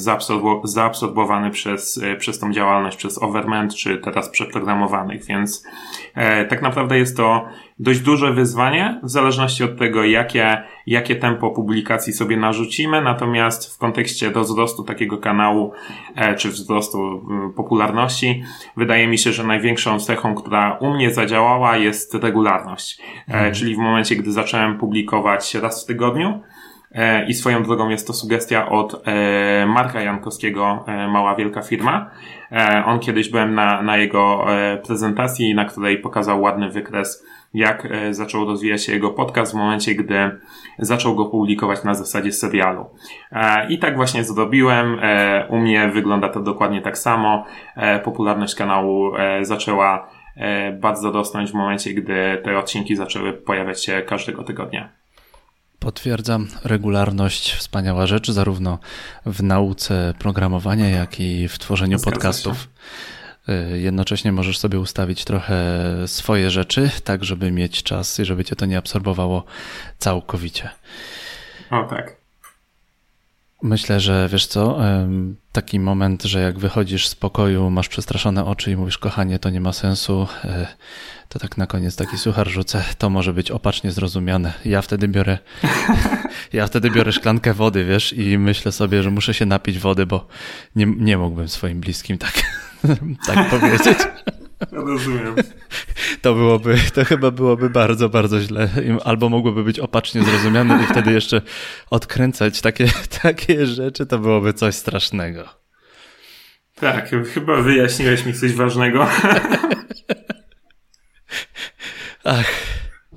zaabsorbowany 0.64 1.50
przez, 1.50 2.00
e, 2.02 2.16
przez 2.16 2.38
tą 2.38 2.52
działalność, 2.52 2.96
przez 2.96 3.22
Overment, 3.22 3.74
czy 3.74 3.98
teraz 3.98 4.28
przeprogramowanych, 4.28 5.24
więc 5.24 5.64
e, 6.14 6.44
tak 6.44 6.62
naprawdę 6.62 6.98
jest 6.98 7.16
to 7.16 7.48
dość 7.78 8.00
duże 8.00 8.32
wyzwanie, 8.32 9.00
w 9.02 9.10
zależności 9.10 9.64
od 9.64 9.78
tego, 9.78 10.04
jakie, 10.04 10.62
jakie 10.86 11.16
tempo 11.16 11.50
publikacji 11.50 12.12
sobie 12.12 12.36
narzucimy, 12.36 13.02
natomiast 13.02 13.74
w 13.74 13.78
kontekście 13.78 14.30
do 14.30 14.40
wzrostu 14.40 14.84
takiego 14.84 15.18
kanału, 15.18 15.72
e, 16.16 16.34
czy 16.34 16.48
wzrostu 16.48 17.26
popularności, 17.56 18.42
wydaje 18.76 19.08
mi 19.08 19.18
się, 19.18 19.32
że 19.32 19.44
największą 19.44 20.00
cechą, 20.00 20.34
która 20.34 20.78
u 20.80 20.94
mnie 20.94 21.10
zadziałała, 21.10 21.76
jest 21.76 22.14
regularność. 22.14 23.00
E, 23.00 23.34
mhm. 23.34 23.54
Czyli 23.54 23.74
w 23.74 23.78
momencie, 23.78 24.16
gdy 24.16 24.32
zacząłem 24.32 24.78
publikować 24.78 25.54
raz 25.54 25.84
w 25.84 25.86
tygodniu, 25.86 26.40
e, 26.92 27.26
i 27.26 27.34
swoją 27.34 27.62
drogą 27.62 27.88
jest 27.88 28.06
to 28.06 28.12
sugestia 28.12 28.68
od 28.68 29.04
Marka 29.66 30.00
Jankowskiego, 30.00 30.84
Mała 30.86 31.34
Wielka 31.34 31.62
Firma. 31.62 32.10
On 32.86 33.00
kiedyś 33.00 33.28
byłem 33.28 33.54
na, 33.54 33.82
na 33.82 33.96
jego 33.96 34.46
prezentacji, 34.86 35.54
na 35.54 35.64
której 35.64 35.98
pokazał 35.98 36.42
ładny 36.42 36.70
wykres 36.70 37.24
jak 37.54 37.86
e, 37.86 38.14
zaczął 38.14 38.44
rozwijać 38.44 38.84
się 38.84 38.92
jego 38.92 39.10
podcast 39.10 39.52
w 39.52 39.54
momencie, 39.54 39.94
gdy 39.94 40.38
zaczął 40.78 41.14
go 41.14 41.24
publikować 41.24 41.84
na 41.84 41.94
zasadzie 41.94 42.32
serialu. 42.32 42.86
E, 43.32 43.68
I 43.68 43.78
tak 43.78 43.96
właśnie 43.96 44.24
zrobiłem. 44.24 44.98
E, 45.02 45.46
u 45.50 45.58
mnie 45.58 45.88
wygląda 45.88 46.28
to 46.28 46.40
dokładnie 46.40 46.82
tak 46.82 46.98
samo. 46.98 47.44
Popularność 48.04 48.54
kanału 48.54 49.12
zaczęła 49.42 50.08
bardzo 50.80 51.12
rosnąć 51.12 51.50
w 51.50 51.54
momencie, 51.54 51.94
gdy 51.94 52.40
te 52.44 52.58
odcinki 52.58 52.96
zaczęły 52.96 53.32
pojawiać 53.32 53.84
się 53.84 54.02
każdego 54.02 54.44
tygodnia. 54.44 54.88
Potwierdzam, 55.78 56.46
regularność 56.64 57.52
wspaniała 57.52 58.06
rzecz, 58.06 58.30
zarówno 58.30 58.78
w 59.26 59.42
nauce 59.42 60.14
programowania, 60.18 60.88
jak 60.88 61.20
i 61.20 61.48
w 61.48 61.58
tworzeniu 61.58 61.98
Zgadza 61.98 62.10
podcastów. 62.10 62.58
Się. 62.58 62.68
Y, 63.48 63.78
jednocześnie 63.78 64.32
możesz 64.32 64.58
sobie 64.58 64.80
ustawić 64.80 65.24
trochę 65.24 65.58
swoje 66.06 66.50
rzeczy, 66.50 66.90
tak 67.04 67.24
żeby 67.24 67.50
mieć 67.50 67.82
czas 67.82 68.20
i 68.20 68.24
żeby 68.24 68.44
cię 68.44 68.56
to 68.56 68.66
nie 68.66 68.78
absorbowało 68.78 69.44
całkowicie. 69.98 70.70
O 71.70 71.84
tak. 71.84 72.16
Myślę, 73.62 74.00
że 74.00 74.28
wiesz 74.32 74.46
co, 74.46 74.78
taki 75.52 75.80
moment, 75.80 76.22
że 76.22 76.40
jak 76.40 76.58
wychodzisz 76.58 77.08
z 77.08 77.14
pokoju, 77.14 77.70
masz 77.70 77.88
przestraszone 77.88 78.44
oczy 78.44 78.70
i 78.70 78.76
mówisz, 78.76 78.98
kochanie, 78.98 79.38
to 79.38 79.50
nie 79.50 79.60
ma 79.60 79.72
sensu, 79.72 80.28
e, 80.44 80.66
to 81.28 81.38
tak 81.38 81.56
na 81.56 81.66
koniec 81.66 81.96
taki 81.96 82.18
suchar 82.18 82.48
rzucę, 82.48 82.84
to 82.98 83.10
może 83.10 83.32
być 83.32 83.50
opacznie 83.50 83.90
zrozumiane. 83.90 84.52
Ja 84.64 84.82
wtedy 84.82 85.08
biorę, 85.08 85.38
ja 86.52 86.66
wtedy 86.66 86.90
biorę 86.90 87.12
szklankę 87.12 87.54
wody, 87.54 87.84
wiesz, 87.84 88.12
i 88.12 88.38
myślę 88.38 88.72
sobie, 88.72 89.02
że 89.02 89.10
muszę 89.10 89.34
się 89.34 89.46
napić 89.46 89.78
wody, 89.78 90.06
bo 90.06 90.26
nie, 90.76 90.86
nie 90.86 91.18
mógłbym 91.18 91.48
swoim 91.48 91.80
bliskim 91.80 92.18
tak, 92.18 92.42
tak 93.26 93.50
powiedzieć. 93.50 93.98
Rozumiem. 94.72 95.34
To 96.22 96.34
byłoby, 96.34 96.78
to 96.94 97.04
chyba 97.04 97.30
byłoby 97.30 97.70
bardzo, 97.70 98.08
bardzo 98.08 98.40
źle. 98.40 98.68
Albo 99.04 99.28
mogłoby 99.28 99.64
być 99.64 99.78
opacznie 99.78 100.24
zrozumiane 100.24 100.82
i 100.84 100.86
wtedy 100.86 101.12
jeszcze 101.12 101.42
odkręcać 101.90 102.60
takie, 102.60 102.86
takie 103.22 103.66
rzeczy, 103.66 104.06
to 104.06 104.18
byłoby 104.18 104.52
coś 104.52 104.74
strasznego. 104.74 105.48
Tak, 106.74 107.10
chyba 107.34 107.62
wyjaśniłeś 107.62 108.26
mi 108.26 108.34
coś 108.34 108.52
ważnego. 108.52 109.06
Ach, 112.24 112.50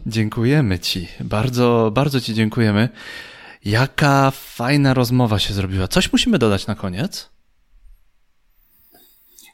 dziękujemy 0.06 0.80
Ci. 0.80 1.08
Bardzo, 1.20 1.92
bardzo 1.94 2.22
Ci 2.22 2.34
dziękujemy. 2.34 2.90
Jaka 3.66 4.32
fajna 4.32 4.94
rozmowa 4.94 5.40
się 5.40 5.54
zrobiła. 5.54 5.88
Coś 5.88 6.12
musimy 6.12 6.38
dodać 6.38 6.68
na 6.68 6.76
koniec? 6.76 7.37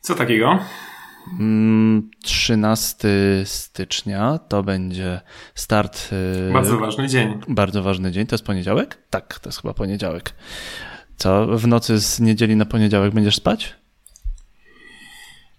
Co 0.04 0.16
takiego? 0.16 0.60
13 2.24 3.08
mm, 3.08 3.46
stycznia 3.46 4.40
to 4.48 4.64
będzie 4.64 5.22
start. 5.56 6.10
Y, 6.50 6.54
bardzo 6.54 6.78
ważny 6.78 7.08
dzień. 7.08 7.40
Bardzo 7.48 7.84
ważny 7.84 8.12
dzień. 8.12 8.28
To 8.28 8.34
jest 8.34 8.46
poniedziałek? 8.46 8.98
Tak, 9.10 9.40
to 9.40 9.50
jest 9.50 9.62
chyba 9.62 9.74
poniedziałek. 9.74 10.34
Co, 11.18 11.58
w 11.58 11.68
nocy 11.68 12.00
z 12.00 12.20
niedzieli 12.20 12.56
na 12.56 12.66
poniedziałek 12.66 13.14
będziesz 13.14 13.36
spać? 13.36 13.76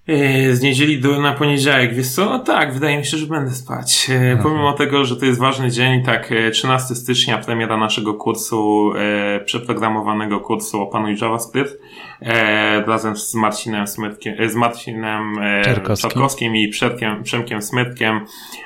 E, 0.09 0.55
z 0.55 0.63
niedzieli 0.63 1.01
do, 1.01 1.21
na 1.21 1.33
poniedziałek, 1.33 1.95
wiesz 1.95 2.09
co? 2.09 2.25
No 2.25 2.39
tak, 2.39 2.75
wydaje 2.75 2.99
mi 2.99 3.05
się, 3.05 3.17
że 3.17 3.27
będę 3.27 3.51
spać. 3.51 4.11
E, 4.11 4.39
pomimo 4.43 4.73
tego, 4.73 5.05
że 5.05 5.17
to 5.17 5.25
jest 5.25 5.41
ważny 5.41 5.71
dzień, 5.71 6.03
tak 6.03 6.31
13 6.53 6.93
e, 6.93 6.97
stycznia 6.97 7.39
premiera 7.39 7.77
naszego 7.77 8.15
kursu, 8.15 8.93
e, 8.97 9.41
przeprogramowanego 9.41 10.41
kursu 10.41 10.81
Opanuj 10.81 11.17
JavaScript 11.23 11.79
e, 12.23 12.85
razem 12.87 13.17
z 13.17 13.35
Marcinem 13.35 13.87
Smytkiem, 13.87 14.51
z 14.51 14.55
Marcinem 14.55 15.39
e, 15.39 15.63
i 16.55 16.69
Przemkiem, 16.69 17.23
Przemkiem 17.23 17.63
Smytkiem, 17.63 18.21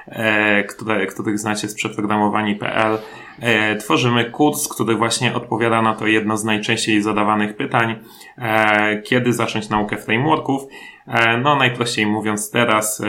e, 0.06 0.65
które, 0.65 1.06
których 1.06 1.39
znacie 1.39 1.69
z 1.69 1.74
przeprogramowani.pl. 1.74 2.98
E, 3.40 3.77
tworzymy 3.77 4.31
kurs, 4.31 4.69
który 4.69 4.94
właśnie 4.94 5.35
odpowiada 5.35 5.82
na 5.82 5.94
to 5.94 6.06
jedno 6.06 6.36
z 6.36 6.44
najczęściej 6.44 7.02
zadawanych 7.02 7.56
pytań, 7.56 7.97
e, 8.39 9.02
kiedy 9.02 9.32
zacząć 9.32 9.69
naukę 9.69 9.97
frameworków. 9.97 10.62
E, 11.09 11.39
no, 11.39 11.56
najprościej 11.56 12.06
mówiąc, 12.06 12.51
teraz, 12.51 13.02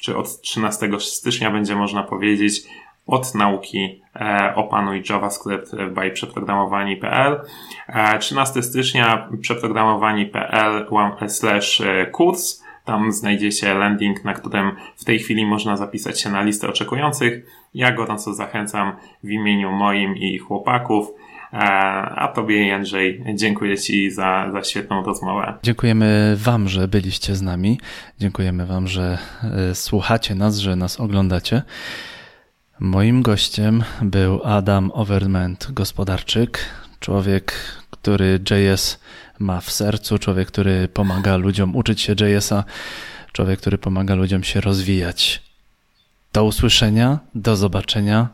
czy 0.00 0.16
od 0.16 0.40
13 0.40 0.88
stycznia 1.00 1.50
będzie 1.50 1.76
można 1.76 2.02
powiedzieć, 2.02 2.62
od 3.06 3.34
nauki 3.34 4.02
opanuj 4.54 5.02
JavaScript 5.10 5.76
by 5.76 6.10
przeprogramowani.pl. 6.10 7.40
13 8.20 8.62
stycznia 8.62 9.28
przeprogramowani.pl 9.40 10.86
slash 11.28 11.82
kurs. 12.12 12.62
Tam 12.84 13.12
znajdziecie 13.12 13.74
landing, 13.74 14.24
na 14.24 14.34
którym 14.34 14.72
w 14.96 15.04
tej 15.04 15.18
chwili 15.18 15.46
można 15.46 15.76
zapisać 15.76 16.20
się 16.20 16.30
na 16.30 16.42
listę 16.42 16.68
oczekujących. 16.68 17.46
Ja 17.74 17.92
gorąco 17.92 18.34
zachęcam 18.34 18.92
w 19.24 19.30
imieniu 19.30 19.72
moim 19.72 20.16
i 20.16 20.38
chłopaków. 20.38 21.08
A 21.52 22.32
Tobie, 22.34 22.66
Jędrzej, 22.66 23.24
dziękuję 23.34 23.78
Ci 23.78 24.10
za, 24.10 24.50
za 24.52 24.64
świetną 24.64 25.04
rozmowę. 25.04 25.54
Dziękujemy 25.62 26.36
Wam, 26.36 26.68
że 26.68 26.88
byliście 26.88 27.34
z 27.34 27.42
nami. 27.42 27.80
Dziękujemy 28.18 28.66
Wam, 28.66 28.88
że 28.88 29.18
e, 29.42 29.74
słuchacie 29.74 30.34
nas, 30.34 30.56
że 30.56 30.76
nas 30.76 31.00
oglądacie. 31.00 31.62
Moim 32.80 33.22
gościem 33.22 33.84
był 34.02 34.40
Adam 34.44 34.90
Overment, 34.94 35.68
gospodarczyk, 35.72 36.58
człowiek, 37.00 37.54
który 37.90 38.40
JS 38.50 39.00
ma 39.38 39.60
w 39.60 39.70
sercu, 39.70 40.18
człowiek, 40.18 40.48
który 40.48 40.88
pomaga 40.88 41.36
ludziom 41.36 41.76
uczyć 41.76 42.00
się 42.00 42.12
JS-a, 42.20 42.64
człowiek, 43.32 43.60
który 43.60 43.78
pomaga 43.78 44.14
ludziom 44.14 44.44
się 44.44 44.60
rozwijać. 44.60 45.42
Do 46.32 46.44
usłyszenia, 46.44 47.18
do 47.34 47.56
zobaczenia. 47.56 48.28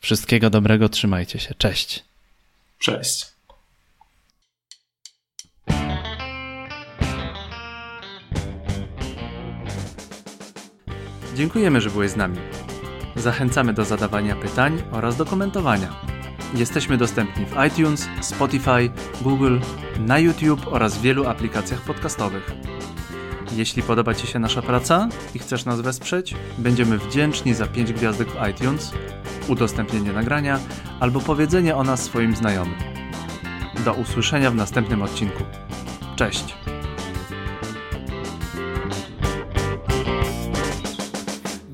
Wszystkiego 0.00 0.50
dobrego, 0.50 0.88
trzymajcie 0.88 1.38
się. 1.38 1.54
Cześć. 1.54 2.04
Cześć. 2.84 3.26
Dziękujemy, 11.34 11.80
że 11.80 11.90
byłeś 11.90 12.10
z 12.10 12.16
nami. 12.16 12.38
Zachęcamy 13.16 13.72
do 13.72 13.84
zadawania 13.84 14.36
pytań 14.36 14.82
oraz 14.92 15.16
do 15.16 15.24
komentowania. 15.24 16.00
Jesteśmy 16.54 16.96
dostępni 16.96 17.46
w 17.46 17.54
iTunes, 17.66 18.06
Spotify, 18.20 18.90
Google, 19.22 19.58
na 19.98 20.18
YouTube 20.18 20.66
oraz 20.66 21.00
wielu 21.00 21.28
aplikacjach 21.28 21.80
podcastowych. 21.80 22.50
Jeśli 23.56 23.82
podoba 23.82 24.14
Ci 24.14 24.26
się 24.26 24.38
nasza 24.38 24.62
praca 24.62 25.08
i 25.34 25.38
chcesz 25.38 25.64
nas 25.64 25.80
wesprzeć, 25.80 26.34
będziemy 26.58 26.98
wdzięczni 26.98 27.54
za 27.54 27.66
5 27.66 27.92
gwiazdek 27.92 28.28
w 28.28 28.48
iTunes, 28.48 28.92
udostępnienie 29.48 30.12
nagrania 30.12 30.60
albo 31.00 31.20
powiedzenie 31.20 31.76
o 31.76 31.84
nas 31.84 32.02
swoim 32.02 32.36
znajomym. 32.36 32.78
Do 33.84 33.92
usłyszenia 33.92 34.50
w 34.50 34.54
następnym 34.54 35.02
odcinku. 35.02 35.42
Cześć! 36.16 36.63